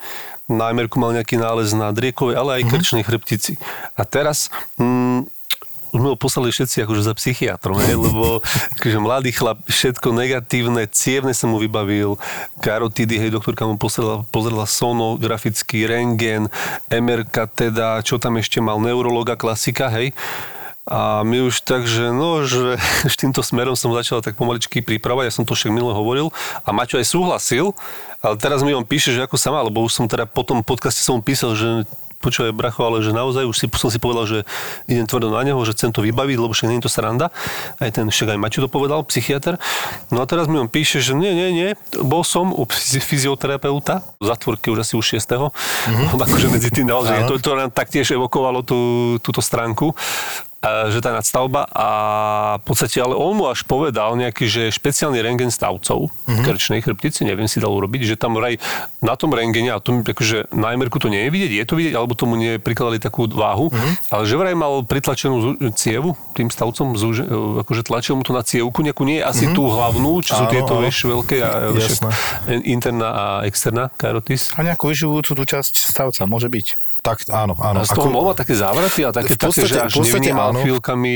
na 0.45 0.69
Emerku 0.69 1.01
mal 1.01 1.09
nejaký 1.09 1.41
nález 1.41 1.73
na 1.73 1.89
driekovej, 1.89 2.37
ale 2.37 2.49
aj 2.59 2.61
mm-hmm. 2.61 2.73
krčnej 2.75 3.03
chrbtici. 3.07 3.57
A 3.97 4.05
teraz 4.05 4.53
mm, 4.77 5.25
už 5.95 6.01
ho 6.03 6.19
poslali 6.19 6.51
všetci 6.51 6.83
akože 6.83 7.07
za 7.07 7.13
psychiatrom, 7.15 7.79
ne? 7.79 7.95
lebo 7.95 8.43
akože 8.75 8.99
mladý 8.99 9.31
chlap, 9.31 9.63
všetko 9.63 10.11
negatívne, 10.11 10.83
cievne 10.91 11.31
sa 11.31 11.47
mu 11.47 11.63
vybavil, 11.63 12.19
karotidy, 12.59 13.15
hej, 13.15 13.31
doktorka 13.31 13.63
mu 13.63 13.79
pozrela, 13.79 14.27
pozrela 14.27 14.67
sonografický 14.67 15.87
rengen, 15.87 16.51
MRK 16.91 17.35
teda, 17.47 18.03
čo 18.03 18.19
tam 18.19 18.35
ešte 18.35 18.59
mal, 18.59 18.83
neurologa, 18.83 19.39
klasika, 19.39 19.87
hej. 19.87 20.11
A 20.85 21.25
my 21.25 21.49
už 21.49 21.65
tak, 21.65 21.89
že 21.89 22.13
no, 22.13 22.45
že 22.45 22.77
s 23.09 23.15
týmto 23.17 23.41
smerom 23.41 23.73
som 23.73 23.95
začal 23.95 24.21
tak 24.21 24.37
pomaličky 24.37 24.83
pripravať, 24.83 25.31
ja 25.31 25.33
som 25.33 25.47
to 25.47 25.57
však 25.57 25.73
milo 25.73 25.95
hovoril 25.95 26.29
a 26.61 26.69
Maťo 26.69 27.01
aj 27.01 27.07
súhlasil, 27.09 27.73
ale 28.21 28.35
teraz 28.37 28.61
mi 28.61 28.75
on 28.75 28.85
píše, 28.85 29.15
že 29.15 29.25
ako 29.25 29.39
sa 29.39 29.49
má, 29.49 29.65
lebo 29.65 29.81
už 29.81 29.95
som 29.95 30.05
teda 30.05 30.29
po 30.29 30.45
tom 30.45 30.61
podcaste 30.61 31.01
som 31.01 31.23
písal, 31.23 31.57
že 31.57 31.89
počúvaj 32.25 32.51
bracho, 32.57 32.81
ale 32.81 33.05
že 33.05 33.13
naozaj 33.13 33.45
už 33.45 33.55
si, 33.55 33.65
som 33.77 33.93
si 33.93 34.01
povedal, 34.01 34.25
že 34.25 34.37
idem 34.89 35.05
tvrdo 35.05 35.29
na 35.29 35.45
neho, 35.45 35.61
že 35.61 35.77
chcem 35.77 35.93
to 35.93 36.01
vybaviť, 36.01 36.37
lebo 36.41 36.49
však 36.49 36.67
nie 36.73 36.81
je 36.81 36.85
to 36.89 36.91
sranda. 36.91 37.29
Aj 37.77 37.93
ten, 37.93 38.09
však 38.09 38.33
aj 38.33 38.37
Maťo 38.41 38.65
to 38.65 38.69
povedal, 38.73 39.05
psychiatr. 39.05 39.61
No 40.09 40.19
a 40.21 40.25
teraz 40.25 40.49
mi 40.49 40.57
on 40.57 40.65
píše, 40.65 41.05
že 41.05 41.13
nie, 41.13 41.37
nie, 41.37 41.53
nie, 41.53 41.69
bol 42.01 42.25
som 42.25 42.49
u 42.49 42.65
fyzioterapeuta, 42.65 44.01
v 44.17 44.25
zatvorke 44.25 44.73
už 44.73 44.81
asi 44.81 44.97
už 44.97 45.21
6. 45.21 45.21
Mm-hmm. 45.21 46.15
On 46.17 46.19
akože 46.25 46.47
medzi 46.49 46.73
tým 46.73 46.89
dal, 46.89 47.05
že 47.05 47.29
to, 47.29 47.37
to 47.37 47.53
nám 47.53 47.69
taktiež 47.69 48.09
evokovalo 48.17 48.65
tú, 48.65 48.79
túto 49.21 49.45
stránku 49.45 49.93
že 50.65 50.99
tá 51.03 51.13
nadstavba 51.13 51.67
a 51.69 51.89
v 52.61 52.63
podstate, 52.65 52.97
ale 52.97 53.13
on 53.13 53.37
mu 53.37 53.45
až 53.51 53.61
povedal 53.67 54.17
nejaký, 54.17 54.49
že 54.49 54.63
špeciálny 54.73 55.21
rengen 55.21 55.53
stavcov 55.53 56.09
mm-hmm. 56.09 56.45
krčnej 56.45 56.79
chrbtici, 56.81 57.21
neviem 57.27 57.45
si 57.45 57.61
dal 57.61 57.73
urobiť, 57.73 58.01
že 58.03 58.15
tam 58.17 58.33
vraj 58.37 58.57
na 59.01 59.13
tom 59.13 59.33
rengene, 59.33 59.69
a 59.69 59.79
tom, 59.79 60.01
akože 60.01 60.49
na 60.55 60.73
mr 60.73 60.89
to 60.89 61.07
nie 61.11 61.27
je 61.27 61.29
vidieť, 61.29 61.51
je 61.53 61.65
to 61.67 61.75
vidieť, 61.77 61.93
alebo 61.93 62.17
tomu 62.17 62.39
neprikladali 62.39 62.97
takú 62.97 63.29
váhu, 63.29 63.69
mm-hmm. 63.69 64.13
ale 64.13 64.23
že 64.25 64.35
vraj 64.35 64.55
mal 64.57 64.81
pritlačenú 64.85 65.59
cievu 65.77 66.17
tým 66.33 66.49
stavcom, 66.49 66.97
zúže, 66.97 67.23
akože 67.65 67.81
tlačil 67.85 68.17
mu 68.17 68.23
to 68.25 68.33
na 68.33 68.41
cievku, 68.41 68.81
nejakú 68.81 69.03
nie 69.05 69.21
asi 69.21 69.45
mm-hmm. 69.45 69.57
tú 69.57 69.63
hlavnú, 69.69 70.11
čo 70.25 70.33
sú 70.39 70.45
tieto, 70.49 70.81
vieš, 70.81 71.05
veľké 71.05 71.37
a 71.45 71.51
interná 72.65 73.09
a 73.13 73.25
externá 73.45 73.93
karotis. 73.95 74.51
A 74.57 74.65
nejakú 74.65 74.89
vyživujúcu 74.89 75.31
tú 75.37 75.43
časť 75.45 75.85
stavca, 75.85 76.25
môže 76.25 76.49
byť. 76.49 76.94
Tak 77.05 77.29
áno, 77.29 77.53
áno. 77.61 77.77
A 77.79 77.85
z 77.85 77.93
toho 77.93 78.09
ako, 78.09 78.33
také 78.33 78.57
závraty 78.57 79.05
a 79.05 79.13
také, 79.13 79.37
v 79.37 79.45
podstate, 79.45 79.69
také, 79.69 79.77
že 79.77 79.79
až 79.85 79.93
podstate, 79.93 80.29
áno, 80.33 80.57
chvíľkami 80.65 81.13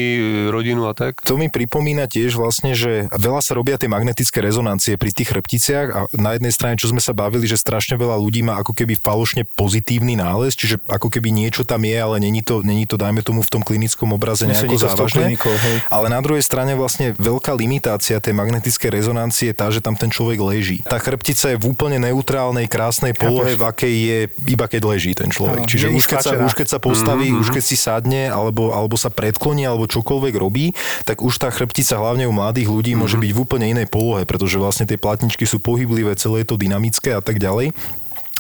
rodinu 0.54 0.86
a 0.86 0.94
tak? 0.94 1.18
To 1.26 1.34
mi 1.34 1.50
pripomína 1.50 2.06
tiež 2.06 2.38
vlastne, 2.38 2.78
že 2.78 3.10
veľa 3.10 3.42
sa 3.42 3.58
robia 3.58 3.82
tie 3.82 3.90
magnetické 3.90 4.38
rezonancie 4.38 5.02
pri 5.02 5.10
tých 5.10 5.34
chrbticiach 5.34 5.88
a 5.90 6.00
na 6.14 6.38
jednej 6.38 6.54
strane, 6.54 6.78
čo 6.78 6.94
sme 6.94 7.02
sa 7.02 7.18
bavili, 7.18 7.50
že 7.50 7.58
strašne 7.58 7.98
veľa 7.98 8.22
ľudí 8.22 8.46
má 8.46 8.62
ako 8.62 8.78
keby 8.78 9.02
falošne 9.02 9.50
pozitívny 9.50 10.14
nález, 10.14 10.54
čiže 10.54 10.78
ako 10.86 11.10
keby 11.10 11.34
niečo 11.34 11.66
tam 11.66 11.82
je, 11.82 11.98
ale 11.98 12.22
není 12.22 12.46
to, 12.46 12.62
není 12.62 12.86
to 12.86 12.94
dajme 12.94 13.26
tomu 13.26 13.42
v 13.42 13.50
tom 13.50 13.66
klinickom 13.66 14.14
obraze 14.14 14.46
nejako 14.46 14.78
závažné. 14.78 15.34
Klinikou, 15.34 15.56
ale 15.90 16.06
na 16.14 16.22
druhej 16.22 16.46
strane 16.46 16.78
vlastne 16.78 17.18
veľká 17.18 17.58
limitácia 17.58 18.22
tej 18.22 18.38
magnetické 18.38 18.94
rezonancie 18.94 19.50
je 19.50 19.56
tá, 19.58 19.74
že 19.74 19.82
tam 19.82 19.98
ten 19.98 20.14
človek 20.14 20.38
leží. 20.38 20.86
Tá 20.86 21.02
chrbtica 21.02 21.56
je 21.56 21.58
v 21.58 21.66
úplne 21.66 21.98
neutrálnej, 21.98 22.70
krásnej 22.70 23.18
polohe, 23.18 23.58
v 23.58 23.64
akej 23.66 23.96
je 23.96 24.20
iba 24.46 24.70
keď 24.70 24.82
leží 24.86 25.18
ten 25.18 25.32
človek. 25.32 25.66
Čiže 25.66 25.79
už 25.88 26.06
keď, 26.10 26.20
sa, 26.20 26.32
už 26.36 26.54
keď 26.58 26.68
sa 26.68 26.80
postaví, 26.84 27.32
mm-hmm. 27.32 27.42
už 27.46 27.48
keď 27.56 27.64
si 27.64 27.78
sadne, 27.80 28.28
alebo, 28.28 28.76
alebo 28.76 29.00
sa 29.00 29.08
predkloní, 29.08 29.64
alebo 29.64 29.88
čokoľvek 29.88 30.36
robí, 30.36 30.76
tak 31.08 31.24
už 31.24 31.40
tá 31.40 31.48
chrbtica 31.48 31.96
hlavne 31.96 32.28
u 32.28 32.36
mladých 32.36 32.68
ľudí 32.68 32.92
mm-hmm. 32.92 33.02
môže 33.08 33.16
byť 33.16 33.32
v 33.32 33.40
úplne 33.40 33.66
inej 33.72 33.88
polohe, 33.88 34.28
pretože 34.28 34.60
vlastne 34.60 34.84
tie 34.84 35.00
platničky 35.00 35.48
sú 35.48 35.64
pohyblivé, 35.64 36.20
celé 36.20 36.44
je 36.44 36.52
to 36.52 36.60
dynamické 36.60 37.16
a 37.16 37.24
tak 37.24 37.40
ďalej. 37.40 37.72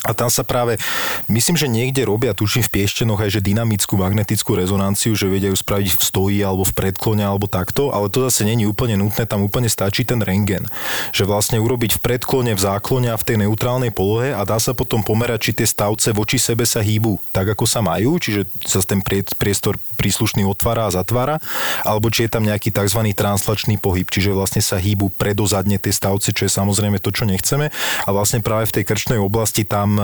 A 0.07 0.15
tam 0.15 0.31
sa 0.31 0.47
práve, 0.47 0.79
myslím, 1.27 1.59
že 1.59 1.67
niekde 1.67 2.07
robia, 2.07 2.31
tuším 2.31 2.63
v 2.63 2.71
Pieštenoch 2.79 3.19
aj, 3.19 3.35
že 3.35 3.43
dynamickú 3.43 3.99
magnetickú 3.99 4.55
rezonanciu, 4.55 5.11
že 5.11 5.27
vedia 5.27 5.51
ju 5.51 5.57
spraviť 5.59 5.99
v 5.99 6.03
stoji 6.07 6.39
alebo 6.39 6.63
v 6.63 6.71
predklone 6.71 7.19
alebo 7.19 7.51
takto, 7.51 7.91
ale 7.91 8.07
to 8.07 8.23
zase 8.23 8.47
není 8.47 8.63
úplne 8.63 8.95
nutné, 8.95 9.27
tam 9.27 9.43
úplne 9.43 9.67
stačí 9.67 10.07
ten 10.07 10.23
rengen. 10.23 10.63
Že 11.11 11.27
vlastne 11.27 11.57
urobiť 11.59 11.99
v 11.99 12.03
predklone, 12.03 12.55
v 12.55 12.63
záklone 12.63 13.11
a 13.11 13.19
v 13.19 13.27
tej 13.27 13.43
neutrálnej 13.43 13.91
polohe 13.91 14.31
a 14.31 14.47
dá 14.47 14.55
sa 14.55 14.71
potom 14.71 15.03
pomerať, 15.03 15.51
či 15.51 15.57
tie 15.59 15.67
stavce 15.67 16.15
voči 16.15 16.39
sebe 16.39 16.63
sa 16.63 16.79
hýbu 16.79 17.19
tak, 17.35 17.51
ako 17.51 17.67
sa 17.67 17.83
majú, 17.83 18.15
čiže 18.15 18.47
sa 18.63 18.79
ten 18.79 19.03
priestor 19.03 19.75
príslušný 19.99 20.47
otvára 20.47 20.87
a 20.87 20.95
zatvára, 20.95 21.43
alebo 21.83 22.07
či 22.07 22.25
je 22.25 22.31
tam 22.31 22.47
nejaký 22.47 22.71
tzv. 22.71 23.03
translačný 23.11 23.75
pohyb, 23.75 24.07
čiže 24.07 24.31
vlastne 24.31 24.63
sa 24.63 24.79
hýbu 24.79 25.11
predozadne 25.19 25.75
tie 25.75 25.91
stavce, 25.91 26.31
čo 26.31 26.47
je 26.47 26.51
samozrejme 26.51 27.03
to, 27.03 27.11
čo 27.11 27.27
nechceme. 27.27 27.67
A 28.07 28.09
vlastne 28.15 28.39
práve 28.39 28.71
v 28.71 28.79
tej 28.79 28.83
krčnej 28.87 29.19
oblasti 29.19 29.67
tam 29.67 29.99
e, 29.99 30.03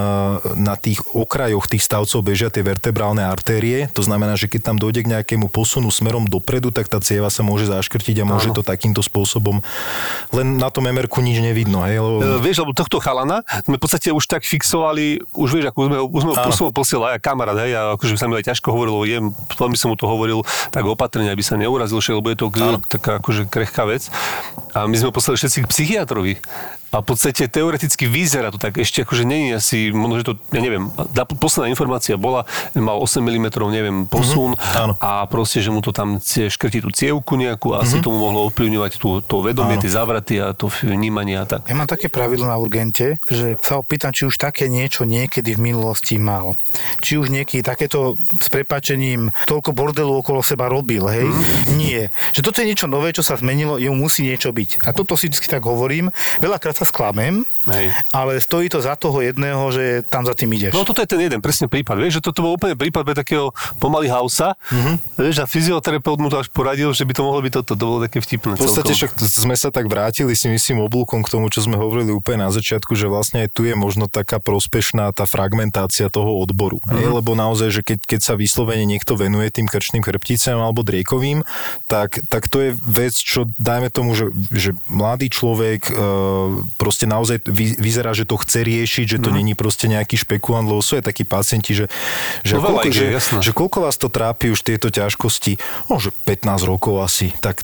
na 0.59 0.75
tých 0.75 0.99
okrajoch 1.15 1.71
tých 1.71 1.87
stavcov 1.87 2.19
bežia 2.19 2.51
tie 2.51 2.65
vertebrálne 2.65 3.23
artérie. 3.23 3.87
To 3.95 4.03
znamená, 4.03 4.35
že 4.35 4.51
keď 4.51 4.73
tam 4.73 4.77
dojde 4.77 5.07
k 5.07 5.11
nejakému 5.15 5.47
posunu 5.47 5.87
smerom 5.87 6.27
dopredu, 6.27 6.75
tak 6.75 6.91
tá 6.91 6.99
cieva 6.99 7.31
sa 7.31 7.45
môže 7.45 7.71
zaškrtiť 7.71 8.21
a 8.21 8.25
môže 8.27 8.51
Áno. 8.51 8.57
to 8.59 8.61
takýmto 8.65 8.99
spôsobom. 8.99 9.63
Len 10.35 10.59
na 10.59 10.67
tom 10.67 10.83
MR 10.89 11.07
nič 11.07 11.39
nevidno. 11.39 11.85
Hej, 11.85 12.01
lebo... 12.01 12.17
E, 12.19 12.27
vieš, 12.43 12.65
lebo 12.65 12.75
tohto 12.75 12.99
chalana 12.99 13.45
sme 13.63 13.77
v 13.77 13.81
podstate 13.81 14.09
už 14.11 14.25
tak 14.25 14.43
fixovali, 14.43 15.21
už 15.37 15.49
vieš, 15.55 15.65
ako 15.71 15.79
sme, 15.87 15.97
už 16.01 16.21
sme 16.21 16.31
ho 16.35 16.73
posielali 16.73 17.17
aj 17.17 17.21
kamarát, 17.21 17.57
hej, 17.61 17.71
a 17.77 17.81
akože 17.95 18.17
sa 18.17 18.27
mi 18.27 18.35
aj 18.37 18.51
ťažko 18.51 18.67
hovorilo, 18.73 19.05
jem, 19.07 19.31
veľmi 19.55 19.77
som 19.85 19.93
mu 19.93 19.97
to 20.01 20.09
hovoril 20.09 20.41
tak 20.73 20.81
opatrne, 20.89 21.29
aby 21.29 21.45
sa 21.45 21.53
neurazil, 21.61 22.01
lebo 22.01 22.33
je 22.33 22.37
to 22.41 22.49
Áno. 22.57 22.81
taká 22.81 23.21
akože 23.21 23.45
krehká 23.45 23.85
vec. 23.85 24.09
A 24.73 24.89
my 24.89 24.97
sme 24.97 25.13
poslali 25.13 25.37
všetci 25.37 25.61
k 25.61 25.69
psychiatrovi. 25.69 26.33
A 26.95 27.03
v 27.03 27.11
podstate 27.11 27.51
teoreticky 27.51 28.07
vyzerá 28.07 28.55
to 28.55 28.55
tak, 28.55 28.79
ešte 28.79 29.03
akože 29.03 29.27
je 29.27 29.51
asi, 29.51 29.77
možno, 29.91 30.23
že 30.23 30.25
to, 30.31 30.33
ja 30.55 30.63
neviem, 30.63 30.87
posledná 31.35 31.67
informácia 31.67 32.15
bola, 32.15 32.47
mal 32.71 33.03
8 33.03 33.19
mm, 33.19 33.51
neviem, 33.67 34.07
posun 34.07 34.55
mm-hmm, 34.55 35.03
a 35.03 35.27
proste, 35.27 35.59
že 35.59 35.75
mu 35.75 35.83
to 35.83 35.91
tam 35.91 36.23
škrtí 36.23 36.79
tú 36.79 36.95
cievku 36.95 37.35
nejakú 37.35 37.75
a 37.75 37.83
mm-hmm. 37.83 37.99
asi 37.99 37.99
tomu 37.99 38.23
mohlo 38.23 38.47
ovplyvňovať 38.47 38.91
tú, 38.95 39.19
to 39.19 39.43
vedomie, 39.43 39.75
áno. 39.75 39.83
tie 39.83 39.91
zavraty 39.91 40.33
a 40.39 40.55
to 40.55 40.71
vnímanie 40.71 41.35
a 41.35 41.43
tak. 41.43 41.67
Ja 41.67 41.75
mám 41.75 41.91
také 41.91 42.07
pravidlo 42.07 42.47
na 42.47 42.55
urgente, 42.55 43.19
že 43.27 43.59
sa 43.59 43.83
opýtam, 43.83 44.15
či 44.15 44.31
už 44.31 44.39
také 44.39 44.71
niečo 44.71 45.03
niekedy 45.03 45.51
v 45.51 45.75
minulosti 45.75 46.15
mal. 46.15 46.55
Či 47.03 47.19
už 47.19 47.27
niekedy 47.27 47.59
takéto 47.59 48.15
s 48.39 48.47
prepačením 48.47 49.35
toľko 49.51 49.74
bordelu 49.75 50.23
okolo 50.23 50.39
seba 50.39 50.71
robil, 50.71 51.03
hej? 51.11 51.27
Mm-hmm. 51.27 51.75
Nie. 51.75 52.09
Že 52.31 52.41
toto 52.41 52.63
je 52.63 52.69
niečo 52.71 52.87
nové, 52.87 53.11
čo 53.11 53.21
sa 53.21 53.35
zmenilo, 53.35 53.75
jemu 53.75 53.93
musí 53.93 54.23
niečo 54.23 54.55
byť. 54.55 54.87
A 54.87 54.95
toto 54.95 55.19
si 55.19 55.27
vždy 55.27 55.51
tak 55.51 55.67
hovorím. 55.67 56.09
Veľakrát 56.39 56.79
sa 56.79 56.87
sklamem, 56.87 57.43
Hej. 57.65 57.89
ale 58.13 58.37
stojí 58.37 58.69
to 58.69 58.77
za 58.77 58.93
toho 58.93 59.25
jedného, 59.25 59.61
že 59.73 60.05
tam 60.05 60.21
za 60.21 60.37
tým 60.37 60.53
ideš. 60.53 60.77
No 60.77 60.85
toto 60.85 61.01
je 61.01 61.09
ten 61.09 61.17
jeden 61.17 61.41
presne 61.41 61.65
prípad, 61.65 61.97
vieš, 61.97 62.21
že 62.21 62.29
toto 62.29 62.45
bol 62.45 62.53
úplne 62.57 62.77
prípad 62.77 63.01
pre 63.01 63.15
takého 63.17 63.49
pomaly 63.81 64.05
hausa, 64.05 64.53
mm-hmm. 64.69 64.95
vieš, 65.17 65.37
a 65.41 65.45
fyzioterapeut 65.49 66.21
mu 66.21 66.29
to 66.29 66.37
až 66.37 66.47
poradil, 66.53 66.93
že 66.93 67.01
by 67.03 67.13
to 67.17 67.25
mohlo 67.25 67.41
byť 67.41 67.53
toto, 67.61 67.73
to 67.73 67.85
bolo 67.85 67.99
také 68.05 68.21
vtipné. 68.21 68.53
V 68.53 68.61
podstate 68.61 68.93
však 68.93 69.17
sme 69.17 69.57
sa 69.57 69.73
tak 69.73 69.89
vrátili 69.89 70.37
si 70.37 70.45
myslím 70.45 70.85
oblúkom 70.85 71.25
k 71.25 71.31
tomu, 71.33 71.49
čo 71.49 71.65
sme 71.65 71.77
hovorili 71.79 72.13
úplne 72.13 72.45
na 72.45 72.51
začiatku, 72.53 72.93
že 72.93 73.09
vlastne 73.09 73.45
aj 73.45 73.49
tu 73.49 73.65
je 73.65 73.73
možno 73.73 74.05
taká 74.05 74.37
prospešná 74.37 75.09
tá 75.17 75.25
fragmentácia 75.25 76.13
toho 76.13 76.37
odboru. 76.37 76.77
Mm-hmm. 76.85 76.97
Hej, 77.01 77.07
lebo 77.17 77.31
naozaj, 77.33 77.69
že 77.73 77.81
keď, 77.81 77.99
keď 78.05 78.19
sa 78.21 78.33
vyslovene 78.37 78.85
niekto 78.85 79.17
venuje 79.17 79.49
tým 79.49 79.65
krčným 79.65 80.05
chrbticám 80.05 80.61
alebo 80.61 80.85
driekovým, 80.85 81.41
tak, 81.89 82.21
tak 82.29 82.45
to 82.45 82.61
je 82.61 82.71
vec, 82.85 83.13
čo 83.17 83.49
dajme 83.57 83.89
tomu, 83.89 84.13
že, 84.13 84.29
že 84.53 84.77
mladý 84.85 85.33
človek 85.33 85.89
e, 85.89 85.93
proste 86.77 87.09
naozaj 87.09 87.54
vyzerá, 87.55 88.11
že 88.11 88.27
to 88.27 88.35
chce 88.35 88.61
riešiť, 88.61 89.05
že 89.15 89.19
to 89.23 89.31
mm. 89.31 89.35
není 89.41 89.53
proste 89.55 89.87
nejaký 89.87 90.19
špekulant, 90.19 90.67
lebo 90.67 90.83
sú 90.83 90.99
aj 90.99 91.07
takí 91.07 91.23
pacienti, 91.23 91.71
že, 91.73 91.85
že, 92.43 92.59
no, 92.59 92.67
koľko, 92.67 92.91
že, 92.91 93.05
že 93.41 93.51
koľko 93.55 93.77
vás 93.87 93.95
to 93.95 94.11
trápi 94.11 94.51
už 94.51 94.61
tieto 94.61 94.91
ťažkosti? 94.91 95.57
No, 95.87 95.97
že 95.97 96.11
15 96.11 96.67
rokov 96.67 96.99
asi. 97.01 97.31
Tak 97.39 97.63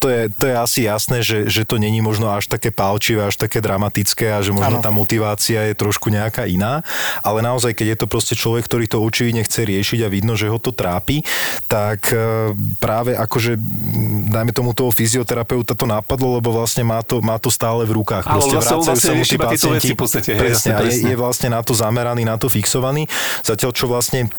to 0.00 0.08
je, 0.08 0.22
to 0.32 0.44
je 0.48 0.56
asi 0.56 0.80
jasné, 0.88 1.20
že, 1.20 1.44
že 1.52 1.68
to 1.68 1.76
není 1.76 2.00
možno 2.00 2.32
až 2.32 2.48
také 2.48 2.72
palčivé, 2.72 3.28
až 3.28 3.36
také 3.36 3.60
dramatické 3.60 4.32
a 4.32 4.40
že 4.40 4.56
možno 4.56 4.80
ano. 4.80 4.84
tá 4.84 4.88
motivácia 4.88 5.68
je 5.68 5.76
trošku 5.76 6.08
nejaká 6.08 6.48
iná, 6.48 6.80
ale 7.20 7.44
naozaj, 7.44 7.76
keď 7.76 7.86
je 7.94 7.98
to 8.00 8.06
proste 8.08 8.34
človek, 8.34 8.64
ktorý 8.64 8.88
to 8.88 8.96
očividne 9.04 9.44
chce 9.44 9.68
riešiť 9.68 10.00
a 10.00 10.08
vidno, 10.08 10.40
že 10.40 10.48
ho 10.48 10.56
to 10.56 10.72
trápi, 10.72 11.20
tak 11.68 12.16
e, 12.16 12.56
práve 12.80 13.12
akože, 13.12 13.60
dajme 14.32 14.56
tomu 14.56 14.72
toho 14.72 14.88
fyzioterapeuta 14.88 15.76
to 15.76 15.84
napadlo, 15.84 16.40
lebo 16.40 16.48
vlastne 16.48 16.80
má 16.80 17.04
to, 17.04 17.20
má 17.20 17.36
to 17.36 17.52
stále 17.52 17.84
v 17.84 18.00
rukách. 18.00 18.24
Ale 18.24 18.40
proste 18.40 18.56
vlastne, 18.56 18.76
vlastne 18.80 18.96
sa 19.04 19.12
mu 19.12 19.24
tí 19.28 19.36
pacienti. 19.36 19.88
v 19.92 20.00
podstate, 20.00 20.30
presne, 20.32 20.70
hej, 20.72 20.80
presne. 20.80 21.04
Je, 21.04 21.12
je 21.12 21.16
vlastne 21.20 21.48
na 21.52 21.60
to 21.60 21.76
zameraný, 21.76 22.24
na 22.24 22.40
to 22.40 22.48
fixovaný. 22.48 23.04
Zatiaľ, 23.44 23.70
čo 23.76 23.84
vlastne 23.84 24.32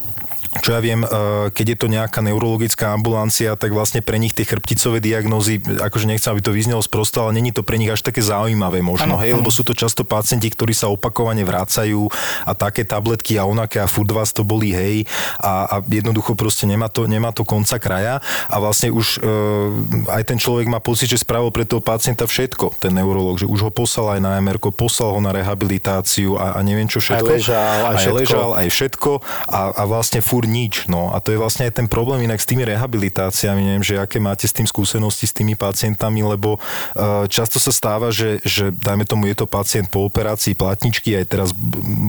čo 0.59 0.75
ja 0.75 0.83
viem, 0.83 1.07
eh, 1.07 1.47
keď 1.55 1.65
je 1.71 1.77
to 1.79 1.87
nejaká 1.87 2.19
neurologická 2.19 2.91
ambulancia, 2.91 3.55
tak 3.55 3.71
vlastne 3.71 4.03
pre 4.03 4.19
nich 4.19 4.35
tie 4.35 4.43
chrbticové 4.43 4.99
diagnózy, 4.99 5.63
akože 5.63 6.11
nechcem, 6.11 6.35
aby 6.35 6.43
to 6.43 6.51
vyznelo 6.51 6.83
sprosto, 6.83 7.23
ale 7.23 7.39
není 7.39 7.55
to 7.55 7.63
pre 7.63 7.79
nich 7.79 7.87
až 7.87 8.03
také 8.03 8.19
zaujímavé 8.19 8.83
možno, 8.83 9.15
ano, 9.15 9.23
hej, 9.23 9.31
ano. 9.31 9.39
lebo 9.39 9.47
sú 9.47 9.63
to 9.63 9.71
často 9.71 10.03
pacienti, 10.03 10.51
ktorí 10.51 10.75
sa 10.75 10.91
opakovane 10.91 11.47
vrácajú 11.47 12.11
a 12.43 12.51
také 12.51 12.83
tabletky 12.83 13.39
a 13.39 13.47
onaké 13.47 13.79
a 13.79 13.87
furt 13.87 14.11
vás 14.11 14.35
to 14.35 14.43
bolí, 14.43 14.75
hej, 14.75 15.07
a, 15.39 15.71
a 15.71 15.75
jednoducho 15.87 16.35
proste 16.35 16.67
nemá 16.67 16.91
to, 16.91 17.07
nemá 17.07 17.31
to 17.31 17.47
konca 17.47 17.79
kraja 17.79 18.19
a 18.51 18.55
vlastne 18.59 18.91
už 18.91 19.23
e, 19.23 20.11
aj 20.11 20.23
ten 20.27 20.35
človek 20.35 20.67
má 20.67 20.83
pocit, 20.83 21.07
že 21.07 21.23
spravil 21.23 21.55
pre 21.55 21.63
toho 21.63 21.79
pacienta 21.79 22.27
všetko, 22.27 22.75
ten 22.75 22.91
neurolog, 22.91 23.39
že 23.39 23.47
už 23.47 23.69
ho 23.69 23.71
poslal 23.71 24.19
aj 24.19 24.21
na 24.23 24.31
MR, 24.43 24.59
poslal 24.75 25.15
ho 25.15 25.21
na 25.23 25.31
rehabilitáciu 25.31 26.35
a, 26.35 26.59
a 26.59 26.59
neviem 26.59 26.91
čo 26.91 26.99
všetko. 26.99 27.23
Aj 27.23 27.35
ležal, 27.39 27.71
aj, 27.71 27.87
aj 27.87 27.95
všetko. 27.95 28.17
ležal, 28.19 28.49
aj 28.51 28.67
všetko 28.67 29.11
a, 29.47 29.61
a 29.79 29.83
vlastne 29.87 30.19
furt 30.19 30.40
fur 30.41 30.49
nič. 30.49 30.89
No 30.89 31.13
a 31.13 31.21
to 31.21 31.29
je 31.29 31.37
vlastne 31.37 31.69
aj 31.69 31.77
ten 31.77 31.85
problém 31.85 32.25
inak 32.25 32.41
s 32.41 32.49
tými 32.49 32.65
rehabilitáciami, 32.65 33.61
neviem, 33.61 33.85
že 33.85 34.01
aké 34.01 34.17
máte 34.17 34.49
s 34.49 34.57
tým 34.57 34.65
skúsenosti 34.65 35.29
s 35.29 35.37
tými 35.37 35.53
pacientami, 35.53 36.25
lebo 36.25 36.57
uh, 36.57 37.29
často 37.29 37.61
sa 37.61 37.69
stáva, 37.69 38.09
že, 38.09 38.41
že 38.41 38.73
dajme 38.73 39.05
tomu 39.05 39.29
je 39.29 39.37
to 39.37 39.45
pacient 39.45 39.85
po 39.93 40.01
operácii 40.09 40.57
platničky, 40.57 41.13
aj 41.13 41.25
teraz 41.29 41.49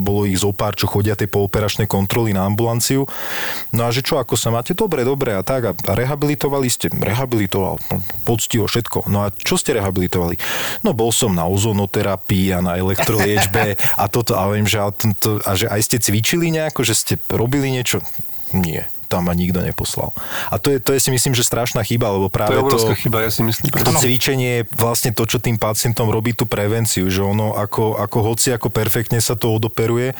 bolo 0.00 0.24
ich 0.24 0.40
zopár, 0.40 0.72
čo 0.72 0.88
chodia 0.88 1.12
tie 1.12 1.28
pooperačné 1.28 1.84
kontroly 1.84 2.32
na 2.32 2.48
ambulanciu. 2.48 3.04
No 3.68 3.84
a 3.84 3.92
že 3.92 4.00
čo, 4.00 4.16
ako 4.16 4.32
sa 4.40 4.48
máte? 4.48 4.72
Dobre, 4.72 5.04
dobre 5.04 5.36
a 5.36 5.44
tak. 5.44 5.68
A, 5.68 5.72
a 5.76 5.92
rehabilitovali 5.92 6.72
ste? 6.72 6.88
Rehabilitoval. 6.88 7.76
No, 7.92 7.96
poctivo 8.24 8.64
všetko. 8.64 9.12
No 9.12 9.28
a 9.28 9.34
čo 9.34 9.60
ste 9.60 9.76
rehabilitovali? 9.76 10.40
No 10.80 10.96
bol 10.96 11.12
som 11.12 11.36
na 11.36 11.44
ozonoterapii 11.44 12.56
a 12.56 12.64
na 12.64 12.80
elektroliečbe 12.80 13.76
a 14.00 14.08
toto, 14.08 14.32
a 14.40 14.48
viem, 14.48 14.64
že, 14.64 14.80
a, 14.80 14.88
to, 14.94 15.36
a 15.44 15.52
že 15.52 15.68
aj 15.68 15.80
ste 15.84 15.96
cvičili 16.00 16.48
nejako, 16.48 16.80
že 16.80 16.94
ste 16.96 17.14
robili 17.28 17.68
niečo? 17.68 18.00
Nie 18.54 18.91
tam 19.12 19.28
ma 19.28 19.36
nikto 19.36 19.60
neposlal. 19.60 20.16
A 20.48 20.56
to 20.56 20.72
je, 20.72 20.80
to 20.80 20.96
je 20.96 21.00
si 21.04 21.10
myslím, 21.12 21.36
že 21.36 21.44
strašná 21.44 21.84
chyba, 21.84 22.08
lebo 22.08 22.32
práve 22.32 22.56
to... 22.56 22.72
Je 22.72 22.88
to, 22.88 22.96
chyba, 22.96 23.20
ja 23.20 23.28
si 23.28 23.44
myslím. 23.44 23.68
To 23.84 23.92
cvičenie 23.92 24.50
je 24.56 24.62
vlastne 24.72 25.12
to, 25.12 25.28
čo 25.28 25.36
tým 25.36 25.60
pacientom 25.60 26.08
robí 26.08 26.32
tú 26.32 26.48
prevenciu, 26.48 27.12
že 27.12 27.20
ono 27.20 27.52
ako, 27.52 28.00
ako 28.00 28.18
hoci 28.32 28.56
ako 28.56 28.72
perfektne 28.72 29.20
sa 29.20 29.36
to 29.36 29.52
odoperuje, 29.52 30.16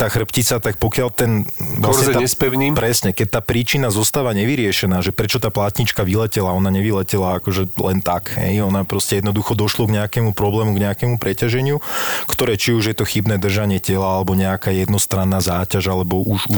tá 0.00 0.08
chrbtica, 0.08 0.56
tak 0.56 0.80
pokiaľ 0.80 1.08
ten... 1.12 1.44
Vlastne 1.76 2.16
tá, 2.16 2.20
nespevním. 2.24 2.72
Presne, 2.72 3.12
keď 3.12 3.36
tá 3.36 3.40
príčina 3.42 3.92
zostáva 3.92 4.32
nevyriešená, 4.32 5.02
že 5.02 5.10
prečo 5.10 5.42
tá 5.42 5.50
platnička 5.52 6.06
vyletela, 6.06 6.54
ona 6.54 6.70
nevyletela 6.72 7.42
akože 7.42 7.74
len 7.82 7.98
tak, 8.00 8.38
hej, 8.38 8.62
ona 8.62 8.86
proste 8.86 9.18
jednoducho 9.18 9.58
došlo 9.58 9.90
k 9.90 10.00
nejakému 10.00 10.32
problému, 10.32 10.72
k 10.78 10.82
nejakému 10.86 11.18
preťaženiu, 11.18 11.82
ktoré 12.30 12.54
či 12.54 12.72
už 12.72 12.94
je 12.94 12.96
to 12.96 13.04
chybné 13.04 13.42
držanie 13.42 13.82
tela, 13.82 14.22
alebo 14.22 14.38
nejaká 14.38 14.70
jednostranná 14.70 15.42
záťaž, 15.42 15.90
alebo 15.90 16.22
už, 16.22 16.46
už 16.46 16.56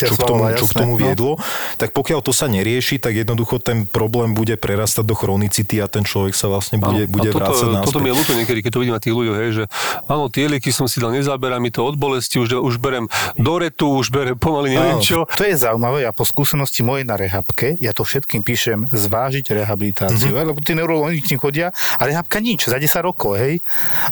čo, 0.00 0.16
k 0.16 0.22
tomu, 0.24 0.42
čo 0.56 0.64
k 0.64 0.72
tomu 0.72 0.94
viedlo, 0.96 1.19
jedlo, 1.20 1.36
tak 1.76 1.92
pokiaľ 1.92 2.24
to 2.24 2.32
sa 2.32 2.48
nerieši, 2.48 2.96
tak 2.96 3.12
jednoducho 3.12 3.60
ten 3.60 3.84
problém 3.84 4.32
bude 4.32 4.56
prerastať 4.56 5.04
do 5.04 5.12
chronicity 5.12 5.84
a 5.84 5.86
ten 5.86 6.08
človek 6.08 6.32
sa 6.32 6.48
vlastne 6.48 6.80
bude, 6.80 7.04
bude 7.04 7.28
toto, 7.28 7.44
vrácať. 7.44 7.84
Toto 7.84 8.00
mi 8.00 8.08
je 8.08 8.16
ľúto 8.16 8.32
niekedy, 8.32 8.64
keď 8.64 8.70
to 8.72 8.80
vidím 8.80 8.96
na 8.96 9.02
tých 9.04 9.12
ľuďoch, 9.12 9.36
hej, 9.36 9.50
že 9.52 9.64
áno, 10.08 10.32
tie 10.32 10.48
lieky 10.48 10.72
som 10.72 10.88
si 10.88 10.96
dal, 10.96 11.12
nezaberá 11.12 11.60
mi 11.60 11.68
to 11.68 11.84
od 11.84 12.00
bolesti, 12.00 12.40
už, 12.40 12.56
už 12.56 12.80
berem 12.80 13.04
doretu, 13.36 14.00
už 14.00 14.08
berem 14.08 14.40
pomaly 14.40 14.72
neviem 14.72 14.96
áno, 14.96 15.04
čo. 15.04 15.28
To 15.36 15.44
je 15.44 15.54
zaujímavé, 15.60 16.08
ja 16.08 16.16
po 16.16 16.24
skúsenosti 16.24 16.80
mojej 16.80 17.04
na 17.04 17.20
rehabke, 17.20 17.76
ja 17.76 17.92
to 17.92 18.08
všetkým 18.08 18.40
píšem, 18.40 18.88
zvážiť 18.88 19.52
rehabilitáciu, 19.52 20.32
mm-hmm. 20.32 20.48
lebo 20.48 20.58
tí 20.64 20.72
neurológi 20.72 21.20
chodia 21.36 21.74
a 22.00 22.02
rehabka 22.08 22.40
nič, 22.40 22.70
za 22.70 22.80
10 22.80 22.88
rokov, 23.04 23.36
hej. 23.36 23.60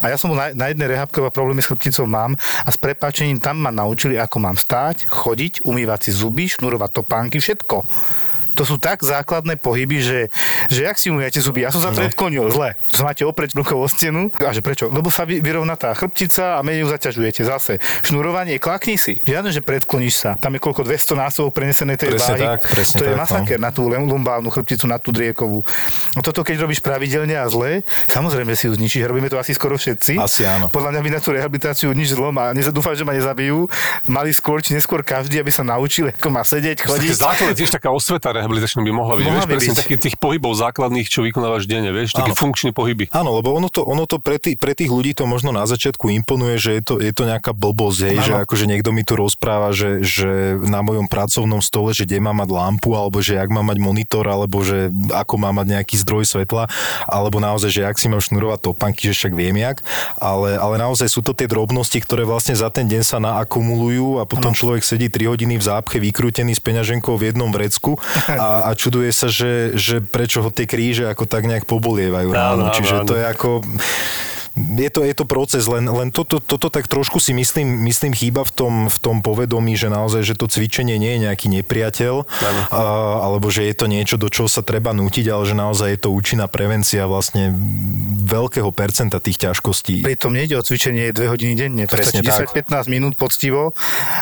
A 0.05 0.13
ja 0.13 0.17
som 0.21 0.35
na, 0.35 0.53
na 0.53 0.69
jednej 0.69 0.93
rehabke 0.93 1.25
problémy 1.33 1.65
s 1.65 1.71
chrbticou 1.71 2.05
mám 2.05 2.37
a 2.67 2.69
s 2.69 2.77
prepáčením 2.77 3.39
tam 3.39 3.63
ma 3.63 3.73
naučili, 3.73 4.19
ako 4.19 4.37
mám 4.43 4.57
stáť, 4.59 5.07
chodiť, 5.07 5.63
umývať 5.63 6.09
si 6.09 6.11
zuby, 6.11 6.51
šnurovať 6.51 6.91
topánky, 6.99 7.39
všetko 7.39 7.77
to 8.59 8.67
sú 8.67 8.75
tak 8.75 9.07
základné 9.07 9.55
pohyby, 9.63 10.03
že, 10.03 10.21
že 10.67 10.83
jak 10.83 10.99
si 10.99 11.15
umývate 11.15 11.39
zuby, 11.39 11.63
ja 11.63 11.71
som 11.71 11.79
sa 11.79 11.95
no. 11.95 11.99
predklonil 12.03 12.51
zle, 12.51 12.75
to 12.91 13.07
máte 13.07 13.23
opreť 13.23 13.55
rukou 13.55 13.79
o 13.79 13.87
stenu. 13.87 14.35
A 14.43 14.51
že 14.51 14.59
prečo? 14.59 14.91
Lebo 14.91 15.15
sa 15.15 15.23
vyrovná 15.23 15.79
tá 15.79 15.95
chrbtica 15.95 16.59
a 16.59 16.67
menej 16.67 16.83
ju 16.83 16.89
zaťažujete. 16.91 17.41
Zase, 17.47 17.79
šnurovanie, 18.03 18.59
klakni 18.59 18.99
si. 18.99 19.23
Žiadne, 19.23 19.55
že 19.55 19.63
predkloníš 19.63 20.15
sa. 20.19 20.31
Tam 20.43 20.51
je 20.57 20.61
koľko 20.61 20.83
200 20.83 21.15
násobov 21.15 21.55
prenesenej 21.55 21.97
tej 22.01 22.19
presne 22.19 22.35
váhy. 22.35 22.45
Tak, 22.59 22.61
presne 22.67 22.97
to 22.99 23.05
je 23.07 23.15
tak, 23.15 23.21
masaker 23.23 23.59
no. 23.61 23.65
na 23.69 23.71
tú 23.71 23.83
lumbálnu 23.87 24.49
chrbticu, 24.51 24.85
na 24.91 24.99
tú 24.99 25.15
driekovú. 25.15 25.63
No 26.17 26.21
toto 26.25 26.43
keď 26.43 26.67
robíš 26.67 26.83
pravidelne 26.83 27.39
a 27.39 27.47
zle, 27.47 27.87
samozrejme 28.11 28.57
si 28.59 28.67
ju 28.67 28.75
zničíš. 28.75 29.07
Robíme 29.07 29.31
to 29.31 29.39
asi 29.39 29.55
skoro 29.55 29.79
všetci. 29.79 30.19
Asi 30.19 30.43
áno. 30.43 30.67
Podľa 30.73 30.99
mňa 30.99 31.01
by 31.05 31.11
na 31.15 31.21
tú 31.23 31.31
rehabilitáciu 31.31 31.95
nič 31.95 32.17
zlom 32.17 32.35
a 32.41 32.51
dúfam, 32.75 32.95
že 32.95 33.05
ma 33.07 33.15
nezabijú. 33.15 33.71
Mali 34.09 34.31
skôr 34.35 34.63
či 34.65 34.75
neskôr 34.75 35.05
každý, 35.05 35.39
aby 35.39 35.53
sa 35.53 35.63
naučil, 35.63 36.11
ako 36.15 36.29
má 36.33 36.43
sedieť, 36.43 36.83
chodiť. 36.89 37.13
Základ 37.19 37.55
tiež 37.55 37.71
taká 37.75 37.93
osveta 37.93 38.31
rehabilitačná 38.49 38.81
by 38.81 38.93
mohla 38.97 39.15
byť, 39.21 39.25
mohla 39.29 39.37
vieš, 39.37 39.45
by 39.45 39.53
presne 39.53 39.75
takých 39.77 40.01
tých 40.09 40.17
pohybov 40.17 40.53
základných, 40.57 41.07
čo 41.13 41.21
vykonávaš 41.21 41.69
denne, 41.69 41.93
vieš, 41.93 42.17
také 42.17 42.33
funkčné 42.33 42.73
pohyby. 42.73 43.13
Áno, 43.13 43.37
lebo 43.37 43.53
ono 43.53 43.69
to, 43.69 43.85
ono 43.85 44.09
to 44.09 44.17
pre, 44.17 44.41
tých, 44.41 44.57
pre 44.57 44.73
tých 44.73 44.89
ľudí 44.89 45.13
to 45.13 45.29
možno 45.29 45.53
na 45.53 45.69
začiatku 45.69 46.09
imponuje, 46.09 46.57
že 46.57 46.71
je 46.81 46.83
to, 46.83 46.95
je 46.97 47.13
to 47.13 47.29
nejaká 47.29 47.53
blbosť, 47.53 47.99
hej, 48.09 48.17
že 48.25 48.33
akože 48.49 48.65
niekto 48.65 48.91
mi 48.97 49.05
tu 49.05 49.21
rozpráva, 49.21 49.77
že, 49.77 50.01
že 50.01 50.57
na 50.65 50.81
mojom 50.81 51.07
pracovnom 51.07 51.61
stole, 51.61 51.93
že 51.93 52.09
kde 52.09 52.25
má 52.25 52.33
mať 52.33 52.49
lampu, 52.49 52.97
alebo 52.97 53.21
že 53.21 53.37
jak 53.37 53.51
má 53.53 53.61
mať 53.61 53.77
monitor, 53.77 54.25
alebo 54.25 54.65
že 54.65 54.89
ako 55.13 55.35
má 55.37 55.53
mať 55.53 55.79
nejaký 55.79 55.95
zdroj 56.01 56.25
svetla, 56.25 56.73
alebo 57.05 57.37
naozaj, 57.39 57.71
že 57.71 57.83
ak 57.85 58.01
si 58.01 58.09
mám 58.09 58.25
šnurovať 58.25 58.73
topanky, 58.73 59.13
že 59.13 59.15
však 59.15 59.33
viem 59.37 59.61
jak, 59.61 59.85
ale, 60.17 60.57
ale 60.57 60.81
naozaj 60.81 61.13
sú 61.13 61.21
to 61.21 61.37
tie 61.37 61.45
drobnosti, 61.45 61.99
ktoré 62.01 62.25
vlastne 62.25 62.57
za 62.57 62.73
ten 62.73 62.89
deň 62.89 63.03
sa 63.05 63.19
naakumulujú 63.21 64.23
a 64.23 64.25
potom 64.25 64.55
ano. 64.55 64.59
človek 64.59 64.83
sedí 64.87 65.13
3 65.13 65.29
hodiny 65.29 65.61
v 65.61 65.65
zápche 65.65 65.99
vykrútený 66.01 66.57
s 66.57 66.63
peňaženkou 66.63 67.19
v 67.19 67.33
jednom 67.33 67.51
vrecku 67.51 67.99
a, 68.39 68.71
a 68.71 68.71
čuduje 68.79 69.11
sa, 69.11 69.27
že, 69.27 69.75
že 69.75 69.99
prečo 69.99 70.41
ho 70.41 70.51
tie 70.55 70.65
kríže 70.65 71.11
ako 71.11 71.27
tak 71.27 71.45
nejak 71.45 71.67
pobolievajú 71.67 72.31
ráno. 72.31 72.71
Čiže 72.71 73.05
to 73.05 73.19
je 73.19 73.25
ako 73.27 73.49
je 74.59 74.91
to, 74.91 75.01
je 75.07 75.15
to 75.15 75.25
proces, 75.25 75.65
len, 75.71 75.87
len 75.87 76.11
toto, 76.11 76.43
toto 76.43 76.69
tak 76.69 76.91
trošku 76.91 77.23
si 77.23 77.33
myslím, 77.33 77.87
myslím 77.87 78.13
chýba 78.13 78.43
v 78.43 78.53
tom, 78.53 78.75
v 78.91 78.99
tom 78.99 79.17
povedomí, 79.23 79.79
že 79.79 79.89
naozaj, 79.89 80.23
že 80.27 80.35
to 80.35 80.51
cvičenie 80.51 80.99
nie 80.99 81.17
je 81.17 81.25
nejaký 81.31 81.47
nepriateľ, 81.61 82.15
a, 82.69 82.83
alebo 83.23 83.49
že 83.49 83.67
je 83.71 83.75
to 83.75 83.87
niečo, 83.87 84.17
do 84.19 84.29
čoho 84.29 84.51
sa 84.51 84.61
treba 84.67 84.91
nútiť, 84.93 85.31
ale 85.31 85.45
že 85.47 85.55
naozaj 85.55 85.89
je 85.95 86.01
to 86.03 86.11
účinná 86.11 86.51
prevencia 86.51 87.07
vlastne 87.07 87.55
veľkého 88.29 88.69
percenta 88.75 89.23
tých 89.23 89.49
ťažkostí. 89.49 90.05
Pritom 90.05 90.35
nejde 90.35 90.59
o 90.59 90.63
cvičenie 90.63 91.15
2 91.15 91.33
hodiny 91.33 91.55
denne, 91.57 91.85
to 91.89 91.97
Presne 91.97 92.21
10-15 92.21 92.93
minút 92.93 93.15
poctivo 93.17 93.73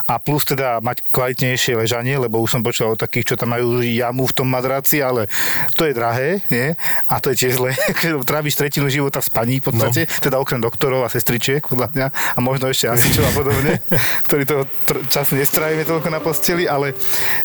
a 0.06 0.20
plus 0.22 0.46
teda 0.46 0.78
mať 0.84 1.02
kvalitnejšie 1.10 1.74
ležanie, 1.74 2.14
lebo 2.20 2.38
už 2.38 2.58
som 2.58 2.62
počul 2.62 2.94
o 2.94 2.96
takých, 2.96 3.32
čo 3.32 3.40
tam 3.40 3.56
majú 3.56 3.82
jamu 3.82 4.28
v 4.28 4.34
tom 4.36 4.48
madraci, 4.50 5.02
ale 5.02 5.26
to 5.74 5.88
je 5.88 5.92
drahé, 5.96 6.44
nie? 6.52 6.76
A 7.10 7.18
to 7.18 7.32
je 7.32 7.46
tiež 7.46 7.52
zle, 7.58 7.70
tráviš 8.30 8.58
tretinu 8.58 8.86
života 8.90 9.18
v 9.22 9.26
spaní 9.26 9.54
v 9.58 9.72
podstate, 9.72 10.06
no 10.06 10.25
teda 10.26 10.42
okrem 10.42 10.58
doktorov 10.58 11.06
a 11.06 11.08
sestričiek, 11.08 11.62
podľa 11.62 11.94
mňa, 11.94 12.06
a 12.34 12.38
možno 12.42 12.66
ešte 12.66 12.90
asičov 12.90 13.22
a 13.22 13.32
podobne, 13.32 13.78
ktorí 14.26 14.42
toho 14.42 14.66
tr- 14.84 15.06
času 15.06 15.38
nestrávime 15.38 15.86
toľko 15.86 16.08
na 16.10 16.18
posteli, 16.18 16.66
ale 16.66 16.98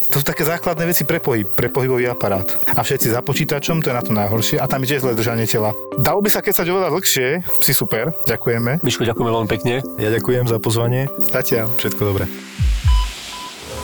to 0.09 0.17
sú 0.17 0.25
také 0.25 0.41
základné 0.41 0.89
veci 0.89 1.05
pre 1.05 1.21
pohyb, 1.21 1.45
pre 1.45 1.69
pohybový 1.69 2.09
aparát. 2.09 2.45
A 2.73 2.81
všetci 2.81 3.13
za 3.13 3.21
počítačom, 3.21 3.85
to 3.85 3.93
je 3.93 3.95
na 3.95 4.03
to 4.03 4.11
najhoršie, 4.11 4.57
a 4.57 4.65
tam 4.65 4.81
je 4.81 4.97
tiež 4.97 5.05
zle 5.05 5.13
držanie 5.13 5.45
tela. 5.45 5.77
Dalo 6.01 6.25
by 6.25 6.29
sa 6.33 6.41
keď 6.41 6.53
sa 6.57 6.63
oveľa 6.65 6.89
dlhšie, 6.89 7.27
si 7.61 7.71
super, 7.77 8.09
ďakujeme. 8.25 8.81
Miško, 8.81 9.05
ďakujeme 9.05 9.29
veľmi 9.29 9.49
pekne. 9.49 9.75
Ja 10.01 10.09
ďakujem 10.09 10.49
za 10.49 10.57
pozvanie. 10.57 11.05
Zatiaľ. 11.29 11.69
Všetko 11.77 12.01
dobré. 12.01 12.25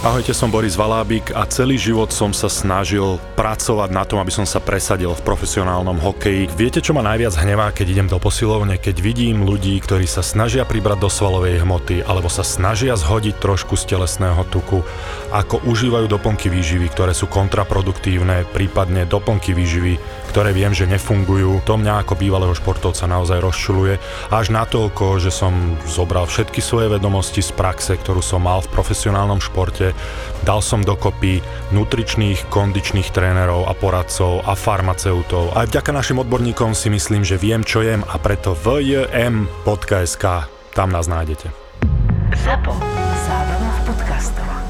Ahojte, 0.06 0.30
som 0.30 0.54
Boris 0.54 0.78
Valábik 0.78 1.34
a 1.34 1.50
celý 1.50 1.74
život 1.74 2.14
som 2.14 2.30
sa 2.30 2.46
snažil 2.54 3.18
pracovať 3.34 3.90
na 3.90 4.06
tom, 4.06 4.22
aby 4.22 4.30
som 4.30 4.46
sa 4.46 4.62
presadil 4.62 5.10
v 5.10 5.26
profesionálnom 5.26 5.98
hokeji. 5.98 6.54
Viete, 6.54 6.86
čo 6.86 6.94
ma 6.94 7.02
najviac 7.02 7.34
hnevá, 7.34 7.74
keď 7.74 7.98
idem 7.98 8.06
do 8.06 8.22
posilovne, 8.22 8.78
keď 8.78 8.94
vidím 9.02 9.42
ľudí, 9.42 9.74
ktorí 9.82 10.06
sa 10.06 10.22
snažia 10.22 10.70
pribrať 10.70 11.02
do 11.02 11.10
svalovej 11.10 11.66
hmoty 11.66 12.06
alebo 12.06 12.30
sa 12.30 12.46
snažia 12.46 12.94
zhodiť 12.94 13.42
trošku 13.42 13.74
z 13.74 13.98
telesného 13.98 14.46
tuku, 14.54 14.86
ako 15.34 15.66
užívajú 15.66 16.06
doplnky 16.06 16.54
výživy, 16.54 16.94
ktoré 16.94 17.18
sú 17.18 17.26
kontraproduktívne, 17.26 18.46
prípadne 18.54 19.10
doplnky 19.10 19.58
výživy, 19.58 19.98
ktoré 20.30 20.52
viem, 20.52 20.76
že 20.76 20.86
nefungujú. 20.86 21.64
To 21.64 21.80
mňa 21.80 22.04
ako 22.04 22.20
bývalého 22.20 22.54
športovca 22.54 23.08
naozaj 23.08 23.40
rozčuluje. 23.42 23.98
Až 24.30 24.52
natoľko, 24.52 25.24
že 25.24 25.32
som 25.32 25.76
zobral 25.88 26.28
všetky 26.28 26.60
svoje 26.60 26.92
vedomosti 26.92 27.40
z 27.40 27.52
praxe, 27.56 27.96
ktorú 27.96 28.20
som 28.20 28.44
mal 28.44 28.62
v 28.62 28.72
profesionálnom 28.72 29.40
športe, 29.40 29.96
dal 30.44 30.60
som 30.60 30.84
dokopy 30.84 31.40
nutričných, 31.72 32.52
kondičných 32.52 33.10
trénerov 33.12 33.66
a 33.66 33.74
poradcov 33.74 34.44
a 34.44 34.54
farmaceutov. 34.54 35.56
A 35.56 35.66
vďaka 35.66 35.92
našim 35.96 36.20
odborníkom 36.22 36.76
si 36.76 36.92
myslím, 36.92 37.24
že 37.24 37.40
viem, 37.40 37.64
čo 37.64 37.82
jem 37.82 38.04
a 38.06 38.16
preto 38.20 38.54
vjm.sk 38.54 40.26
tam 40.78 40.94
nás 40.94 41.10
nájdete. 41.10 41.50
Zapo. 42.46 42.78
Zábrná 43.26 43.72
v 43.74 43.82
podcastovách. 43.90 44.67